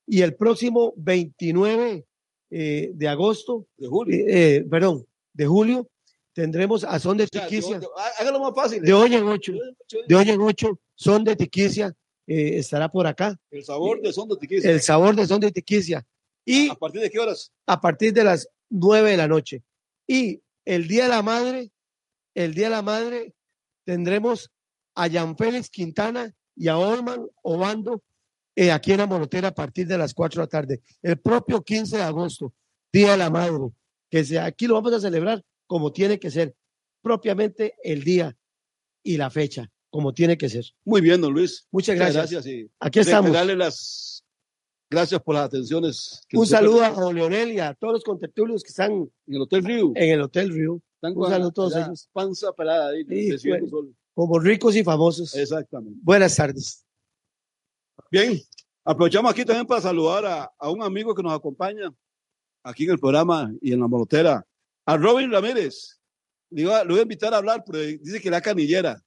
y 0.07 0.21
el 0.21 0.35
próximo 0.35 0.93
29 0.97 2.05
eh, 2.51 2.91
de 2.93 3.07
agosto, 3.07 3.67
De 3.77 3.87
Julio. 3.87 4.15
eh, 4.27 4.55
eh, 4.55 4.65
perdón, 4.69 5.05
de 5.33 5.45
julio, 5.45 5.87
tendremos 6.33 6.83
a 6.83 6.97
Son 6.99 7.15
de 7.17 7.27
Tiquicia, 7.27 7.79
de- 7.79 7.87
hágalo 8.19 8.39
más 8.39 8.53
fácil. 8.55 8.81
de 8.81 8.93
hoy 8.93 9.13
en 9.15 9.23
ocho, 9.27 9.53
de 10.07 10.15
hoy 10.15 10.29
en 10.29 10.41
ocho, 10.41 10.79
Son 10.95 11.23
de 11.23 11.35
Tiquicia 11.35 11.93
eh, 12.27 12.57
estará 12.59 12.89
por 12.89 13.05
acá, 13.07 13.39
El 13.51 13.63
sabor 13.63 14.01
de 14.01 14.11
son 14.13 14.27
de 14.29 14.35
tiquisa. 14.37 14.69
el 14.69 14.81
sabor 14.81 15.15
de 15.15 15.25
Son 15.27 15.39
de 15.39 15.51
Tiquicia. 15.51 16.05
Y 16.45 16.69
¿A 16.69 16.75
partir 16.75 17.01
de 17.01 17.09
qué 17.09 17.19
horas? 17.19 17.51
a 17.67 17.79
partir 17.81 18.13
de 18.13 18.23
las 18.23 18.47
9 18.69 19.11
de 19.11 19.17
la 19.17 19.27
noche. 19.27 19.63
Y 20.07 20.41
el 20.65 20.87
Día 20.87 21.03
de 21.03 21.09
la 21.09 21.21
Madre, 21.23 21.71
el 22.35 22.53
Día 22.53 22.65
de 22.65 22.69
la 22.71 22.81
Madre, 22.83 23.33
tendremos 23.85 24.51
a 24.99 25.09
Jan 25.09 25.37
Félix 25.37 25.69
Quintana 25.69 26.33
y 26.55 26.67
a 26.67 26.77
Olman 26.77 27.25
Obando 27.41 28.03
eh, 28.55 28.71
aquí 28.71 28.91
en 28.91 28.97
la 28.97 29.05
Monotera 29.05 29.47
a 29.49 29.53
partir 29.55 29.87
de 29.87 29.97
las 29.97 30.13
4 30.13 30.41
de 30.41 30.43
la 30.43 30.49
tarde. 30.49 30.81
El 31.01 31.17
propio 31.19 31.63
15 31.63 31.95
de 31.95 32.03
agosto, 32.03 32.53
Día 32.91 33.11
de 33.11 33.17
la 33.17 33.29
Madre, 33.29 33.69
que 34.09 34.39
aquí 34.39 34.67
lo 34.67 34.73
vamos 34.73 34.91
a 34.93 34.99
celebrar 34.99 35.41
como 35.67 35.93
tiene 35.93 36.19
que 36.19 36.29
ser, 36.31 36.53
propiamente 37.01 37.75
el 37.83 38.03
día 38.03 38.35
y 39.03 39.15
la 39.15 39.29
fecha, 39.29 39.71
como 39.89 40.13
tiene 40.13 40.37
que 40.37 40.49
ser. 40.49 40.65
Muy 40.83 40.99
bien, 40.99 41.21
don 41.21 41.31
Luis. 41.33 41.65
Muchas 41.71 41.95
gracias. 41.95 42.31
gracias 42.31 42.45
y 42.47 42.69
Aquí 42.79 42.99
estamos. 42.99 43.31
Darle 43.31 43.55
las 43.55 44.25
gracias 44.89 45.21
por 45.21 45.35
las 45.35 45.45
atenciones. 45.45 46.21
que 46.27 46.37
Un 46.37 46.47
saludo 46.47 46.83
a 46.83 46.89
don 46.89 47.15
Leonel 47.15 47.53
y 47.53 47.59
a 47.59 47.73
todos 47.75 47.93
los 47.93 48.03
contertulios 48.03 48.63
que 48.63 48.69
están 48.69 48.91
En 48.91 49.33
el 49.35 49.41
Hotel 49.41 49.63
Río. 49.63 49.91
en 49.95 50.09
el 50.09 50.21
Hotel 50.21 50.49
Río, 50.49 50.81
Están 50.95 51.11
un 51.13 51.19
con 51.19 51.29
saludo 51.29 51.49
a 51.49 51.53
todos 51.53 51.75
ellos. 51.77 52.09
Panza 52.11 52.51
pelada 52.51 52.89
ahí. 52.89 53.05
Sí, 53.05 53.31
recibiendo 53.31 53.69
bueno. 53.69 53.87
sol. 53.87 53.95
Como 54.19 54.37
ricos 54.37 54.75
y 54.75 54.83
famosos. 54.83 55.33
Exactamente. 55.33 55.97
Buenas 56.03 56.35
tardes. 56.35 56.85
Bien, 58.11 58.37
aprovechamos 58.83 59.31
aquí 59.31 59.45
también 59.45 59.65
para 59.65 59.79
saludar 59.79 60.25
a, 60.25 60.51
a 60.57 60.69
un 60.69 60.83
amigo 60.83 61.15
que 61.15 61.23
nos 61.23 61.31
acompaña 61.31 61.93
aquí 62.63 62.83
en 62.83 62.91
el 62.91 62.99
programa 62.99 63.49
y 63.61 63.71
en 63.71 63.79
la 63.79 63.87
molotera, 63.87 64.45
a 64.85 64.97
Robin 64.97 65.31
Ramírez. 65.31 66.01
Le 66.49 66.63
iba- 66.63 66.83
lo 66.83 66.89
voy 66.95 66.99
a 66.99 67.03
invitar 67.03 67.33
a 67.33 67.37
hablar, 67.37 67.63
pero 67.65 67.79
dice 67.79 68.19
que 68.19 68.29
la 68.29 68.41
canillera. 68.41 69.01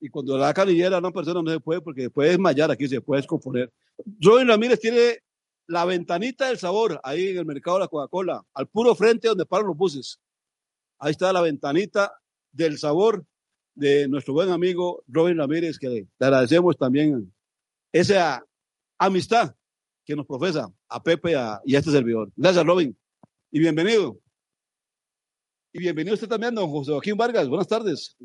Y 0.00 0.08
cuando 0.08 0.36
la 0.36 0.52
canillera 0.52 0.96
a 0.96 0.98
una 0.98 1.12
persona 1.12 1.40
no 1.40 1.50
se 1.52 1.60
puede 1.60 1.80
porque 1.80 2.02
después 2.02 2.28
desmayar 2.28 2.68
aquí, 2.72 2.88
se 2.88 3.00
puede 3.00 3.20
descomponer. 3.22 3.72
Robin 4.20 4.48
Ramírez 4.48 4.80
tiene 4.80 5.20
la 5.68 5.84
ventanita 5.84 6.48
del 6.48 6.58
sabor 6.58 7.00
ahí 7.04 7.28
en 7.28 7.38
el 7.38 7.46
mercado 7.46 7.76
de 7.76 7.84
la 7.84 7.88
Coca-Cola, 7.88 8.42
al 8.54 8.66
puro 8.66 8.92
frente 8.96 9.28
donde 9.28 9.46
paran 9.46 9.68
los 9.68 9.76
buses. 9.76 10.18
Ahí 10.98 11.12
está 11.12 11.32
la 11.32 11.42
ventanita 11.42 12.12
del 12.50 12.76
sabor 12.76 13.24
de 13.76 14.08
nuestro 14.08 14.34
buen 14.34 14.50
amigo 14.50 15.04
Robin 15.06 15.36
Ramírez, 15.38 15.78
que 15.78 15.88
le, 15.88 16.08
agradecemos 16.18 16.76
también 16.76 17.32
esa 17.92 18.44
amistad 18.98 19.54
que 20.04 20.16
nos 20.16 20.26
profesa 20.26 20.72
a 20.88 21.02
Pepe 21.02 21.36
a- 21.36 21.60
y 21.64 21.76
a 21.76 21.78
este 21.78 21.90
servidor. 21.92 22.32
Gracias, 22.34 22.64
Robin. 22.66 22.96
Y 23.52 23.60
bienvenido. 23.60 24.18
Y 25.72 25.78
bienvenido 25.78 26.14
usted 26.14 26.28
también, 26.28 26.54
don 26.54 26.70
José 26.70 26.90
Joaquín 26.92 27.16
Vargas. 27.16 27.48
Buenas 27.48 27.68
tardes. 27.68 28.16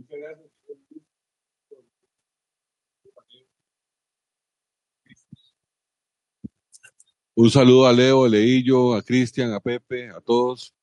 Un 7.35 7.49
saludo 7.49 7.87
a 7.87 7.93
Leo, 7.93 8.25
a 8.25 8.29
Leillo, 8.29 8.93
a 8.93 9.01
Cristian, 9.01 9.53
a 9.53 9.59
Pepe, 9.59 10.09
a 10.09 10.21
todos. 10.21 10.73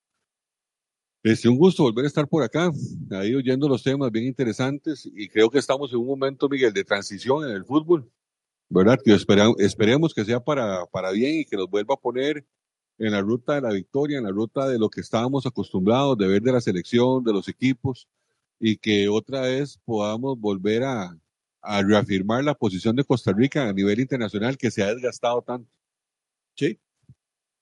Este, 1.30 1.48
un 1.48 1.58
gusto 1.58 1.82
volver 1.82 2.04
a 2.04 2.08
estar 2.08 2.26
por 2.26 2.42
acá, 2.42 2.70
ahí 3.10 3.34
oyendo 3.34 3.68
los 3.68 3.82
temas 3.82 4.10
bien 4.10 4.24
interesantes 4.24 5.04
y 5.12 5.28
creo 5.28 5.50
que 5.50 5.58
estamos 5.58 5.92
en 5.92 5.98
un 5.98 6.06
momento, 6.06 6.48
Miguel, 6.48 6.72
de 6.72 6.84
transición 6.84 7.44
en 7.44 7.50
el 7.54 7.64
fútbol, 7.66 8.10
¿verdad? 8.70 8.98
Que 9.04 9.12
espera- 9.14 9.52
esperemos 9.58 10.14
que 10.14 10.24
sea 10.24 10.40
para, 10.40 10.86
para 10.86 11.10
bien 11.10 11.40
y 11.40 11.44
que 11.44 11.56
nos 11.56 11.68
vuelva 11.68 11.94
a 11.94 12.00
poner 12.00 12.46
en 12.98 13.12
la 13.12 13.20
ruta 13.20 13.56
de 13.56 13.60
la 13.60 13.72
victoria, 13.72 14.18
en 14.18 14.24
la 14.24 14.30
ruta 14.30 14.66
de 14.68 14.78
lo 14.78 14.88
que 14.88 15.02
estábamos 15.02 15.44
acostumbrados 15.44 16.16
de 16.16 16.28
ver 16.28 16.40
de 16.40 16.52
la 16.52 16.60
selección, 16.62 17.22
de 17.24 17.32
los 17.34 17.46
equipos, 17.48 18.08
y 18.58 18.76
que 18.78 19.08
otra 19.08 19.42
vez 19.42 19.78
podamos 19.84 20.38
volver 20.40 20.82
a, 20.84 21.14
a 21.60 21.82
reafirmar 21.82 22.42
la 22.42 22.54
posición 22.54 22.96
de 22.96 23.04
Costa 23.04 23.32
Rica 23.32 23.68
a 23.68 23.72
nivel 23.74 24.00
internacional 24.00 24.56
que 24.56 24.70
se 24.70 24.82
ha 24.82 24.94
desgastado 24.94 25.42
tanto. 25.42 25.70
Sí. 26.54 26.78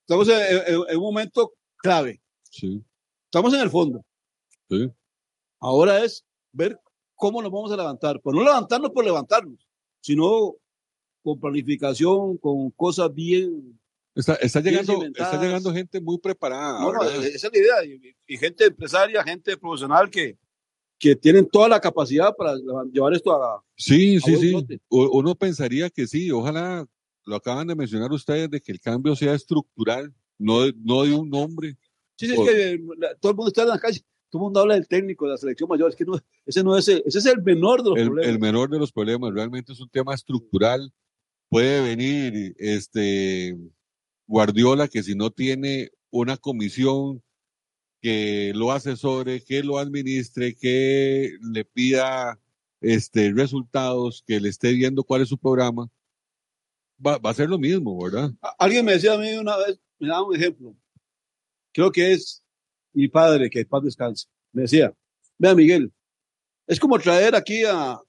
Estamos 0.03 0.29
en, 0.29 0.37
en- 0.69 0.83
en 0.89 0.97
un 0.97 1.03
momento 1.03 1.53
clave. 1.79 2.23
Sí, 2.49 2.83
Estamos 3.27 3.53
en 3.55 3.61
el 3.61 3.71
fondo. 3.71 4.05
sí. 4.71 4.91
Ahora 5.59 6.05
es 6.05 6.25
ver 6.53 6.79
cómo 7.15 7.41
nos 7.43 7.51
vamos 7.51 7.73
a 7.73 7.77
levantar. 7.77 8.21
Pues 8.21 8.37
no 8.37 8.45
levantarnos 8.45 8.91
por 8.91 9.05
levantarnos, 9.05 9.67
sino 10.01 10.55
con 11.23 11.41
planificación, 11.41 12.37
con 12.39 12.71
cosas 12.73 13.13
bien. 13.13 13.81
Está, 14.15 14.35
está, 14.35 14.61
Bien 14.61 14.77
llegando, 14.77 15.05
está 15.07 15.43
llegando 15.43 15.73
gente 15.73 16.01
muy 16.01 16.19
preparada. 16.19 16.81
No, 16.81 16.93
no, 16.93 17.03
esa 17.03 17.49
es 17.49 17.53
la 17.53 17.59
idea. 17.59 17.85
Y, 17.85 18.15
y 18.27 18.37
gente 18.37 18.67
empresaria, 18.67 19.23
gente 19.25 19.57
profesional 19.57 20.09
que, 20.11 20.39
que 20.99 21.17
tienen 21.17 21.49
toda 21.49 21.69
la 21.69 21.81
capacidad 21.81 22.35
para 22.35 22.55
llevar 22.93 23.13
esto 23.15 23.33
a. 23.33 23.63
Sí, 23.77 24.17
a 24.17 24.21
sí, 24.21 24.37
sí. 24.37 24.81
Uno 24.89 25.35
pensaría 25.35 25.91
que 25.91 26.07
sí, 26.07 26.31
ojalá 26.31 26.87
lo 27.25 27.37
acaban 27.37 27.67
de 27.67 27.75
mencionar 27.75 28.13
ustedes 28.13 28.49
de 28.51 28.61
que 28.61 28.73
el 28.73 28.81
cambio 28.81 29.17
sea 29.17 29.35
estructural, 29.35 30.15
no 30.39 30.63
de, 30.63 30.75
no 30.79 31.03
de 31.03 31.13
un 31.13 31.29
nombre. 31.29 31.77
Sí, 32.17 32.27
sí, 32.27 32.33
es 32.33 32.41
que 32.41 32.71
eh, 32.73 32.81
la- 32.99 33.15
todo 33.17 33.31
el 33.31 33.37
mundo 33.37 33.49
está 33.49 33.63
en 33.63 33.69
la 33.69 33.79
calle, 33.79 34.01
todo 34.31 34.41
el 34.41 34.45
mundo 34.45 34.61
habla 34.61 34.75
del 34.75 34.89
técnico, 34.89 35.27
de 35.27 35.33
la 35.33 35.37
selección 35.39 35.69
mayor. 35.69 35.91
Es 35.91 35.97
que 35.97 36.05
no, 36.05 36.19
ese 36.45 36.65
no 36.65 36.77
es 36.77 36.89
el, 36.89 37.03
ese 37.07 37.19
es 37.19 37.27
el 37.27 37.43
menor 37.43 37.83
de 37.83 37.91
los 37.91 37.99
el, 37.99 38.07
problemas. 38.07 38.31
el 38.33 38.39
menor 38.39 38.71
de 38.71 38.79
los 38.79 38.93
problemas, 38.93 39.33
realmente 39.35 39.73
es 39.73 39.81
un 39.81 39.91
tema 39.91 40.15
estructural. 40.15 40.93
Puede 41.49 41.81
venir 41.83 42.55
este 42.59 43.57
Guardiola 44.27 44.89
que 44.89 45.03
si 45.03 45.15
no 45.15 45.31
tiene 45.31 45.91
una 46.11 46.37
comisión 46.37 47.23
que 48.01 48.53
lo 48.55 48.73
asesore, 48.73 49.43
que 49.45 49.63
lo 49.63 49.79
administre, 49.79 50.55
que 50.55 51.37
le 51.41 51.65
pida 51.65 52.41
este 52.81 53.33
resultados, 53.33 54.23
que 54.27 54.41
le 54.41 54.49
esté 54.49 54.73
viendo 54.73 55.05
cuál 55.05 55.23
es 55.23 55.29
su 55.29 55.39
programa, 55.39 55.89
va, 57.05 57.19
va 57.19 57.31
a 57.31 57.35
ser 57.35 57.49
lo 57.49 57.59
mismo, 57.59 58.03
¿verdad? 58.03 58.31
Alguien 58.59 58.85
me 58.85 58.93
decía 58.93 59.15
a 59.15 59.19
mí 59.19 59.33
una 59.35 59.57
vez, 59.57 59.81
me 59.99 60.09
daba 60.09 60.27
un 60.27 60.37
ejemplo. 60.37 60.77
Creo 61.77 61.93
que 61.93 62.13
es 62.13 62.43
mi 62.95 63.07
padre, 63.07 63.51
que 63.51 63.67
paz 63.67 63.83
descanse. 63.85 64.27
Me 64.51 64.63
decía, 64.63 64.95
vea 65.37 65.55
Miguel, 65.55 65.93
es 66.67 66.81
como 66.81 66.99
traer 66.99 67.35
aquí 67.37 67.65
a, 67.67 68.01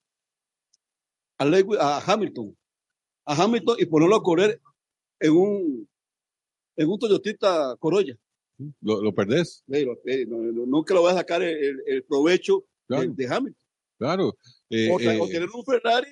a, 1.38 1.46
Lewis- 1.46 1.78
a 1.78 2.00
Hamilton, 2.00 2.58
a 3.26 3.44
Hamilton 3.44 3.76
y 3.78 3.86
ponerlo 3.88 4.16
a 4.16 4.24
correr 4.24 4.62
en 5.20 5.32
un, 5.34 5.90
en 6.78 6.90
un 6.90 6.98
Toyotita 6.98 7.76
Corolla. 7.78 8.18
Lo, 8.80 9.02
lo 9.04 9.14
perdés. 9.14 9.66
Eh, 9.68 9.84
lo- 9.86 10.00
eh, 10.06 10.26
no- 10.26 10.38
no- 10.38 10.66
nunca 10.66 10.94
lo 10.94 11.02
voy 11.02 11.12
a 11.12 11.16
sacar 11.16 11.44
el, 11.44 11.58
el- 11.62 11.84
el 11.88 12.04
provecho 12.06 12.64
Claro. 12.88 13.04
de, 13.04 13.10
de 13.16 13.28
Hamilton. 13.36 13.62
Claro. 14.00 14.38
Eh, 14.70 14.90
o, 14.90 14.98
tra- 14.98 15.14
eh, 15.14 15.20
o 15.20 15.28
tener 15.28 15.50
un 15.54 15.66
Ferrari 15.66 16.12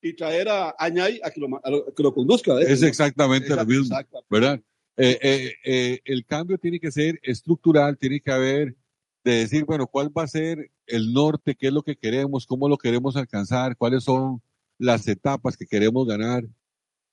y 0.00 0.14
traer 0.14 0.48
a 0.48 0.76
Añay 0.78 1.20
a 1.24 1.30
que 1.32 1.40
lo, 1.40 1.48
a 1.56 1.92
que 1.92 2.02
lo 2.04 2.14
conduzca. 2.14 2.52
¿eh? 2.60 2.66
es 2.68 2.82
exactamente 2.84 3.48
lo 3.56 3.66
mismo. 3.66 3.96
¿verdad? 4.30 4.60
Eh, 4.96 5.18
eh, 5.22 5.52
eh, 5.64 6.00
el 6.04 6.24
cambio 6.24 6.56
tiene 6.58 6.78
que 6.78 6.92
ser 6.92 7.18
estructural, 7.22 7.98
tiene 7.98 8.20
que 8.20 8.30
haber 8.30 8.76
de 9.24 9.32
decir, 9.36 9.64
bueno, 9.64 9.86
cuál 9.86 10.16
va 10.16 10.22
a 10.24 10.28
ser 10.28 10.70
el 10.86 11.12
norte, 11.12 11.56
qué 11.56 11.68
es 11.68 11.72
lo 11.72 11.82
que 11.82 11.96
queremos, 11.96 12.46
cómo 12.46 12.68
lo 12.68 12.78
queremos 12.78 13.16
alcanzar, 13.16 13.76
cuáles 13.76 14.04
son 14.04 14.42
las 14.78 15.08
etapas 15.08 15.56
que 15.56 15.66
queremos 15.66 16.06
ganar. 16.06 16.44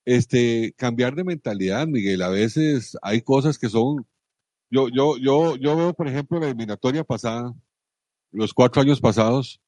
Este, 0.05 0.73
cambiar 0.77 1.15
de 1.15 1.23
mentalidad, 1.23 1.87
Miguel. 1.87 2.21
A 2.23 2.29
veces 2.29 2.97
hay 3.01 3.21
cosas 3.21 3.57
que 3.57 3.69
son, 3.69 4.05
yo, 4.69 4.89
yo, 4.89 5.17
yo, 5.17 5.55
yo 5.57 5.75
veo, 5.75 5.93
por 5.93 6.07
ejemplo, 6.07 6.39
la 6.39 6.47
eliminatoria 6.47 7.03
pasada, 7.03 7.53
los 8.31 8.53
cuatro 8.53 8.81
años 8.81 8.99
pasados, 9.01 9.61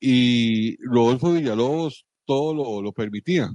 y 0.00 0.76
Rodolfo 0.84 1.32
Villalobos 1.32 2.06
todo 2.24 2.54
lo, 2.54 2.82
lo 2.82 2.92
permitía. 2.92 3.50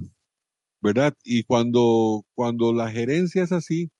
¿Verdad? 0.84 1.14
Y 1.24 1.44
cuando, 1.44 2.26
cuando 2.36 2.74
la 2.74 2.90
gerencia 2.92 3.44
es 3.44 3.52
así, 3.52 3.90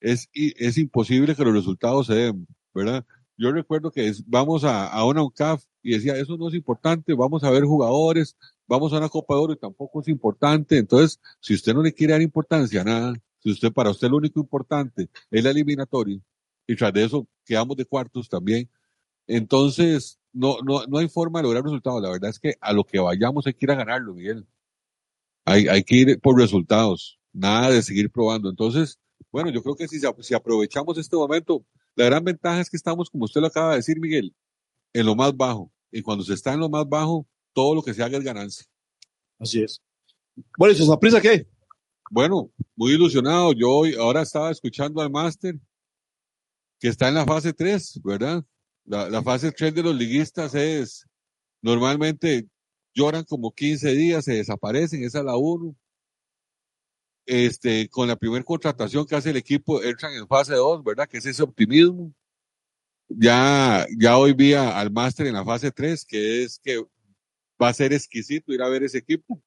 es, 0.00 0.28
es 0.34 0.78
imposible 0.78 1.34
que 1.36 1.44
los 1.44 1.54
resultados 1.54 2.08
se 2.08 2.14
den, 2.14 2.46
¿verdad? 2.74 3.06
Yo 3.38 3.52
recuerdo 3.52 3.90
que 3.92 4.08
es- 4.08 4.24
vamos 4.28 4.64
a, 4.64 4.88
a 4.88 5.04
una 5.06 5.22
UNCAF 5.22 5.64
y 5.82 5.92
decía, 5.94 6.16
eso 6.16 6.36
no 6.38 6.48
es 6.48 6.54
importante, 6.54 7.14
vamos 7.14 7.44
a 7.44 7.50
ver 7.50 7.64
jugadores, 7.64 8.36
vamos 8.68 8.92
a 8.92 8.98
una 8.98 9.08
Copa 9.08 9.34
de 9.34 9.40
Oro 9.40 9.52
y 9.54 9.58
tampoco 9.58 10.00
es 10.02 10.08
importante. 10.08 10.78
Entonces, 10.78 11.20
si 11.40 11.54
usted 11.54 11.74
no 11.74 11.82
le 11.82 11.92
quiere 11.94 12.12
dar 12.14 12.22
importancia 12.22 12.82
a 12.82 12.84
nada, 12.84 13.14
si 13.40 13.50
usted, 13.52 13.72
para 13.72 13.90
usted 13.90 14.08
lo 14.10 14.16
único 14.18 14.40
importante 14.40 15.08
es 15.30 15.44
la 15.44 15.50
eliminatoria, 15.50 16.20
y 16.66 16.76
tras 16.76 16.92
de 16.92 17.04
eso 17.04 17.26
quedamos 17.44 17.76
de 17.76 17.84
cuartos 17.86 18.28
también, 18.28 18.70
entonces 19.26 20.20
no, 20.32 20.58
no, 20.64 20.86
no 20.86 20.98
hay 20.98 21.08
forma 21.08 21.40
de 21.40 21.44
lograr 21.44 21.64
resultados. 21.64 22.02
La 22.02 22.10
verdad 22.10 22.30
es 22.30 22.40
que 22.40 22.56
a 22.60 22.72
lo 22.74 22.84
que 22.84 23.00
vayamos 23.00 23.46
hay 23.46 23.54
que 23.54 23.66
ir 23.66 23.70
a 23.72 23.76
ganarlo, 23.76 24.14
Miguel. 24.14 24.46
Hay, 25.44 25.66
hay 25.68 25.82
que 25.82 25.96
ir 25.96 26.20
por 26.20 26.38
resultados, 26.38 27.18
nada 27.32 27.70
de 27.70 27.82
seguir 27.82 28.10
probando. 28.10 28.48
Entonces, 28.48 28.98
bueno, 29.30 29.50
yo 29.50 29.62
creo 29.62 29.74
que 29.74 29.88
si, 29.88 29.98
si 29.98 30.34
aprovechamos 30.34 30.98
este 30.98 31.16
momento, 31.16 31.64
la 31.94 32.04
gran 32.06 32.24
ventaja 32.24 32.60
es 32.60 32.70
que 32.70 32.76
estamos, 32.76 33.10
como 33.10 33.24
usted 33.24 33.40
lo 33.40 33.46
acaba 33.48 33.70
de 33.70 33.76
decir, 33.76 33.98
Miguel, 33.98 34.34
en 34.92 35.06
lo 35.06 35.14
más 35.14 35.36
bajo. 35.36 35.70
Y 35.90 36.02
cuando 36.02 36.24
se 36.24 36.34
está 36.34 36.52
en 36.52 36.60
lo 36.60 36.68
más 36.68 36.88
bajo, 36.88 37.26
todo 37.52 37.74
lo 37.74 37.82
que 37.82 37.94
se 37.94 38.02
haga 38.02 38.18
es 38.18 38.24
ganancia. 38.24 38.66
Así 39.38 39.62
es. 39.62 39.80
Bueno, 40.56 40.74
¿y 40.74 40.76
su 40.76 40.84
sorpresa 40.84 41.20
qué? 41.20 41.46
Bueno, 42.10 42.50
muy 42.76 42.92
ilusionado. 42.92 43.52
Yo 43.52 43.70
hoy, 43.70 43.94
ahora 43.94 44.22
estaba 44.22 44.50
escuchando 44.50 45.00
al 45.00 45.10
máster 45.10 45.54
que 46.78 46.88
está 46.88 47.08
en 47.08 47.14
la 47.14 47.24
fase 47.24 47.52
3, 47.52 48.00
¿verdad? 48.02 48.44
La, 48.84 49.08
la 49.08 49.22
fase 49.22 49.52
3 49.52 49.74
de 49.74 49.82
los 49.82 49.94
liguistas 49.94 50.54
es, 50.54 51.06
normalmente 51.60 52.48
lloran 52.94 53.24
como 53.24 53.52
15 53.52 53.92
días, 53.92 54.24
se 54.24 54.34
desaparecen, 54.34 55.04
esa 55.04 55.18
es 55.20 55.24
la 55.24 55.36
1. 55.36 55.74
Este, 57.26 57.88
con 57.88 58.08
la 58.08 58.16
primera 58.16 58.44
contratación 58.44 59.06
que 59.06 59.14
hace 59.14 59.30
el 59.30 59.36
equipo, 59.36 59.82
entran 59.82 60.12
en 60.14 60.26
fase 60.26 60.54
2, 60.54 60.82
¿verdad? 60.82 61.08
Que 61.08 61.18
es 61.18 61.26
ese 61.26 61.42
optimismo. 61.42 62.12
Ya, 63.08 63.86
ya 63.98 64.16
hoy 64.18 64.32
vi 64.32 64.54
a- 64.54 64.78
al 64.78 64.90
máster 64.90 65.26
en 65.26 65.34
la 65.34 65.44
fase 65.44 65.70
3, 65.70 66.04
que 66.04 66.42
es 66.44 66.58
que 66.58 66.78
va 67.62 67.68
a 67.68 67.74
ser 67.74 67.92
exquisito 67.92 68.52
ir 68.52 68.62
a 68.62 68.68
ver 68.68 68.82
ese 68.82 68.98
equipo. 68.98 69.40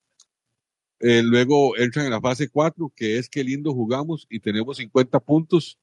Eh, 0.99 1.21
luego 1.23 1.75
entran 1.77 2.05
en 2.05 2.11
la 2.11 2.21
fase 2.21 2.47
4, 2.49 2.91
que 2.95 3.17
es 3.17 3.29
que 3.29 3.43
lindo 3.43 3.73
jugamos 3.73 4.25
y 4.29 4.39
tenemos 4.39 4.77
50 4.77 5.19
puntos. 5.19 5.77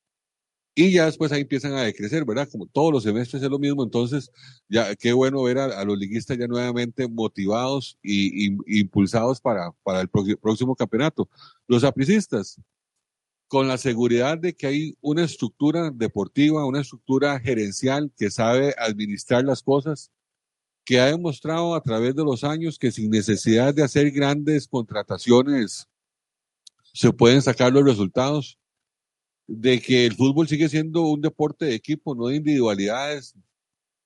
Y 0.75 0.93
ya 0.93 1.05
después 1.05 1.31
ahí 1.33 1.43
empiezan 1.43 1.75
a 1.75 1.83
decrecer, 1.83 2.25
¿verdad? 2.25 2.49
Como 2.51 2.67
todos 2.67 2.93
los 2.93 3.03
semestres 3.03 3.43
es 3.43 3.51
lo 3.51 3.59
mismo. 3.59 3.83
Entonces, 3.83 4.31
ya 4.69 4.95
qué 4.97 5.13
bueno 5.13 5.43
ver 5.43 5.59
a, 5.59 5.85
los 5.85 5.99
liguistas 5.99 6.39
ya 6.39 6.47
nuevamente 6.47 7.07
motivados 7.09 7.99
y, 8.03 8.57
impulsados 8.81 9.41
para, 9.41 9.73
para 9.83 10.01
el 10.01 10.09
próximo 10.09 10.75
campeonato. 10.75 11.29
Los 11.67 11.85
apricistas, 11.85 12.59
con 13.49 13.69
la 13.69 13.77
seguridad 13.77 14.39
de 14.39 14.55
que 14.55 14.67
hay 14.67 14.97
una 15.03 15.25
estructura 15.25 15.91
deportiva, 15.91 16.65
una 16.65 16.81
estructura 16.81 17.39
gerencial 17.39 18.11
que 18.17 18.31
sabe 18.31 18.75
administrar 18.79 19.45
las 19.45 19.63
cosas, 19.63 20.11
que 20.87 21.01
ha 21.01 21.07
demostrado 21.07 21.75
a 21.75 21.83
través 21.83 22.17
de 22.17 22.25
los 22.25 22.45
años 22.45 22.79
que 22.79 22.91
sin 22.91 23.11
necesidad 23.11 23.75
de 23.75 23.83
hacer 23.83 24.11
grandes 24.11 24.67
contrataciones 24.67 25.87
se 26.95 27.13
pueden 27.13 27.43
sacar 27.43 27.73
los 27.73 27.85
resultados, 27.85 28.59
de 29.47 29.81
que 29.81 30.07
el 30.07 30.15
fútbol 30.15 30.49
sigue 30.49 30.69
siendo 30.69 31.03
un 31.03 31.21
deporte 31.21 31.67
de 31.67 31.75
equipo, 31.75 32.15
no 32.15 32.27
de 32.27 32.37
individualidades, 32.37 33.35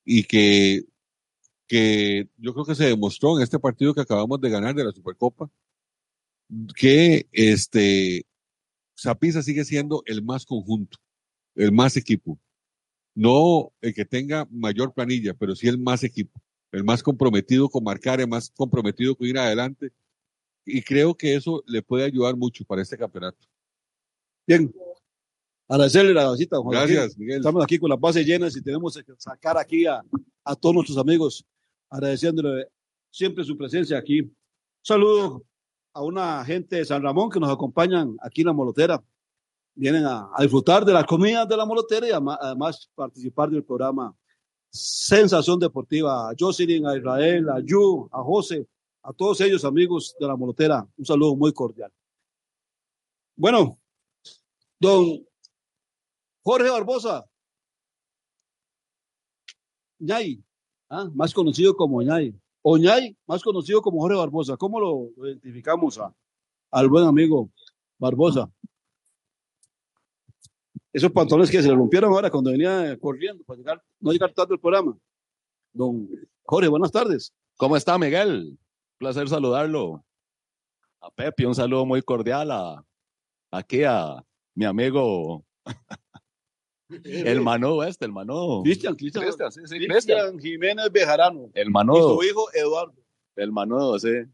y 0.04 0.24
que, 0.24 0.84
que 1.66 2.28
yo 2.38 2.54
creo 2.54 2.64
que 2.64 2.74
se 2.74 2.86
demostró 2.86 3.36
en 3.36 3.42
este 3.42 3.58
partido 3.58 3.94
que 3.94 4.00
acabamos 4.00 4.40
de 4.40 4.50
ganar 4.50 4.74
de 4.74 4.84
la 4.84 4.92
Supercopa, 4.92 5.50
que 6.76 7.26
este 7.32 8.24
Saprissa 8.94 9.42
sigue 9.42 9.64
siendo 9.64 10.02
el 10.06 10.22
más 10.22 10.46
conjunto, 10.46 10.98
el 11.54 11.72
más 11.72 11.96
equipo. 11.96 12.38
No 13.14 13.72
el 13.80 13.94
que 13.94 14.04
tenga 14.04 14.46
mayor 14.50 14.92
planilla, 14.92 15.34
pero 15.34 15.56
sí 15.56 15.68
el 15.68 15.78
más 15.78 16.04
equipo, 16.04 16.40
el 16.70 16.84
más 16.84 17.02
comprometido 17.02 17.68
con 17.68 17.82
marcar, 17.82 18.20
el 18.20 18.28
más 18.28 18.50
comprometido 18.50 19.16
con 19.16 19.26
ir 19.26 19.38
adelante. 19.38 19.90
Y 20.64 20.82
creo 20.82 21.14
que 21.14 21.34
eso 21.34 21.62
le 21.66 21.82
puede 21.82 22.04
ayudar 22.04 22.36
mucho 22.36 22.64
para 22.64 22.82
este 22.82 22.98
campeonato. 22.98 23.46
Bien. 24.46 24.72
Agradecerle 25.68 26.14
la 26.14 26.30
visita, 26.30 26.58
Juan 26.58 26.72
Gracias. 26.72 27.18
Miguel. 27.18 27.38
Estamos 27.38 27.62
aquí 27.64 27.78
con 27.78 27.90
las 27.90 27.98
bases 27.98 28.24
llenas 28.24 28.56
y 28.56 28.62
tenemos 28.62 28.94
que 28.96 29.12
sacar 29.18 29.58
aquí 29.58 29.84
a, 29.86 30.00
a 30.44 30.54
todos 30.54 30.74
nuestros 30.76 30.96
amigos, 30.98 31.44
agradeciéndole 31.90 32.68
siempre 33.10 33.42
su 33.44 33.56
presencia 33.56 33.98
aquí. 33.98 34.20
Un 34.20 34.36
saludo 34.82 35.42
a 35.92 36.02
una 36.02 36.44
gente 36.44 36.76
de 36.76 36.84
San 36.84 37.02
Ramón 37.02 37.30
que 37.30 37.40
nos 37.40 37.50
acompañan 37.50 38.16
aquí 38.20 38.42
en 38.42 38.46
la 38.46 38.52
Molotera. 38.52 39.02
Vienen 39.74 40.04
a, 40.06 40.30
a 40.34 40.42
disfrutar 40.42 40.84
de 40.84 40.92
la 40.92 41.04
comida 41.04 41.44
de 41.44 41.56
la 41.56 41.66
Molotera 41.66 42.08
y 42.08 42.12
ama- 42.12 42.38
además 42.40 42.88
participar 42.94 43.50
del 43.50 43.64
programa 43.64 44.14
Sensación 44.70 45.58
Deportiva. 45.58 46.30
A 46.30 46.34
Jocelyn, 46.38 46.86
a 46.86 46.96
Israel, 46.96 47.48
a 47.50 47.60
Yu, 47.60 48.08
a 48.12 48.22
José, 48.22 48.66
a 49.02 49.12
todos 49.12 49.40
ellos 49.40 49.64
amigos 49.64 50.14
de 50.20 50.26
la 50.28 50.36
Molotera. 50.36 50.86
Un 50.96 51.04
saludo 51.04 51.34
muy 51.34 51.52
cordial. 51.52 51.90
Bueno, 53.34 53.78
don 54.78 55.25
Jorge 56.46 56.70
Barbosa. 56.70 57.26
Ñay, 59.98 60.40
ah, 60.88 61.10
más 61.12 61.34
conocido 61.34 61.74
como 61.74 62.00
Ñay. 62.00 62.32
O 62.62 62.78
Ñay, 62.78 63.16
más 63.26 63.42
conocido 63.42 63.82
como 63.82 64.00
Jorge 64.00 64.16
Barbosa. 64.16 64.56
¿Cómo 64.56 64.78
lo, 64.78 65.26
identificamos 65.26 65.98
a, 65.98 66.14
al 66.70 66.88
buen 66.88 67.04
amigo 67.04 67.50
Barbosa? 67.98 68.48
Esos 70.92 71.10
pantalones 71.10 71.50
que 71.50 71.60
se 71.60 71.74
rompieron 71.74 72.12
ahora 72.12 72.30
cuando 72.30 72.52
venía 72.52 72.96
corriendo 73.00 73.42
para 73.42 73.58
llegar, 73.58 73.82
no 73.98 74.12
llegar 74.12 74.32
tarde 74.32 74.54
al 74.54 74.60
programa. 74.60 74.96
Don 75.72 76.08
Jorge, 76.44 76.68
buenas 76.68 76.92
tardes. 76.92 77.34
¿Cómo 77.56 77.76
está, 77.76 77.98
Miguel? 77.98 78.56
Placer 78.98 79.28
saludarlo. 79.28 80.04
A 81.00 81.10
Pepe, 81.10 81.44
un 81.44 81.56
saludo 81.56 81.84
muy 81.84 82.02
cordial 82.02 82.52
a 82.52 82.84
aquí 83.50 83.82
a 83.82 84.24
mi 84.54 84.64
amigo 84.64 85.44
el 87.04 87.40
Manó 87.40 87.82
este, 87.82 88.04
el 88.04 88.12
Manó. 88.12 88.62
Cristian, 88.62 88.94
Cristian, 88.94 89.24
Cristian, 89.24 89.52
sí, 89.52 89.60
sí, 89.66 89.86
Cristian 89.86 90.38
Jiménez 90.38 90.90
Bejarano. 90.92 91.50
El 91.54 91.68
Y 91.68 91.70
Manó, 91.70 91.94
su 91.94 92.22
hijo 92.22 92.46
Eduardo. 92.52 92.94
el 93.36 93.52
Manó, 93.52 93.98
sí. 93.98 94.24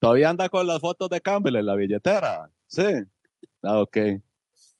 Todavía 0.00 0.30
anda 0.30 0.48
con 0.48 0.66
las 0.66 0.80
fotos 0.80 1.08
de 1.10 1.20
Campbell 1.20 1.56
en 1.56 1.66
la 1.66 1.74
billetera. 1.74 2.50
Sí. 2.66 2.84
Ah, 3.62 3.80
ok. 3.80 3.96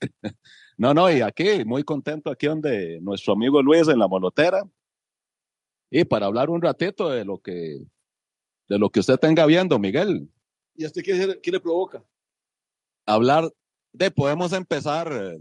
No, 0.76 0.94
no, 0.94 1.10
y 1.10 1.20
aquí, 1.20 1.62
muy 1.66 1.84
contento 1.84 2.30
aquí 2.30 2.46
donde 2.46 3.02
nuestro 3.02 3.34
amigo 3.34 3.60
Luis 3.60 3.86
en 3.88 3.98
la 3.98 4.08
molotera. 4.08 4.66
Y 5.90 6.04
para 6.04 6.24
hablar 6.24 6.48
un 6.48 6.62
ratito 6.62 7.10
de 7.10 7.22
lo 7.22 7.36
que, 7.36 7.82
de 8.66 8.78
lo 8.78 8.88
que 8.88 9.00
usted 9.00 9.18
tenga 9.18 9.44
viendo, 9.44 9.78
Miguel. 9.78 10.30
¿Y 10.74 10.84
a 10.84 10.86
usted 10.86 11.02
qué, 11.02 11.38
qué 11.42 11.50
le 11.50 11.60
provoca? 11.60 12.02
hablar 13.06 13.52
de, 13.92 14.10
podemos 14.10 14.52
empezar, 14.52 15.12
eh, 15.12 15.38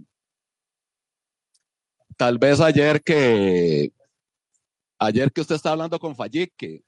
tal 2.19 2.37
vez 2.37 2.59
ayer 2.59 3.01
que, 3.01 3.93
ayer 4.99 5.31
que 5.31 5.39
usted 5.39 5.55
está 5.55 5.71
hablando 5.71 5.97
con 5.97 6.15
Fallique, 6.15 6.83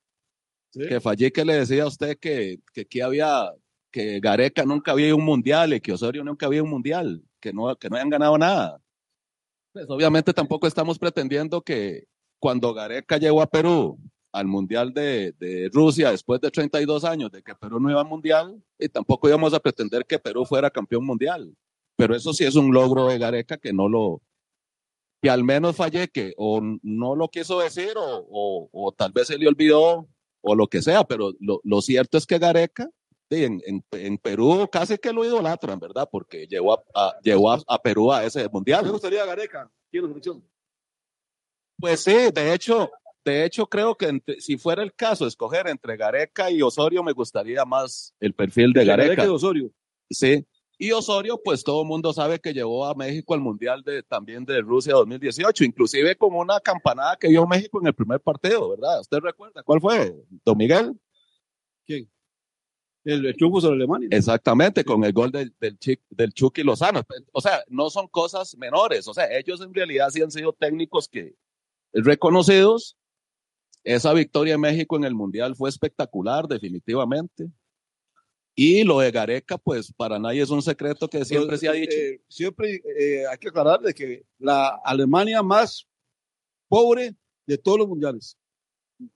Sí. 0.73 0.87
que 0.87 1.01
Fallique 1.01 1.43
le 1.43 1.55
decía 1.55 1.83
a 1.83 1.87
usted 1.87 2.17
que, 2.17 2.59
que 2.73 2.81
aquí 2.81 3.01
había, 3.01 3.51
que 3.91 4.21
Gareca 4.21 4.63
nunca 4.63 4.93
había 4.93 5.07
ido 5.07 5.17
un 5.17 5.25
mundial 5.25 5.73
y 5.73 5.81
que 5.81 5.91
Osorio 5.91 6.23
nunca 6.23 6.45
había 6.45 6.57
ido 6.57 6.63
un 6.65 6.71
mundial, 6.71 7.21
que 7.41 7.51
no, 7.51 7.75
que 7.75 7.89
no 7.89 7.97
hayan 7.97 8.09
ganado 8.09 8.37
nada. 8.37 8.81
Pues 9.73 9.85
obviamente 9.89 10.33
tampoco 10.33 10.67
estamos 10.67 10.97
pretendiendo 10.97 11.61
que 11.61 12.05
cuando 12.39 12.73
Gareca 12.73 13.17
llegó 13.17 13.41
a 13.41 13.49
Perú 13.49 13.99
al 14.31 14.47
mundial 14.47 14.93
de, 14.93 15.33
de 15.33 15.69
Rusia 15.73 16.11
después 16.11 16.39
de 16.39 16.51
32 16.51 17.03
años 17.03 17.31
de 17.31 17.43
que 17.43 17.53
Perú 17.55 17.79
no 17.81 17.89
iba 17.89 17.99
al 17.99 18.07
mundial 18.07 18.61
y 18.79 18.87
tampoco 18.87 19.27
íbamos 19.27 19.53
a 19.53 19.59
pretender 19.59 20.05
que 20.05 20.19
Perú 20.19 20.45
fuera 20.45 20.69
campeón 20.69 21.05
mundial. 21.05 21.53
Pero 21.97 22.15
eso 22.15 22.33
sí 22.33 22.45
es 22.45 22.55
un 22.55 22.73
logro 22.73 23.07
de 23.07 23.17
Gareca 23.17 23.57
que 23.57 23.73
no 23.73 23.89
lo, 23.89 24.21
que 25.21 25.29
al 25.29 25.43
menos 25.43 25.75
Falleque 25.75 26.33
o 26.37 26.59
no 26.81 27.15
lo 27.15 27.29
quiso 27.29 27.59
decir 27.59 27.93
o, 27.95 28.25
o, 28.29 28.69
o 28.71 28.91
tal 28.91 29.11
vez 29.11 29.27
se 29.27 29.37
le 29.37 29.47
olvidó 29.47 30.07
o 30.41 30.55
lo 30.55 30.67
que 30.67 30.81
sea, 30.81 31.03
pero 31.03 31.31
lo, 31.39 31.61
lo 31.63 31.81
cierto 31.81 32.17
es 32.17 32.25
que 32.25 32.39
Gareca 32.39 32.89
sí, 33.29 33.43
en, 33.45 33.61
en, 33.65 33.85
en 33.91 34.17
Perú 34.17 34.67
casi 34.71 34.97
que 34.97 35.13
lo 35.13 35.23
idolatran, 35.23 35.79
¿verdad? 35.79 36.09
Porque 36.11 36.47
llevó 36.47 36.73
a, 36.73 36.83
a- 36.95 37.19
llevó 37.21 37.51
a, 37.51 37.61
a 37.67 37.79
Perú 37.81 38.11
a 38.11 38.25
ese 38.25 38.43
¿Me 38.43 38.49
mundial. 38.49 38.89
gustaría 38.91 39.23
Gareca? 39.25 39.71
¿Quién 39.91 40.07
selección? 40.07 40.43
Pues 41.79 42.01
sí, 42.03 42.13
de 42.33 42.53
hecho, 42.53 42.89
de 43.25 43.45
hecho 43.45 43.67
creo 43.67 43.95
que 43.95 44.07
entre- 44.07 44.41
si 44.41 44.57
fuera 44.57 44.81
el 44.83 44.93
caso 44.93 45.25
escoger 45.27 45.67
entre 45.67 45.97
Gareca 45.97 46.49
y 46.51 46.61
Osorio, 46.61 47.03
me 47.03 47.13
gustaría 47.13 47.63
más 47.65 48.13
el 48.19 48.33
perfil 48.33 48.73
de 48.73 48.85
Gareca. 48.85 49.23
de 49.23 49.29
Osorio. 49.29 49.71
Sí. 50.09 50.45
Y 50.83 50.93
Osorio, 50.93 51.39
pues 51.39 51.63
todo 51.63 51.83
el 51.83 51.87
mundo 51.87 52.11
sabe 52.11 52.39
que 52.39 52.55
llevó 52.55 52.87
a 52.87 52.95
México 52.95 53.35
al 53.35 53.39
Mundial 53.39 53.83
de, 53.83 54.01
también 54.01 54.43
de 54.45 54.61
Rusia 54.61 54.93
2018, 54.93 55.63
inclusive 55.63 56.15
con 56.15 56.33
una 56.33 56.59
campanada 56.59 57.15
que 57.17 57.27
dio 57.27 57.45
México 57.45 57.79
en 57.79 57.85
el 57.85 57.93
primer 57.93 58.19
partido, 58.19 58.67
¿verdad? 58.71 58.99
¿Usted 58.99 59.19
recuerda 59.19 59.61
cuál 59.61 59.79
fue? 59.79 60.11
¿Don 60.43 60.57
Miguel? 60.57 60.99
¿Quién? 61.85 62.09
El, 63.03 63.35
triunfo 63.35 63.61
sobre 63.61 63.75
Alemania. 63.75 64.09
Exactamente, 64.11 64.83
con 64.83 65.03
el 65.03 65.13
gol 65.13 65.31
del, 65.31 65.53
del, 65.59 65.77
del 66.09 66.33
Chucky 66.33 66.63
Lozano. 66.63 67.03
O 67.31 67.41
sea, 67.41 67.63
no 67.67 67.91
son 67.91 68.07
cosas 68.07 68.57
menores. 68.57 69.07
O 69.07 69.13
sea, 69.13 69.27
ellos 69.37 69.61
en 69.61 69.75
realidad 69.75 70.09
sí 70.09 70.23
han 70.23 70.31
sido 70.31 70.51
técnicos 70.51 71.07
que 71.07 71.35
reconocidos. 71.93 72.97
Esa 73.83 74.13
victoria 74.13 74.55
en 74.55 74.61
México 74.61 74.95
en 74.95 75.03
el 75.03 75.13
Mundial 75.13 75.55
fue 75.55 75.69
espectacular, 75.69 76.47
definitivamente. 76.47 77.51
Y 78.63 78.83
lo 78.83 78.99
de 78.99 79.09
Gareca, 79.09 79.57
pues 79.57 79.91
para 79.91 80.19
nadie 80.19 80.43
es 80.43 80.51
un 80.51 80.61
secreto 80.61 81.07
que 81.07 81.25
siempre 81.25 81.57
se 81.57 81.67
ha 81.67 81.71
dicho. 81.71 81.97
Eh, 81.97 82.21
siempre 82.27 82.79
eh, 82.95 83.23
hay 83.25 83.35
que 83.39 83.47
aclarar 83.47 83.79
de 83.79 83.91
que 83.91 84.23
la 84.37 84.79
Alemania 84.83 85.41
más 85.41 85.87
pobre 86.67 87.15
de 87.47 87.57
todos 87.57 87.79
los 87.79 87.87
mundiales. 87.87 88.37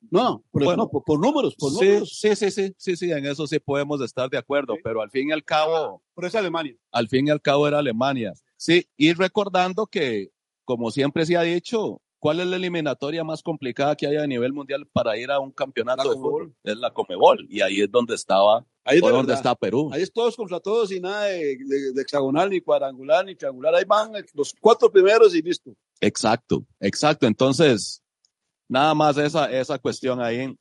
No, 0.10 0.44
por, 0.50 0.64
Bueno, 0.64 0.84
no, 0.86 0.90
por, 0.90 1.04
por 1.04 1.20
números, 1.20 1.56
por 1.60 1.70
sí, 1.74 1.86
números. 1.86 2.18
sí, 2.20 2.36
sí, 2.36 2.50
sí, 2.50 2.74
sí, 2.76 2.96
sí, 2.96 3.12
en 3.12 3.24
eso 3.28 3.46
sí 3.46 3.60
podemos 3.60 4.02
estar 4.02 4.32
de 4.32 4.40
acuerdo, 4.40 4.74
pero 4.84 5.00
al 5.04 5.12
fin 5.12 5.30
y 5.30 5.32
al 5.32 5.44
cabo, 5.44 6.02
Por 6.16 6.26
esa 6.26 6.40
Alemania. 6.40 6.76
al 6.92 7.08
fin 7.08 7.28
y 7.28 7.30
al 7.30 7.40
cabo 7.40 7.68
era 7.68 7.78
Alemania. 7.78 8.34
Sí, 8.58 8.88
y 8.98 9.14
recordando 9.14 9.86
que, 9.86 10.32
como 10.64 10.90
siempre 10.90 11.24
se 11.24 11.38
ha 11.38 11.44
dicho, 11.44 12.02
¿cuál 12.18 12.40
es 12.40 12.48
la 12.48 12.56
eliminatoria 12.56 13.24
más 13.24 13.44
complicada 13.44 13.96
que 13.96 14.08
hay 14.08 14.16
a 14.16 14.26
nivel 14.26 14.54
mundial 14.54 14.88
para 14.92 15.16
ir 15.20 15.30
a 15.30 15.40
un 15.40 15.52
campeonato 15.52 16.04
La 16.04 16.10
de 16.10 16.16
fútbol? 16.16 16.56
Es 16.64 16.78
la 16.78 16.92
Comebol, 16.92 17.46
y 17.48 17.62
ahí 17.62 17.82
es 17.82 17.92
donde 17.92 18.16
estaba, 18.16 18.66
Ahí 18.86 18.98
es 18.98 19.04
o 19.04 19.08
de 19.08 19.12
donde 19.14 19.28
verdad. 19.34 19.40
está 19.40 19.56
Perú. 19.56 19.90
Ahí 19.92 20.04
es 20.04 20.14
todos 20.14 20.36
contra 20.36 20.60
todos 20.60 20.92
y 20.92 21.00
nada 21.00 21.26
de, 21.26 21.58
de- 21.58 21.92
de 21.94 22.02
hexagonal, 22.02 22.50
ni 22.50 22.62
cuadrangular, 22.62 23.26
ni 23.26 23.36
triangular. 23.36 23.74
Ahí 23.76 23.84
van 23.86 24.12
los 24.34 24.54
cuatro 24.62 24.92
primeros 24.92 25.34
y 25.36 25.42
listo. 25.42 25.76
Exacto, 26.00 26.64
exacto. 26.80 27.26
Entonces, 27.26 28.04
nada 28.70 28.94
más 28.94 29.18
esa, 29.18 29.52
esa 29.52 29.80
cuestión 29.80 30.22
ahí. 30.22 30.44
Y 30.44 30.56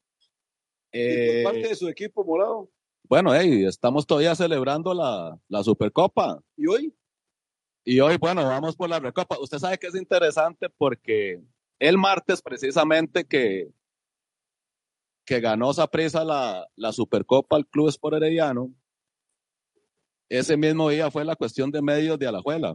Eh, 0.92 1.42
por 1.44 1.52
parte 1.52 1.68
de 1.68 1.74
su 1.76 1.88
equipo 1.88 2.24
morado. 2.24 2.70
bueno, 3.08 3.34
hey, 3.34 3.64
estamos 3.66 4.06
todavía 4.06 4.34
celebrando 4.34 4.94
la, 4.94 5.38
la 5.48 5.62
Supercopa. 5.62 6.40
¿Y 6.56 6.66
hoy? 6.66 6.94
Y 7.84 8.00
hoy, 8.00 8.16
bueno, 8.16 8.42
vamos 8.44 8.74
por 8.76 8.88
la 8.88 8.98
recopa. 9.00 9.38
Usted 9.38 9.58
sabe 9.58 9.76
que 9.76 9.88
es 9.88 9.94
interesante 9.94 10.68
porque 10.78 11.42
el 11.78 11.98
martes, 11.98 12.40
precisamente, 12.40 13.26
que, 13.26 13.68
que 15.24 15.40
ganó 15.40 15.72
Saprissa 15.72 16.24
la, 16.24 16.66
la 16.76 16.92
Supercopa 16.92 17.56
al 17.56 17.66
Club 17.66 17.88
Sport 17.88 18.22
ese 20.28 20.56
mismo 20.56 20.88
día 20.88 21.10
fue 21.10 21.24
la 21.24 21.36
cuestión 21.36 21.70
de 21.70 21.82
medios 21.82 22.18
de 22.18 22.26
Alajuela, 22.26 22.74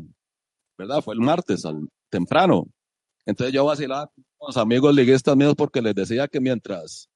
¿verdad? 0.78 1.02
Fue 1.02 1.14
el 1.14 1.20
martes, 1.20 1.64
temprano. 2.10 2.68
Entonces 3.26 3.54
yo 3.54 3.66
vacilaba 3.66 4.08
con 4.38 4.48
los 4.48 4.58
amigos 4.58 4.96
liguistas 4.96 5.36
míos 5.36 5.56
porque 5.58 5.82
les 5.82 5.96
decía 5.96 6.28
que 6.28 6.40
mientras 6.40 7.10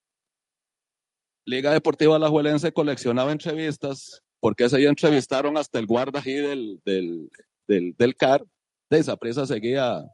Liga 1.46 1.72
Deportiva 1.72 2.16
Alajuelense 2.16 2.72
coleccionaba 2.72 3.32
entrevistas, 3.32 4.22
porque 4.40 4.66
ese 4.66 4.78
día 4.78 4.90
entrevistaron 4.90 5.58
hasta 5.58 5.80
el 5.80 5.88
guarda 5.88 6.22
del, 6.22 6.82
del, 6.86 7.30
del, 7.68 7.96
del 7.98 8.16
CAR, 8.16 8.46
de 8.90 9.00
esa 9.00 9.18
prisa 9.18 9.46
seguía 9.46 10.06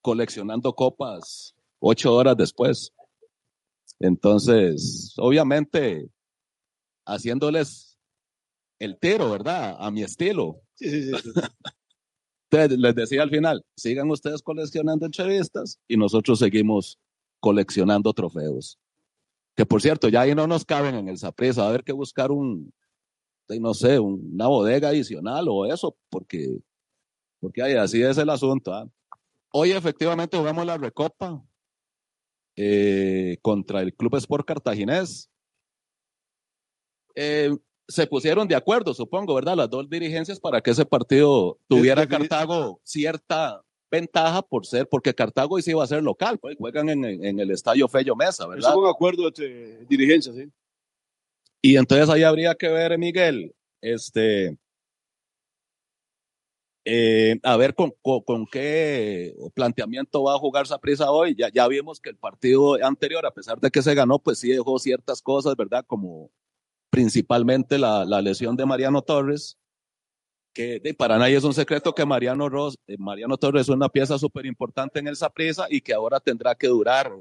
coleccionando 0.00 0.72
copas 0.72 1.54
ocho 1.80 2.14
horas 2.14 2.36
después. 2.36 2.92
Entonces, 4.00 5.14
obviamente, 5.18 6.08
haciéndoles 7.06 7.98
el 8.78 8.98
tiro, 8.98 9.30
¿verdad? 9.30 9.76
A 9.78 9.90
mi 9.90 10.02
estilo. 10.02 10.60
Sí, 10.74 10.88
sí, 10.90 11.02
sí. 11.12 11.30
Entonces, 12.50 12.78
les 12.78 12.94
decía 12.94 13.22
al 13.22 13.30
final, 13.30 13.64
sigan 13.76 14.10
ustedes 14.10 14.40
coleccionando 14.42 15.04
entrevistas 15.04 15.78
y 15.88 15.96
nosotros 15.96 16.38
seguimos 16.38 16.98
coleccionando 17.40 18.12
trofeos. 18.12 18.78
Que 19.54 19.66
por 19.66 19.82
cierto, 19.82 20.08
ya 20.08 20.20
ahí 20.22 20.34
no 20.34 20.46
nos 20.46 20.64
caben 20.64 20.94
en 20.94 21.08
el 21.08 21.18
Saprissa, 21.18 21.62
va 21.62 21.66
a 21.66 21.70
haber 21.70 21.84
que 21.84 21.92
buscar 21.92 22.30
un, 22.30 22.72
no 23.60 23.74
sé, 23.74 23.98
un- 23.98 24.30
una 24.34 24.46
bodega 24.46 24.88
adicional 24.88 25.46
o 25.48 25.66
eso, 25.66 25.96
porque, 26.08 26.58
porque 27.40 27.62
ahí 27.62 27.74
así 27.74 28.00
es 28.02 28.16
el 28.18 28.30
asunto. 28.30 28.72
¿ah? 28.72 28.88
Hoy 29.52 29.72
efectivamente 29.72 30.38
jugamos 30.38 30.64
la 30.64 30.78
Recopa 30.78 31.42
eh, 32.60 33.38
contra 33.40 33.82
el 33.82 33.94
Club 33.94 34.16
Sport 34.16 34.44
Cartaginés. 34.44 35.30
Eh, 37.14 37.56
se 37.86 38.06
pusieron 38.08 38.48
de 38.48 38.56
acuerdo, 38.56 38.92
supongo, 38.94 39.32
¿verdad? 39.34 39.56
Las 39.56 39.70
dos 39.70 39.88
dirigencias 39.88 40.40
para 40.40 40.60
que 40.60 40.72
ese 40.72 40.84
partido 40.84 41.58
tuviera 41.68 42.02
defini- 42.02 42.28
Cartago 42.28 42.80
cierta 42.82 43.62
ventaja 43.90 44.42
por 44.42 44.66
ser, 44.66 44.88
porque 44.88 45.14
Cartago 45.14 45.54
hoy 45.54 45.62
sí 45.62 45.70
iba 45.70 45.84
a 45.84 45.86
ser 45.86 46.02
local, 46.02 46.38
pues 46.38 46.56
juegan 46.58 46.88
en, 46.88 47.04
en 47.04 47.38
el 47.38 47.50
estadio 47.52 47.86
Fello 47.88 48.16
Mesa, 48.16 48.46
¿verdad? 48.46 48.72
fue 48.74 48.82
un 48.82 48.90
acuerdo 48.90 49.28
entre 49.28 49.84
dirigencias, 49.86 50.34
¿sí? 50.34 50.50
Y 51.62 51.76
entonces 51.76 52.08
ahí 52.10 52.24
habría 52.24 52.54
que 52.56 52.68
ver, 52.68 52.98
Miguel, 52.98 53.54
este, 53.80 54.58
eh, 56.90 57.38
a 57.42 57.56
ver 57.58 57.74
con, 57.74 57.92
con, 58.00 58.22
con 58.22 58.46
qué 58.46 59.34
planteamiento 59.54 60.22
va 60.22 60.34
a 60.34 60.38
jugar 60.38 60.66
Saprissa 60.66 61.10
hoy. 61.10 61.34
Ya, 61.36 61.50
ya 61.52 61.68
vimos 61.68 62.00
que 62.00 62.08
el 62.10 62.16
partido 62.16 62.82
anterior, 62.82 63.26
a 63.26 63.30
pesar 63.34 63.60
de 63.60 63.70
que 63.70 63.82
se 63.82 63.94
ganó, 63.94 64.18
pues 64.18 64.38
sí 64.38 64.48
dejó 64.48 64.78
ciertas 64.78 65.20
cosas, 65.20 65.54
¿verdad? 65.56 65.84
Como 65.86 66.30
principalmente 66.90 67.76
la, 67.78 68.04
la 68.06 68.22
lesión 68.22 68.56
de 68.56 68.64
Mariano 68.64 69.02
Torres, 69.02 69.58
que 70.54 70.80
de, 70.80 70.94
para 70.94 71.18
nadie 71.18 71.36
es 71.36 71.44
un 71.44 71.52
secreto 71.52 71.94
que 71.94 72.06
Mariano, 72.06 72.48
Ros, 72.48 72.78
eh, 72.86 72.96
Mariano 72.98 73.36
Torres 73.36 73.62
es 73.62 73.68
una 73.68 73.88
pieza 73.90 74.18
súper 74.18 74.46
importante 74.46 74.98
en 74.98 75.06
el 75.08 75.16
Saprissa 75.16 75.66
y 75.68 75.80
que 75.82 75.92
ahora 75.92 76.20
tendrá 76.20 76.54
que 76.54 76.68
durar. 76.68 77.12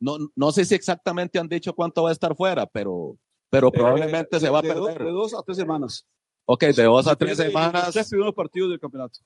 No, 0.00 0.18
no 0.34 0.50
sé 0.52 0.64
si 0.64 0.74
exactamente 0.74 1.38
han 1.38 1.48
dicho 1.48 1.72
cuánto 1.74 2.02
va 2.02 2.08
a 2.10 2.12
estar 2.12 2.34
fuera, 2.34 2.66
pero, 2.66 3.16
pero 3.48 3.70
probablemente 3.70 4.36
Eh, 4.36 4.40
se 4.40 4.50
va 4.50 4.58
a 4.58 4.62
de 4.62 4.74
dos- 4.74 4.88
perder. 4.88 5.04
de 5.06 5.12
dos 5.12 5.32
a 5.34 5.42
tres 5.42 5.56
semanas. 5.56 6.04
Ok, 6.46 6.64
de 6.64 6.84
dos 6.84 7.06
a 7.08 7.16
tres 7.16 7.36
semanas. 7.36 7.92
Tres 7.92 8.08
primeros 8.08 8.34
partidos 8.34 8.70
del 8.70 8.80
campeonato. 8.80 9.18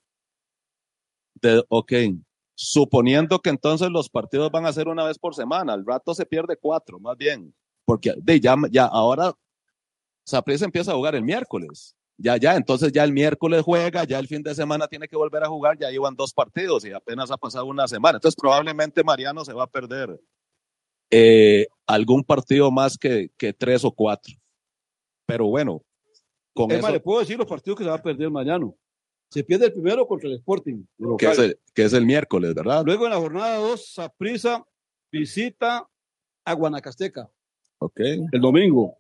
De, 1.35 1.63
ok. 1.69 1.93
Suponiendo 2.55 3.39
que 3.39 3.51
entonces 3.51 3.91
los 3.91 4.09
partidos 4.09 4.51
van 4.51 4.67
a 4.67 4.73
ser 4.73 4.89
una 4.89 5.05
vez 5.05 5.19
por 5.19 5.35
semana, 5.35 5.73
al 5.73 5.85
rato 5.87 6.15
se 6.15 6.27
pierde 6.27 6.57
cuatro, 6.57 6.99
más 6.99 7.17
bien. 7.17 7.55
Porque 7.85 8.15
de, 8.17 8.41
ya, 8.41 8.55
ya 8.71 8.87
ahora 8.87 9.35
Saprissa 10.25 10.65
empieza 10.65 10.93
a 10.93 10.95
jugar 10.95 11.15
el 11.15 11.25
miércoles. 11.25 11.95
Ya, 12.17 12.37
ya, 12.37 12.57
entonces 12.57 12.93
ya 12.93 13.03
el 13.03 13.13
miércoles 13.13 13.63
juega, 13.63 14.05
ya 14.05 14.19
el 14.19 14.29
fin 14.29 14.43
de 14.43 14.55
semana 14.55 14.89
tiene 14.89 15.09
que 15.09 15.17
volver 15.17 15.43
a 15.43 15.49
jugar, 15.49 15.79
ya 15.79 15.91
iban 15.91 16.15
dos 16.15 16.35
partidos 16.35 16.85
y 16.85 16.93
apenas 16.93 17.31
ha 17.31 17.39
pasado 17.39 17.65
una 17.65 17.89
semana. 17.89 18.17
Entonces 18.17 18.39
probablemente 18.39 19.03
Mariano 19.03 19.43
se 19.43 19.55
va 19.55 19.65
a 19.65 19.71
perder 19.71 20.21
eh, 21.11 21.67
algún 21.87 22.23
partido 22.23 22.71
más 22.71 22.99
que, 22.99 23.31
que 23.39 23.55
tres 23.55 23.85
o 23.87 23.91
cuatro. 23.91 24.35
Pero 25.25 25.47
bueno, 25.47 25.83
con 26.55 26.71
eso, 26.71 26.83
más, 26.83 26.93
le 26.93 27.01
puedo 27.01 27.21
decir 27.21 27.39
los 27.39 27.47
partidos 27.47 27.79
que 27.79 27.85
se 27.85 27.91
va 27.91 27.97
a 27.97 28.03
perder 28.03 28.31
mañana. 28.31 28.71
Se 29.31 29.45
pierde 29.45 29.67
el 29.67 29.73
primero 29.73 30.07
contra 30.07 30.29
el 30.29 30.37
Sporting. 30.37 30.85
que 31.19 31.27
es, 31.31 31.39
el, 31.39 31.59
que 31.73 31.85
es 31.85 31.93
el 31.93 32.05
miércoles, 32.05 32.53
¿verdad? 32.55 32.83
Luego 32.85 33.05
en 33.07 33.13
la 33.13 33.19
jornada 33.19 33.57
2, 33.59 33.93
Saprissa 33.95 34.65
visita 35.13 35.89
a 36.45 36.53
Guanacasteca 36.55 37.31
Ok. 37.79 38.01
el 38.01 38.41
domingo. 38.41 38.99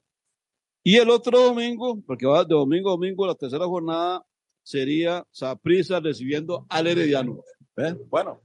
Y 0.85 0.97
el 0.97 1.11
otro 1.11 1.39
domingo, 1.41 2.01
porque 2.07 2.27
va 2.27 2.45
de 2.45 2.55
domingo 2.55 2.89
a 2.89 2.93
domingo, 2.93 3.27
la 3.27 3.35
tercera 3.35 3.67
jornada 3.67 4.25
sería 4.63 5.27
Saprissa 5.31 6.01
recibiendo 6.01 6.65
al 6.69 6.87
Herediano. 6.87 7.43
¿Eh? 7.77 7.95
Bueno, 8.09 8.41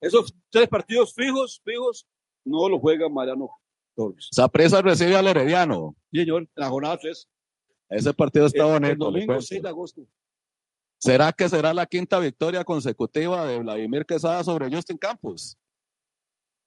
Esos 0.00 0.32
tres 0.50 0.68
partidos 0.68 1.12
fijos, 1.12 1.60
fijos, 1.64 2.06
no 2.44 2.68
lo 2.68 2.78
juega 2.78 3.08
Mariano 3.08 3.50
Torres. 3.94 4.28
Saprissa 4.30 4.80
recibe 4.80 5.16
al 5.16 5.26
Herediano. 5.26 5.96
Sí, 6.12 6.20
señor, 6.20 6.42
en 6.42 6.50
la 6.54 6.68
jornada 6.68 6.96
3. 6.98 7.28
Ese 7.88 8.12
partido 8.14 8.46
está 8.46 8.64
bonito. 8.64 8.92
el 8.92 8.98
domingo 8.98 9.26
cuento. 9.26 9.42
6 9.46 9.62
de 9.62 9.68
agosto. 9.68 10.06
¿Será 10.98 11.32
que 11.32 11.48
será 11.48 11.72
la 11.74 11.86
quinta 11.86 12.18
victoria 12.18 12.64
consecutiva 12.64 13.46
de 13.46 13.58
Vladimir 13.58 14.04
Quesada 14.06 14.42
sobre 14.42 14.74
Justin 14.74 14.96
Campos? 14.96 15.56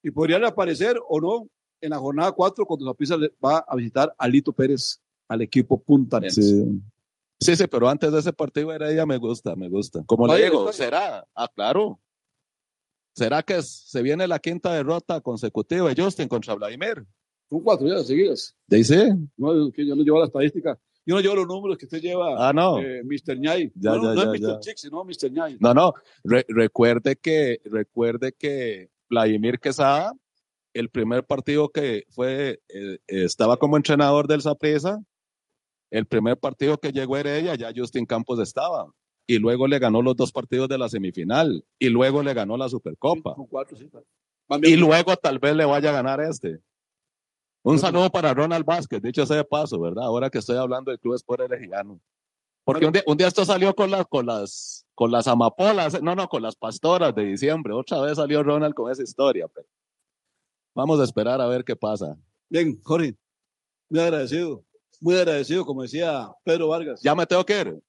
Y 0.04 0.12
podría 0.12 0.38
reaparecer 0.40 0.98
o 1.10 1.20
no 1.20 1.48
en 1.82 1.90
la 1.90 1.98
jornada 1.98 2.32
4 2.32 2.66
cuando 2.66 2.86
Saprissa 2.86 3.18
le- 3.18 3.34
va 3.44 3.60
a 3.68 3.76
visitar 3.76 4.14
a 4.18 4.28
Lito 4.28 4.54
Pérez 4.54 5.02
al 5.28 5.42
equipo 5.42 5.82
Punta 5.82 6.18
Arenas. 6.18 6.36
Sí. 6.36 6.82
Sí, 7.42 7.56
sí, 7.56 7.68
pero 7.68 7.88
antes 7.90 8.12
de 8.12 8.20
ese 8.20 8.34
partido 8.34 8.72
Heredia 8.72 9.06
me 9.06 9.18
gusta, 9.18 9.56
me 9.56 9.70
gusta. 9.70 10.04
Como 10.06 10.28
le 10.28 10.44
digo. 10.44 10.72
¿será? 10.74 11.26
Ah, 11.34 11.48
claro. 11.54 12.00
¿Será 13.16 13.42
que 13.44 13.62
se 13.62 14.02
viene 14.02 14.28
la 14.28 14.40
quinta 14.40 14.74
derrota 14.74 15.20
consecutiva 15.22 15.94
de 15.94 16.02
Justin 16.02 16.28
contra 16.28 16.54
Vladimir? 16.54 17.06
Son 17.50 17.62
cuatro 17.62 17.88
días 17.88 18.06
seguidas. 18.06 18.56
Dice. 18.68 19.16
No, 19.38 19.54
yo 19.72 19.96
no 19.96 20.04
llevo 20.04 20.20
la 20.20 20.26
estadística. 20.26 20.78
Yo 21.10 21.16
no 21.16 21.22
llevo 21.22 21.36
los 21.38 21.48
números 21.48 21.76
que 21.80 21.86
usted 21.86 22.02
lleva, 22.02 22.36
Ah, 22.48 22.54
no. 22.54 22.78
eh, 22.80 23.02
Mr. 23.04 23.40
Ñay. 23.40 23.72
Ya, 23.74 23.96
no, 23.96 24.14
ya, 24.14 24.32
es 24.32 24.40
Mr. 24.42 24.60
Chick, 24.60 24.78
sino 24.78 25.04
Mr. 25.04 25.32
Ñay. 25.32 25.58
No, 25.60 25.74
no. 25.74 25.96
Re- 26.24 26.46
recuerde 26.48 27.16
que, 27.16 27.60
recuerde 27.66 28.32
que 28.38 28.92
Vladimir 29.10 29.58
Quesada, 29.60 30.14
el 30.72 30.90
primer 30.90 31.24
partido 31.26 31.70
que 31.70 32.04
fue, 32.12 32.60
eh, 32.70 33.00
estaba 33.08 33.58
como 33.58 33.76
entrenador 33.76 34.28
del 34.28 34.44
Saprissa, 34.44 35.00
el 35.90 36.06
primer 36.06 36.38
partido 36.38 36.78
que 36.78 36.92
llegó 36.92 37.18
Heredia, 37.18 37.56
ya 37.56 37.72
Justin 37.76 38.06
Campos 38.06 38.40
estaba. 38.40 38.86
Y 39.26 39.40
luego 39.40 39.66
le 39.68 39.80
ganó 39.80 40.04
los 40.04 40.16
dos 40.16 40.32
partidos 40.32 40.70
de 40.70 40.78
la 40.78 40.90
semifinal. 40.90 41.66
Y 41.80 41.90
luego 41.90 42.22
le 42.22 42.36
ganó 42.36 42.56
la 42.56 42.70
Supercopa. 42.70 43.34
Son 43.34 43.48
cuatro, 43.48 43.76
sí. 43.76 43.90
Y 44.62 44.76
luego 44.76 45.16
tal 45.18 45.40
vez 45.40 45.56
le 45.56 45.66
vaya 45.66 45.90
a 45.90 45.94
ganar 45.94 46.22
este. 46.22 46.60
Un 47.64 47.78
saludo 47.78 48.10
para 48.10 48.34
Ronald 48.34 48.66
Vázquez, 48.66 49.02
dicho 49.02 49.26
sea 49.26 49.38
de 49.38 49.44
paso, 49.44 49.80
¿verdad? 49.80 50.06
Ahora 50.06 50.30
que 50.30 50.38
estoy 50.40 50.58
hablando 50.58 50.92
del 50.92 51.00
Club 51.00 51.16
Sport 51.16 51.42
Herediano. 51.42 52.00
Porque 52.64 52.86
un 52.86 52.94
día, 52.94 53.04
un 53.06 53.18
día 53.18 53.28
esto 53.28 53.44
salió 53.46 53.74
con 53.76 53.90
las, 53.92 54.06
con 54.08 54.26
las, 54.26 54.86
con 54.96 55.12
las 55.12 55.28
amapolas, 55.28 56.02
no, 56.02 56.16
no, 56.16 56.28
con 56.30 56.42
las 56.42 56.56
pastoras 56.56 57.14
de 57.16 57.24
diciembre. 57.26 57.74
Otra 57.74 58.00
vez 58.02 58.16
salió 58.18 58.44
Ronald 58.44 58.74
con 58.76 58.92
esa 58.92 59.04
historia, 59.04 59.48
pero 59.48 59.68
vamos 60.76 61.00
a 61.00 61.04
esperar 61.04 61.42
a 61.42 61.48
ver 61.48 61.64
qué 61.64 61.76
pasa. 61.76 62.16
Bien, 62.50 62.80
Jorge. 62.84 63.16
Muy 63.90 64.02
agradecido. 64.02 64.64
Muy 65.02 65.16
agradecido, 65.16 65.66
como 65.66 65.82
decía 65.82 66.30
Pedro 66.44 66.68
Vargas. 66.70 67.02
Ya 67.02 67.16
me 67.16 67.26
tengo 67.26 67.44
que 67.46 67.60
ir. 67.60 67.80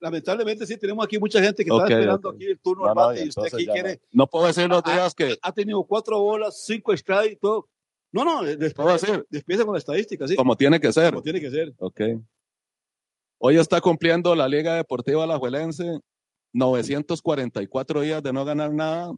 Lamentablemente 0.00 0.66
sí 0.66 0.76
tenemos 0.76 1.04
aquí 1.04 1.18
mucha 1.18 1.40
gente 1.42 1.64
que 1.64 1.70
Ok, 1.70 1.82
está 1.84 1.94
esperando 1.94 2.28
ok. 2.28 2.34
aquí 2.34 2.44
el 2.44 2.58
turno 2.60 2.84
No, 2.84 2.90
al 2.90 2.94
no, 2.94 3.00
bate 3.06 3.20
y 3.20 3.24
y 3.24 3.28
usted 3.28 3.42
aquí 3.46 3.66
quiere. 3.66 3.94
no. 4.12 4.24
No 4.24 4.26
puedo 4.26 4.46
decir 4.46 4.68
los 4.68 4.82
días 4.84 5.14
que. 5.14 5.38
Ha 5.40 5.52
tenido 5.52 5.82
cuatro 5.84 6.20
bolas, 6.20 6.62
cinco 6.64 6.94
strikes 6.94 7.32
y 7.32 7.36
todo. 7.36 7.68
No, 8.14 8.24
no, 8.24 8.44
des- 8.44 8.72
¿Puedo 8.74 8.92
decir? 8.92 9.26
despieza 9.28 9.64
con 9.64 9.72
la 9.74 9.78
estadística, 9.80 10.28
sí. 10.28 10.36
Como 10.36 10.56
tiene 10.56 10.78
que 10.78 10.92
ser. 10.92 11.10
Como 11.12 11.22
tiene 11.22 11.40
que 11.40 11.50
ser. 11.50 11.74
Ok. 11.78 12.00
Hoy 13.38 13.56
está 13.56 13.80
cumpliendo 13.80 14.34
la 14.36 14.46
Liga 14.46 14.76
Deportiva 14.76 15.24
Alajuelense 15.24 15.98
944 16.52 18.00
días 18.02 18.22
de 18.22 18.32
no 18.32 18.44
ganar 18.44 18.72
nada, 18.72 19.12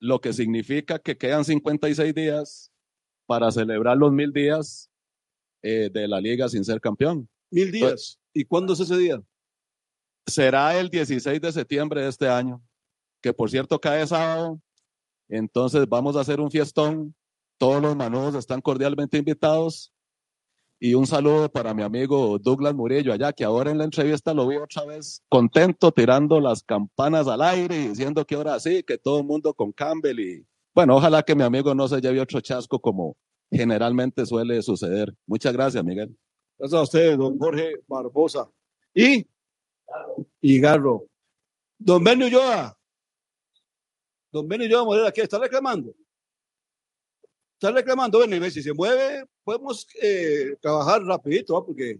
lo 0.00 0.20
que 0.20 0.34
significa 0.34 0.98
que 0.98 1.16
quedan 1.16 1.46
56 1.46 2.14
días 2.14 2.70
para 3.24 3.50
celebrar 3.50 3.96
los 3.96 4.12
mil 4.12 4.32
días 4.34 4.90
eh, 5.62 5.88
de 5.90 6.06
la 6.06 6.20
liga 6.20 6.48
sin 6.50 6.62
ser 6.62 6.78
campeón. 6.80 7.28
Mil 7.50 7.72
días. 7.72 8.18
¿Y 8.34 8.44
cuándo 8.44 8.74
es 8.74 8.80
ese 8.80 8.98
día? 8.98 9.22
Será 10.26 10.78
el 10.78 10.90
16 10.90 11.40
de 11.40 11.52
septiembre 11.52 12.02
de 12.02 12.08
este 12.10 12.28
año, 12.28 12.62
que 13.22 13.32
por 13.32 13.50
cierto 13.50 13.80
cae 13.80 14.06
sábado. 14.06 14.60
Entonces 15.28 15.88
vamos 15.88 16.16
a 16.16 16.20
hacer 16.20 16.38
un 16.38 16.50
fiestón. 16.50 17.14
Todos 17.58 17.82
los 17.82 17.96
manudos 17.96 18.34
están 18.34 18.60
cordialmente 18.60 19.18
invitados. 19.18 19.92
Y 20.78 20.94
un 20.94 21.06
saludo 21.06 21.50
para 21.50 21.72
mi 21.72 21.82
amigo 21.82 22.38
Douglas 22.38 22.74
Murillo 22.74 23.12
allá, 23.12 23.32
que 23.32 23.44
ahora 23.44 23.70
en 23.70 23.78
la 23.78 23.84
entrevista 23.84 24.34
lo 24.34 24.46
vi 24.46 24.56
otra 24.56 24.84
vez 24.84 25.22
contento, 25.30 25.90
tirando 25.90 26.38
las 26.38 26.62
campanas 26.62 27.26
al 27.28 27.40
aire 27.40 27.76
y 27.76 27.88
diciendo 27.88 28.26
que 28.26 28.34
ahora 28.34 28.60
sí, 28.60 28.82
que 28.82 28.98
todo 28.98 29.20
el 29.20 29.24
mundo 29.24 29.54
con 29.54 29.72
Campbell. 29.72 30.20
Y 30.20 30.46
bueno, 30.74 30.96
ojalá 30.96 31.22
que 31.22 31.34
mi 31.34 31.44
amigo 31.44 31.74
no 31.74 31.88
se 31.88 31.98
lleve 32.02 32.20
otro 32.20 32.42
chasco 32.42 32.78
como 32.78 33.16
generalmente 33.50 34.26
suele 34.26 34.60
suceder. 34.60 35.14
Muchas 35.26 35.54
gracias, 35.54 35.82
Miguel. 35.82 36.14
Gracias 36.58 36.78
a 36.78 36.82
usted, 36.82 37.16
don 37.16 37.38
Jorge 37.38 37.76
Barbosa. 37.86 38.50
Y, 38.94 39.26
y 40.42 40.60
Garro. 40.60 41.06
Don 41.78 42.04
Benio 42.04 42.26
Ulloa. 42.26 42.76
Don 44.30 44.46
Benio 44.46 44.66
Ulloa 44.66 44.84
Morera, 44.84 45.12
¿qué 45.12 45.22
está 45.22 45.38
reclamando? 45.38 45.94
Está 47.58 47.70
reclamando, 47.72 48.18
Benio, 48.18 48.44
y 48.46 48.50
si 48.50 48.62
se 48.62 48.72
mueve, 48.74 49.24
podemos 49.42 49.86
eh, 50.02 50.56
trabajar 50.60 51.02
rapidito, 51.04 51.56
¿ah? 51.56 51.64
porque 51.64 51.92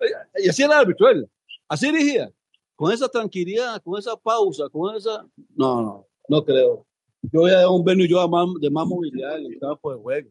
eh, 0.00 0.06
y 0.42 0.48
así 0.48 0.62
era 0.62 0.74
el 0.76 0.80
árbitro 0.80 1.08
él, 1.10 1.28
así 1.68 1.86
dirigía, 1.92 2.32
con 2.74 2.90
esa 2.90 3.08
tranquilidad, 3.08 3.82
con 3.82 3.98
esa 3.98 4.16
pausa, 4.16 4.68
con 4.70 4.96
esa, 4.96 5.26
no, 5.54 5.82
no, 5.82 6.06
no 6.28 6.44
creo. 6.44 6.86
Yo 7.30 7.40
voy 7.40 7.50
a 7.50 7.58
dar 7.60 7.68
un 7.68 7.84
Benio 7.84 8.04
Ulloa 8.06 8.26
más, 8.28 8.46
de 8.60 8.70
más 8.70 8.86
movilidad 8.86 9.38
en 9.38 9.52
el 9.52 9.58
campo 9.58 9.92
de 9.92 9.98
juego. 10.00 10.30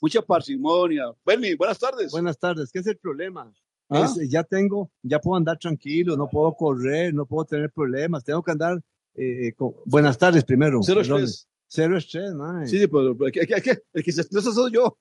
Mucha 0.00 0.20
parsimonia. 0.22 1.04
Benny, 1.24 1.54
buenas 1.54 1.78
tardes. 1.78 2.10
Buenas 2.12 2.38
tardes, 2.38 2.70
¿qué 2.70 2.78
es 2.80 2.86
el 2.86 2.98
problema? 2.98 3.52
¿Ah? 3.88 4.04
Es, 4.04 4.28
ya 4.30 4.42
tengo, 4.44 4.90
ya 5.02 5.20
puedo 5.20 5.36
andar 5.36 5.58
tranquilo, 5.58 6.16
no 6.16 6.28
puedo 6.28 6.52
correr, 6.54 7.12
no 7.14 7.26
puedo 7.26 7.44
tener 7.44 7.70
problemas, 7.72 8.22
tengo 8.24 8.42
que 8.42 8.50
andar. 8.52 8.80
eh, 9.14 9.52
con- 9.56 9.74
Buenas 9.86 10.18
tardes 10.18 10.44
primero. 10.44 10.80
Cero 10.82 11.00
perdón. 11.00 11.22
estrés. 11.24 11.48
Cero 11.68 11.96
estrés, 11.98 12.32
man. 12.34 12.66
Sí, 12.66 12.78
sí, 12.78 12.86
pero 12.86 13.16
pero 13.16 13.26
el 13.26 13.32
que, 13.32 13.40
el 13.40 13.62
que- 13.62 13.82
el 13.92 14.04
que 14.04 14.12
se 14.12 14.20
estresa 14.22 14.52
soy 14.52 14.72
yo. 14.72 14.98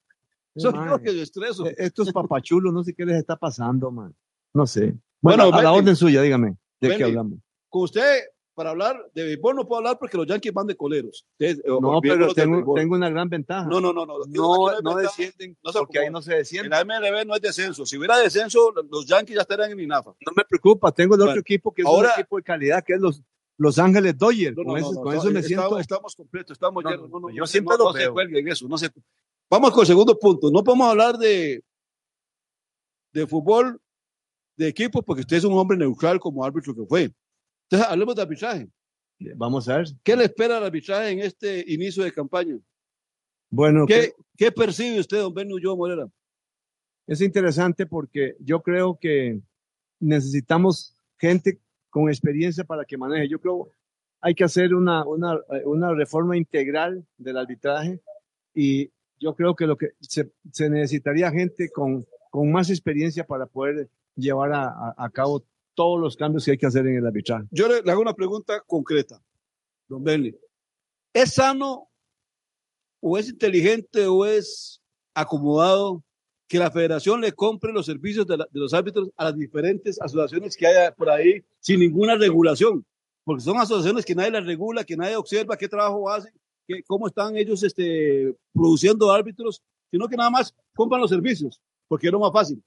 Soy 0.56 0.72
yo 0.74 0.80
mae. 0.80 1.02
que 1.02 1.12
me 1.12 1.22
estreso. 1.22 1.66
Eh, 1.68 1.76
Estos 1.78 2.12
papachulos, 2.12 2.74
no 2.74 2.84
sé 2.84 2.94
qué 2.94 3.06
les 3.06 3.18
está 3.18 3.36
pasando, 3.36 3.92
man. 3.92 4.16
No 4.54 4.66
sé. 4.66 4.96
Bueno, 5.22 5.44
Bueno, 5.46 5.58
a 5.58 5.62
la 5.64 5.72
orden 5.74 5.96
suya, 5.96 6.22
dígame. 6.22 6.58
¿De 6.80 6.96
qué 6.98 7.04
hablamos? 7.04 7.40
Con 7.70 7.84
usted, 7.84 8.22
para 8.54 8.70
hablar 8.70 8.98
de 9.14 9.24
béisbol, 9.26 9.56
no 9.56 9.68
puedo 9.68 9.80
hablar 9.80 9.98
porque 10.00 10.16
los 10.16 10.26
Yankees 10.28 10.54
van 10.54 10.66
de 10.68 10.78
coleros. 10.78 11.26
No, 11.82 12.00
pero 12.02 12.34
tengo, 12.34 12.74
tengo 12.74 12.96
una 12.96 13.10
gran 13.10 13.28
ventaja. 13.28 13.68
No, 13.68 13.82
no, 13.82 13.92
no. 13.92 14.06
No, 14.06 14.18
No, 14.28 14.82
no 14.82 14.96
descienden, 14.96 15.58
no 15.64 15.72
porque 15.74 16.00
ahí 16.00 16.10
no 16.10 16.22
se 16.22 16.36
desciende. 16.36 16.68
En 16.68 16.70
la 16.72 16.82
MLB 16.86 17.26
no 17.26 17.36
es 17.36 17.42
descenso. 17.42 17.86
Si 17.86 17.98
hubiera 17.98 18.18
descenso, 18.18 18.74
los 18.90 19.06
Yankees 19.06 19.36
ya 19.36 19.42
estarían 19.42 19.72
en 19.72 19.80
INAFA. 19.82 20.12
No 20.26 20.32
me 20.36 20.44
preocupa, 20.46 20.92
tengo 20.94 21.16
el 21.16 21.22
otro 21.22 21.32
Bueno, 21.32 21.42
equipo 21.42 21.74
que 21.74 21.82
es 21.82 21.88
ahora- 21.88 22.14
un 22.16 22.20
equipo 22.22 22.38
de 22.38 22.44
calidad, 22.44 22.84
que 22.84 22.94
es 22.94 23.02
los 23.02 23.22
Los 23.58 23.80
Ángeles 23.80 24.18
Dodgers. 24.18 24.56
No, 24.58 24.64
no, 24.64 24.70
con 24.70 24.74
no, 24.74 24.78
eso, 24.78 24.94
no, 24.94 25.02
con 25.02 25.14
no, 25.14 25.20
eso 25.22 25.32
me 25.32 25.40
estamos- 25.40 25.48
siento. 25.70 25.80
Estamos 25.80 26.16
completos, 26.16 26.56
estamos 26.56 26.84
No, 26.84 26.90
llenos. 26.90 27.10
no, 27.10 27.20
no, 27.20 27.28
no, 27.28 27.34
yo 27.34 27.40
no, 27.42 27.48
siempre 27.48 27.78
no, 27.78 27.84
lo 27.86 27.90
no 27.90 27.94
se 27.94 28.00
veo. 28.00 28.14
cuelguen 28.14 28.48
eso. 28.48 28.68
No 28.68 28.78
se... 28.78 28.90
Vamos 29.50 29.72
con 29.72 29.82
el 29.82 29.88
segundo 29.88 30.18
punto. 30.20 30.52
No 30.52 30.64
podemos 30.64 30.90
hablar 30.90 31.18
de, 31.18 31.64
de 33.14 33.28
fútbol 33.28 33.80
de 34.58 34.68
equipos 34.68 35.04
porque 35.06 35.22
usted 35.22 35.38
es 35.38 35.44
un 35.44 35.54
hombre 35.58 35.78
neutral 35.78 36.20
como 36.20 36.44
árbitro 36.44 36.74
que 36.76 36.86
fue. 36.86 37.14
Entonces, 37.70 37.88
hablemos 37.90 38.16
de 38.16 38.22
arbitraje. 38.22 38.70
Vamos 39.36 39.68
a 39.70 39.78
ver. 39.78 39.88
¿Qué 40.04 40.16
le 40.16 40.26
espera 40.26 40.58
al 40.58 40.66
arbitraje 40.66 41.10
en 41.12 41.20
este 41.20 41.64
inicio 41.68 42.04
de 42.04 42.12
campaña? 42.12 42.58
Bueno, 43.50 43.86
¿Qué, 43.86 44.12
que- 44.12 44.14
qué 44.38 44.52
percibe 44.52 45.00
usted, 45.00 45.20
don 45.20 45.34
Ben 45.34 45.52
Ulloa 45.52 45.76
Morera? 45.76 46.08
es 47.08 47.22
interesante 47.22 47.86
porque 47.86 48.36
yo 48.40 48.62
creo 48.64 48.98
que 49.00 49.40
necesitamos 50.00 50.96
gente 51.20 51.62
con 51.96 52.10
experiencia 52.10 52.66
para 52.66 52.84
que 52.84 52.98
maneje. 52.98 53.30
Yo 53.30 53.40
creo 53.40 53.70
hay 54.20 54.36
que 54.36 54.44
hacer 54.44 54.76
una, 54.76 55.06
una, 55.06 55.94
reforma 55.94 56.36
integral 56.36 57.06
del 57.18 57.38
arbitraje 57.38 58.02
y 58.54 58.92
yo 59.18 59.34
creo 59.34 59.56
que 59.56 59.66
lo 59.66 59.78
que 59.78 59.92
se, 60.02 60.30
se 60.52 60.70
necesitaría 60.70 61.32
gente 61.32 61.70
con, 61.70 62.06
con 62.30 62.52
más 62.52 62.70
experiencia 62.70 63.26
para 63.26 63.46
poder 63.46 63.90
llevar 64.14 64.52
a, 64.54 65.10
cabo 65.14 65.46
todos 65.74 65.98
los 65.98 66.18
cambios 66.18 66.44
que 66.44 66.52
hay 66.52 66.58
que 66.58 66.66
hacer 66.66 66.86
en 66.86 66.98
el 66.98 67.06
arbitraje. 67.06 67.46
Yo 67.50 67.70
le, 67.70 67.90
hago 67.90 68.02
una 68.02 68.14
pregunta 68.14 68.62
concreta, 68.68 69.22
don 69.88 70.04
Benny. 70.04 70.36
¿Es 71.14 71.36
sano 71.36 71.88
o 73.00 73.18
es 73.18 73.30
inteligente 73.30 74.06
o 74.06 74.26
es 74.26 74.82
acomodado 75.14 76.04
que 76.48 76.60
la 76.60 76.70
federación 76.72 77.22
le 77.22 77.32
compre 77.32 77.74
los 77.74 77.86
servicios 77.86 78.28
de, 78.28 78.38
los 78.52 78.74
árbitros 78.74 79.10
a 79.18 79.26
las 79.26 79.36
diferentes 79.36 80.00
asociaciones 80.00 80.56
que 80.56 80.68
hay 80.68 80.92
por 80.96 81.10
ahí 81.10 81.44
sin 81.60 81.80
ninguna 81.80 82.16
regulación? 82.16 82.86
Porque 83.24 83.42
son 83.44 83.58
asociaciones 83.58 84.06
que 84.06 84.14
nadie 84.16 84.32
las 84.32 84.46
regula, 84.46 84.84
que 84.84 84.96
nadie 84.96 85.16
observa 85.16 85.58
qué 85.58 85.68
trabajo 85.68 86.10
hacen, 86.10 86.32
que, 86.68 86.84
cómo 86.84 87.08
están 87.08 87.36
ellos 87.36 87.64
este, 87.64 88.36
produciendo 88.54 89.12
árbitros, 89.12 89.64
sino 89.90 90.08
que 90.08 90.16
nada 90.18 90.30
más 90.30 90.54
compran 90.76 91.02
los 91.02 91.10
servicios, 91.10 91.60
porque 91.88 92.08
es 92.08 92.14
lo 92.14 92.20
más 92.20 92.32
fácil. 92.32 92.62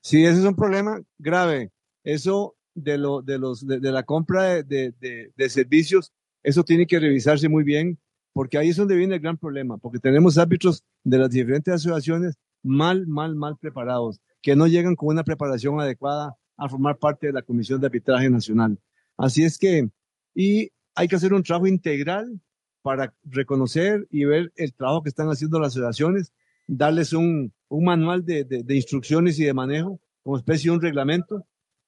Sí, 0.00 0.24
ese 0.24 0.40
es 0.40 0.44
un 0.44 0.56
problema 0.56 1.00
grave. 1.18 1.70
Eso 2.02 2.56
de, 2.74 2.98
lo, 2.98 3.22
de, 3.22 3.38
los, 3.38 3.66
de, 3.66 3.78
la 3.80 4.02
compra 4.02 4.62
de- 4.62 4.92
de- 4.98 5.32
de 5.34 5.48
servicios, 5.48 6.12
eso 6.42 6.62
tiene 6.64 6.86
que 6.86 6.98
revisarse 7.00 7.48
muy 7.48 7.64
bien, 7.64 7.98
porque 8.32 8.58
ahí 8.58 8.68
es 8.68 8.76
donde 8.76 8.96
viene 8.96 9.14
el 9.14 9.20
gran 9.20 9.36
problema, 9.38 9.78
porque 9.78 9.98
tenemos 9.98 10.36
árbitros 10.38 10.84
de 11.04 11.18
las 11.18 11.30
diferentes 11.30 11.72
asociaciones 11.72 12.34
mal, 12.66 13.06
mal, 13.06 13.34
mal 13.34 13.56
preparados, 13.56 14.20
que 14.42 14.56
no 14.56 14.66
llegan 14.66 14.96
con 14.96 15.08
una 15.08 15.24
preparación 15.24 15.80
adecuada 15.80 16.36
a 16.56 16.68
formar 16.68 16.98
parte 16.98 17.28
de 17.28 17.32
la 17.32 17.42
Comisión 17.42 17.80
de 17.80 17.86
Arbitraje 17.86 18.30
Nacional. 18.30 18.78
Así 19.16 19.44
es 19.44 19.58
que, 19.58 19.88
y 20.34 20.70
hay 20.94 21.08
que 21.08 21.16
hacer 21.16 21.32
un 21.32 21.42
trabajo 21.42 21.66
integral 21.66 22.40
para 22.82 23.14
reconocer 23.24 24.06
y 24.10 24.24
ver 24.24 24.52
el 24.56 24.72
trabajo 24.74 25.02
que 25.02 25.08
están 25.08 25.28
haciendo 25.28 25.58
las 25.58 25.72
asociaciones, 25.72 26.32
darles 26.66 27.12
un, 27.12 27.52
manual 27.68 28.24
de 28.24 28.64
instrucciones 28.68 29.38
y 29.38 29.44
de 29.44 29.54
manejo, 29.54 30.00
como 30.22 30.36
especie 30.36 30.70
de 30.70 30.76
un 30.76 30.82
reglamento, 30.82 31.46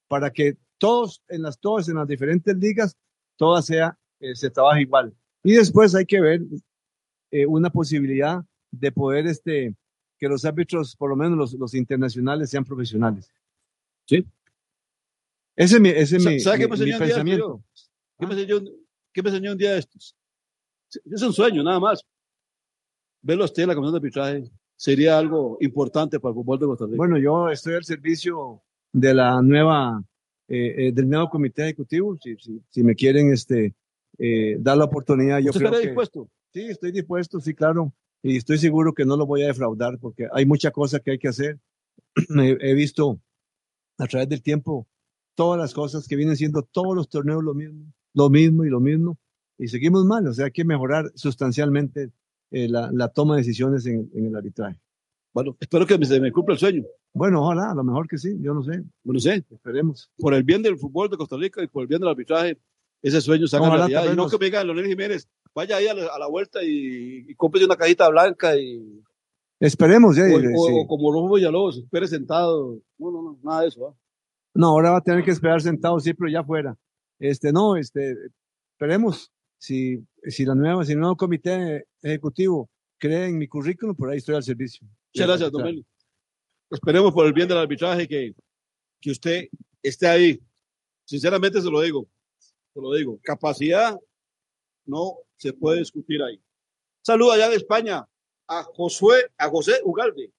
para 0.08 0.30
que 0.30 0.56
todos, 0.78 1.22
en 1.28 1.42
las 1.42 1.58
todas, 1.58 1.88
en 1.88 1.96
las 1.96 2.08
diferentes 2.08 2.56
ligas, 2.56 2.96
todas 3.36 3.66
sea, 3.66 3.98
eh, 4.20 4.34
se 4.34 4.50
trabaje 4.50 4.82
igual. 4.82 5.14
Y 5.42 5.52
después 5.52 5.94
hay 5.94 6.06
que 6.06 6.20
ver 6.20 6.40
eh, 7.30 7.46
una 7.46 7.70
posibilidad 7.70 8.44
de 8.70 8.92
poder, 8.92 9.26
este, 9.26 9.74
que 10.18 10.28
los 10.28 10.44
árbitros, 10.44 10.96
por 10.96 11.10
lo 11.10 11.16
menos 11.16 11.38
los, 11.38 11.52
los 11.54 11.74
internacionales, 11.74 12.50
sean 12.50 12.64
profesionales. 12.64 13.30
Sí. 14.06 14.26
Ese 15.56 15.76
es 15.76 15.80
mi, 15.80 15.88
ese 15.88 16.16
es 16.16 16.24
mi, 16.24 16.40
¿Sabe 16.40 16.58
qué 16.58 16.68
mi- 16.68 16.76
me 16.78 16.84
mi 16.84 16.92
pensamiento. 16.98 17.62
¿Qué 18.18 18.26
me 18.26 18.34
enseñó, 18.34 18.60
qué 19.12 19.22
me 19.22 19.28
enseñó 19.30 19.52
un 19.52 19.58
día 19.58 19.72
de 19.72 19.78
estos? 19.78 20.16
Es 21.04 21.22
un 21.22 21.32
sueño, 21.32 21.62
nada 21.62 21.78
más. 21.80 22.02
Verlo 23.22 23.44
a 23.44 23.46
usted 23.46 23.62
en 23.64 23.68
la 23.68 23.74
comisión 23.74 23.94
de 23.94 23.98
arbitraje 23.98 24.50
sería 24.76 25.18
algo 25.18 25.58
importante 25.60 26.20
para 26.20 26.30
el 26.30 26.34
fútbol 26.36 26.58
de 26.58 26.66
Costa 26.66 26.84
Rica. 26.86 26.96
Bueno, 26.96 27.18
yo 27.18 27.48
estoy 27.48 27.74
al 27.74 27.84
servicio 27.84 28.62
de 28.92 29.12
la 29.14 29.42
nueva, 29.42 30.02
eh, 30.48 30.74
eh, 30.88 30.92
del 30.92 31.08
nuevo 31.08 31.28
comité 31.28 31.64
ejecutivo. 31.64 32.16
Si, 32.22 32.36
si, 32.36 32.62
si 32.70 32.82
me 32.84 32.94
quieren 32.94 33.32
este, 33.32 33.74
eh, 34.18 34.56
dar 34.60 34.76
la 34.78 34.84
oportunidad, 34.84 35.40
yo 35.40 35.50
¿Usted 35.50 35.60
creo 35.60 35.70
estaría 35.72 35.80
que 35.82 35.88
dispuesto? 35.90 36.28
sí, 36.52 36.60
estoy 36.66 36.92
dispuesto, 36.92 37.40
sí, 37.40 37.52
claro. 37.54 37.92
Y 38.22 38.36
estoy 38.36 38.58
seguro 38.58 38.92
que 38.94 39.04
no 39.04 39.16
lo 39.16 39.26
voy 39.26 39.42
a 39.42 39.46
defraudar 39.46 39.98
porque 39.98 40.28
hay 40.32 40.44
mucha 40.46 40.70
cosa 40.70 41.00
que 41.00 41.12
hay 41.12 41.18
que 41.18 41.28
hacer. 41.28 41.58
he, 42.60 42.74
visto 42.74 43.20
a 43.98 44.06
través 44.06 44.28
del 44.28 44.42
tiempo 44.42 44.88
todas 45.34 45.58
las 45.58 45.72
cosas 45.72 46.08
que 46.08 46.16
vienen 46.16 46.36
siendo 46.36 46.62
todos 46.62 46.96
los 46.96 47.08
torneos 47.08 47.44
lo 47.44 47.54
mismo, 47.54 47.92
lo 48.14 48.30
mismo 48.30 48.64
y 48.64 48.70
lo 48.70 48.80
mismo. 48.80 49.18
Y 49.56 49.68
seguimos 49.68 50.04
mal, 50.04 50.26
o 50.26 50.32
sea, 50.32 50.46
hay 50.46 50.52
que 50.52 50.64
mejorar 50.64 51.10
sustancialmente 51.14 52.10
eh, 52.50 52.68
la, 52.68 52.90
la 52.92 53.08
toma 53.08 53.34
de 53.34 53.42
decisiones 53.42 53.86
en, 53.86 54.10
en 54.14 54.26
el 54.26 54.36
arbitraje. 54.36 54.80
Bueno, 55.32 55.56
espero 55.60 55.86
que 55.86 56.04
se 56.04 56.20
me 56.20 56.32
cumpla 56.32 56.54
el 56.54 56.58
sueño. 56.58 56.84
Bueno, 57.12 57.42
ojalá, 57.42 57.70
a 57.70 57.74
lo 57.74 57.84
mejor 57.84 58.08
que 58.08 58.18
sí, 58.18 58.36
yo 58.40 58.54
no 58.54 58.62
sé. 58.62 58.82
Bueno, 59.02 59.20
sé, 59.20 59.44
Esperemos. 59.50 60.10
por 60.18 60.34
el 60.34 60.42
bien 60.42 60.62
del 60.62 60.78
fútbol 60.78 61.08
de 61.10 61.16
Costa 61.16 61.36
Rica 61.36 61.62
y 61.62 61.66
por 61.66 61.82
el 61.82 61.88
bien 61.88 62.00
del 62.00 62.10
arbitraje, 62.10 62.58
ese 63.02 63.20
sueño 63.20 63.46
se 63.46 63.56
haga 63.56 63.76
realidad. 63.76 64.12
Y 64.12 64.16
no 64.16 64.28
que 64.28 64.38
me 64.38 64.46
diga 64.46 64.64
Leonel 64.64 64.86
Jiménez, 64.86 65.28
vaya 65.58 65.76
ahí 65.76 65.88
a 65.88 65.94
la, 65.94 66.06
a 66.06 66.18
la 66.20 66.28
vuelta 66.28 66.62
y, 66.62 67.24
y 67.28 67.34
cómprese 67.34 67.66
una 67.66 67.76
cajita 67.76 68.08
blanca 68.08 68.56
y 68.56 69.02
Esperemos, 69.60 70.14
ya. 70.16 70.22
o, 70.22 70.36
o- 70.36 70.40
sí. 70.40 70.72
o 70.78 70.86
como 70.86 71.10
Rojo 71.12 71.34
Villalobos, 71.34 71.78
espere 71.78 72.06
sentado. 72.06 72.80
No, 72.96 73.10
no, 73.10 73.22
no, 73.22 73.38
nada 73.42 73.62
de 73.62 73.68
eso. 73.68 73.96
No, 74.54 74.68
ahora 74.68 74.92
va 74.92 74.98
a 74.98 75.02
tener 75.02 75.24
que 75.24 75.32
esperar 75.32 75.60
sentado 75.60 75.98
siempre 75.98 76.30
ya 76.30 76.44
fuera. 76.44 76.76
Este, 77.18 77.52
no, 77.52 77.76
este, 77.76 78.16
esperemos. 78.72 79.32
Si, 79.60 79.98
si 80.22 80.44
la 80.44 80.54
nueva, 80.54 80.84
si 80.84 80.92
el 80.92 81.00
nuevo 81.00 81.16
comité 81.16 81.86
ejecutivo 82.00 82.70
cree 82.96 83.26
en 83.26 83.36
mi 83.38 83.48
currículum, 83.48 83.96
por 83.96 84.08
ahí 84.10 84.18
estoy 84.18 84.36
al 84.36 84.44
servicio. 84.44 84.86
Muchas 85.12 85.26
gracias, 85.26 85.50
don 85.50 85.64
Meli. 85.64 85.84
Esperemos 86.70 87.12
por 87.12 87.26
el 87.26 87.32
bien 87.32 87.48
del 87.48 87.58
arbitraje 87.58 88.06
que, 88.06 88.32
que 89.00 89.10
usted 89.10 89.48
esté 89.82 90.06
ahí. 90.06 90.40
Sinceramente 91.04 91.60
se 91.60 91.68
lo 91.68 91.80
digo. 91.80 92.06
Se 92.38 92.80
lo 92.80 92.92
digo. 92.94 93.18
Capacidad 93.24 93.98
no 94.86 95.14
se 95.38 95.52
puede 95.52 95.78
discutir 95.78 96.22
ahí. 96.22 96.40
Saludo 97.00 97.32
allá 97.32 97.46
en 97.46 97.52
España 97.52 98.06
a 98.46 98.62
Josué, 98.64 99.30
a 99.38 99.48
José 99.48 99.80
Ugalde. 99.84 100.32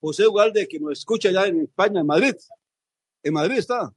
José 0.00 0.26
Ugalde, 0.26 0.66
que 0.66 0.80
nos 0.80 0.98
escucha 0.98 1.28
allá 1.28 1.46
en 1.46 1.60
España, 1.60 2.00
en 2.00 2.06
Madrid. 2.06 2.34
En 3.22 3.34
Madrid 3.34 3.58
está. 3.58 3.92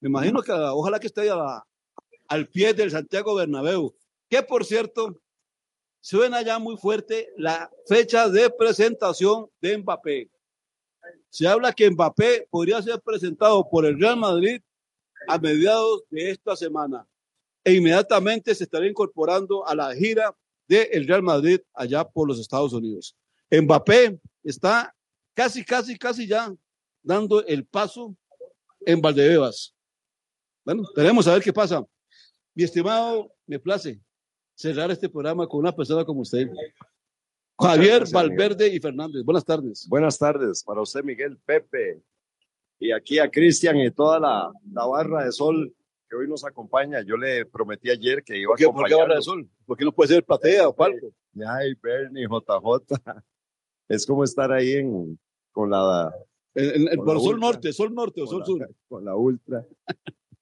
Me 0.00 0.08
imagino 0.08 0.42
que 0.42 0.52
ojalá 0.52 1.00
que 1.00 1.06
esté 1.06 1.28
a 1.30 1.64
al 2.28 2.48
pie 2.48 2.72
del 2.72 2.90
Santiago 2.90 3.34
Bernabéu. 3.34 3.94
Que 4.28 4.42
por 4.42 4.64
cierto, 4.64 5.20
suena 6.00 6.42
ya 6.42 6.58
muy 6.58 6.76
fuerte 6.76 7.28
la 7.36 7.70
fecha 7.86 8.28
de 8.28 8.50
presentación 8.50 9.50
de 9.60 9.78
Mbappé. 9.78 10.30
Se 11.28 11.46
habla 11.46 11.72
que 11.72 11.90
Mbappé 11.90 12.46
podría 12.50 12.80
ser 12.82 13.00
presentado 13.00 13.68
por 13.68 13.84
el 13.84 13.98
Real 14.00 14.16
Madrid 14.16 14.62
a 15.28 15.38
mediados 15.38 16.04
de 16.10 16.30
esta 16.30 16.56
semana 16.56 17.06
e 17.64 17.74
inmediatamente 17.74 18.54
se 18.54 18.64
estaría 18.64 18.90
incorporando 18.90 19.66
a 19.66 19.74
la 19.74 19.94
gira 19.94 20.34
del 20.68 21.06
Real 21.06 21.22
Madrid 21.22 21.60
allá 21.74 22.04
por 22.04 22.26
los 22.26 22.38
Estados 22.38 22.72
Unidos. 22.72 23.16
Mbappé 23.50 24.18
está 24.42 24.94
casi, 25.34 25.64
casi, 25.64 25.98
casi 25.98 26.26
ya 26.26 26.54
dando 27.02 27.44
el 27.44 27.66
paso 27.66 28.16
en 28.80 29.00
Valdebebas. 29.00 29.74
Bueno, 30.64 30.84
tenemos 30.94 31.26
a 31.26 31.34
ver 31.34 31.42
qué 31.42 31.52
pasa. 31.52 31.84
Mi 32.54 32.64
estimado, 32.64 33.32
me 33.46 33.58
place 33.58 34.00
cerrar 34.54 34.90
este 34.90 35.08
programa 35.08 35.46
con 35.46 35.60
una 35.60 35.74
persona 35.74 36.04
como 36.04 36.20
usted. 36.20 36.48
Javier 37.58 37.98
gracias, 37.98 38.12
Valverde 38.12 38.68
y 38.68 38.80
Fernández. 38.80 39.24
Buenas 39.24 39.44
tardes. 39.44 39.86
Buenas 39.88 40.18
tardes 40.18 40.62
para 40.62 40.80
usted, 40.80 41.02
Miguel, 41.02 41.38
Pepe, 41.44 42.00
y 42.78 42.92
aquí 42.92 43.18
a 43.18 43.30
Cristian 43.30 43.76
y 43.78 43.90
toda 43.90 44.18
la, 44.18 44.52
la 44.72 44.86
barra 44.86 45.24
de 45.24 45.32
sol 45.32 45.74
que 46.12 46.16
hoy 46.16 46.28
nos 46.28 46.44
acompaña. 46.44 47.00
Yo 47.02 47.16
le 47.16 47.46
prometí 47.46 47.88
ayer 47.88 48.22
que 48.22 48.36
iba 48.38 48.50
¿Por 48.50 48.58
qué, 48.58 48.64
a 48.66 48.68
por 48.70 48.84
qué 48.86 48.94
barra 48.94 49.14
de 49.14 49.20
acompañarnos. 49.20 49.24
sol? 49.24 49.50
¿Por 49.64 49.76
qué 49.78 49.84
no 49.86 49.92
puede 49.92 50.08
ser 50.14 50.24
platea 50.24 50.68
o 50.68 50.76
palco? 50.76 51.08
Ay, 51.48 51.72
Bernie, 51.82 52.26
JJ. 52.26 52.86
Es 53.88 54.06
como 54.06 54.22
estar 54.24 54.50
ahí 54.52 54.72
en, 54.72 55.18
con 55.52 55.70
la... 55.70 56.14
En- 56.54 56.86
con 56.96 57.04
por 57.06 57.14
la 57.14 57.20
sol 57.20 57.34
ultra, 57.34 57.46
norte, 57.48 57.72
sol 57.72 57.94
norte 57.94 58.22
o 58.22 58.26
sol 58.26 58.38
con 58.44 58.46
sur. 58.46 58.60
la- 58.60 58.68
Con 58.88 59.04
la 59.06 59.16
ultra. 59.16 59.66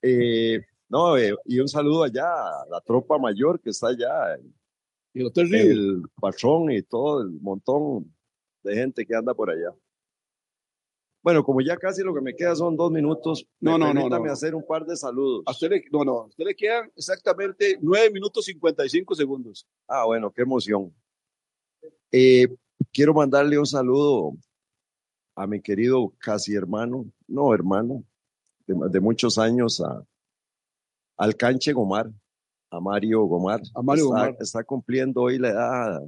Eh, 0.02 0.60
no, 0.88 1.16
eh, 1.16 1.34
y 1.44 1.60
un 1.60 1.68
saludo 1.68 2.02
allá 2.04 2.26
a 2.32 2.66
la 2.68 2.80
tropa 2.80 3.16
mayor 3.18 3.60
que 3.60 3.70
está 3.70 3.88
allá. 3.88 4.36
Y 5.14 5.20
el. 5.22 5.54
El 5.54 6.02
patrón 6.20 6.70
y 6.72 6.82
todo 6.82 7.22
el 7.22 7.30
montón 7.40 8.12
de 8.64 8.74
gente 8.74 9.06
que 9.06 9.14
anda 9.14 9.34
por 9.34 9.50
allá. 9.50 9.72
Bueno, 11.22 11.44
como 11.44 11.60
ya 11.60 11.76
casi 11.76 12.02
lo 12.02 12.14
que 12.14 12.22
me 12.22 12.34
queda 12.34 12.54
son 12.54 12.76
dos 12.76 12.90
minutos, 12.90 13.46
No, 13.60 13.78
me 13.78 13.92
no, 13.92 14.08
no, 14.08 14.32
hacer 14.32 14.54
un 14.54 14.66
par 14.66 14.86
de 14.86 14.96
saludos. 14.96 15.42
A 15.46 15.50
usted 15.50 15.70
le, 15.70 15.84
no, 15.92 16.02
no, 16.02 16.18
a 16.20 16.26
usted 16.26 16.44
le 16.44 16.54
quedan 16.54 16.90
exactamente 16.96 17.78
9 17.80 18.10
minutos 18.10 18.46
55 18.46 19.14
segundos. 19.14 19.66
Ah, 19.86 20.06
bueno, 20.06 20.32
qué 20.32 20.42
emoción. 20.42 20.94
Eh, 22.10 22.48
quiero 22.90 23.12
mandarle 23.12 23.58
un 23.58 23.66
saludo 23.66 24.32
a 25.34 25.46
mi 25.46 25.60
querido 25.60 26.12
casi 26.18 26.54
hermano, 26.54 27.04
no 27.28 27.52
hermano, 27.52 28.02
de, 28.66 28.74
de 28.88 29.00
muchos 29.00 29.36
años, 29.36 29.82
a, 29.82 30.02
al 31.18 31.36
Canche 31.36 31.74
Gomar, 31.74 32.10
a 32.70 32.80
Mario 32.80 33.24
Gomar. 33.24 33.60
A 33.74 33.82
Mario 33.82 34.04
está, 34.04 34.16
Gomar. 34.16 34.36
Está 34.40 34.64
cumpliendo 34.64 35.20
hoy 35.20 35.38
la 35.38 35.50
edad, 35.50 36.02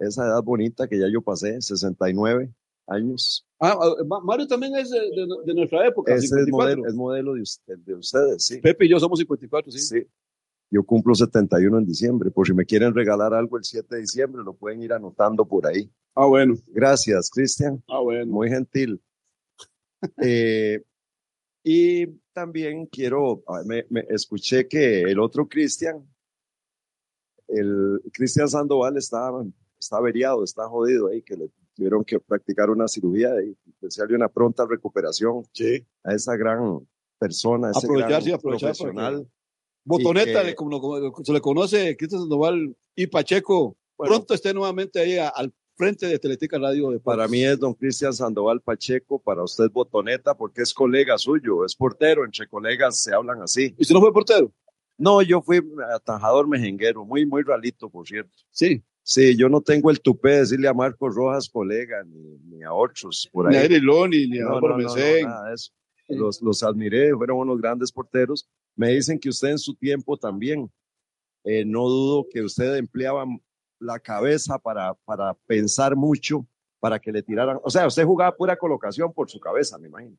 esa 0.00 0.26
edad 0.26 0.42
bonita 0.42 0.88
que 0.88 0.98
ya 0.98 1.06
yo 1.08 1.22
pasé, 1.22 1.60
69 1.60 2.52
años. 2.90 3.46
Ah, 3.58 3.78
ah, 3.80 3.94
Ma- 4.06 4.20
Mario 4.20 4.46
también 4.46 4.74
es 4.76 4.90
de, 4.90 4.98
de- 5.00 5.26
de 5.46 5.54
nuestra 5.54 5.86
época, 5.86 6.14
Ese 6.14 6.24
es 6.26 6.30
54. 6.30 6.50
modelo, 6.76 6.88
es 6.88 6.94
modelo 6.94 7.34
de, 7.34 7.42
usted- 7.42 7.78
de 7.78 7.94
ustedes, 7.94 8.44
sí. 8.44 8.58
Pepe 8.60 8.86
y 8.86 8.88
yo 8.90 8.98
somos 9.00 9.18
54, 9.18 9.70
sí. 9.72 9.78
Sí. 9.78 10.06
Yo 10.72 10.84
cumplo 10.84 11.14
71 11.14 11.78
en 11.78 11.84
diciembre. 11.86 12.30
Por 12.30 12.46
si 12.46 12.52
me 12.54 12.64
quieren 12.64 12.94
regalar 12.94 13.34
algo 13.34 13.56
el 13.56 13.64
7 13.64 13.94
de 13.96 14.00
diciembre, 14.02 14.42
lo 14.44 14.54
pueden 14.54 14.82
ir 14.82 14.92
anotando 14.92 15.44
por 15.44 15.66
ahí. 15.66 15.90
Ah, 16.14 16.26
bueno. 16.26 16.54
Gracias, 16.68 17.28
Cristian. 17.30 17.82
Ah, 17.88 18.00
bueno. 18.00 18.26
Muy 18.32 18.48
gentil. 18.48 19.00
Eh, 20.22 20.82
Y 21.62 22.06
también 22.32 22.86
quiero, 22.86 23.42
ah, 23.46 23.62
me, 23.66 23.84
me 23.90 24.06
escuché 24.08 24.66
que 24.66 25.02
el 25.02 25.18
otro 25.20 25.46
Cristian, 25.46 26.06
el 27.48 28.00
Cristian 28.12 28.48
Sandoval 28.48 28.96
está, 28.96 29.30
está 29.78 29.96
averiado, 29.98 30.44
está 30.44 30.66
jodido 30.68 31.08
ahí, 31.08 31.20
que 31.22 31.36
le 31.36 31.50
tuvieron 31.74 32.04
que 32.04 32.18
practicar 32.20 32.70
una 32.70 32.88
cirugía 32.88 33.30
y 33.42 33.56
desearle 33.80 34.16
una 34.16 34.28
pronta 34.28 34.66
recuperación 34.66 35.42
a 36.04 36.14
esa 36.14 36.36
gran 36.36 36.86
persona, 37.18 37.68
a 37.68 37.70
ese 37.70 37.86
Aprovechar, 37.86 38.08
gran 38.10 38.22
sí, 38.22 38.32
aprovechar. 38.32 38.70
profesional. 38.76 39.28
Botoneta, 39.84 40.44
que- 40.44 40.54
como, 40.54 40.80
como 40.80 41.24
se 41.24 41.32
le 41.32 41.40
conoce, 41.40 41.96
Cristian 41.96 42.20
Sandoval 42.22 42.76
y 42.94 43.06
Pacheco, 43.06 43.76
pronto 43.96 44.34
esté 44.34 44.52
nuevamente 44.52 45.00
ahí 45.00 45.16
a- 45.16 45.28
al 45.28 45.52
frente 45.76 46.06
de 46.06 46.18
Teletica 46.18 46.58
Radio. 46.58 46.90
De 46.90 47.00
Para 47.00 47.26
mí 47.26 47.42
es 47.42 47.58
don 47.58 47.72
Cristian 47.72 48.12
Sandoval 48.12 48.60
Pacheco, 48.60 49.18
para 49.18 49.42
usted 49.42 49.70
Botoneta, 49.70 50.34
porque 50.36 50.62
es 50.62 50.74
colega 50.74 51.16
suyo, 51.16 51.64
es 51.64 51.74
portero, 51.74 52.24
entre 52.24 52.46
colegas 52.46 53.00
se 53.00 53.14
hablan 53.14 53.40
así. 53.42 53.74
¿Y 53.78 53.82
usted 53.82 53.94
no 53.94 54.00
fue 54.00 54.12
portero? 54.12 54.52
No, 54.98 55.22
yo 55.22 55.40
fui 55.40 55.62
atajador 55.94 56.46
mejenguero, 56.46 57.06
muy, 57.06 57.24
muy 57.24 57.42
ralito, 57.42 57.88
por 57.88 58.06
cierto. 58.06 58.36
Sí. 58.50 58.82
Sí, 59.02 59.36
yo 59.36 59.48
no 59.48 59.60
tengo 59.60 59.90
el 59.90 60.00
tupé 60.00 60.30
de 60.30 60.38
decirle 60.40 60.68
a 60.68 60.74
Marcos 60.74 61.14
Rojas 61.14 61.48
colega, 61.48 62.02
ni, 62.04 62.38
ni 62.44 62.62
a 62.62 62.72
otros 62.72 63.28
por 63.32 63.46
ahí. 63.48 63.52
Ni 63.52 63.58
a 63.58 63.64
Eric 63.64 63.82
Loni, 63.82 64.26
ni 64.28 64.38
a 64.38 64.44
No, 64.44 64.56
Álvaro 64.56 64.76
no, 64.76 64.82
no, 64.82 64.88
no, 64.88 64.94
Mesén. 64.94 65.26
nada 65.26 65.48
de 65.48 65.54
eso. 65.54 65.72
Los, 66.08 66.42
los 66.42 66.62
admiré, 66.62 67.14
fueron 67.14 67.38
unos 67.38 67.60
grandes 67.60 67.92
porteros. 67.92 68.48
Me 68.76 68.90
dicen 68.90 69.18
que 69.18 69.28
usted 69.28 69.48
en 69.50 69.58
su 69.58 69.74
tiempo 69.74 70.16
también, 70.16 70.70
eh, 71.44 71.64
no 71.64 71.88
dudo 71.88 72.26
que 72.30 72.42
usted 72.42 72.76
empleaba 72.76 73.24
la 73.78 73.98
cabeza 73.98 74.58
para, 74.58 74.94
para 75.04 75.34
pensar 75.46 75.96
mucho, 75.96 76.46
para 76.80 76.98
que 76.98 77.12
le 77.12 77.22
tiraran. 77.22 77.58
O 77.62 77.70
sea, 77.70 77.86
usted 77.86 78.04
jugaba 78.04 78.36
pura 78.36 78.56
colocación 78.56 79.12
por 79.12 79.30
su 79.30 79.40
cabeza, 79.40 79.78
me 79.78 79.88
imagino. 79.88 80.16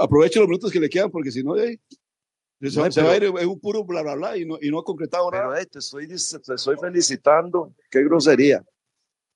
Aproveche 0.00 0.38
los 0.38 0.48
minutos 0.48 0.70
que 0.70 0.80
le 0.80 0.88
quedan, 0.88 1.10
porque 1.10 1.30
si 1.32 1.42
no, 1.42 1.56
eh, 1.56 1.80
se, 2.70 2.78
No, 2.78 2.90
se 2.90 3.00
pero- 3.00 3.06
va 3.08 3.12
a 3.12 3.16
ir 3.16 3.24
en 3.24 3.48
un 3.48 3.60
puro 3.60 3.84
bla, 3.84 4.02
bla, 4.02 4.14
bla, 4.14 4.36
y 4.36 4.44
no, 4.44 4.58
y 4.60 4.70
no 4.70 4.78
ha 4.80 4.84
concretado 4.84 5.30
nada. 5.30 5.48
Pero 5.50 5.56
eh, 5.58 5.66
te, 5.66 5.78
estoy, 5.80 6.06
te 6.08 6.14
estoy 6.14 6.76
felicitando. 6.80 7.74
Qué 7.90 8.02
grosería. 8.04 8.64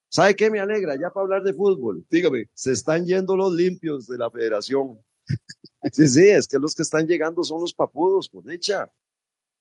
¿Sabe 0.09 0.36
qué 0.36 0.51
me 0.51 0.61
alegra? 0.61 0.94
Ya 0.94 1.11
para 1.11 1.24
hablar 1.24 1.43
de 1.43 1.53
fútbol. 1.53 2.05
Dígame. 2.09 2.48
Se 2.55 2.73
están 2.73 3.05
yendo 3.05 3.36
los 3.36 3.53
limpios 3.53 4.07
de 4.07 4.19
la 4.19 4.31
federación. 4.31 4.98
Sí, 5.93 6.09
sí, 6.09 6.28
es 6.28 6.48
que 6.48 6.59
los 6.59 6.74
que 6.74 6.82
están 6.82 7.07
llegando 7.07 7.44
son 7.44 7.61
los 7.61 7.73
papudos, 7.73 8.28
por 8.28 8.43
dicha. 8.44 8.90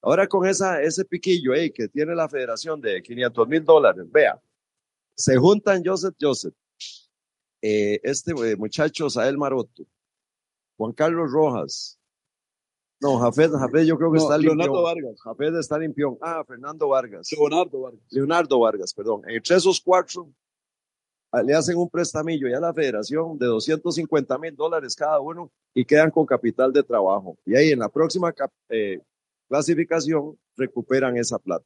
Ahora 0.01 0.27
con 0.27 0.47
esa, 0.47 0.81
ese 0.81 1.05
piquillo 1.05 1.53
ahí 1.53 1.69
que 1.71 1.87
tiene 1.87 2.15
la 2.15 2.27
federación 2.27 2.81
de 2.81 2.99
500 3.03 3.47
mil 3.47 3.63
dólares, 3.63 4.05
vea, 4.11 4.41
se 5.15 5.35
juntan 5.37 5.83
Joseph 5.85 6.15
Joseph, 6.19 6.53
eh, 7.61 7.99
este 8.03 8.31
eh, 8.31 8.55
muchacho 8.55 9.07
Sael 9.07 9.37
Maroto, 9.37 9.83
Juan 10.77 10.93
Carlos 10.93 11.31
Rojas, 11.31 11.99
no, 13.01 13.17
Jafet, 13.19 13.51
Jafet 13.51 13.85
yo 13.85 13.97
creo 13.97 14.11
que 14.11 14.17
No, 14.17 14.23
está 14.23 14.37
Leonardo 14.37 14.73
limpión. 14.73 14.83
Vargas. 14.83 15.21
Jafet 15.21 15.55
está 15.55 15.77
limpión. 15.77 16.17
Ah, 16.21 16.43
Fernando 16.47 16.87
Vargas. 16.87 17.29
Leonardo 17.31 17.81
Vargas. 17.81 18.01
Leonardo 18.09 18.59
Vargas, 18.59 18.93
perdón. 18.93 19.21
Entre 19.27 19.55
esos 19.55 19.81
cuatro 19.81 20.29
ah, 21.31 21.43
le 21.43 21.53
hacen 21.53 21.77
un 21.77 21.89
prestamillo 21.89 22.47
ya 22.47 22.57
a 22.57 22.61
la 22.61 22.73
federación 22.73 23.37
de 23.37 23.45
250 23.47 24.37
mil 24.39 24.55
dólares 24.55 24.95
cada 24.95 25.19
uno 25.19 25.51
y 25.73 25.83
quedan 25.85 26.09
con 26.11 26.25
capital 26.25 26.71
de 26.71 26.83
trabajo. 26.83 27.37
Y 27.45 27.55
ahí 27.55 27.71
en 27.71 27.79
la 27.79 27.89
próxima 27.89 28.33
eh, 28.69 28.99
clasificación 29.49 30.37
recuperan 30.55 31.17
esa 31.17 31.37
plata. 31.39 31.65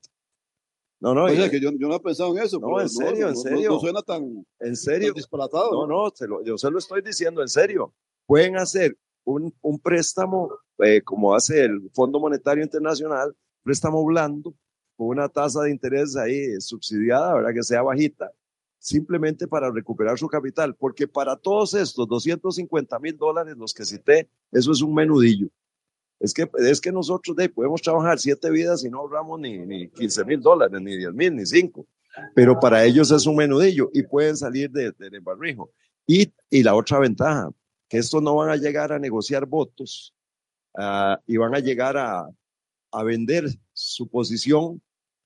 No, 1.01 1.13
no, 1.13 1.25
O 1.25 1.29
sea, 1.29 1.45
y- 1.45 1.49
que 1.49 1.61
yo, 1.61 1.69
yo 1.71 1.87
no 1.87 1.95
he 1.95 1.99
pensado 2.01 2.35
en 2.35 2.43
eso. 2.43 2.59
No, 2.59 2.67
pero 2.67 2.81
en 2.81 2.89
serio, 2.89 3.27
en 3.29 3.33
no- 3.35 3.39
serio. 3.39 3.69
No, 3.71 3.79
suena 3.79 4.01
tan, 4.01 4.45
en 4.59 4.75
serio. 4.75 5.07
tan 5.09 5.13
disparatado. 5.15 5.71
No, 5.71 5.87
no, 5.87 6.11
se 6.13 6.27
lo- 6.27 6.43
yo 6.43 6.57
se 6.57 6.69
lo 6.69 6.77
estoy 6.77 7.01
diciendo 7.01 7.41
en 7.41 7.47
serio. 7.47 7.93
Pueden 8.25 8.57
hacer 8.57 8.97
un, 9.23 9.53
un 9.61 9.79
préstamo 9.79 10.51
eh, 10.79 11.01
como 11.01 11.33
hace 11.35 11.63
el 11.65 11.89
Fondo 11.93 12.19
Monetario 12.19 12.63
Internacional, 12.63 13.35
préstamo 13.63 14.03
blando, 14.05 14.53
con 14.95 15.07
una 15.07 15.29
tasa 15.29 15.61
de 15.63 15.71
interés 15.71 16.15
ahí 16.15 16.59
subsidiada, 16.59 17.33
¿verdad? 17.35 17.53
Que 17.53 17.63
sea 17.63 17.81
bajita, 17.81 18.31
simplemente 18.77 19.47
para 19.47 19.71
recuperar 19.71 20.17
su 20.17 20.27
capital, 20.27 20.75
porque 20.75 21.07
para 21.07 21.35
todos 21.35 21.73
estos 21.73 22.07
250 22.07 22.99
mil 22.99 23.17
dólares, 23.17 23.55
los 23.57 23.73
que 23.73 23.85
cité, 23.85 24.29
eso 24.51 24.71
es 24.71 24.81
un 24.81 24.93
menudillo. 24.93 25.47
Es 26.19 26.33
que, 26.33 26.49
es 26.57 26.81
que 26.81 26.91
nosotros 26.91 27.35
de, 27.37 27.47
podemos 27.47 27.81
trabajar 27.81 28.19
siete 28.19 28.49
vidas 28.49 28.83
y 28.83 28.89
no 28.89 28.99
ahorramos 28.99 29.39
ni, 29.39 29.57
ni 29.59 29.89
15 29.89 30.25
mil 30.25 30.41
dólares, 30.41 30.81
ni 30.81 30.97
10 30.97 31.13
mil, 31.13 31.35
ni 31.35 31.45
5. 31.45 31.85
Pero 32.35 32.59
para 32.59 32.83
ellos 32.83 33.09
es 33.11 33.25
un 33.25 33.37
menudillo 33.37 33.89
y 33.93 34.03
pueden 34.03 34.35
salir 34.35 34.69
de- 34.69 34.91
del 34.91 35.15
embarrijo. 35.15 35.71
Y, 36.05 36.33
y 36.49 36.63
la 36.63 36.75
otra 36.75 36.99
ventaja, 36.99 37.49
que 37.89 37.97
estos 37.97 38.21
no 38.21 38.35
van 38.35 38.49
a 38.49 38.55
llegar 38.55 38.93
a 38.93 38.99
negociar 38.99 39.45
votos 39.45 40.13
ah, 40.77 41.19
y 41.25 41.37
van 41.37 41.55
a 41.55 41.59
llegar 41.59 41.97
a, 41.97 42.29
a 42.91 43.03
vender 43.03 43.45
su 43.73 44.07
posición 44.07 44.81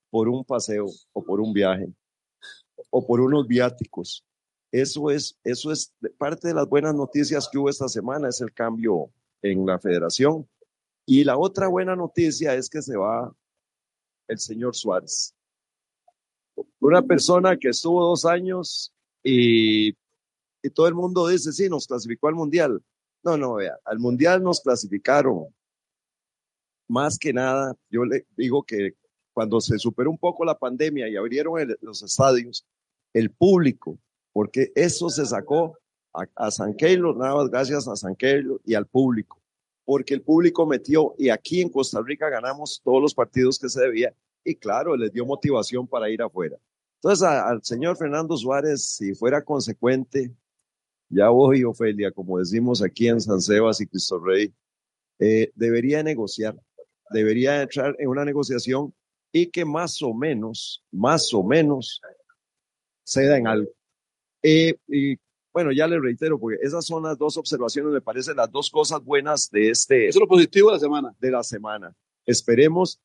por 0.09 0.29
un 0.29 0.43
paseo 0.45 0.87
o 1.11 1.23
por 1.23 1.41
un 1.41 1.53
viaje 1.53 1.93
o 2.89 3.05
por 3.05 3.19
unos 3.19 3.47
viáticos. 3.47 4.23
Eso 4.71 5.11
es, 5.11 5.37
eso 5.43 5.71
es 5.71 5.93
parte 6.17 6.47
de 6.47 6.53
las 6.53 6.67
buenas 6.67 6.95
noticias 6.95 7.47
que 7.51 7.57
hubo 7.57 7.69
esta 7.69 7.87
semana, 7.87 8.29
es 8.29 8.41
el 8.41 8.53
cambio 8.53 9.11
en 9.41 9.65
la 9.65 9.77
federación. 9.77 10.47
Y 11.05 11.23
la 11.23 11.37
otra 11.37 11.67
buena 11.67 11.95
noticia 11.95 12.55
es 12.55 12.69
que 12.69 12.81
se 12.81 12.95
va 12.95 13.35
el 14.27 14.39
señor 14.39 14.75
Suárez. 14.75 15.35
Una 16.79 17.01
persona 17.01 17.57
que 17.57 17.69
estuvo 17.69 18.03
dos 18.03 18.25
años 18.25 18.93
y, 19.23 19.93
y 20.63 20.69
todo 20.69 20.87
el 20.87 20.95
mundo 20.95 21.27
dice, 21.27 21.51
sí, 21.51 21.69
nos 21.69 21.85
clasificó 21.85 22.29
al 22.29 22.35
mundial. 22.35 22.81
No, 23.21 23.37
no, 23.37 23.55
vea, 23.55 23.77
al 23.85 23.99
mundial 23.99 24.41
nos 24.41 24.61
clasificaron. 24.61 25.53
Más 26.87 27.17
que 27.19 27.33
nada, 27.33 27.75
yo 27.89 28.05
le 28.05 28.25
digo 28.35 28.63
que 28.63 28.95
cuando 29.33 29.59
se 29.61 29.77
superó 29.77 30.09
un 30.09 30.17
poco 30.17 30.45
la 30.45 30.57
pandemia 30.57 31.09
y 31.09 31.15
abrieron 31.15 31.75
los 31.81 32.01
estadios, 32.01 32.65
el 33.13 33.29
público, 33.29 33.99
porque 34.31 34.71
eso 34.73 35.09
se 35.09 35.25
sacó 35.25 35.77
a, 36.13 36.25
a 36.35 36.51
San 36.51 36.73
Keylor, 36.73 37.15
nada 37.17 37.35
más 37.35 37.49
gracias 37.49 37.87
a 37.87 37.95
San 37.95 38.15
Keylor 38.15 38.61
y 38.65 38.73
al 38.73 38.85
público, 38.85 39.41
porque 39.85 40.13
el 40.13 40.21
público 40.21 40.65
metió 40.65 41.13
y 41.17 41.29
aquí 41.29 41.61
en 41.61 41.69
Costa 41.69 42.01
Rica 42.01 42.29
ganamos 42.29 42.81
todos 42.83 43.01
los 43.01 43.13
partidos 43.13 43.59
que 43.59 43.69
se 43.69 43.81
debía 43.81 44.13
y 44.43 44.55
claro, 44.55 44.95
les 44.95 45.11
dio 45.11 45.25
motivación 45.25 45.87
para 45.87 46.09
ir 46.09 46.21
afuera. 46.21 46.57
Entonces, 46.95 47.27
al 47.27 47.63
señor 47.63 47.97
Fernando 47.97 48.37
Suárez, 48.37 48.95
si 48.95 49.13
fuera 49.13 49.43
consecuente, 49.43 50.31
ya 51.13 51.29
voy, 51.29 51.63
Ofelia, 51.63 52.11
como 52.11 52.39
decimos 52.39 52.81
aquí 52.81 53.07
en 53.07 53.21
San 53.21 53.41
Sebas 53.41 53.81
y 53.81 53.87
Cristo 53.87 54.19
Rey, 54.19 54.53
eh, 55.19 55.51
debería 55.55 56.03
negociar, 56.03 56.55
debería 57.11 57.61
entrar 57.61 57.95
en 57.99 58.09
una 58.09 58.25
negociación 58.25 58.93
y 59.31 59.47
que 59.47 59.65
más 59.65 60.01
o 60.01 60.13
menos, 60.13 60.83
más 60.91 61.33
o 61.33 61.43
menos, 61.43 62.01
ceda 63.03 63.37
en 63.37 63.47
algo. 63.47 63.69
Eh, 64.41 64.75
y 64.87 65.17
bueno, 65.53 65.71
ya 65.71 65.87
le 65.87 65.99
reitero, 65.99 66.39
porque 66.39 66.57
esas 66.61 66.85
son 66.85 67.03
las 67.03 67.17
dos 67.17 67.37
observaciones, 67.37 67.93
me 67.93 68.01
parecen 68.01 68.37
las 68.37 68.51
dos 68.51 68.69
cosas 68.69 69.03
buenas 69.03 69.49
de 69.51 69.69
este. 69.69 70.07
Eso 70.07 70.17
es 70.17 70.21
lo 70.21 70.27
positivo 70.27 70.69
de 70.69 70.73
la 70.73 70.79
semana. 70.79 71.15
De 71.19 71.31
la 71.31 71.43
semana. 71.43 71.95
Esperemos. 72.25 72.99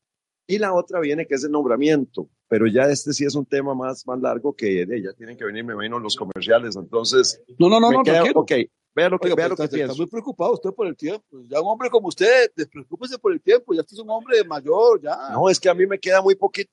Y 0.47 0.59
la 0.59 0.73
otra 0.73 0.99
viene 1.01 1.27
que 1.27 1.35
es 1.35 1.45
el 1.45 1.51
nombramiento, 1.51 2.31
pero 2.49 2.67
ya 2.67 2.85
este 2.85 3.13
sí 3.13 3.25
es 3.25 3.35
un 3.35 3.45
tema 3.47 3.75
más, 3.75 4.07
más 4.07 4.19
largo 4.21 4.55
que 4.55 4.87
de 4.87 5.03
ya 5.03 5.13
tienen 5.13 5.37
que 5.37 5.45
venir, 5.45 5.65
me 5.65 5.75
imagino, 5.75 5.99
los 5.99 6.17
comerciales. 6.17 6.77
Entonces, 6.77 7.43
No, 7.59 7.69
no, 7.69 7.79
no, 7.79 7.91
no, 7.91 8.03
queda- 8.03 8.23
ok, 8.35 8.53
vea 8.95 9.09
lo 9.11 9.19
que, 9.19 9.27
Oiga, 9.27 9.37
vea 9.37 9.49
lo 9.49 9.57
que 9.57 9.63
está, 9.65 9.77
está 9.77 9.87
pienso. 9.87 9.97
muy 9.97 10.07
preocupado 10.07 10.53
usted 10.55 10.71
por 10.71 10.87
el 10.87 10.97
tiempo. 10.97 11.25
Ya 11.47 11.61
un 11.61 11.69
hombre 11.69 11.91
como 11.91 12.09
usted, 12.09 12.51
despreocúpese 12.57 13.19
por 13.19 13.33
el 13.33 13.41
tiempo. 13.41 13.75
Ya 13.75 13.81
usted 13.83 13.95
es 13.97 14.01
un 14.03 14.11
hombre 14.11 14.43
mayor, 14.45 15.01
ya. 15.03 15.31
No, 15.33 15.49
es 15.49 15.61
que 15.61 15.69
a 15.69 15.75
mí 15.75 15.87
me 15.87 15.99
queda 16.01 16.21
muy 16.23 16.35
poquito. 16.35 16.71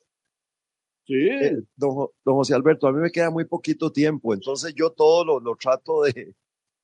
Sí. 1.05 1.13
Eh, 1.13 1.57
don, 1.75 2.07
don 2.23 2.35
José 2.35 2.55
Alberto, 2.55 2.87
a 2.87 2.91
mí 2.91 2.99
me 2.99 3.11
queda 3.11 3.29
muy 3.29 3.45
poquito 3.45 3.91
tiempo, 3.91 4.33
entonces 4.33 4.73
yo 4.73 4.89
todo 4.89 5.23
lo, 5.23 5.39
lo 5.39 5.55
trato 5.55 6.01
de, 6.01 6.33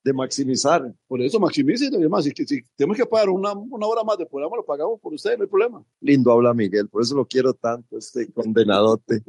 de 0.03 0.13
maximizar. 0.13 0.93
Por 1.07 1.21
eso 1.21 1.39
maximice 1.39 1.85
y 1.85 1.89
demás. 1.89 2.23
Si, 2.23 2.31
si 2.45 2.61
tenemos 2.75 2.97
que 2.97 3.05
pagar 3.05 3.29
una, 3.29 3.53
una 3.53 3.87
hora 3.87 4.03
más 4.03 4.17
de 4.17 4.25
programa, 4.25 4.57
lo 4.57 4.65
pagamos 4.65 4.99
por 4.99 5.13
usted, 5.13 5.37
no 5.37 5.43
hay 5.43 5.49
problema. 5.49 5.83
Lindo 5.99 6.31
habla 6.31 6.53
Miguel, 6.53 6.89
por 6.89 7.01
eso 7.01 7.15
lo 7.15 7.25
quiero 7.25 7.53
tanto, 7.53 7.97
este 7.97 8.31
condenadote. 8.31 9.23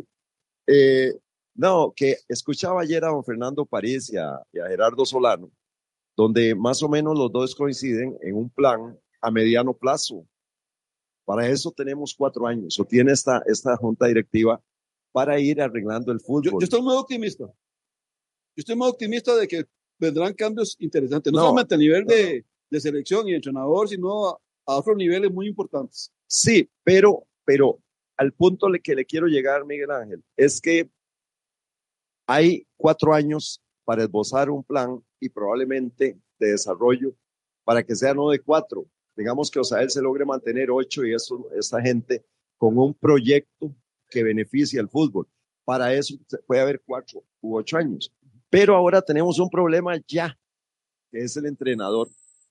Eh, 0.67 1.15
no, 1.55 1.93
que 1.95 2.17
escuchaba 2.29 2.81
ayer 2.81 3.05
a 3.05 3.09
don 3.09 3.25
Fernando 3.25 3.67
París 3.67 4.11
y 4.13 4.17
a, 4.17 4.41
y 4.53 4.59
a 4.59 4.69
Gerardo 4.69 5.05
Solano, 5.05 5.51
donde 6.17 6.55
más 6.55 6.83
o 6.83 6.89
menos 6.89 7.17
los 7.17 7.31
dos 7.31 7.55
coinciden 7.55 8.17
en 8.23 8.37
un 8.37 8.49
plan 8.49 8.99
a 9.21 9.31
mediano 9.31 9.75
plazo. 9.75 10.27
Para 11.25 11.47
eso 11.47 11.71
tenemos 11.71 12.15
cuatro 12.17 12.47
años, 12.47 12.81
o 12.81 12.85
tiene 12.85 13.13
esta, 13.13 13.43
esta 13.47 13.77
junta 13.77 14.07
directiva 14.07 14.61
para 15.13 15.39
ir 15.39 15.61
arreglando 15.61 16.11
el 16.11 16.21
fútbol. 16.21 16.45
Yo, 16.45 16.51
yo 16.53 16.65
estoy 16.65 16.83
muy 16.83 16.97
optimista. 16.97 17.45
Yo 17.45 18.61
estoy 18.61 18.75
muy 18.75 18.89
optimista 18.89 19.37
de 19.37 19.47
que 19.47 19.65
vendrán 20.03 20.35
cambios 20.35 20.77
interesantes, 20.81 21.33
no, 21.33 21.39
No, 21.39 21.45
solamente 21.47 21.75
a 21.77 21.79
nivel 21.79 22.05
de, 22.05 22.45
de 22.71 22.81
selección 22.81 23.29
y 23.29 23.35
entrenador, 23.35 23.89
sino 23.89 24.29
a, 24.31 24.39
a 24.67 24.77
otros 24.77 24.97
niveles 24.97 25.31
muy 25.33 25.47
importantes. 25.47 26.13
Sí, 26.27 26.69
pero, 26.83 27.25
pero 27.45 27.79
al 28.17 28.33
punto 28.33 28.69
le- 28.69 28.81
que 28.81 28.95
le 28.97 29.05
quiero 29.05 29.27
llegar, 29.29 29.65
Miguel 29.65 29.91
Ángel, 29.93 30.23
es 30.37 30.61
que 30.61 30.91
hay 32.27 32.67
cuatro 32.77 33.15
años 33.15 33.63
para 33.85 34.03
esbozar 34.05 34.51
un 34.51 34.63
plan 34.65 35.03
y 35.21 35.29
probablemente 35.29 36.19
de 36.39 36.51
desarrollo 36.51 37.15
para 37.65 37.83
que 37.85 37.95
sea 37.95 38.13
no 38.15 38.31
de 38.31 38.41
cuatro, 38.41 38.87
digamos 39.17 39.51
que 39.51 39.61
Osael 39.61 39.91
se 39.91 40.03
logre 40.03 40.25
mantener 40.25 40.71
ocho 40.71 41.05
y 41.05 41.15
eso, 41.15 41.49
esta 41.57 41.81
gente 41.81 42.25
con 42.59 42.77
un 42.79 42.95
proyecto 42.95 43.73
que 44.11 44.23
beneficie 44.25 44.81
al 44.81 44.89
fútbol. 44.89 45.27
Para 45.65 45.95
eso 45.95 46.17
puede 46.47 46.61
haber 46.61 46.81
cuatro 46.85 47.23
u 47.41 47.57
ocho 47.57 47.77
años. 47.77 48.13
Pero 48.53 48.77
ahora 48.77 49.01
tenemos 49.01 49.39
un 49.39 49.49
problema 49.49 49.99
ya, 50.07 50.39
que 51.11 51.21
es 51.21 51.35
el 51.39 51.47
entrenador, 51.47 52.11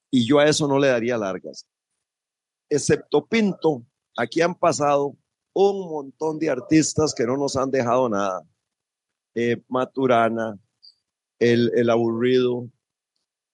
y 0.09 0.25
yo 0.25 0.39
a 0.39 0.45
eso 0.45 0.67
no 0.67 0.79
le 0.79 0.87
daría 0.87 1.15
largas. 1.15 1.67
Excepto 2.67 3.23
Pinto, 3.27 3.85
aquí 4.17 4.41
han 4.41 4.55
pasado 4.55 5.15
un 5.53 5.91
montón 5.91 6.39
de 6.39 6.49
artistas 6.49 7.13
que 7.13 7.23
no 7.23 7.37
nos 7.37 7.55
han 7.55 7.69
dejado 7.69 8.09
nada. 8.09 8.41
Eh, 9.35 9.61
Maturana, 9.67 10.57
el, 11.37 11.71
el 11.75 11.87
aburrido, 11.91 12.67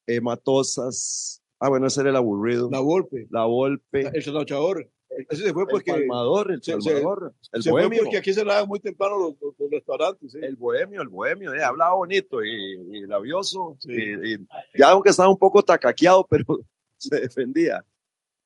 eh, 0.08 0.22
Matosas, 0.22 1.44
ah 1.60 1.68
bueno, 1.68 1.88
ese 1.88 2.00
era 2.00 2.12
el 2.12 2.16
aburrido. 2.16 2.70
La 2.72 2.80
Volpe. 2.80 3.28
La 3.30 3.44
Volpe. 3.44 4.04
El 4.08 4.24
trasnochador. 4.24 4.90
Ese 5.10 5.44
se 5.44 5.54
fue 5.54 5.64
El 5.64 5.70
porque. 5.70 5.92
palmador, 5.92 6.52
el 6.52 6.62
se- 6.62 6.80
se- 6.82 6.92
el 6.92 7.64
se 7.64 7.70
fue 7.70 7.82
bohemio. 7.84 8.04
porque 8.04 8.18
aquí 8.18 8.34
cerraban 8.34 8.68
muy 8.68 8.80
temprano 8.80 9.18
los, 9.18 9.34
los- 9.42 9.54
los 9.58 9.72
restaurantes. 9.72 10.32
¿sí? 10.32 10.40
El 10.42 10.56
bohemio, 10.56 11.02
el 11.02 11.08
bohemio, 11.08 11.54
eh, 11.54 11.64
hablaba 11.64 11.96
bonito 11.96 12.44
y, 12.44 12.52
y 12.92 13.02
labioso. 13.08 13.78
y- 13.84 14.34
y 14.34 14.48
ya 14.78 14.90
aunque 14.92 15.10
estaba 15.10 15.30
un 15.30 15.38
poco 15.38 15.64
tacaqueado, 15.64 16.26
pero 16.30 16.60
se 16.98 17.20
defendía. 17.22 17.84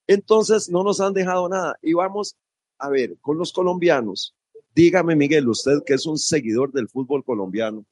Entonces 0.08 0.70
no 0.70 0.84
nos 0.84 1.00
han 1.02 1.14
dejado 1.14 1.48
nada. 1.50 1.78
Y 1.82 1.94
vamos 1.94 2.36
a 2.78 2.90
ver, 2.90 3.18
con 3.22 3.38
los 3.38 3.52
colombianos, 3.54 4.36
dígame 4.76 5.16
Miguel, 5.16 5.48
usted 5.50 5.84
que 5.86 5.94
es 5.94 6.06
un 6.06 6.18
seguidor 6.18 6.72
del 6.72 6.88
fútbol 6.90 7.24
colombiano, 7.24 7.86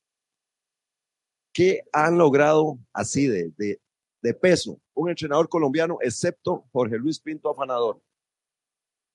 ¿qué 1.53 1.81
han 1.91 2.17
logrado 2.17 2.77
así 2.93 3.27
de, 3.27 3.51
de, 3.57 3.79
de 4.21 4.33
peso 4.33 4.79
un 4.93 5.09
entrenador 5.09 5.47
colombiano, 5.49 5.97
excepto 6.01 6.65
Jorge 6.71 6.97
Luis 6.97 7.19
Pinto 7.19 7.49
Afanador? 7.49 7.99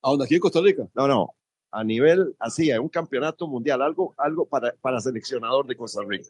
¿A 0.04 0.10
dónde? 0.10 0.26
¿Aquí 0.26 0.34
en 0.34 0.40
Costa 0.40 0.60
Rica? 0.60 0.86
No, 0.94 1.08
no, 1.08 1.34
a 1.70 1.82
nivel 1.82 2.36
así, 2.38 2.70
a 2.70 2.78
un 2.78 2.90
campeonato 2.90 3.48
mundial, 3.48 3.80
algo, 3.80 4.14
algo 4.18 4.44
para, 4.46 4.74
para 4.82 5.00
seleccionador 5.00 5.66
de 5.66 5.76
Costa 5.76 6.02
Rica. 6.06 6.28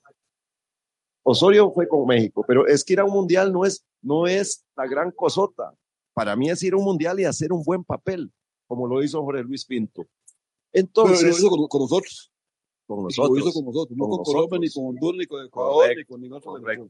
Osorio 1.24 1.72
fue 1.72 1.88
con 1.88 2.06
México, 2.06 2.44
pero 2.46 2.68
es 2.68 2.84
que 2.84 2.92
ir 2.92 3.00
a 3.00 3.04
un 3.04 3.12
mundial 3.12 3.52
no 3.52 3.64
es, 3.64 3.84
no 4.00 4.28
es 4.28 4.64
la 4.76 4.86
gran 4.86 5.10
cosota. 5.10 5.74
Para 6.12 6.36
mí 6.36 6.50
es 6.50 6.62
ir 6.62 6.74
a 6.74 6.76
un 6.76 6.84
mundial 6.84 7.18
y 7.18 7.24
hacer 7.24 7.52
un 7.52 7.64
buen 7.64 7.82
papel, 7.82 8.30
como 8.68 8.86
lo 8.86 9.02
hizo 9.02 9.22
Jorge 9.24 9.42
Luis 9.42 9.64
Pinto. 9.64 10.06
Entonces, 10.72 11.18
Pero 11.18 11.32
lo 11.32 11.36
hizo 11.38 11.48
con, 11.50 11.66
con 11.66 11.80
nosotros. 11.80 12.32
con 12.86 12.96
Lo 12.98 13.02
nosotros. 13.04 13.38
hizo 13.38 13.52
con 13.52 13.64
nosotros. 13.64 13.98
No 13.98 14.08
con 14.08 14.16
con, 14.18 14.24
Colombia, 14.24 14.58
ni 14.60 14.70
con 14.70 14.84
Honduras, 14.86 15.18
ni 15.18 15.26
con 15.26 15.46
Ecuador, 15.46 15.74
ni 15.74 15.94
Correcto, 15.94 16.12
con 16.12 16.20
ningún 16.20 16.38
otro. 16.38 16.88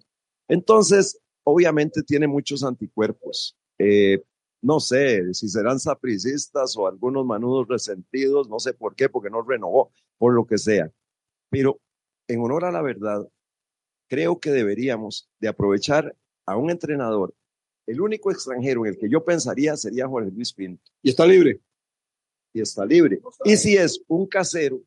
Entonces, 0.48 1.18
obviamente 1.44 2.02
tiene 2.02 2.26
muchos 2.26 2.62
anticuerpos. 2.62 3.56
Eh, 3.78 4.22
no 4.64 4.80
sé 4.80 5.34
si 5.34 5.46
serán 5.46 5.78
sapricistas 5.78 6.74
o 6.78 6.86
algunos 6.86 7.26
manudos 7.26 7.68
resentidos, 7.68 8.48
no 8.48 8.58
sé 8.58 8.72
por 8.72 8.94
qué, 8.94 9.10
porque 9.10 9.28
no 9.28 9.42
renovó, 9.42 9.92
por 10.16 10.32
lo 10.32 10.46
que 10.46 10.56
sea. 10.56 10.90
Pero 11.50 11.78
en 12.26 12.40
honor 12.40 12.64
a 12.64 12.72
la 12.72 12.80
verdad, 12.80 13.28
creo 14.08 14.40
que 14.40 14.50
deberíamos 14.50 15.28
de 15.38 15.48
aprovechar 15.48 16.16
a 16.46 16.56
un 16.56 16.70
entrenador. 16.70 17.34
El 17.86 18.00
único 18.00 18.30
extranjero 18.30 18.86
en 18.86 18.94
el 18.94 18.98
que 18.98 19.10
yo 19.10 19.22
pensaría 19.22 19.76
sería 19.76 20.08
Jorge 20.08 20.30
Luis 20.30 20.54
Pinto. 20.54 20.82
Y 21.02 21.10
está 21.10 21.26
libre. 21.26 21.60
Y 22.54 22.62
está 22.62 22.86
libre. 22.86 23.20
Y 23.44 23.58
si 23.58 23.76
es 23.76 24.02
un 24.08 24.26
casero, 24.26 24.80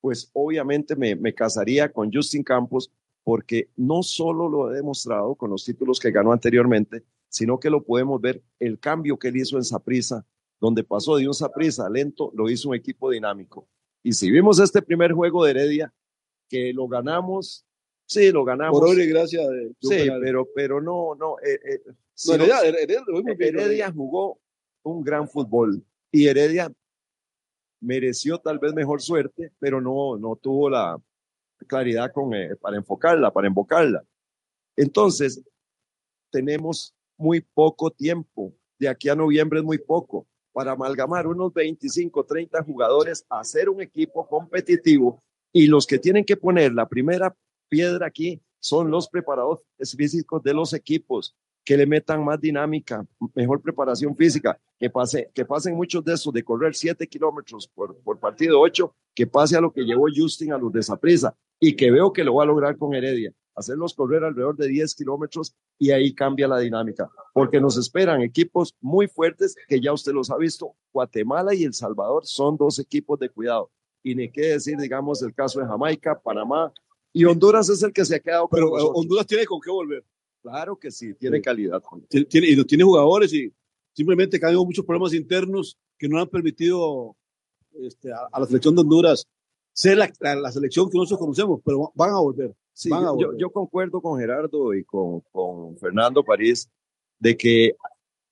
pues 0.00 0.30
obviamente 0.32 0.96
me, 0.96 1.16
me 1.16 1.34
casaría 1.34 1.92
con 1.92 2.10
Justin 2.10 2.42
Campos 2.42 2.90
porque 3.24 3.68
no 3.76 4.02
solo 4.02 4.48
lo 4.48 4.72
he 4.72 4.76
demostrado 4.76 5.34
con 5.34 5.50
los 5.50 5.66
títulos 5.66 6.00
que 6.00 6.10
ganó 6.10 6.32
anteriormente, 6.32 7.04
sino 7.32 7.58
que 7.58 7.70
lo 7.70 7.82
podemos 7.82 8.20
ver 8.20 8.42
el 8.58 8.78
cambio 8.78 9.18
que 9.18 9.28
él 9.28 9.38
hizo 9.38 9.56
en 9.56 9.64
Saprisa, 9.64 10.26
donde 10.60 10.84
pasó 10.84 11.16
de 11.16 11.26
un 11.26 11.32
Saprisa 11.32 11.88
lento, 11.88 12.30
lo 12.34 12.50
hizo 12.50 12.68
un 12.68 12.74
equipo 12.74 13.10
dinámico. 13.10 13.66
Y 14.02 14.12
si 14.12 14.30
vimos 14.30 14.58
este 14.60 14.82
primer 14.82 15.12
juego 15.12 15.42
de 15.44 15.52
Heredia, 15.52 15.92
que 16.46 16.74
lo 16.74 16.86
ganamos, 16.88 17.64
sí, 18.06 18.30
lo 18.30 18.44
ganamos. 18.44 18.78
Por 18.78 18.90
obra 18.90 19.02
y 19.02 19.06
gracia 19.08 19.48
de, 19.48 19.72
Sí, 19.80 19.88
penal. 19.88 20.20
pero, 20.22 20.46
pero 20.54 20.80
no, 20.82 21.14
no. 21.14 21.36
eh, 21.38 21.58
eh, 21.64 21.80
No, 21.86 21.94
si 22.14 22.32
Heredia, 22.32 22.54
no- 22.56 22.62
Heredia 22.62 23.48
Heredia 23.48 23.92
jugó 23.92 24.38
un 24.82 25.02
gran 25.02 25.26
fútbol 25.26 25.82
y 26.10 26.26
Heredia 26.26 26.70
mereció 27.80 28.38
tal 28.38 28.58
vez 28.58 28.74
mejor 28.74 29.00
suerte, 29.00 29.52
pero 29.58 29.80
no, 29.80 30.18
no 30.18 30.36
tuvo 30.36 30.68
la 30.68 31.00
claridad 31.66 32.12
con, 32.12 32.34
eh, 32.34 32.56
para 32.56 32.76
enfocarla, 32.76 33.32
para 33.32 33.48
invocarla. 33.48 34.04
Entonces, 34.76 35.42
tenemos 36.30 36.94
muy 37.22 37.40
poco 37.40 37.90
tiempo. 37.90 38.52
De 38.78 38.88
aquí 38.88 39.08
a 39.08 39.14
noviembre 39.14 39.60
es 39.60 39.64
muy 39.64 39.78
poco. 39.78 40.26
Para 40.52 40.72
amalgamar 40.72 41.26
unos 41.26 41.54
25, 41.54 42.24
30 42.24 42.62
jugadores, 42.62 43.24
hacer 43.30 43.70
un 43.70 43.80
equipo 43.80 44.26
competitivo. 44.26 45.22
Y 45.52 45.66
los 45.66 45.86
que 45.86 45.98
tienen 45.98 46.24
que 46.24 46.36
poner 46.36 46.72
la 46.72 46.88
primera 46.88 47.34
piedra 47.68 48.06
aquí 48.06 48.42
son 48.60 48.90
los 48.90 49.08
preparadores 49.08 49.64
físicos 49.96 50.42
de 50.42 50.52
los 50.52 50.74
equipos 50.74 51.34
que 51.64 51.76
le 51.76 51.86
metan 51.86 52.24
más 52.24 52.40
dinámica, 52.40 53.06
mejor 53.34 53.62
preparación 53.62 54.16
física, 54.16 54.58
que, 54.78 54.90
pase, 54.90 55.30
que 55.32 55.44
pasen 55.44 55.76
muchos 55.76 56.04
de 56.04 56.14
esos 56.14 56.32
de 56.32 56.42
correr 56.42 56.74
7 56.74 57.06
kilómetros 57.06 57.68
por, 57.68 57.96
por 58.02 58.18
partido 58.18 58.60
8, 58.60 58.94
que 59.14 59.26
pase 59.26 59.56
a 59.56 59.60
lo 59.60 59.72
que 59.72 59.82
llevó 59.82 60.06
Justin 60.14 60.52
a 60.52 60.58
los 60.58 60.72
de 60.72 60.82
Saprissa 60.82 61.36
y 61.60 61.76
que 61.76 61.90
veo 61.90 62.12
que 62.12 62.24
lo 62.24 62.34
va 62.34 62.42
a 62.42 62.46
lograr 62.46 62.76
con 62.76 62.94
Heredia, 62.94 63.32
hacerlos 63.54 63.94
correr 63.94 64.24
alrededor 64.24 64.56
de 64.56 64.68
10 64.68 64.94
kilómetros 64.94 65.54
y 65.78 65.90
ahí 65.90 66.14
cambia 66.14 66.48
la 66.48 66.58
dinámica, 66.58 67.10
porque 67.34 67.60
nos 67.60 67.76
esperan 67.76 68.22
equipos 68.22 68.74
muy 68.80 69.08
fuertes 69.08 69.54
que 69.68 69.80
ya 69.80 69.92
usted 69.92 70.12
los 70.12 70.30
ha 70.30 70.36
visto, 70.36 70.74
Guatemala 70.92 71.54
y 71.54 71.64
El 71.64 71.74
Salvador 71.74 72.24
son 72.26 72.56
dos 72.56 72.78
equipos 72.78 73.18
de 73.18 73.28
cuidado, 73.28 73.70
y 74.02 74.14
ni 74.14 74.30
qué 74.30 74.42
decir, 74.48 74.76
digamos, 74.78 75.22
el 75.22 75.34
caso 75.34 75.60
de 75.60 75.66
Jamaica, 75.66 76.20
Panamá, 76.20 76.72
y 77.12 77.24
Honduras 77.26 77.68
es 77.68 77.82
el 77.82 77.92
que 77.92 78.04
se 78.04 78.16
ha 78.16 78.20
quedado 78.20 78.48
Pero 78.48 78.68
eh, 78.68 78.70
nosotros. 78.72 78.92
Honduras 78.96 79.26
tiene 79.26 79.44
con 79.44 79.60
qué 79.60 79.70
volver. 79.70 80.04
Claro 80.42 80.76
que 80.76 80.90
sí, 80.90 81.14
tiene 81.14 81.40
calidad. 81.42 81.82
Tiene, 82.08 82.26
tiene- 82.26 82.48
y 82.48 82.64
tiene 82.64 82.82
jugadores 82.84 83.32
y 83.34 83.52
simplemente 83.92 84.38
que 84.40 84.44
ha 84.46 84.48
habido 84.48 84.64
muchos 84.64 84.84
problemas 84.84 85.12
internos 85.14 85.78
que 85.98 86.08
no 86.08 86.18
han 86.18 86.26
permitido 86.28 87.14
este, 87.74 88.10
a, 88.12 88.26
a 88.32 88.40
la 88.40 88.46
selección 88.46 88.74
de 88.74 88.80
Honduras 88.80 89.24
ser 89.74 89.98
la, 89.98 90.10
la- 90.20 90.34
la 90.36 90.50
selección 90.52 90.88
que 90.90 90.96
nosotros 90.98 91.20
conocemos, 91.20 91.60
pero 91.64 91.92
van 91.94 92.10
a 92.10 92.18
volver. 92.18 92.54
Sí, 92.72 92.88
yo, 93.38 93.50
concuerdo 93.50 94.00
con 94.00 94.18
Gerardo 94.18 94.74
y 94.74 94.84
con, 94.84 95.20
con 95.32 95.76
Fernando 95.78 96.24
París 96.24 96.70
de 97.18 97.36
que 97.36 97.76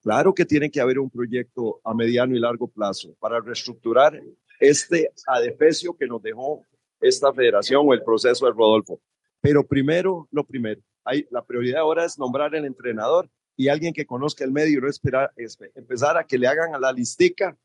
claro 0.01 0.33
que 0.33 0.45
tiene 0.45 0.69
que 0.71 0.81
haber 0.81 0.99
un 0.99 1.09
proyecto 1.09 1.79
a 1.83 1.93
mediano 1.93 2.35
y 2.35 2.39
largo 2.39 2.67
plazo 2.67 3.13
para 3.19 3.39
reestructurar 3.39 4.21
este 4.59 5.11
adefesio 5.27 5.95
que 5.95 6.07
nos 6.07 6.21
dejó 6.21 6.63
esta 6.99 7.31
federación 7.33 7.83
o 7.87 7.93
el 7.93 8.03
proceso 8.03 8.45
de 8.45 8.51
Rodolfo. 8.51 8.99
Pero 9.41 9.65
primero, 9.65 10.27
lo 10.31 10.43
primero, 10.45 10.81
hay, 11.03 11.25
la 11.31 11.43
prioridad 11.43 11.81
ahora 11.81 12.05
es 12.05 12.17
nombrar 12.19 12.53
el 12.55 12.65
entrenador 12.65 13.29
y 13.55 13.69
alguien 13.69 13.93
que 13.93 14.05
conozca 14.05 14.43
el 14.43 14.51
medio, 14.51 14.81
no 14.81 14.87
esperar, 14.87 15.31
espe- 15.35 15.71
empezar 15.75 16.17
a 16.17 16.23
que 16.25 16.37
le 16.37 16.47
hagan 16.47 16.75
a 16.75 16.79
la 16.79 16.91
listica 16.91 17.57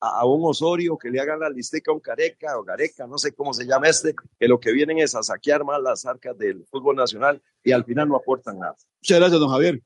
a, 0.00 0.24
un 0.24 0.40
Osorio, 0.44 0.96
que 0.96 1.10
le 1.10 1.20
hagan 1.20 1.40
la 1.40 1.50
listica 1.50 1.90
a 1.90 1.94
un 1.94 2.00
Careca 2.00 2.58
o 2.58 2.64
Gareca, 2.64 3.06
no 3.06 3.18
sé 3.18 3.32
cómo 3.32 3.52
se 3.52 3.66
llama 3.66 3.88
este, 3.88 4.14
que 4.38 4.48
lo 4.48 4.58
que 4.58 4.72
vienen 4.72 4.98
es 4.98 5.14
a 5.14 5.22
saquear 5.22 5.64
más 5.64 5.80
las 5.80 6.06
arcas 6.06 6.36
del 6.38 6.64
fútbol 6.70 6.96
nacional 6.96 7.40
y 7.62 7.72
al 7.72 7.84
final 7.84 8.08
no 8.08 8.16
aportan 8.16 8.58
nada. 8.58 8.76
Muchas 9.02 9.18
gracias, 9.18 9.40
don 9.40 9.50
Javier. 9.50 9.82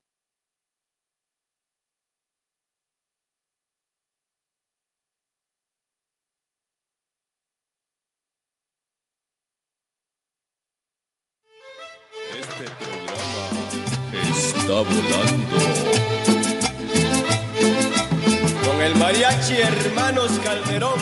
Mariachi 19.24 19.54
Hermanos 19.54 20.38
Calderón. 20.40 21.00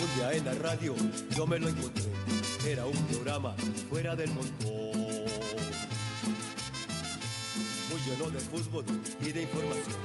Un 0.00 0.16
día 0.16 0.32
en 0.32 0.44
la 0.44 0.54
radio 0.54 0.94
yo 1.30 1.46
me 1.46 1.58
lo 1.60 1.68
encontré. 1.68 2.10
Era 2.66 2.84
un 2.84 2.96
programa 3.06 3.54
fuera 3.88 4.16
del 4.16 4.30
montón. 4.32 4.72
Muy 7.90 8.00
lleno 8.06 8.30
de 8.30 8.40
fútbol 8.40 8.84
y 9.20 9.32
de 9.32 9.42
información. 9.42 9.96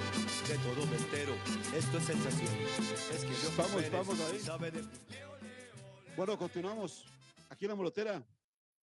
De 0.47 0.57
todo 0.59 0.85
me 0.85 0.97
entero. 0.97 1.33
Esto 1.75 1.97
es 1.97 2.03
sensación. 2.05 2.53
Es 3.15 3.25
que 3.25 3.31
yo 3.31 3.51
Vamos, 3.57 3.81
Pérez 3.81 3.91
vamos 3.91 4.19
ahí. 4.31 4.39
sabe 4.39 4.71
de 4.71 4.83
Bueno, 6.15 6.37
continuamos 6.37 7.03
aquí 7.49 7.65
en 7.65 7.69
la 7.69 7.75
molotera. 7.75 8.23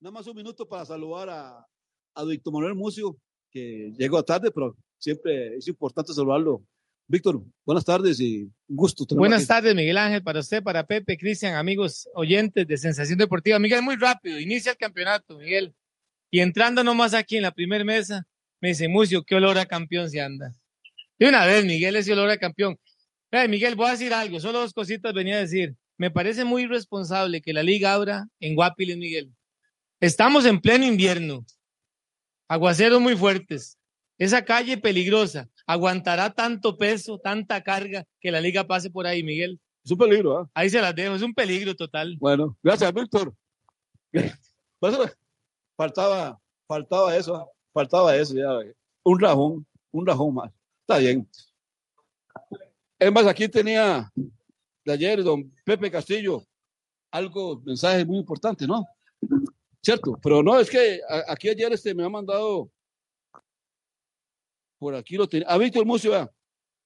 Nada 0.01 0.13
más 0.13 0.27
un 0.27 0.37
minuto 0.37 0.69
para 0.69 0.85
saludar 0.85 1.31
a, 1.31 1.67
a 2.15 2.25
Víctor 2.25 2.53
Manuel 2.53 2.75
Mucio, 2.75 3.17
que 3.55 3.95
llegó 3.97 4.23
tarde, 4.25 4.51
pero 4.51 4.77
siempre 4.99 5.57
es 5.57 5.69
importante 5.69 6.13
saludarlo. 6.13 6.65
Víctor, 7.07 7.41
buenas 7.65 7.85
tardes 7.85 8.19
y 8.19 8.43
un 8.43 8.77
gusto. 8.77 9.05
Buenas 9.15 9.43
aquí. 9.43 9.49
tardes, 9.49 9.75
Miguel 9.75 9.97
Ángel, 9.97 10.23
para 10.23 10.41
usted, 10.41 10.63
para 10.63 10.85
Pepe, 10.85 11.17
Cristian, 11.17 11.55
amigos 11.55 12.09
oyentes 12.15 12.67
de 12.67 12.77
Sensación 12.77 13.19
Deportiva. 13.19 13.59
Miguel, 13.59 13.83
muy 13.83 13.95
rápido, 13.97 14.41
inicia 14.41 14.73
el 14.73 14.79
campeonato, 14.79 15.39
Miguel. 15.39 15.73
Y 16.31 16.41
entrando 16.41 16.83
nomás 16.83 17.15
aquí 17.15 17.37
en 17.37 17.43
la 17.43 17.53
primera 17.53 17.85
mesa, 17.85 18.27
me 18.61 18.71
dice, 18.71 18.89
Mucio, 18.89 19.23
qué 19.23 19.37
olor 19.37 19.57
a 19.59 19.67
campeón 19.67 20.11
se 20.11 20.21
anda. 20.21 20.53
Y 21.19 21.27
una 21.27 21.47
vez, 21.47 21.65
Miguel, 21.65 21.95
ese 21.95 22.13
olor 22.13 22.31
a 22.31 22.39
campeón. 22.39 22.77
Hey, 23.31 23.49
Miguel, 23.49 23.77
voy 23.77 23.89
a 23.89 23.93
decir 23.93 24.13
algo, 24.13 24.41
solo 24.41 24.61
dos 24.61 24.73
cositas 24.73 25.13
venía 25.13 25.37
a 25.37 25.41
decir. 25.41 25.77
Me 25.97 26.11
parece 26.11 26.45
muy 26.45 26.63
irresponsable 26.63 27.41
que 27.41 27.53
la 27.53 27.63
liga 27.63 27.93
abra 27.93 28.27
en 28.41 28.57
Guapiles, 28.57 28.97
Miguel. 28.97 29.31
Estamos 30.01 30.45
en 30.45 30.61
pleno 30.61 30.85
invierno. 30.85 31.45
Aguaceros 32.55 33.01
muy 33.01 33.17
fuertes. 33.17 33.77
Esa 34.17 34.45
calle 34.45 34.77
peligrosa. 34.77 35.49
¿Aguantará 35.67 36.31
tanto 36.31 36.79
peso, 36.79 37.19
tanta 37.19 37.65
carga 37.65 38.05
que 38.21 38.31
la 38.31 38.41
liga 38.41 38.65
pase 38.65 38.91
por 38.91 39.09
ahí, 39.09 39.25
Miguel? 39.25 39.61
Es 39.85 39.91
un 39.91 39.99
peligro, 39.99 40.39
¿ah? 40.39 40.51
Ahí 40.55 40.71
se 40.71 40.81
las 40.81 40.95
dejo, 40.95 41.17
es 41.17 41.23
un 41.23 41.35
peligro 41.35 41.75
total. 41.75 42.17
Bueno, 42.21 42.57
gracias, 42.63 42.93
Víctor. 42.93 43.35
Pues, 44.79 44.95
faltaba, 45.79 46.39
faltaba 46.69 47.17
eso, 47.17 47.51
faltaba 47.73 48.15
eso 48.15 48.35
ya. 48.35 48.51
Un 49.03 49.19
rajón, 49.19 49.67
un 49.91 50.07
rajón 50.07 50.35
más. 50.35 50.53
Está 50.83 50.99
bien. 50.99 51.27
Es 52.99 53.11
más, 53.11 53.27
aquí 53.27 53.49
tenía 53.49 54.13
de 54.85 54.93
ayer 54.93 55.25
don 55.25 55.51
Pepe 55.65 55.91
Castillo 55.91 56.45
algo, 57.11 57.63
mensaje 57.65 58.05
muy 58.05 58.19
importante, 58.19 58.67
¿no? 58.67 58.85
Cierto, 59.85 60.19
pero 60.23 60.43
no, 60.43 60.59
es 60.59 60.71
que 60.71 61.03
aquí 61.29 61.51
ayer 61.51 61.71
este 61.75 61.95
me 61.95 62.05
ha 62.05 62.09
mandado, 62.09 62.71
por 64.79 64.95
aquí 64.95 65.17
lo 65.17 65.29
tenía, 65.29 65.47
a 65.47 65.59
Víctor 65.59 65.85
Mucio, 65.85 66.13
vea. 66.13 66.33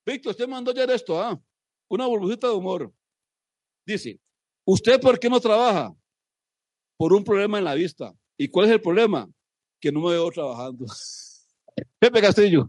Víctor, 0.05 0.33
usted 0.33 0.49
mandó 0.49 0.73
ayer 0.73 0.91
esto, 0.91 1.21
¿ah? 1.21 1.41
Una 1.89 2.07
burbujita 2.07 2.49
de 2.49 2.55
humor. 2.55 2.93
Dice, 3.87 4.19
¿usted 4.65 5.01
por 5.01 5.17
qué 5.21 5.31
no 5.31 5.39
trabaja? 5.39 5.95
Por 6.97 7.13
un 7.13 7.23
problema 7.23 7.59
en 7.59 7.65
la 7.65 7.75
vista. 7.75 8.13
¿Y 8.37 8.49
cuál 8.49 8.67
es 8.67 8.73
el 8.73 8.81
problema? 8.81 9.31
Que 9.81 9.93
no 9.93 10.01
me 10.01 10.11
veo 10.11 10.29
trabajando. 10.33 10.85
Pepe 12.01 12.21
Castillo. 12.21 12.69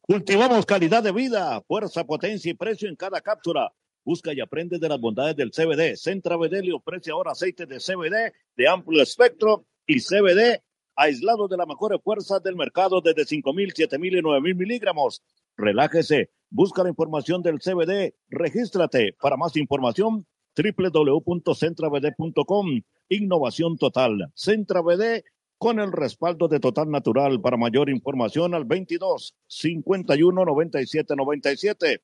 Cultivamos 0.00 0.66
calidad 0.66 1.04
de 1.04 1.12
vida, 1.12 1.60
fuerza, 1.62 2.02
potencia 2.04 2.50
y 2.50 2.54
precio 2.54 2.88
en 2.88 2.96
cada 2.96 3.20
cápsula. 3.20 3.72
Busca 4.04 4.32
y 4.32 4.40
aprende 4.40 4.78
de 4.78 4.88
las 4.88 5.00
bondades 5.00 5.36
del 5.36 5.50
CBD. 5.50 5.96
Centra 5.96 6.36
BD 6.36 6.62
le 6.62 6.72
ofrece 6.72 7.10
ahora 7.10 7.32
aceite 7.32 7.66
de 7.66 7.78
CBD 7.78 8.32
de 8.56 8.68
amplio 8.68 9.02
espectro 9.02 9.66
y 9.86 10.00
CBD 10.00 10.62
aislado 10.96 11.46
de 11.48 11.56
las 11.56 11.66
mejores 11.66 12.00
fuerzas 12.02 12.42
del 12.42 12.56
mercado 12.56 13.00
desde 13.00 13.22
5.000, 13.22 13.72
7.000 13.72 14.18
y 14.18 14.22
9.000 14.22 14.54
miligramos. 14.56 15.22
Relájese, 15.56 16.30
busca 16.50 16.82
la 16.82 16.90
información 16.90 17.40
del 17.42 17.60
CBD, 17.60 18.14
regístrate. 18.28 19.14
Para 19.20 19.36
más 19.36 19.56
información, 19.56 20.26
www.centravd.com. 20.56 22.82
Innovación 23.08 23.78
total. 23.78 24.32
Centra 24.34 24.80
BD 24.80 25.24
con 25.58 25.80
el 25.80 25.92
respaldo 25.92 26.48
de 26.48 26.60
Total 26.60 26.90
Natural. 26.90 27.40
Para 27.40 27.56
mayor 27.56 27.88
información 27.90 28.54
al 28.54 28.64
22 28.64 29.34
51 29.46 30.44
97 30.44 31.16
97. 31.16 32.02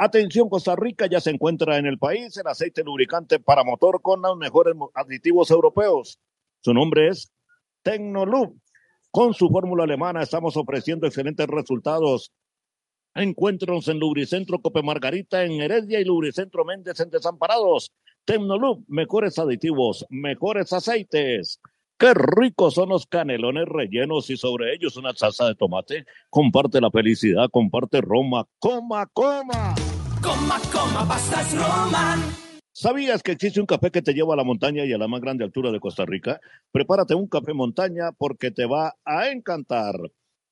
Atención, 0.00 0.48
Costa 0.48 0.76
Rica 0.76 1.06
ya 1.06 1.20
se 1.20 1.30
encuentra 1.30 1.76
en 1.76 1.84
el 1.84 1.98
país 1.98 2.36
el 2.36 2.46
aceite 2.46 2.84
lubricante 2.84 3.40
para 3.40 3.64
motor 3.64 4.00
con 4.00 4.22
los 4.22 4.36
mejores 4.36 4.76
aditivos 4.94 5.50
europeos. 5.50 6.20
Su 6.60 6.72
nombre 6.72 7.08
es 7.08 7.32
Tecnolub. 7.82 8.56
Con 9.10 9.34
su 9.34 9.48
fórmula 9.48 9.82
alemana 9.82 10.22
estamos 10.22 10.56
ofreciendo 10.56 11.08
excelentes 11.08 11.48
resultados. 11.48 12.32
Encuéntranos 13.16 13.88
en 13.88 13.98
Lubricentro 13.98 14.60
Cope 14.60 14.84
Margarita 14.84 15.42
en 15.42 15.60
Heredia 15.60 15.98
y 15.98 16.04
Lubricentro 16.04 16.64
Méndez 16.64 17.00
en 17.00 17.10
Desamparados. 17.10 17.90
Tecnolub, 18.24 18.84
mejores 18.86 19.36
aditivos, 19.40 20.06
mejores 20.10 20.72
aceites. 20.72 21.60
Qué 21.98 22.14
ricos 22.14 22.74
son 22.74 22.90
los 22.90 23.06
canelones 23.06 23.66
rellenos 23.66 24.30
y 24.30 24.36
sobre 24.36 24.74
ellos 24.74 24.96
una 24.96 25.12
salsa 25.14 25.46
de 25.48 25.56
tomate. 25.56 26.06
Comparte 26.30 26.80
la 26.80 26.92
felicidad, 26.92 27.48
comparte 27.50 28.00
Roma. 28.00 28.46
Coma, 28.60 29.06
coma. 29.06 29.74
Coma, 30.22 30.58
coma, 30.72 31.06
Roman. 31.52 32.20
¿Sabías 32.72 33.22
que 33.22 33.32
existe 33.32 33.60
un 33.60 33.66
café 33.66 33.90
que 33.90 34.02
te 34.02 34.14
lleva 34.14 34.34
a 34.34 34.36
la 34.36 34.44
montaña 34.44 34.84
y 34.84 34.92
a 34.92 34.98
la 34.98 35.08
más 35.08 35.20
grande 35.20 35.44
altura 35.44 35.70
de 35.70 35.80
Costa 35.80 36.04
Rica? 36.06 36.40
Prepárate 36.70 37.14
un 37.14 37.26
café 37.26 37.52
montaña 37.52 38.12
porque 38.16 38.50
te 38.50 38.66
va 38.66 38.94
a 39.04 39.30
encantar. 39.30 39.94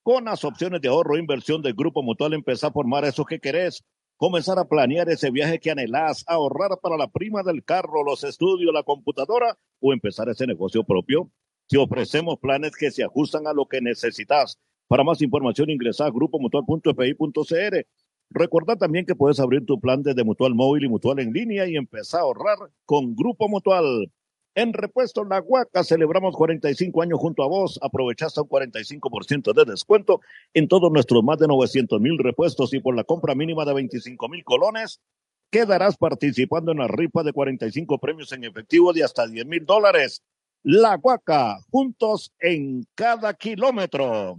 Con 0.02 0.24
las 0.24 0.44
opciones 0.44 0.80
de 0.80 0.88
ahorro 0.88 1.16
e 1.16 1.20
inversión 1.20 1.62
del 1.62 1.74
Grupo 1.74 2.02
Mutual, 2.02 2.32
empezar 2.32 2.70
a 2.70 2.72
formar 2.72 3.04
eso 3.04 3.24
que 3.24 3.38
querés. 3.40 3.84
Comenzar 4.16 4.58
a 4.58 4.64
planear 4.64 5.08
ese 5.08 5.30
viaje 5.30 5.60
que 5.60 5.70
anhelás, 5.70 6.24
ahorrar 6.26 6.78
para 6.82 6.96
la 6.96 7.08
prima 7.08 7.42
del 7.42 7.64
carro, 7.64 8.02
los 8.04 8.24
estudios, 8.24 8.72
la 8.72 8.82
computadora 8.82 9.58
o 9.80 9.92
empezar 9.92 10.28
ese 10.28 10.46
negocio 10.46 10.84
propio. 10.84 11.30
Te 11.68 11.78
ofrecemos 11.78 12.38
planes 12.40 12.72
que 12.76 12.90
se 12.90 13.04
ajustan 13.04 13.46
a 13.46 13.52
lo 13.52 13.66
que 13.66 13.80
necesitas. 13.80 14.58
Para 14.88 15.04
más 15.04 15.20
información 15.20 15.70
ingresa 15.70 16.06
a 16.06 16.10
grupomutual.fi.cr. 16.10 17.86
Recuerda 18.30 18.76
también 18.76 19.06
que 19.06 19.14
puedes 19.14 19.40
abrir 19.40 19.64
tu 19.64 19.80
plan 19.80 20.02
desde 20.02 20.24
Mutual 20.24 20.54
Móvil 20.54 20.84
y 20.84 20.88
Mutual 20.88 21.20
en 21.20 21.32
línea 21.32 21.66
y 21.66 21.76
empezar 21.76 22.20
a 22.20 22.24
ahorrar 22.24 22.58
con 22.84 23.14
Grupo 23.14 23.48
Mutual. 23.48 24.10
En 24.54 24.72
Repuesto 24.72 25.22
La 25.24 25.40
Huaca 25.40 25.84
celebramos 25.84 26.34
45 26.34 27.02
años 27.02 27.18
junto 27.18 27.42
a 27.42 27.46
vos. 27.46 27.78
Aprovechaste 27.82 28.40
un 28.40 28.48
45% 28.48 29.52
de 29.52 29.70
descuento 29.70 30.20
en 30.54 30.66
todos 30.66 30.90
nuestros 30.90 31.22
más 31.22 31.38
de 31.38 31.46
900 31.46 32.00
mil 32.00 32.18
repuestos 32.18 32.72
y 32.72 32.80
por 32.80 32.96
la 32.96 33.04
compra 33.04 33.34
mínima 33.34 33.64
de 33.66 33.74
25 33.74 34.28
mil 34.28 34.42
colones 34.44 35.00
quedarás 35.50 35.96
participando 35.96 36.72
en 36.72 36.78
la 36.78 36.88
rifa 36.88 37.22
de 37.22 37.32
45 37.32 37.98
premios 37.98 38.32
en 38.32 38.44
efectivo 38.44 38.92
de 38.92 39.04
hasta 39.04 39.26
10 39.26 39.46
mil 39.46 39.64
dólares. 39.64 40.22
La 40.62 40.96
Huaca, 40.96 41.58
juntos 41.70 42.32
en 42.40 42.84
cada 42.94 43.34
kilómetro. 43.34 44.34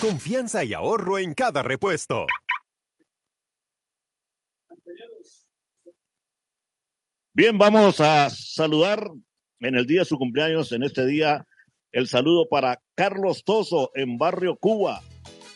Confianza 0.00 0.64
y 0.64 0.72
ahorro 0.72 1.18
en 1.18 1.34
cada 1.34 1.62
repuesto. 1.62 2.26
Bien, 7.34 7.58
vamos 7.58 8.00
a 8.00 8.30
saludar 8.30 9.10
en 9.60 9.74
el 9.74 9.86
día 9.86 10.00
de 10.00 10.04
su 10.06 10.16
cumpleaños, 10.16 10.72
en 10.72 10.84
este 10.84 11.04
día, 11.04 11.46
el 11.92 12.08
saludo 12.08 12.48
para 12.48 12.80
Carlos 12.94 13.44
Toso 13.44 13.90
en 13.94 14.16
Barrio 14.16 14.56
Cuba 14.56 15.02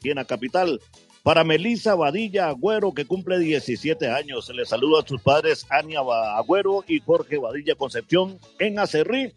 en 0.03 0.17
la 0.17 0.27
capital. 0.27 0.79
Para 1.23 1.43
Melisa 1.43 1.95
Badilla 1.95 2.49
Agüero, 2.49 2.93
que 2.93 3.07
cumple 3.07 3.39
17 3.39 4.11
años. 4.11 4.45
Se 4.45 4.53
le 4.53 4.67
saluda 4.67 5.01
a 5.01 5.07
sus 5.07 5.23
padres 5.23 5.67
Ania 5.71 6.01
Agüero 6.37 6.85
y 6.87 7.01
Jorge 7.01 7.39
Badilla 7.39 7.77
Concepción 7.77 8.39
en 8.59 8.79
Acerrí. 8.79 9.33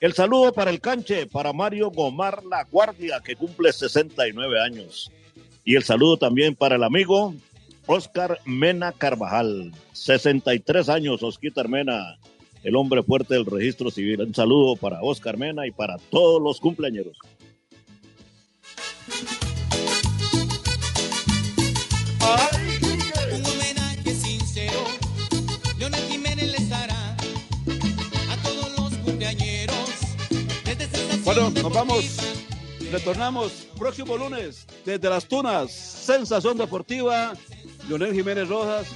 El 0.00 0.14
saludo 0.14 0.50
para 0.54 0.70
el 0.70 0.80
canche, 0.80 1.26
para 1.26 1.52
Mario 1.52 1.90
Gomar 1.90 2.42
La 2.44 2.64
Guardia, 2.64 3.20
que 3.22 3.36
cumple 3.36 3.70
69 3.70 4.58
años. 4.58 5.12
Y 5.62 5.76
el 5.76 5.84
saludo 5.84 6.16
también 6.16 6.56
para 6.56 6.76
el 6.76 6.84
amigo 6.84 7.34
Oscar 7.86 8.38
Mena 8.46 8.92
Carvajal, 8.92 9.72
63 9.92 10.88
años, 10.88 11.22
Osquita 11.22 11.64
Mena, 11.64 12.16
el 12.62 12.76
hombre 12.76 13.02
fuerte 13.02 13.34
del 13.34 13.44
registro 13.44 13.90
civil. 13.90 14.22
Un 14.22 14.34
saludo 14.34 14.74
para 14.76 15.02
Oscar 15.02 15.36
Mena 15.36 15.66
y 15.66 15.70
para 15.70 15.98
todos 16.10 16.40
los 16.40 16.60
cumpleaños. 16.60 17.08
Un 22.64 22.69
Bueno, 31.32 31.48
nos 31.50 31.72
vamos. 31.72 32.16
Retornamos 32.90 33.68
próximo 33.78 34.16
lunes 34.16 34.66
desde 34.84 35.08
Las 35.08 35.28
Tunas. 35.28 35.70
Sensación 35.70 36.58
Deportiva. 36.58 37.34
Leonel 37.86 38.12
Jiménez 38.12 38.48
Rojas 38.48 38.88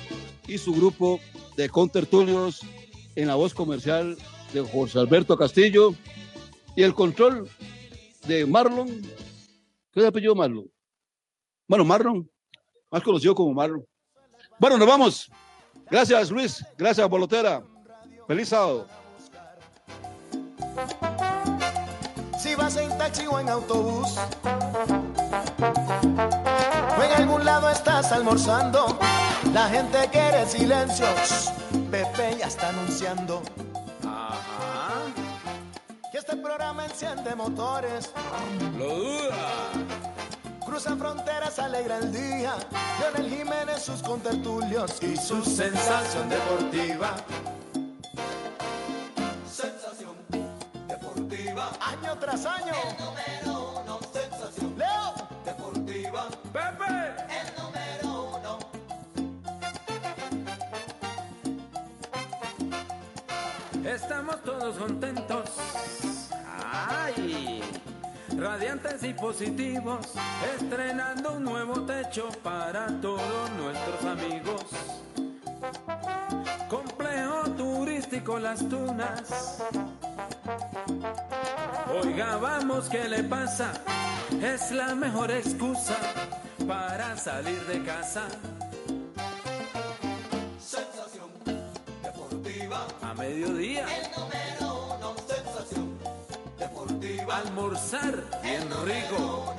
y 0.49 0.59
su 0.59 0.75
grupo 0.75 1.21
de 1.57 1.69
contertulios 1.69 2.63
en 3.15 3.29
la 3.29 3.37
voz 3.37 3.55
comercial 3.55 4.19
de 4.53 4.63
José 4.63 4.99
Alberto 4.99 5.37
Castillo 5.37 5.95
y 6.75 6.83
el 6.83 6.93
control 6.93 7.49
de 8.27 8.45
Marlon. 8.45 8.89
¿Qué 8.89 10.01
es 10.01 10.03
el 10.03 10.07
apellido 10.07 10.35
Marlon? 10.35 10.69
Bueno, 11.69 11.85
Marlon, 11.85 12.29
más 12.91 13.05
conocido 13.05 13.37
como 13.37 13.55
Marlon. 13.55 13.87
Bueno, 14.59 14.77
nos 14.77 14.89
vamos. 14.89 15.31
Gracias, 15.89 16.33
Luis. 16.33 16.67
Gracias, 16.77 17.09
Bolotera. 17.09 17.63
Feliz 18.27 18.49
sábado. 18.49 18.89
Taxi 23.05 23.27
o 23.27 23.39
en 23.39 23.51
autobús, 23.51 24.17
o 26.99 27.03
en 27.03 27.13
algún 27.13 27.45
lado 27.45 27.69
estás 27.69 28.11
almorzando, 28.13 28.99
la 29.53 29.69
gente 29.69 30.09
quiere 30.11 30.47
silencio. 30.47 31.05
Shh, 31.23 31.51
Pepe 31.91 32.39
ya 32.39 32.47
está 32.47 32.71
anunciando. 32.71 33.43
Que 36.11 36.17
este 36.17 36.35
programa 36.37 36.87
enciende 36.87 37.35
motores. 37.35 38.11
Lo 38.79 38.89
duda. 38.89 39.53
Cruza 40.65 40.97
fronteras, 40.97 41.59
alegra 41.59 41.99
el 41.99 42.11
día. 42.11 42.55
Leonel 43.01 43.29
Jiménez, 43.29 43.83
sus 43.83 44.01
contertulios 44.01 45.03
y 45.03 45.15
su 45.19 45.45
sensación 45.45 46.31
deportiva. 46.31 47.17
tras 52.21 52.47
año. 52.47 52.73
El 52.91 53.05
número 53.05 53.81
uno, 53.83 54.01
sensación. 54.13 54.79
Leo. 54.79 55.15
Deportiva. 55.45 56.29
Pepe. 56.53 57.15
El 57.41 57.47
número 57.59 58.09
uno. 58.37 58.59
Estamos 63.89 64.43
todos 64.43 64.77
contentos. 64.77 65.51
Radiantes 68.37 69.03
y 69.05 69.15
positivos, 69.15 70.07
estrenando 70.59 71.35
un 71.35 71.45
nuevo 71.45 71.81
techo 71.83 72.29
para 72.43 72.89
todos 73.01 73.51
nuestros 73.57 74.05
amigos. 74.05 74.65
Complejo 76.69 77.51
turístico 77.57 78.39
Las 78.39 78.69
Tunas. 78.69 79.63
Oiga, 82.03 82.37
vamos, 82.37 82.89
¿qué 82.89 83.09
le 83.09 83.23
pasa? 83.25 83.73
Es 84.43 84.71
la 84.73 84.95
mejor 84.95 85.31
excusa 85.31 85.97
para 86.67 87.17
salir 87.17 87.61
de 87.67 87.83
casa. 87.85 88.27
Sensación 90.59 91.31
deportiva. 92.03 92.87
A 93.03 93.15
mediodía, 93.15 93.87
El 93.87 94.11
número 94.13 94.97
uno. 94.97 95.15
Sensación 95.27 95.99
deportiva. 96.59 97.37
almorzar 97.39 98.15
bien 98.43 98.69
rico. 98.85 99.55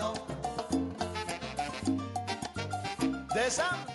De 3.34 3.52
Sam. 3.52 3.95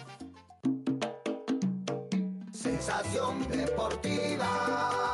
Conversación 2.90 3.48
deportiva. 3.48 5.09